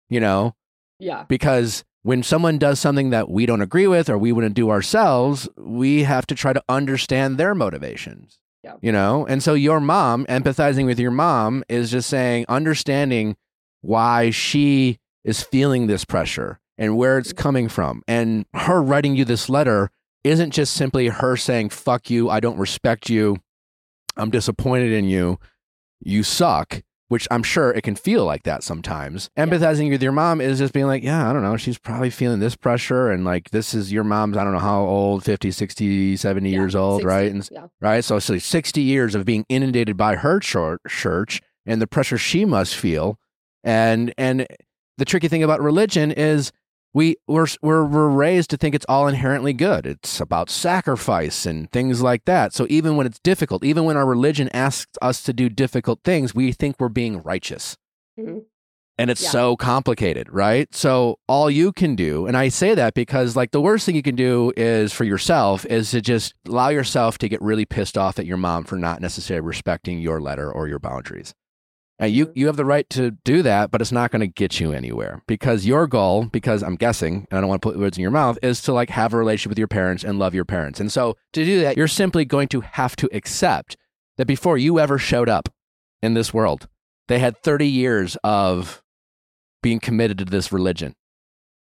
you 0.09 0.19
know? 0.19 0.55
Yeah, 0.99 1.25
because 1.27 1.83
when 2.03 2.23
someone 2.23 2.57
does 2.57 2.79
something 2.79 3.09
that 3.11 3.29
we 3.29 3.45
don't 3.45 3.61
agree 3.61 3.87
with 3.87 4.09
or 4.09 4.17
we 4.17 4.31
wouldn't 4.31 4.55
do 4.55 4.69
ourselves, 4.69 5.47
we 5.57 6.03
have 6.03 6.25
to 6.27 6.35
try 6.35 6.53
to 6.53 6.63
understand 6.69 7.37
their 7.37 7.53
motivations. 7.53 8.39
Yeah. 8.67 8.75
You 8.81 8.91
know? 8.91 9.25
And 9.25 9.41
so 9.41 9.53
your 9.53 9.79
mom, 9.79 10.25
empathizing 10.25 10.85
with 10.85 10.99
your 10.99 11.11
mom, 11.11 11.63
is 11.69 11.89
just 11.91 12.09
saying, 12.09 12.45
understanding 12.49 13.37
why 13.81 14.29
she 14.29 14.99
is 15.23 15.41
feeling 15.41 15.87
this 15.87 16.03
pressure 16.03 16.59
and 16.77 16.97
where 16.97 17.17
it's 17.17 17.29
mm-hmm. 17.29 17.41
coming 17.41 17.69
from. 17.69 18.03
And 18.07 18.45
her 18.53 18.81
writing 18.81 19.15
you 19.15 19.25
this 19.25 19.49
letter 19.49 19.89
isn't 20.23 20.51
just 20.51 20.73
simply 20.73 21.07
her 21.07 21.37
saying, 21.37 21.69
fuck 21.69 22.09
you, 22.09 22.29
I 22.29 22.39
don't 22.39 22.57
respect 22.57 23.09
you, 23.09 23.37
I'm 24.17 24.29
disappointed 24.29 24.91
in 24.91 25.05
you, 25.05 25.39
you 26.01 26.23
suck 26.23 26.83
which 27.07 27.27
I'm 27.31 27.43
sure 27.43 27.71
it 27.71 27.83
can 27.83 27.95
feel 27.95 28.25
like 28.25 28.43
that 28.43 28.63
sometimes. 28.63 29.29
Empathizing 29.37 29.89
with 29.89 30.03
your 30.03 30.11
mom 30.11 30.41
is 30.41 30.59
just 30.59 30.73
being 30.73 30.87
like, 30.87 31.03
yeah, 31.03 31.29
I 31.29 31.33
don't 31.33 31.43
know, 31.43 31.57
she's 31.57 31.77
probably 31.77 32.09
feeling 32.09 32.39
this 32.39 32.55
pressure 32.55 33.11
and 33.11 33.23
like 33.23 33.51
this 33.51 33.73
is 33.73 33.91
your 33.91 34.03
mom's, 34.03 34.37
I 34.37 34.43
don't 34.43 34.53
know 34.53 34.59
how 34.59 34.81
old, 34.81 35.23
50, 35.23 35.51
60, 35.51 36.17
70 36.17 36.49
yeah, 36.49 36.55
years 36.57 36.75
old, 36.75 37.01
60, 37.01 37.07
right? 37.07 37.31
And 37.31 37.49
yeah, 37.51 37.67
right? 37.79 38.03
So 38.03 38.15
like 38.15 38.41
60 38.41 38.81
years 38.81 39.15
of 39.15 39.25
being 39.25 39.45
inundated 39.49 39.95
by 39.95 40.15
her 40.15 40.39
church 40.39 41.41
and 41.65 41.81
the 41.81 41.87
pressure 41.87 42.17
she 42.17 42.45
must 42.45 42.75
feel. 42.75 43.19
And 43.63 44.13
and 44.17 44.47
the 44.97 45.05
tricky 45.05 45.27
thing 45.27 45.43
about 45.43 45.61
religion 45.61 46.11
is 46.11 46.51
we 46.97 47.15
we're, 47.27 47.45
we're 47.61 47.85
we're 47.85 48.09
raised 48.09 48.49
to 48.49 48.57
think 48.57 48.73
it's 48.73 48.85
all 48.89 49.07
inherently 49.07 49.53
good. 49.53 49.85
It's 49.85 50.19
about 50.19 50.49
sacrifice 50.49 51.45
and 51.45 51.71
things 51.71 52.01
like 52.01 52.25
that. 52.25 52.53
So 52.53 52.65
even 52.69 52.95
when 52.97 53.05
it's 53.05 53.19
difficult, 53.19 53.63
even 53.63 53.83
when 53.85 53.95
our 53.97 54.05
religion 54.05 54.49
asks 54.51 54.97
us 55.01 55.21
to 55.23 55.31
do 55.33 55.47
difficult 55.47 55.99
things, 56.03 56.33
we 56.33 56.51
think 56.51 56.75
we're 56.79 56.89
being 56.89 57.21
righteous. 57.21 57.77
Mhm. 58.19 58.45
And 58.99 59.11
it's 59.11 59.21
Yeah. 59.21 59.29
so 59.29 59.55
complicated, 59.55 60.27
right? 60.33 60.73
So 60.73 61.19
all 61.27 61.51
you 61.51 61.71
can 61.71 61.95
do, 61.95 62.25
and 62.25 62.35
I 62.35 62.49
say 62.49 62.73
that 62.73 62.95
because 62.95 63.35
like 63.35 63.51
the 63.51 63.61
worst 63.61 63.85
thing 63.85 63.95
you 63.95 64.01
can 64.01 64.15
do 64.15 64.51
is 64.57 64.91
for 64.91 65.03
yourself 65.03 65.67
is 65.67 65.91
to 65.91 66.01
just 66.01 66.33
allow 66.47 66.69
yourself 66.69 67.19
to 67.19 67.29
get 67.29 67.39
really 67.39 67.65
pissed 67.65 67.95
off 67.95 68.17
at 68.17 68.25
your 68.25 68.37
mom 68.37 68.63
for 68.63 68.75
not 68.75 68.99
necessarily 69.01 69.45
respecting 69.45 69.99
your 69.99 70.19
letter 70.19 70.51
or 70.51 70.67
your 70.67 70.79
boundaries. 70.79 71.35
And 71.99 72.11
you 72.13 72.27
Mhm. 72.27 72.31
you 72.35 72.45
have 72.47 72.57
the 72.57 72.65
right 72.65 72.87
to 72.91 73.11
do 73.25 73.41
that, 73.41 73.71
but 73.71 73.81
it's 73.81 73.91
not 73.91 74.11
going 74.11 74.19
to 74.19 74.27
get 74.27 74.59
you 74.59 74.71
anywhere 74.71 75.23
because 75.27 75.65
your 75.65 75.87
goal, 75.87 76.25
because 76.25 76.61
I'm 76.61 76.75
guessing, 76.75 77.25
and 77.31 77.37
I 77.37 77.41
don't 77.41 77.49
want 77.49 77.61
to 77.61 77.67
put 77.67 77.79
words 77.79 77.97
in 77.97 78.01
your 78.03 78.11
mouth, 78.11 78.37
is 78.43 78.61
to 78.63 78.73
like 78.73 78.91
have 78.91 79.13
a 79.13 79.17
relationship 79.17 79.49
with 79.49 79.57
your 79.57 79.67
parents 79.67 80.03
and 80.03 80.19
love 80.19 80.35
your 80.35 80.45
parents. 80.45 80.79
And 80.79 80.91
so 80.91 81.15
to 81.33 81.43
do 81.43 81.59
that, 81.61 81.75
you're 81.75 81.87
simply 81.87 82.23
going 82.23 82.49
to 82.49 82.61
have 82.61 82.95
to 82.97 83.09
accept 83.11 83.77
that 84.17 84.27
before 84.27 84.57
you 84.59 84.79
ever 84.79 84.97
showed 84.99 85.27
up 85.27 85.49
in 86.03 86.13
this 86.13 86.33
world, 86.33 86.67
they 87.07 87.17
had 87.19 87.41
30 87.41 87.67
years 87.67 88.15
of 88.23 88.83
being 89.63 89.79
committed 89.79 90.19
to 90.19 90.25
this 90.25 90.51
religion 90.51 90.93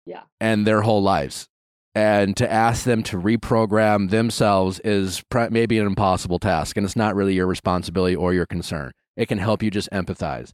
yeah, 0.05 0.23
and 0.41 0.67
their 0.67 0.81
whole 0.81 1.01
lives. 1.01 1.47
And 1.93 2.35
to 2.35 2.51
ask 2.51 2.83
them 2.83 3.03
to 3.03 3.17
reprogram 3.17 4.09
themselves 4.09 4.79
is 4.81 5.23
pr- 5.29 5.47
maybe 5.49 5.79
an 5.79 5.87
impossible 5.87 6.39
task. 6.39 6.75
And 6.75 6.85
it's 6.85 6.97
not 6.97 7.15
really 7.15 7.35
your 7.35 7.47
responsibility 7.47 8.17
or 8.17 8.33
your 8.33 8.45
concern. 8.45 8.91
It 9.15 9.27
can 9.27 9.37
help 9.37 9.63
you 9.63 9.71
just 9.71 9.89
empathize. 9.91 10.53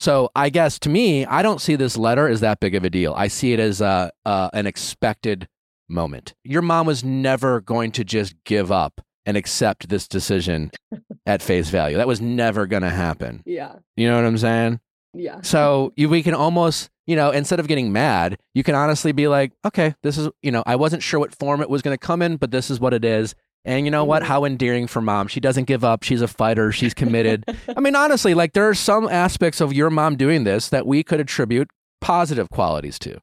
So 0.00 0.30
I 0.34 0.48
guess 0.48 0.78
to 0.80 0.88
me, 0.88 1.26
I 1.26 1.42
don't 1.42 1.60
see 1.60 1.76
this 1.76 1.96
letter 1.96 2.26
as 2.26 2.40
that 2.40 2.58
big 2.60 2.74
of 2.74 2.84
a 2.84 2.90
deal. 2.90 3.12
I 3.14 3.28
see 3.28 3.52
it 3.52 3.60
as 3.60 3.80
a, 3.80 4.10
uh, 4.24 4.48
an 4.52 4.66
expected 4.66 5.46
moment. 5.88 6.34
Your 6.42 6.62
mom 6.62 6.86
was 6.86 7.04
never 7.04 7.60
going 7.60 7.92
to 7.92 8.04
just 8.04 8.34
give 8.44 8.72
up 8.72 9.00
and 9.26 9.36
accept 9.36 9.88
this 9.90 10.08
decision 10.08 10.70
at 11.26 11.42
face 11.42 11.68
value. 11.68 11.98
That 11.98 12.08
was 12.08 12.20
never 12.20 12.66
going 12.66 12.82
to 12.82 12.90
happen. 12.90 13.42
yeah, 13.44 13.74
You 13.96 14.08
know 14.08 14.16
what 14.16 14.24
I'm 14.24 14.38
saying? 14.38 14.80
yeah, 15.12 15.40
So 15.42 15.92
you, 15.96 16.08
we 16.08 16.22
can 16.22 16.34
almost, 16.34 16.88
you 17.06 17.16
know, 17.16 17.30
instead 17.30 17.60
of 17.60 17.68
getting 17.68 17.92
mad, 17.92 18.38
you 18.54 18.62
can 18.62 18.74
honestly 18.74 19.12
be 19.12 19.28
like, 19.28 19.52
okay, 19.66 19.94
this 20.02 20.16
is, 20.16 20.30
you 20.40 20.50
know, 20.50 20.62
I 20.64 20.76
wasn't 20.76 21.02
sure 21.02 21.20
what 21.20 21.34
form 21.38 21.60
it 21.60 21.68
was 21.68 21.82
going 21.82 21.94
to 21.94 21.98
come 22.06 22.22
in, 22.22 22.36
but 22.36 22.50
this 22.52 22.70
is 22.70 22.80
what 22.80 22.94
it 22.94 23.04
is. 23.04 23.34
And 23.64 23.84
you 23.84 23.90
know 23.90 24.04
what? 24.04 24.22
Mhm. 24.22 24.26
How 24.26 24.44
endearing 24.44 24.86
for 24.86 25.00
mom. 25.02 25.28
She 25.28 25.38
doesn't 25.40 25.64
give 25.64 25.84
up. 25.84 26.02
She's 26.02 26.22
a 26.22 26.28
fighter. 26.28 26.72
She's 26.72 26.94
committed. 26.94 27.44
I 27.76 27.80
mean, 27.80 27.94
honestly, 27.94 28.32
like 28.34 28.54
there 28.54 28.68
are 28.68 28.74
some 28.74 29.06
aspects 29.08 29.60
of 29.60 29.72
your 29.74 29.90
mom 29.90 30.16
doing 30.16 30.44
this 30.44 30.68
that 30.70 30.86
we 30.86 31.02
could 31.02 31.20
attribute 31.20 31.68
positive 32.00 32.48
qualities 32.50 32.98
to. 33.00 33.20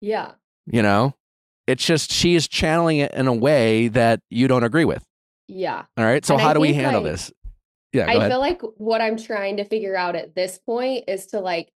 yeah. 0.00 0.32
You 0.68 0.82
know, 0.82 1.14
it's 1.68 1.84
just 1.86 2.10
she 2.10 2.34
is 2.34 2.48
channeling 2.48 2.96
it 2.98 3.12
in 3.14 3.28
a 3.28 3.32
way 3.34 3.86
that 3.88 4.18
you 4.30 4.48
don't 4.48 4.64
agree 4.64 4.84
with. 4.84 5.04
Yeah. 5.46 5.84
All 5.96 6.04
right. 6.04 6.24
So 6.24 6.34
And 6.34 6.42
I 6.42 6.44
how 6.46 6.52
do 6.54 6.58
we 6.60 6.72
handle 6.72 7.02
like, 7.02 7.12
this? 7.12 7.30
Yeah. 7.92 8.06
Go 8.06 8.10
I 8.12 8.14
ahead. 8.16 8.30
feel 8.32 8.40
like 8.40 8.62
what 8.78 9.00
I'm 9.00 9.16
trying 9.16 9.58
to 9.58 9.64
figure 9.64 9.94
out 9.96 10.16
at 10.16 10.34
this 10.34 10.58
point 10.58 11.04
is 11.06 11.26
to 11.28 11.38
like 11.40 11.68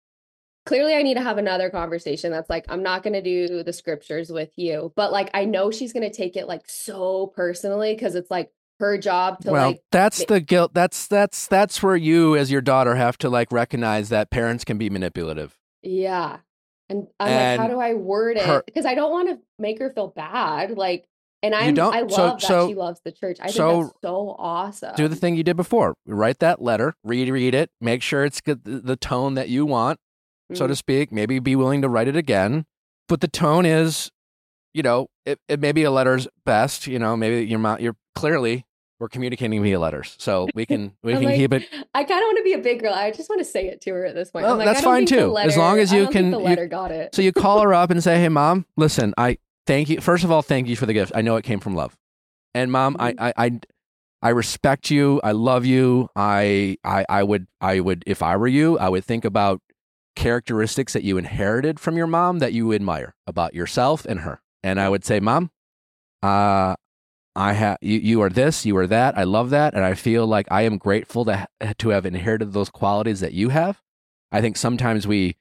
clearly 0.66 0.94
I 0.96 1.02
need 1.02 1.16
to 1.16 1.22
have 1.24 1.38
another 1.38 1.70
conversation 1.70 2.32
that's 2.32 2.50
like, 2.50 2.66
I'm 2.70 2.84
not 2.84 3.04
going 3.04 3.14
to 3.14 3.22
do 3.22 3.64
the 3.64 3.74
scriptures 3.74 4.30
with 4.32 4.52
you. 4.56 4.92
But 4.96 5.12
like, 5.12 5.30
I 5.34 5.46
know 5.46 5.72
she's 5.72 5.94
going 5.94 6.10
to 6.10 6.16
take 6.16 6.36
it 6.36 6.48
like 6.48 6.64
so 6.68 7.28
personally 7.36 7.94
because 7.94 8.16
it's 8.16 8.30
like 8.32 8.52
her 8.80 8.98
job 8.98 9.40
to 9.42 9.52
well, 9.52 9.68
like, 9.72 9.82
that's 9.92 10.24
the 10.26 10.40
guilt. 10.40 10.74
That's 10.74 11.08
that's 11.08 11.48
that's 11.48 11.84
where 11.84 11.96
you, 11.98 12.36
as 12.38 12.50
your 12.52 12.62
daughter, 12.62 12.96
have 12.96 13.18
to 13.20 13.30
like 13.30 13.52
recognize 13.52 14.10
that 14.10 14.30
parents 14.30 14.64
can 14.64 14.78
be 14.78 14.90
manipulative. 14.90 15.58
yeah. 15.82 16.38
And 16.92 17.06
I'm 17.20 17.60
like, 17.60 17.60
how 17.60 17.68
do 17.68 17.80
I 17.80 17.94
word 17.94 18.38
it? 18.38 18.46
her- 18.48 18.64
Because 18.66 18.88
I 18.88 18.96
don't 18.96 19.12
want 19.12 19.30
to 19.30 19.38
make 19.60 19.78
her 19.78 19.92
feel 19.92 20.08
bad. 20.08 20.76
Like, 20.76 21.06
and 21.44 21.54
I'm, 21.54 21.76
don't- 21.76 21.94
I 21.94 22.00
love 22.02 22.12
so- 22.12 22.28
that 22.32 22.42
so- 22.42 22.68
she 22.68 22.74
loves 22.74 23.00
the 23.06 23.12
church. 23.12 23.38
I 23.40 23.44
think 23.44 23.56
so 23.58 23.82
that's 23.84 23.94
so 24.02 24.36
awesome. 24.40 24.96
Do 24.96 25.08
the 25.08 25.16
thing 25.16 25.36
you 25.36 25.44
did 25.44 25.56
before. 25.56 25.94
Write 26.08 26.40
that 26.40 26.64
letter. 26.64 26.96
Read 27.04 27.30
read 27.30 27.54
it. 27.54 27.70
Make 27.80 28.02
sure 28.02 28.26
it's 28.26 28.42
the 28.44 28.98
tone 29.00 29.36
that 29.36 29.50
you 29.50 29.68
want, 29.68 30.00
so 30.54 30.66
Mm. 30.66 30.70
to 30.70 30.76
speak. 30.76 31.12
Maybe 31.12 31.40
be 31.40 31.56
willing 31.56 31.82
to 31.82 31.90
write 31.90 32.08
it 32.08 32.16
again. 32.16 32.66
But 33.08 33.22
the 33.22 33.28
tone 33.28 33.66
is, 33.66 34.12
you 34.74 34.84
know, 34.84 35.08
it, 35.26 35.40
it 35.48 35.60
may 35.60 35.72
be 35.72 35.84
a 35.84 35.92
letter's 35.92 36.28
best. 36.46 36.88
You 36.88 37.00
know, 37.00 37.16
maybe 37.18 37.46
your 37.46 37.60
mom. 37.60 37.80
You're 37.80 37.96
clearly 38.16 38.66
we're 39.00 39.08
communicating 39.10 39.62
via 39.64 39.80
letters, 39.80 40.16
so 40.20 40.48
we 40.56 40.66
can 40.66 40.94
we 41.04 41.14
can 41.14 41.24
like, 41.24 41.36
keep 41.38 41.54
it. 41.54 41.64
I 41.94 42.04
kind 42.04 42.22
of 42.22 42.26
want 42.28 42.38
to 42.38 42.44
be 42.44 42.54
a 42.54 42.58
big 42.60 42.82
girl. 42.82 42.94
I 42.94 43.12
just 43.12 43.30
want 43.30 43.40
to 43.40 43.46
say 43.46 43.68
it 43.68 43.82
to 43.82 43.92
her 43.92 44.06
at 44.06 44.14
this 44.16 44.32
point. 44.32 44.46
Well, 44.46 44.58
like, 44.58 44.66
that's 44.66 44.82
fine 44.82 45.06
too, 45.06 45.38
as 45.38 45.56
long 45.58 45.80
as 45.80 45.92
you 45.94 46.08
can- 46.10 46.32
The 46.32 46.38
you- 46.40 46.44
letter 46.44 46.68
got 46.68 46.92
it. 46.92 47.16
So 47.16 47.22
you 47.22 47.32
call 47.32 47.62
her 47.62 47.74
up 47.74 47.92
and 47.92 48.04
say, 48.04 48.20
"Hey, 48.20 48.30
mom, 48.30 48.66
listen, 48.76 49.14
I 49.18 49.38
thank 49.66 49.90
you. 49.90 50.02
First 50.02 50.24
of 50.24 50.32
all, 50.32 50.42
thank 50.42 50.68
you 50.68 50.76
for 50.76 50.86
the 50.86 50.94
gift. 50.94 51.12
I 51.16 51.22
know 51.22 51.36
it 51.38 51.44
came 51.44 51.60
from 51.60 51.76
love, 51.76 51.96
and 52.54 52.72
mom, 52.72 52.96
I, 53.00 53.14
Mm-hmm. 53.14 53.24
I, 53.24 53.34
I, 53.38 53.60
I 54.22 54.30
respect 54.30 54.92
you. 54.92 55.22
I 55.24 55.32
love 55.32 55.66
you. 55.66 56.10
I, 56.14 56.78
I, 56.84 57.06
I 57.08 57.24
would, 57.24 57.48
I 57.62 57.80
would, 57.80 58.04
if 58.06 58.22
I 58.22 58.36
were 58.36 58.48
you, 58.50 58.78
I 58.78 58.90
would 58.90 59.06
think 59.06 59.24
about 59.24 59.62
characteristics 60.20 60.92
that 60.94 61.04
you 61.04 61.18
inherited 61.18 61.80
from 61.80 61.96
your 61.98 62.06
mom 62.08 62.40
that 62.40 62.52
you 62.54 62.74
admire 62.74 63.16
about 63.26 63.54
yourself 63.56 64.06
and 64.06 64.20
her. 64.20 64.42
And 64.62 64.80
I 64.80 64.90
would 64.90 65.06
say, 65.06 65.20
mom, 65.22 65.50
uh, 66.22 66.76
I 67.36 67.54
have 67.54 67.78
you. 67.82 67.98
You 68.00 68.22
are 68.22 68.30
this. 68.30 68.66
You 68.66 68.76
are 68.78 68.88
that. 68.88 69.18
I 69.18 69.24
love 69.24 69.50
that, 69.52 69.74
and 69.74 69.86
I 69.86 69.94
feel 69.94 70.28
like 70.28 70.48
I 70.52 70.64
am 70.64 70.78
grateful 70.78 71.24
to 71.26 71.38
ha- 71.62 71.74
to 71.78 71.90
have 71.90 72.06
inherited 72.06 72.52
those 72.52 72.70
qualities 72.70 73.22
that 73.22 73.32
you 73.34 73.50
have. 73.50 73.82
I 74.32 74.42
think 74.42 74.58
sometimes 74.58 75.08
we 75.08 75.38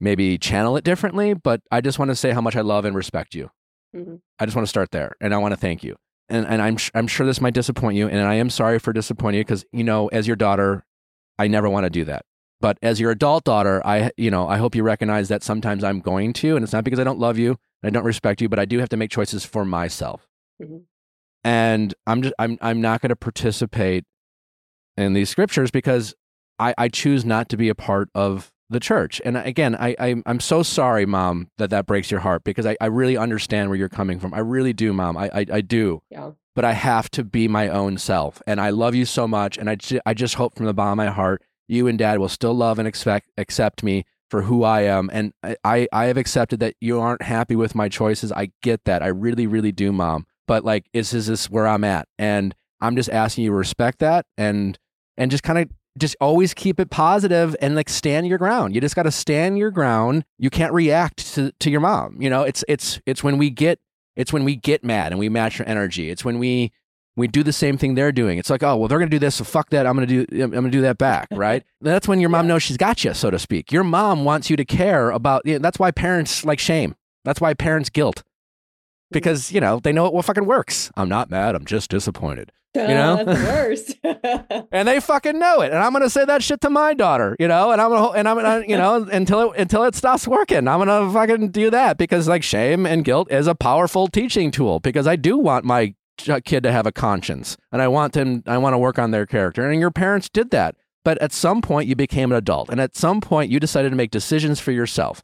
maybe 0.00 0.38
channel 0.38 0.76
it 0.78 0.84
differently, 0.84 1.34
but 1.34 1.60
I 1.70 1.82
just 1.82 1.98
want 1.98 2.10
to 2.10 2.16
say 2.16 2.30
how 2.30 2.40
much 2.40 2.56
I 2.56 2.62
love 2.62 2.86
and 2.86 2.96
respect 2.96 3.34
you. 3.34 3.50
Mhm. 3.94 4.20
I 4.38 4.46
just 4.46 4.56
want 4.56 4.64
to 4.66 4.70
start 4.70 4.92
there, 4.92 5.12
and 5.20 5.34
I 5.34 5.38
want 5.38 5.52
to 5.52 5.60
thank 5.60 5.84
you. 5.84 5.96
And 6.30 6.46
and 6.46 6.62
I'm 6.62 6.78
I'm 6.94 7.06
sure 7.06 7.26
this 7.26 7.40
might 7.42 7.52
disappoint 7.54 7.96
you, 7.98 8.08
and 8.08 8.20
I 8.26 8.34
am 8.36 8.48
sorry 8.48 8.78
for 8.78 8.94
disappointing 8.94 9.38
you 9.38 9.44
because 9.44 9.66
you 9.72 9.84
know, 9.84 10.08
as 10.08 10.26
your 10.26 10.36
daughter, 10.36 10.86
I 11.38 11.48
never 11.48 11.68
want 11.68 11.84
to 11.84 11.90
do 11.90 12.04
that. 12.06 12.24
But 12.62 12.78
as 12.80 12.98
your 13.00 13.10
adult 13.10 13.44
daughter, 13.44 13.82
I 13.84 14.10
you 14.16 14.30
know 14.30 14.48
I 14.48 14.56
hope 14.56 14.74
you 14.74 14.82
recognize 14.84 15.28
that 15.28 15.42
sometimes 15.42 15.84
I'm 15.84 16.00
going 16.00 16.32
to, 16.34 16.56
and 16.56 16.62
it's 16.62 16.72
not 16.72 16.84
because 16.84 17.00
I 17.00 17.04
don't 17.04 17.18
love 17.18 17.36
you 17.36 17.58
and 17.82 17.88
I 17.88 17.90
don't 17.90 18.06
respect 18.06 18.40
you, 18.40 18.48
but 18.48 18.58
I 18.58 18.64
do 18.64 18.78
have 18.78 18.88
to 18.90 18.96
make 18.96 19.10
choices 19.10 19.44
for 19.44 19.64
myself. 19.66 20.26
Mhm. 20.62 20.84
And 21.44 21.94
I'm 22.06 22.22
just 22.22 22.34
I'm 22.38 22.56
I'm 22.62 22.80
not 22.80 23.02
going 23.02 23.10
to 23.10 23.16
participate 23.16 24.04
in 24.96 25.12
these 25.12 25.28
scriptures 25.28 25.70
because 25.70 26.14
I, 26.58 26.72
I 26.78 26.88
choose 26.88 27.24
not 27.24 27.48
to 27.48 27.56
be 27.56 27.68
a 27.68 27.74
part 27.74 28.08
of 28.14 28.52
the 28.70 28.78
church. 28.78 29.20
And 29.24 29.36
again, 29.36 29.74
I, 29.74 29.96
I 29.98 30.22
I'm 30.24 30.38
so 30.40 30.62
sorry, 30.62 31.04
mom, 31.04 31.48
that 31.58 31.70
that 31.70 31.86
breaks 31.86 32.10
your 32.10 32.20
heart 32.20 32.44
because 32.44 32.64
I, 32.64 32.76
I 32.80 32.86
really 32.86 33.16
understand 33.16 33.68
where 33.70 33.78
you're 33.78 33.88
coming 33.88 34.20
from. 34.20 34.32
I 34.32 34.38
really 34.38 34.72
do, 34.72 34.92
mom. 34.92 35.16
I, 35.16 35.30
I, 35.34 35.46
I 35.52 35.60
do. 35.62 36.02
Yeah. 36.10 36.30
But 36.54 36.64
I 36.64 36.72
have 36.72 37.10
to 37.12 37.24
be 37.24 37.48
my 37.48 37.68
own 37.68 37.96
self, 37.98 38.40
and 38.46 38.60
I 38.60 38.70
love 38.70 38.94
you 38.94 39.04
so 39.06 39.26
much. 39.26 39.56
And 39.58 39.68
I, 39.70 39.76
I 40.04 40.12
just 40.14 40.34
hope 40.34 40.54
from 40.54 40.66
the 40.66 40.74
bottom 40.74 40.92
of 41.00 41.06
my 41.06 41.10
heart, 41.10 41.42
you 41.68 41.86
and 41.86 41.98
dad 41.98 42.18
will 42.18 42.28
still 42.28 42.54
love 42.54 42.78
and 42.78 42.88
expect 42.88 43.30
accept 43.36 43.82
me 43.82 44.04
for 44.32 44.42
who 44.42 44.64
I 44.64 44.82
am. 44.82 45.10
And 45.12 45.34
I, 45.62 45.86
I, 45.92 46.06
have 46.06 46.16
accepted 46.16 46.58
that 46.60 46.74
you 46.80 46.98
aren't 46.98 47.20
happy 47.20 47.54
with 47.54 47.74
my 47.74 47.90
choices. 47.90 48.32
I 48.32 48.50
get 48.62 48.84
that. 48.86 49.02
I 49.02 49.08
really, 49.08 49.46
really 49.46 49.72
do, 49.72 49.92
mom. 49.92 50.24
But 50.48 50.64
like, 50.64 50.86
is 50.94 51.12
is 51.12 51.26
this 51.26 51.50
where 51.50 51.66
I'm 51.66 51.84
at? 51.84 52.08
And 52.18 52.54
I'm 52.80 52.96
just 52.96 53.10
asking 53.10 53.44
you 53.44 53.50
to 53.50 53.56
respect 53.56 53.98
that 53.98 54.24
and 54.38 54.78
and 55.18 55.30
just 55.30 55.42
kind 55.42 55.58
of 55.58 55.68
just 55.98 56.16
always 56.20 56.54
keep 56.54 56.80
it 56.80 56.90
positive 56.90 57.54
and 57.60 57.74
like 57.74 57.88
stand 57.88 58.26
your 58.26 58.38
ground. 58.38 58.74
You 58.74 58.80
just 58.80 58.96
got 58.96 59.02
to 59.02 59.10
stand 59.10 59.58
your 59.58 59.70
ground. 59.70 60.24
You 60.38 60.50
can't 60.50 60.72
react 60.72 61.34
to, 61.34 61.52
to 61.60 61.70
your 61.70 61.80
mom. 61.80 62.16
You 62.20 62.30
know, 62.30 62.42
it's 62.42 62.64
it's 62.68 63.00
it's 63.06 63.22
when 63.22 63.38
we 63.38 63.50
get 63.50 63.78
it's 64.16 64.32
when 64.32 64.44
we 64.44 64.56
get 64.56 64.84
mad 64.84 65.12
and 65.12 65.18
we 65.18 65.28
match 65.28 65.60
our 65.60 65.66
energy. 65.66 66.10
It's 66.10 66.24
when 66.24 66.38
we 66.38 66.72
we 67.16 67.28
do 67.28 67.42
the 67.42 67.52
same 67.52 67.76
thing 67.76 67.94
they're 67.94 68.12
doing. 68.12 68.38
It's 68.38 68.50
like, 68.50 68.62
oh 68.62 68.76
well, 68.76 68.88
they're 68.88 68.98
gonna 68.98 69.10
do 69.10 69.18
this, 69.18 69.36
so 69.36 69.44
fuck 69.44 69.70
that. 69.70 69.86
I'm 69.86 69.94
gonna 69.94 70.06
do 70.06 70.26
I'm 70.32 70.50
gonna 70.50 70.70
do 70.70 70.82
that 70.82 70.98
back, 70.98 71.28
right? 71.32 71.62
that's 71.80 72.08
when 72.08 72.20
your 72.20 72.30
mom 72.30 72.46
knows 72.46 72.62
she's 72.62 72.76
got 72.76 73.04
you, 73.04 73.14
so 73.14 73.30
to 73.30 73.38
speak. 73.38 73.72
Your 73.72 73.84
mom 73.84 74.24
wants 74.24 74.50
you 74.50 74.56
to 74.56 74.64
care 74.64 75.10
about. 75.10 75.42
You 75.44 75.54
know, 75.54 75.58
that's 75.58 75.78
why 75.78 75.90
parents 75.90 76.44
like 76.44 76.58
shame. 76.58 76.94
That's 77.24 77.40
why 77.40 77.54
parents 77.54 77.90
guilt 77.90 78.22
because 79.12 79.52
you 79.52 79.60
know 79.60 79.78
they 79.78 79.92
know 79.92 80.06
it 80.06 80.12
well 80.12 80.22
fucking 80.22 80.46
works. 80.46 80.90
I'm 80.96 81.08
not 81.08 81.30
mad. 81.30 81.54
I'm 81.54 81.64
just 81.64 81.90
disappointed. 81.90 82.50
You 82.74 82.80
uh, 82.80 82.86
know? 82.86 83.24
that's 83.24 83.38
the 83.38 83.44
worst. 83.44 84.68
and 84.72 84.88
they 84.88 84.98
fucking 84.98 85.38
know 85.38 85.60
it. 85.60 85.72
And 85.72 85.82
I'm 85.82 85.92
gonna 85.92 86.10
say 86.10 86.24
that 86.24 86.42
shit 86.42 86.60
to 86.62 86.70
my 86.70 86.94
daughter, 86.94 87.36
you 87.38 87.46
know. 87.46 87.70
And 87.70 87.80
I'm 87.80 87.90
gonna, 87.90 88.08
and 88.12 88.28
I'm 88.28 88.36
gonna, 88.36 88.64
you 88.66 88.76
know, 88.76 89.04
until 89.04 89.52
it 89.52 89.60
until 89.60 89.84
it 89.84 89.94
stops 89.94 90.26
working, 90.26 90.66
I'm 90.66 90.78
gonna 90.78 91.12
fucking 91.12 91.50
do 91.50 91.70
that 91.70 91.98
because 91.98 92.26
like 92.26 92.42
shame 92.42 92.86
and 92.86 93.04
guilt 93.04 93.30
is 93.30 93.46
a 93.46 93.54
powerful 93.54 94.08
teaching 94.08 94.50
tool. 94.50 94.80
Because 94.80 95.06
I 95.06 95.16
do 95.16 95.36
want 95.36 95.64
my 95.64 95.94
Uh, 96.28 96.40
kid 96.44 96.62
to 96.62 96.70
have 96.70 96.86
a 96.86 96.92
conscience, 96.92 97.56
and 97.72 97.82
I 97.82 97.88
want 97.88 98.12
them, 98.12 98.42
I 98.46 98.58
want 98.58 98.74
to 98.74 98.78
work 98.78 98.98
on 98.98 99.10
their 99.10 99.26
character. 99.26 99.68
And 99.68 99.80
your 99.80 99.90
parents 99.90 100.28
did 100.28 100.50
that, 100.50 100.76
but 101.04 101.18
at 101.20 101.32
some 101.32 101.60
point 101.62 101.88
you 101.88 101.96
became 101.96 102.30
an 102.30 102.38
adult, 102.38 102.68
and 102.70 102.80
at 102.80 102.94
some 102.94 103.20
point 103.20 103.50
you 103.50 103.58
decided 103.58 103.90
to 103.90 103.96
make 103.96 104.10
decisions 104.10 104.60
for 104.60 104.70
yourself. 104.72 105.22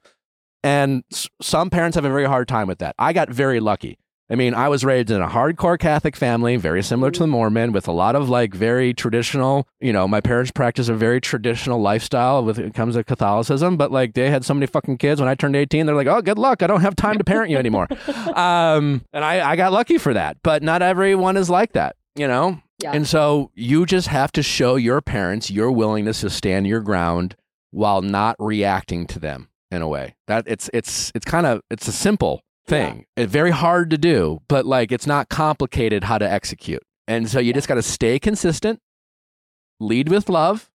And 0.65 1.05
s- 1.12 1.28
some 1.40 1.70
parents 1.70 1.94
have 1.94 2.05
a 2.05 2.09
very 2.09 2.24
hard 2.24 2.48
time 2.48 2.66
with 2.66 2.78
that. 2.78 2.97
I 2.98 3.12
got 3.12 3.28
very 3.31 3.60
lucky. 3.60 3.98
I 4.31 4.35
mean, 4.35 4.53
I 4.53 4.69
was 4.69 4.85
raised 4.85 5.11
in 5.11 5.23
a 5.23 5.29
hardcore 5.29 5.79
Catholic 5.79 6.15
family, 6.15 6.57
very 6.57 6.83
similar 6.83 7.11
to 7.11 7.21
the 7.21 7.27
Mormon, 7.27 7.73
with 7.73 7.89
a 7.89 7.93
lot 7.93 8.15
of 8.15 8.29
like 8.29 8.53
very 8.53 8.93
traditional, 8.93 9.67
you 9.81 9.93
know, 9.93 10.07
my 10.07 10.21
parents 10.21 10.51
practice 10.51 10.89
a 10.89 10.95
very 10.95 11.21
traditional 11.21 11.81
lifestyle 11.81 12.45
with 12.45 12.59
it 12.59 12.75
comes 12.75 12.95
to 12.95 13.05
Catholicism, 13.05 13.79
but 13.79 13.91
like 13.91 14.13
they 14.13 14.29
had 14.31 14.45
so 14.45 14.53
many 14.53 14.67
fucking 14.67 14.99
kids. 14.99 15.21
When 15.21 15.31
I 15.31 15.35
turned 15.35 15.57
18, 15.57 15.87
they're 15.87 15.95
like, 15.97 16.07
oh, 16.07 16.21
good 16.21 16.39
luck. 16.39 16.63
I 16.63 16.67
don't 16.67 16.83
have 16.83 16.95
time 16.95 17.17
to 17.17 17.25
parent 17.25 17.51
you 17.51 17.57
anymore. 17.57 17.89
um, 18.35 19.03
and 19.15 19.25
I, 19.25 19.51
I 19.51 19.57
got 19.57 19.73
lucky 19.73 19.97
for 19.97 20.13
that, 20.13 20.37
but 20.43 20.63
not 20.63 20.83
everyone 20.83 21.39
is 21.39 21.49
like 21.49 21.73
that, 21.73 21.97
you 22.15 22.29
know? 22.29 22.61
Yeah. 22.83 22.93
And 22.93 23.07
so 23.09 23.51
you 23.55 23.87
just 23.87 24.09
have 24.09 24.31
to 24.33 24.43
show 24.43 24.77
your 24.77 25.01
parents 25.01 25.51
your 25.51 25.73
willingness 25.73 26.21
to 26.21 26.31
stand 26.31 26.67
your 26.67 26.81
ground 26.81 27.35
while 27.71 28.03
not 28.03 28.37
reacting 28.39 29.07
to 29.07 29.19
them 29.19 29.49
in 29.71 29.83
a 29.83 29.89
way. 29.89 30.15
That 30.27 30.45
it's 30.47 30.71
it's 30.73 31.11
it's 31.15 31.25
kind 31.25 31.47
of 31.47 31.61
it's 31.71 31.89
a 31.89 31.93
simple 31.93 32.43
thing. 32.69 33.07
It's 33.16 33.32
very 33.32 33.51
hard 33.51 33.90
to 33.90 33.99
do, 33.99 34.40
but 34.49 34.66
like 34.66 34.93
it's 34.93 35.07
not 35.07 35.28
complicated 35.28 36.05
how 36.05 36.19
to 36.19 36.31
execute. 36.31 36.82
And 37.07 37.28
so 37.28 37.40
you 37.40 37.53
just 37.53 37.66
got 37.69 37.74
to 37.77 37.82
stay 37.82 38.19
consistent, 38.19 38.81
lead 39.81 40.09
with 40.09 40.28
love, 40.28 40.70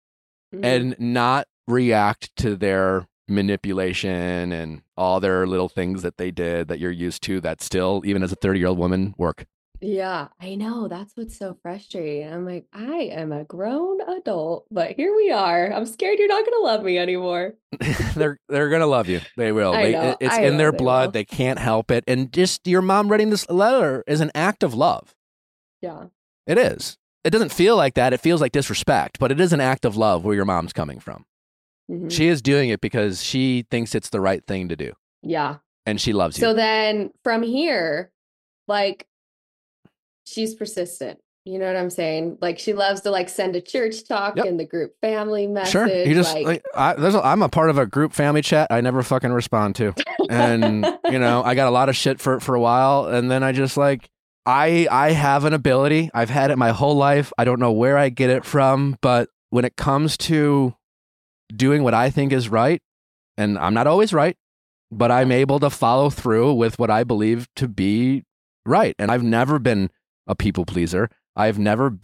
Mhm. 0.55 0.65
and 0.65 0.95
not 0.99 1.47
react 1.68 2.35
to 2.38 2.55
their 2.55 3.07
manipulation 3.27 4.51
and 4.51 4.81
all 4.97 5.19
their 5.19 5.47
little 5.47 5.69
things 5.69 6.01
that 6.01 6.18
they 6.18 6.31
did 6.31 6.68
that 6.68 6.80
you're 6.80 6.91
used 6.91 7.22
to 7.23 7.39
that 7.41 7.61
still 7.61 8.01
even 8.05 8.23
as 8.23 8.31
a 8.31 8.35
30 8.35 8.59
year 8.59 8.68
old 8.68 8.77
woman 8.77 9.13
work 9.18 9.45
Yeah, 9.83 10.27
I 10.39 10.53
know. 10.55 10.87
That's 10.87 11.11
what's 11.17 11.35
so 11.37 11.57
frustrating. 11.63 12.31
I'm 12.31 12.45
like, 12.45 12.65
I 12.71 13.09
am 13.11 13.31
a 13.31 13.43
grown 13.43 13.99
adult, 14.01 14.67
but 14.69 14.91
here 14.91 15.15
we 15.15 15.31
are. 15.31 15.73
I'm 15.73 15.87
scared 15.87 16.19
you're 16.19 16.27
not 16.27 16.45
going 16.45 16.57
to 16.59 16.63
love 16.63 16.83
me 16.83 16.99
anymore. 16.99 17.55
they're 18.15 18.37
they're 18.47 18.69
gonna 18.69 18.85
love 18.85 19.09
you. 19.09 19.21
They 19.37 19.51
will. 19.51 19.73
I 19.73 19.83
They- 19.85 19.91
know, 19.93 20.17
it's 20.19 20.33
I 20.35 20.41
in 20.41 20.51
know 20.53 20.57
their 20.59 20.71
they 20.71 20.77
blood. 20.77 21.07
will. 21.07 21.11
They 21.13 21.25
can't 21.25 21.57
help 21.57 21.89
it. 21.89 22.03
And 22.07 22.31
just 22.31 22.67
your 22.67 22.81
mom 22.83 23.09
writing 23.09 23.31
this 23.31 23.49
letter 23.49 24.03
is 24.05 24.21
an 24.21 24.29
act 24.35 24.61
of 24.61 24.73
love. 24.75 25.15
Yeah. 25.81 26.05
It 26.45 26.57
is. 26.59 26.97
It 27.23 27.31
doesn't 27.31 27.51
feel 27.51 27.75
like 27.75 27.95
that. 27.95 28.13
It 28.13 28.19
feels 28.19 28.39
like 28.41 28.51
disrespect, 28.51 29.17
but 29.19 29.31
it 29.31 29.39
is 29.39 29.51
an 29.53 29.61
act 29.61 29.85
of 29.85 29.95
love 29.97 30.23
where 30.23 30.35
your 30.35 30.45
mom's 30.45 30.73
coming 30.73 30.99
from. 30.99 31.25
Mhm. 31.89 32.11
She 32.11 32.27
is 32.27 32.41
doing 32.41 32.69
it 32.69 32.81
because 32.81 33.23
she 33.23 33.65
thinks 33.71 33.95
it's 33.95 34.09
the 34.09 34.21
right 34.21 34.45
thing 34.45 34.69
to 34.69 34.75
do, 34.75 34.93
Yeah. 35.23 35.57
and 35.87 35.99
she 35.99 36.13
loves 36.13 36.37
you. 36.37 36.41
So 36.41 36.53
then 36.53 37.11
from 37.23 37.41
here, 37.41 38.11
like, 38.67 39.07
she's 40.31 40.55
persistent. 40.55 41.19
You 41.43 41.57
know 41.57 41.65
what 41.65 41.75
I'm 41.75 41.89
saying? 41.89 42.37
Like, 42.39 42.59
she 42.59 42.73
loves 42.73 43.01
to 43.01 43.09
like 43.09 43.27
send 43.27 43.55
a 43.55 43.61
church 43.61 44.07
talk 44.07 44.35
Yep. 44.37 44.45
in 44.45 44.57
the 44.57 44.65
group 44.65 44.93
family 45.01 45.47
message. 45.47 45.71
Sure. 45.71 45.87
You 45.87 46.13
just 46.13 46.35
like, 46.35 46.45
like, 46.45 46.63
I, 46.75 46.93
there's 46.93 47.15
a, 47.15 47.25
I'm 47.25 47.41
a 47.41 47.49
part 47.49 47.71
of 47.71 47.79
a 47.79 47.87
group 47.87 48.13
family 48.13 48.43
chat. 48.43 48.67
I 48.69 48.79
never 48.81 49.01
fucking 49.01 49.31
respond 49.31 49.75
to, 49.77 49.95
and 50.29 50.85
you 51.09 51.17
know 51.17 51.41
I 51.43 51.55
got 51.55 51.67
a 51.67 51.71
lot 51.71 51.89
of 51.89 51.95
shit 51.95 52.19
for 52.19 52.39
for 52.39 52.53
a 52.53 52.61
while, 52.61 53.07
and 53.07 53.31
then 53.31 53.41
I 53.43 53.53
just 53.53 53.75
like 53.75 54.07
I 54.45 54.87
I 54.91 55.13
have 55.13 55.45
an 55.45 55.53
ability. 55.53 56.11
I've 56.13 56.29
had 56.29 56.51
it 56.51 56.57
my 56.59 56.69
whole 56.69 56.95
life. 56.95 57.33
I 57.39 57.43
don't 57.43 57.59
know 57.59 57.71
where 57.71 57.97
I 57.97 58.09
get 58.09 58.29
it 58.29 58.45
from, 58.45 58.97
but 59.01 59.27
when 59.49 59.65
it 59.65 59.75
comes 59.75 60.17
to 60.17 60.75
doing 61.55 61.81
what 61.81 61.95
I 61.95 62.11
think 62.11 62.33
is 62.33 62.49
right, 62.49 62.83
and 63.35 63.57
I'm 63.57 63.73
not 63.73 63.87
always 63.87 64.13
right, 64.13 64.37
but 64.91 65.09
I'm 65.09 65.31
able 65.31 65.59
to 65.59 65.71
follow 65.71 66.11
through 66.11 66.53
with 66.53 66.77
what 66.77 66.91
I 66.91 67.03
believe 67.03 67.47
to 67.55 67.67
be 67.67 68.25
right. 68.63 68.95
And 68.99 69.09
I've 69.09 69.23
never 69.23 69.57
been 69.57 69.89
a 70.27 70.35
people 70.35 70.65
pleaser. 70.65 71.10
I've 71.35 71.57
never 71.60 71.98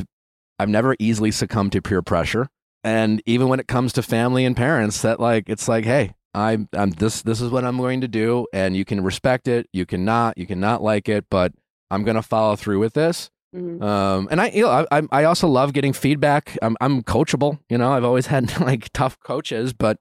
I've 0.59 0.69
never 0.69 0.95
easily 0.99 1.31
succumbed 1.31 1.71
to 1.73 1.81
peer 1.81 2.01
pressure. 2.01 2.47
And 2.83 3.21
even 3.25 3.47
when 3.47 3.59
it 3.59 3.67
comes 3.67 3.93
to 3.93 4.01
family 4.03 4.45
and 4.45 4.55
parents, 4.55 5.01
that 5.01 5.19
like 5.19 5.49
it's 5.49 5.67
like, 5.67 5.83
hey, 5.85 6.13
I'm 6.33 6.69
I'm 6.73 6.91
this. 6.91 7.21
This 7.21 7.41
is 7.41 7.51
what 7.51 7.65
I'm 7.65 7.77
going 7.77 8.01
to 8.01 8.07
do, 8.07 8.47
and 8.53 8.75
you 8.77 8.85
can 8.85 9.03
respect 9.03 9.47
it. 9.47 9.67
You 9.73 9.85
cannot. 9.85 10.37
You 10.37 10.45
cannot 10.45 10.81
like 10.83 11.09
it, 11.09 11.25
but 11.29 11.51
I'm 11.91 12.03
going 12.03 12.15
to 12.15 12.21
follow 12.21 12.55
through 12.55 12.79
with 12.79 12.93
this. 12.93 13.29
Mhm. 13.55 13.81
Um, 13.81 14.27
and 14.29 14.41
I, 14.41 14.47
you 14.49 14.61
know, 14.63 14.69
I, 14.91 14.99
I- 14.99 15.07
I 15.11 15.23
also 15.23 15.47
love 15.47 15.73
getting 15.73 15.93
feedback. 15.93 16.57
I'm, 16.61 16.75
I'm 16.81 17.01
coachable. 17.01 17.59
You 17.69 17.77
know, 17.77 17.91
I've 17.93 18.03
always 18.03 18.27
had 18.27 18.59
like 18.61 18.91
tough 18.93 19.17
coaches, 19.23 19.73
but 19.73 19.97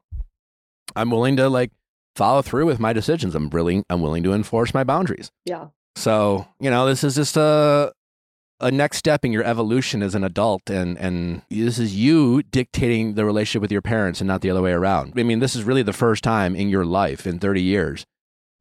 I'm 0.94 1.10
willing 1.10 1.36
to 1.36 1.48
like 1.48 1.70
follow 2.16 2.42
through 2.42 2.66
with 2.66 2.80
my 2.80 2.92
decisions. 2.92 3.34
I'm 3.34 3.48
really, 3.50 3.84
I'm 3.88 4.00
willing 4.02 4.22
to 4.24 4.32
enforce 4.32 4.74
my 4.74 4.84
boundaries. 4.84 5.30
Yeah. 5.44 5.68
So, 5.94 6.46
you 6.60 6.70
know, 6.70 6.86
this 6.86 7.04
is 7.04 7.14
just 7.14 7.36
a 7.36 7.92
a 8.60 8.70
next 8.70 8.96
step 8.98 9.24
in 9.24 9.32
your 9.32 9.44
evolution 9.44 10.02
as 10.02 10.14
an 10.14 10.24
adult 10.24 10.70
and 10.70 10.96
and 10.98 11.42
this 11.50 11.78
is 11.78 11.94
you 11.94 12.42
dictating 12.44 13.14
the 13.14 13.24
relationship 13.24 13.60
with 13.62 13.72
your 13.72 13.82
parents 13.82 14.20
and 14.20 14.28
not 14.28 14.40
the 14.40 14.50
other 14.50 14.62
way 14.62 14.72
around. 14.72 15.12
I 15.16 15.22
mean, 15.22 15.40
this 15.40 15.54
is 15.54 15.64
really 15.64 15.82
the 15.82 15.92
first 15.92 16.24
time 16.24 16.56
in 16.56 16.68
your 16.68 16.84
life 16.84 17.26
in 17.26 17.38
30 17.38 17.60
years 17.62 18.06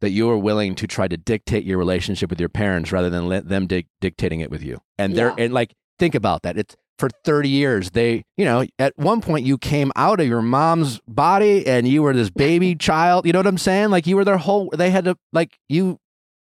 that 0.01 0.09
you 0.09 0.29
are 0.29 0.37
willing 0.37 0.75
to 0.75 0.87
try 0.87 1.07
to 1.07 1.15
dictate 1.17 1.63
your 1.63 1.77
relationship 1.77 2.29
with 2.29 2.39
your 2.39 2.49
parents 2.49 2.91
rather 2.91 3.09
than 3.09 3.27
let 3.29 3.47
them 3.47 3.65
dic- 3.67 3.87
dictating 4.01 4.41
it 4.41 4.51
with 4.51 4.61
you. 4.61 4.79
And 4.97 5.15
they're 5.15 5.29
Yeah. 5.37 5.45
and 5.45 5.53
like 5.53 5.73
think 5.97 6.13
about 6.15 6.41
that. 6.43 6.57
It's 6.57 6.75
for 6.99 7.09
30 7.23 7.49
years 7.49 7.91
they, 7.91 8.23
you 8.37 8.45
know, 8.45 8.65
at 8.79 8.93
one 8.97 9.21
point 9.21 9.45
you 9.45 9.57
came 9.57 9.91
out 9.95 10.19
of 10.19 10.27
your 10.27 10.41
mom's 10.41 10.99
body 11.07 11.65
and 11.67 11.87
you 11.87 12.01
were 12.03 12.13
this 12.13 12.29
baby 12.29 12.75
child, 12.89 13.25
you 13.25 13.31
know 13.33 13.39
what 13.39 13.47
I'm 13.47 13.57
saying? 13.57 13.89
Like 13.89 14.05
you 14.07 14.15
were 14.17 14.25
their 14.25 14.37
whole 14.37 14.69
they 14.75 14.89
had 14.91 15.05
to 15.05 15.15
like 15.31 15.57
you 15.69 15.99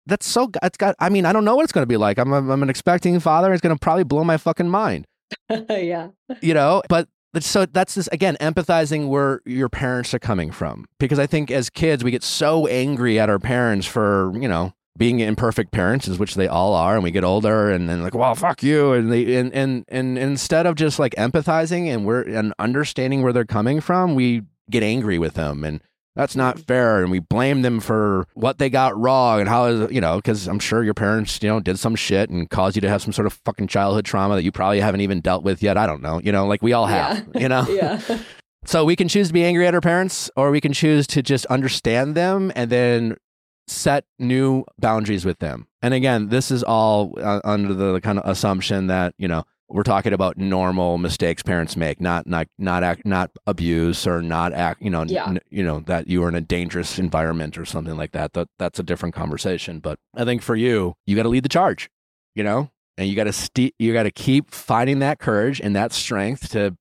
that's 0.09 0.27
so 0.27 0.49
it's 0.63 0.77
got 0.77 0.95
i 0.99 1.07
mean 1.09 1.25
i 1.25 1.31
don't 1.31 1.45
know 1.45 1.55
what 1.55 1.63
it's 1.63 1.71
going 1.71 1.83
to 1.83 1.87
be 1.87 1.97
like. 1.97 2.17
I'm, 2.17 2.33
a, 2.33 2.37
I'm 2.37 2.63
an 2.63 2.69
expecting 2.69 3.19
father 3.19 3.53
it's 3.53 3.61
going 3.61 3.75
to 3.75 3.79
probably 3.79 4.03
blow 4.03 4.23
my 4.23 4.37
fucking 4.37 4.69
mind. 4.69 5.05
Yeah. 5.69 6.09
you 6.41 6.53
know? 6.53 6.81
But 6.89 7.07
but 7.33 7.43
so 7.43 7.65
that's 7.65 7.93
this 7.95 8.07
again 8.11 8.35
empathizing 8.41 9.07
where 9.09 9.41
your 9.45 9.69
parents 9.69 10.13
are 10.13 10.19
coming 10.19 10.51
from. 10.51 10.85
Because 10.99 11.19
i 11.19 11.27
think 11.27 11.51
as 11.51 11.69
kids 11.69 12.03
we 12.03 12.11
get 12.11 12.23
so 12.23 12.67
angry 12.67 13.19
at 13.19 13.29
our 13.29 13.39
parents 13.39 13.85
for 13.85 14.31
you 14.35 14.47
know 14.47 14.73
being 14.97 15.19
imperfect 15.21 15.71
parents 15.71 16.07
is 16.07 16.19
which 16.19 16.35
they 16.35 16.47
all 16.47 16.73
are 16.73 16.95
and 16.95 17.03
we 17.03 17.11
get 17.11 17.23
older 17.23 17.71
and 17.71 17.87
then 17.87 18.03
like 18.03 18.13
well 18.13 18.35
fuck 18.35 18.61
you 18.61 18.91
and 18.93 19.11
they 19.11 19.35
and 19.35 19.53
and, 19.53 19.85
and 19.87 20.17
instead 20.17 20.65
of 20.65 20.75
just 20.75 20.99
like 20.99 21.13
empathizing 21.15 21.87
and 21.87 22.05
we're 22.05 22.23
and 22.23 22.53
understanding 22.59 23.21
where 23.21 23.31
they're 23.31 23.45
coming 23.45 23.79
from 23.79 24.13
we 24.13 24.41
get 24.69 24.83
angry 24.83 25.17
with 25.17 25.35
them 25.35 25.63
and 25.63 25.81
that's 26.15 26.35
not 26.35 26.59
fair 26.59 27.01
and 27.01 27.11
we 27.11 27.19
blame 27.19 27.61
them 27.61 27.79
for 27.79 28.25
what 28.33 28.57
they 28.57 28.69
got 28.69 28.97
wrong 28.97 29.39
and 29.39 29.47
how 29.47 29.65
is 29.65 29.91
you 29.91 30.01
know 30.01 30.17
because 30.17 30.47
i'm 30.47 30.59
sure 30.59 30.83
your 30.83 30.93
parents 30.93 31.39
you 31.41 31.47
know 31.49 31.59
did 31.59 31.77
some 31.79 31.95
shit 31.95 32.29
and 32.29 32.49
caused 32.49 32.75
you 32.75 32.81
to 32.81 32.89
have 32.89 33.01
some 33.01 33.13
sort 33.13 33.25
of 33.25 33.33
fucking 33.45 33.67
childhood 33.67 34.05
trauma 34.05 34.35
that 34.35 34.43
you 34.43 34.51
probably 34.51 34.79
haven't 34.79 35.01
even 35.01 35.21
dealt 35.21 35.43
with 35.43 35.61
yet 35.63 35.77
i 35.77 35.85
don't 35.85 36.01
know 36.01 36.19
you 36.23 36.31
know 36.31 36.45
like 36.47 36.61
we 36.61 36.73
all 36.73 36.87
have 36.87 37.25
Yeah. 37.35 37.41
you 37.41 37.47
know 37.49 37.65
Yeah. 37.69 38.01
so 38.65 38.83
we 38.83 38.95
can 38.95 39.07
choose 39.07 39.27
to 39.27 39.33
be 39.33 39.43
angry 39.45 39.65
at 39.67 39.73
our 39.73 39.81
parents 39.81 40.29
or 40.35 40.51
we 40.51 40.59
can 40.59 40.73
choose 40.73 41.07
to 41.07 41.21
just 41.21 41.45
understand 41.45 42.15
them 42.15 42.51
and 42.55 42.69
then 42.69 43.15
set 43.67 44.03
new 44.17 44.65
boundaries 44.79 45.23
with 45.25 45.37
them 45.39 45.67
and 45.81 45.93
again 45.93 46.29
this 46.29 46.49
is 46.49 46.63
all 46.63 47.13
uh, 47.21 47.39
under 47.43 47.73
the 47.73 48.01
kind 48.01 48.17
of 48.19 48.27
assumption 48.29 48.87
that 48.87 49.13
you 49.17 49.27
know 49.27 49.43
we're 49.69 49.83
talking 49.83 50.13
about 50.13 50.37
normal 50.37 50.97
mistakes 50.97 51.43
parents 51.43 51.75
make 51.77 52.01
not 52.01 52.25
not 52.27 52.47
not 52.57 52.83
act, 52.83 53.05
not 53.05 53.29
abuse 53.45 54.07
or 54.07 54.21
not 54.21 54.51
act 54.53 54.81
you 54.81 54.89
know 54.89 55.03
Yeah. 55.07 55.27
n- 55.27 55.39
you 55.49 55.63
know 55.63 55.79
that 55.81 56.07
you 56.07 56.23
are 56.23 56.29
in 56.29 56.35
a 56.35 56.41
dangerous 56.41 56.97
environment 56.99 57.57
or 57.57 57.65
something 57.65 57.95
like 57.95 58.11
that. 58.13 58.33
That 58.33 58.47
that's 58.57 58.79
a 58.79 58.83
different 58.83 59.13
conversation. 59.15 59.79
But 59.79 59.99
i 60.15 60.25
think 60.25 60.41
for 60.41 60.55
you 60.55 60.95
you 61.05 61.15
got 61.15 61.23
to 61.23 61.29
lead 61.29 61.43
the 61.43 61.49
charge 61.49 61.89
you 62.35 62.43
know? 62.43 62.69
And 62.97 63.07
you 63.07 63.15
got 63.15 63.25
to 63.25 63.33
st- 63.33 63.73
you 63.79 63.93
got 63.93 64.03
to 64.03 64.11
keep 64.11 64.51
finding 64.51 64.99
that 64.99 65.19
courage 65.19 65.61
and 65.61 65.75
that 65.75 65.93
strength 65.93 66.49
to 66.51 66.75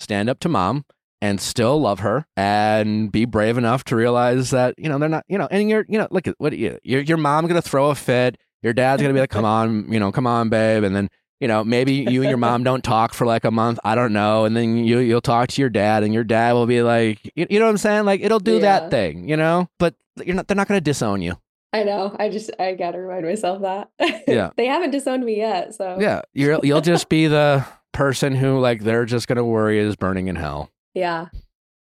stand 0.00 0.28
up 0.28 0.40
to 0.40 0.48
mom 0.48 0.84
and 1.20 1.40
still 1.40 1.80
love 1.80 2.00
her 2.00 2.26
and 2.36 3.12
be 3.12 3.24
brave 3.24 3.56
enough 3.56 3.84
to 3.84 3.96
realize 3.96 4.50
that 4.50 4.74
you 4.78 4.88
know 4.88 4.98
they're 4.98 5.08
not 5.08 5.24
you 5.28 5.38
know 5.38 5.48
and 5.50 5.70
you're 5.70 5.84
you 5.88 5.98
know 5.98 6.08
look 6.10 6.26
at 6.26 6.34
what 6.38 6.56
you 6.56 6.78
your 6.82 7.00
your 7.02 7.16
mom 7.16 7.46
gonna 7.46 7.62
throw 7.62 7.90
a 7.90 7.94
fit. 7.94 8.36
Your 8.62 8.72
dad's 8.72 9.02
gonna 9.02 9.14
be 9.14 9.20
like 9.20 9.30
come 9.30 9.44
on 9.44 9.90
you 9.92 9.98
know 10.00 10.10
come 10.12 10.26
on 10.26 10.48
babe. 10.48 10.82
And 10.84 10.94
then 10.94 11.08
you 11.42 11.48
know 11.48 11.64
maybe 11.64 11.92
you 11.94 12.22
and 12.22 12.30
your 12.30 12.38
mom 12.38 12.62
don't 12.68 12.84
talk 12.84 13.12
for 13.12 13.26
like 13.26 13.44
a 13.44 13.50
month 13.50 13.78
i 13.84 13.94
don't 13.96 14.12
know 14.12 14.44
and 14.44 14.56
then 14.56 14.76
you 14.76 14.98
you'll 14.98 15.20
talk 15.20 15.48
to 15.48 15.60
your 15.60 15.68
dad 15.70 16.04
and 16.04 16.14
your 16.14 16.22
dad 16.24 16.52
will 16.52 16.66
be 16.66 16.80
like 16.82 17.18
you, 17.34 17.46
you 17.50 17.58
know 17.58 17.64
what 17.66 17.70
i'm 17.72 17.76
saying 17.78 18.04
like 18.04 18.20
it'll 18.22 18.38
do 18.38 18.54
Yeah. 18.54 18.60
that 18.60 18.90
thing 18.92 19.28
you 19.28 19.36
know 19.36 19.68
but 19.80 19.94
you're 20.24 20.36
not 20.36 20.46
they're 20.46 20.56
not 20.56 20.68
gonna 20.68 20.80
disown 20.80 21.20
you 21.20 21.36
I 21.74 21.84
know. 21.84 22.14
I 22.18 22.28
just 22.28 22.50
I 22.60 22.74
gotta 22.74 22.98
remind 23.00 23.24
myself 23.24 23.62
that. 23.62 23.88
Yeah. 24.28 24.50
they 24.58 24.66
haven't 24.66 24.90
disowned 24.90 25.24
me 25.24 25.38
yet, 25.38 25.74
so 25.74 25.96
yeah 25.98 26.20
you're, 26.34 26.60
you'll 26.62 26.82
just 26.82 27.08
be 27.08 27.28
the 27.28 27.64
person 27.92 28.34
who 28.34 28.58
like 28.60 28.82
they're 28.82 29.06
just 29.06 29.26
gonna 29.26 29.42
worry 29.44 29.78
is 29.78 29.96
burning 29.96 30.28
in 30.28 30.36
hell 30.36 30.70
yeah. 30.94 31.26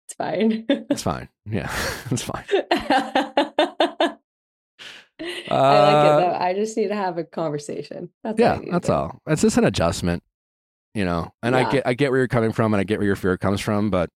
It's 0.05 0.13
fine. 0.15 0.65
it's 0.69 1.03
fine 1.03 1.29
yeah 1.49 1.71
it's 2.11 2.21
fine 2.21 2.43
like 5.19 5.29
it 5.29 5.51
Uh, 5.51 6.17
though. 6.19 6.37
I 6.39 6.53
just 6.53 6.77
need 6.77 6.87
to 6.89 6.95
have 6.95 7.17
a 7.17 7.23
conversation. 7.23 8.09
That's 8.23 8.39
yeah 8.39 8.59
that's 8.71 8.89
all 8.89 9.19
it's 9.27 9.41
just 9.41 9.57
an 9.57 9.63
adjustment 9.65 10.21
you 10.93 11.05
know 11.05 11.31
and 11.43 11.55
i 11.55 11.69
get 11.69 11.85
i 11.85 11.93
get 11.93 12.09
where 12.11 12.19
you're 12.19 12.27
coming 12.27 12.51
from 12.51 12.73
and 12.73 12.81
i 12.81 12.83
get 12.83 12.97
where 12.99 13.05
your 13.05 13.15
fear 13.15 13.37
comes 13.37 13.61
from 13.61 13.89
but 13.91 14.09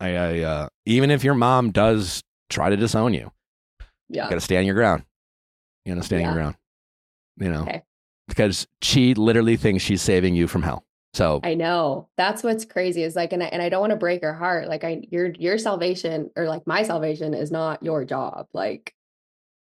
i 0.00 0.16
i 0.16 0.38
uh 0.40 0.68
even 0.86 1.10
if 1.10 1.22
your 1.24 1.34
mom 1.34 1.70
does 1.70 2.22
try 2.48 2.70
to 2.70 2.76
disown 2.76 3.12
you 3.12 3.30
Yeah. 4.08 4.24
you 4.24 4.30
gotta 4.30 4.40
stand 4.40 4.64
your 4.64 4.74
ground 4.74 5.04
you 5.84 5.92
gotta 5.94 6.06
stand 6.06 6.22
your 6.22 6.32
ground 6.32 6.56
you 7.38 7.50
know 7.50 7.62
Okay. 7.62 7.82
because 8.28 8.66
she 8.80 9.12
literally 9.14 9.56
thinks 9.56 9.82
she's 9.84 10.00
saving 10.02 10.34
you 10.34 10.46
from 10.48 10.62
hell 10.62 10.84
so 11.14 11.38
I 11.44 11.54
know. 11.54 12.08
That's 12.16 12.42
what's 12.42 12.64
crazy 12.64 13.04
is 13.04 13.14
like, 13.14 13.32
and 13.32 13.40
I, 13.40 13.46
and 13.46 13.62
I 13.62 13.68
don't 13.68 13.80
want 13.80 13.92
to 13.92 13.96
break 13.96 14.20
her 14.22 14.34
heart. 14.34 14.66
Like 14.66 14.82
I, 14.82 15.02
your, 15.12 15.28
your 15.38 15.58
salvation 15.58 16.28
or 16.34 16.48
like 16.48 16.66
my 16.66 16.82
salvation 16.82 17.34
is 17.34 17.52
not 17.52 17.80
your 17.84 18.04
job. 18.04 18.48
Like 18.52 18.92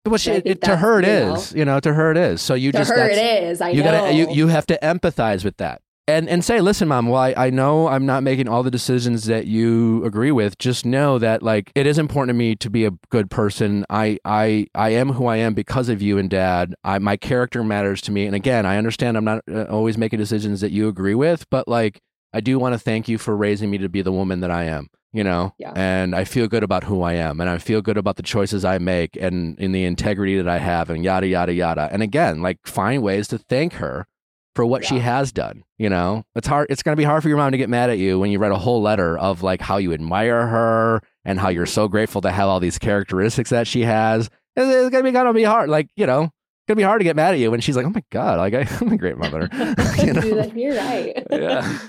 well, 0.05 0.17
she, 0.17 0.31
it, 0.31 0.61
to 0.61 0.75
her 0.77 0.99
it 0.99 1.05
you 1.05 1.33
is 1.33 1.53
you 1.53 1.65
know 1.65 1.79
to 1.79 1.93
her 1.93 2.11
it 2.11 2.17
is. 2.17 2.41
So 2.41 2.53
you 2.53 2.71
to 2.71 2.77
just 2.77 2.91
her 2.91 3.09
it 3.09 3.17
is. 3.17 3.61
I 3.61 3.69
you 3.69 3.83
know. 3.83 3.91
gotta 3.91 4.13
you, 4.13 4.31
you 4.31 4.47
have 4.47 4.65
to 4.67 4.79
empathize 4.81 5.43
with 5.43 5.57
that. 5.57 5.81
And 6.07 6.29
and 6.29 6.45
say 6.45 6.61
listen 6.61 6.87
mom 6.87 7.07
well 7.07 7.19
I, 7.19 7.33
I 7.35 7.49
know 7.49 7.87
i'm 7.87 8.05
not 8.05 8.21
making 8.21 8.47
all 8.47 8.61
the 8.61 8.69
decisions 8.69 9.25
that 9.25 9.47
you 9.47 10.05
agree 10.05 10.31
with 10.31 10.55
just 10.59 10.85
know 10.85 11.17
that 11.17 11.41
like 11.41 11.71
it 11.73 11.87
is 11.87 11.97
important 11.97 12.29
to 12.29 12.37
me 12.37 12.55
to 12.57 12.69
be 12.69 12.85
a 12.85 12.91
good 13.09 13.31
person. 13.31 13.85
I 13.89 14.19
i 14.23 14.67
i 14.75 14.89
am 14.89 15.13
who 15.13 15.25
i 15.25 15.37
am 15.37 15.55
because 15.55 15.89
of 15.89 16.03
you 16.03 16.19
and 16.19 16.29
dad. 16.29 16.75
I 16.83 16.99
my 16.99 17.17
character 17.17 17.63
matters 17.63 18.01
to 18.01 18.11
me. 18.11 18.27
And 18.27 18.35
again 18.35 18.67
i 18.67 18.77
understand 18.77 19.17
i'm 19.17 19.25
not 19.25 19.41
uh, 19.51 19.63
always 19.63 19.97
making 19.97 20.19
decisions 20.19 20.61
that 20.61 20.71
you 20.71 20.87
agree 20.87 21.15
with 21.15 21.49
but 21.49 21.67
like 21.67 21.99
i 22.33 22.39
do 22.39 22.59
want 22.59 22.73
to 22.73 22.79
thank 22.79 23.07
you 23.07 23.17
for 23.17 23.35
raising 23.35 23.71
me 23.71 23.79
to 23.79 23.89
be 23.89 24.03
the 24.03 24.11
woman 24.11 24.41
that 24.41 24.51
i 24.51 24.65
am 24.65 24.89
you 25.15 25.23
know? 25.23 25.53
Yeah. 25.57 25.73
and 25.75 26.15
i 26.15 26.23
feel 26.23 26.47
good 26.47 26.63
about 26.63 26.83
who 26.83 27.01
i 27.01 27.13
am 27.13 27.39
and 27.39 27.49
i 27.49 27.57
feel 27.57 27.81
good 27.81 27.97
about 27.97 28.15
the 28.17 28.23
choices 28.23 28.65
i 28.65 28.77
make 28.77 29.15
and 29.15 29.57
in 29.59 29.71
the 29.71 29.85
integrity 29.85 30.37
that 30.37 30.47
i 30.47 30.57
have 30.57 30.89
and 30.89 31.03
yada 31.03 31.27
yada 31.27 31.53
yada. 31.53 31.89
And 31.91 32.03
again 32.03 32.41
like 32.41 32.59
find 32.65 33.01
ways 33.01 33.27
to 33.29 33.37
thank 33.37 33.73
her 33.73 34.07
for 34.55 34.65
what 34.65 34.85
she 34.85 34.99
has 34.99 35.31
done 35.31 35.63
you 35.77 35.89
know? 35.89 36.23
It's 36.35 36.47
hard 36.47 36.67
it's 36.69 36.83
going 36.83 36.95
to 36.95 36.99
be 36.99 37.03
hard 37.03 37.21
for 37.21 37.29
your 37.29 37.37
mom 37.37 37.51
to 37.51 37.57
get 37.57 37.69
mad 37.69 37.89
at 37.89 37.97
you 37.97 38.19
when 38.19 38.31
you 38.31 38.39
write 38.39 38.51
a 38.51 38.57
whole 38.57 38.81
letter 38.81 39.17
of 39.17 39.43
like 39.43 39.61
how 39.61 39.77
you 39.77 39.93
admire 39.93 40.47
her 40.47 41.01
and 41.25 41.39
how 41.39 41.49
you're 41.49 41.65
so 41.65 41.87
grateful 41.87 42.21
to 42.21 42.31
have 42.31 42.47
all 42.47 42.59
these 42.59 42.79
characteristics 42.79 43.49
that 43.49 43.67
she 43.67 43.81
has. 43.81 44.29
It's, 44.55 44.67
it's 44.67 44.89
going 44.89 45.03
to 45.03 45.11
be 45.11 45.11
kind 45.11 45.27
of 45.27 45.35
be 45.35 45.43
hard 45.43 45.69
like 45.69 45.89
you 45.95 46.05
know 46.05 46.31
to 46.67 46.75
be 46.75 46.83
hard 46.83 46.99
to 46.99 47.03
get 47.03 47.15
mad 47.15 47.33
at 47.33 47.39
you 47.39 47.51
when 47.51 47.59
she's 47.61 47.75
like 47.75 47.85
oh 47.85 47.89
my 47.89 48.03
god 48.11 48.37
like 48.37 48.53
I, 48.53 48.67
i'm 48.81 48.91
a 48.91 48.97
great 48.97 49.17
mother 49.17 49.49
you 50.03 50.13
know? 50.13 50.51
You're 50.55 50.75
right. 50.75 51.25
Yeah. 51.31 51.79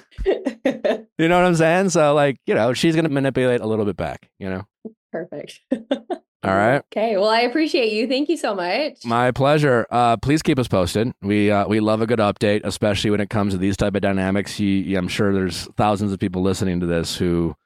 you 1.18 1.28
know 1.28 1.36
what 1.38 1.46
i'm 1.46 1.54
saying 1.54 1.90
so 1.90 2.14
like 2.14 2.38
you 2.46 2.54
know 2.54 2.72
she's 2.72 2.94
going 2.94 3.04
to 3.06 3.10
manipulate 3.10 3.60
a 3.60 3.66
little 3.66 3.84
bit 3.84 3.96
back 3.96 4.28
you 4.38 4.48
know 4.50 4.66
Perfect. 5.12 5.60
all 5.72 6.54
right 6.54 6.82
Okay. 6.92 7.16
Well, 7.16 7.28
I 7.28 7.40
appreciate 7.40 7.92
you. 7.92 8.06
Thank 8.06 8.28
you 8.28 8.36
so 8.36 8.54
much. 8.54 9.04
My 9.04 9.30
pleasure. 9.32 9.86
Uh, 9.90 10.16
please 10.18 10.42
keep 10.42 10.58
us 10.58 10.68
posted. 10.68 11.12
We 11.22 11.50
uh, 11.50 11.66
we 11.66 11.80
love 11.80 12.02
a 12.02 12.06
good 12.06 12.18
update, 12.20 12.60
especially 12.64 13.10
when 13.10 13.20
it 13.20 13.30
comes 13.30 13.52
to 13.54 13.58
these 13.58 13.76
type 13.76 13.94
of 13.94 14.02
dynamics. 14.02 14.60
You, 14.60 14.68
you- 14.68 14.98
I'm 14.98 15.08
sure 15.08 15.32
there's 15.32 15.64
thousands 15.76 16.12
of 16.12 16.18
people 16.20 16.42
listening 16.42 16.80
to 16.80 16.86
this 16.86 17.16
who 17.16 17.56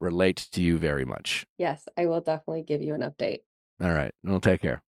relate 0.00 0.46
to 0.52 0.62
you 0.62 0.78
very 0.78 1.04
much. 1.04 1.44
yes, 1.58 1.86
I 1.98 2.06
will 2.06 2.20
definitely 2.20 2.62
give 2.62 2.80
you 2.82 2.94
an 2.94 3.00
update. 3.02 3.40
All 3.82 3.92
right. 3.92 4.12
Well, 4.22 4.40
take 4.40 4.62
care. 4.62 4.82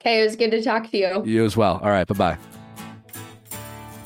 Okay. 0.00 0.20
It 0.20 0.24
was 0.24 0.36
good 0.36 0.50
to 0.52 0.62
talk 0.62 0.90
to 0.90 0.98
you. 0.98 1.22
You 1.24 1.44
as 1.44 1.56
well. 1.56 1.80
All 1.82 1.90
right. 1.90 2.06
Bye 2.06 2.14
bye. 2.14 2.38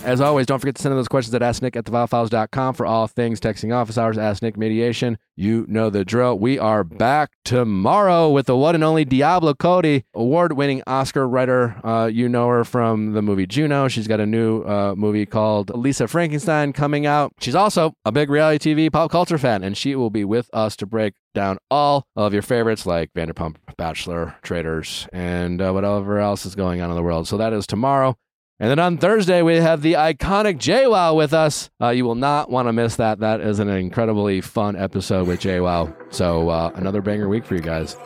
As 0.05 0.21
always, 0.21 0.47
don't 0.47 0.59
forget 0.59 0.75
to 0.75 0.83
send 0.83 0.93
in 0.93 0.99
those 0.99 1.07
questions 1.07 1.33
at 1.33 1.43
asknick 1.43 1.77
at 1.77 1.85
theviallfiles.com 1.85 2.75
for 2.75 2.85
all 2.85 3.07
things 3.07 3.39
texting 3.39 3.73
office 3.73 3.97
hours, 3.97 4.19
Ask 4.19 4.43
Nick 4.43 4.57
mediation. 4.57 5.17
You 5.37 5.65
know 5.69 5.91
the 5.91 6.05
drill. 6.05 6.41
We 6.41 6.59
are 6.59 6.83
back 6.83 7.31
tomorrow 7.45 8.29
with 8.29 8.47
the 8.47 8.57
one 8.57 8.75
and 8.75 8.83
only 8.83 9.05
Diablo 9.05 9.55
Cody, 9.55 10.05
award 10.13 10.55
winning 10.55 10.83
Oscar 10.89 11.29
writer. 11.29 11.77
Uh, 11.87 12.07
you 12.07 12.29
know 12.29 12.49
her 12.49 12.65
from 12.65 13.13
the 13.13 13.23
movie 13.23 13.47
Juno. 13.47 13.87
She's 13.87 14.09
got 14.09 14.19
a 14.19 14.27
new 14.27 14.63
uh, 14.65 14.95
movie 14.97 15.25
called 15.25 15.71
Lisa 15.71 16.09
Frankenstein 16.09 16.73
coming 16.73 17.07
out. 17.07 17.33
She's 17.39 17.55
also 17.55 17.95
a 18.05 18.11
big 18.11 18.29
reality 18.29 18.75
TV 18.75 18.93
pop 18.93 19.13
culture 19.13 19.39
fan, 19.39 19.63
and 19.63 19.77
she 19.77 19.95
will 19.95 20.11
be 20.11 20.25
with 20.25 20.51
us 20.53 20.75
to 20.77 20.87
break 20.87 21.15
down 21.33 21.59
all 21.71 22.09
of 22.17 22.33
your 22.33 22.43
favorites 22.43 22.87
like 22.87 23.13
Vanderpump, 23.15 23.55
Bachelor, 23.77 24.35
Traitors, 24.43 25.07
and 25.13 25.63
uh, 25.63 25.71
whatever 25.71 26.19
else 26.19 26.45
is 26.45 26.57
going 26.57 26.81
on 26.81 26.91
in 26.91 26.97
the 26.97 27.03
world. 27.05 27.29
So 27.29 27.37
that 27.37 27.53
is 27.53 27.69
tomorrow. 27.69 28.17
And 28.63 28.71
then 28.71 28.79
on 28.79 28.97
Thursday, 28.97 29.43
we 29.43 29.57
have 29.57 29.83
the 29.83 29.95
iconic 29.95 30.57
JWoww 30.59 31.17
with 31.17 31.35
us. 31.35 31.69
Uh, 31.81 31.89
you 31.89 32.05
will 32.05 32.15
not 32.15 32.49
want 32.49 32.69
to 32.69 32.73
miss 32.73 32.95
that. 32.95 33.19
That 33.19 33.41
is 33.41 33.59
an 33.59 33.69
incredibly 33.69 34.41
fun 34.41 34.77
episode 34.77 35.27
with 35.27 35.41
JWoww. 35.41 36.15
So 36.15 36.49
uh, 36.49 36.71
another 36.77 37.03
banger 37.03 37.29
week 37.29 37.45
for 37.45 37.57
you 37.57 37.61
guys. 37.61 37.97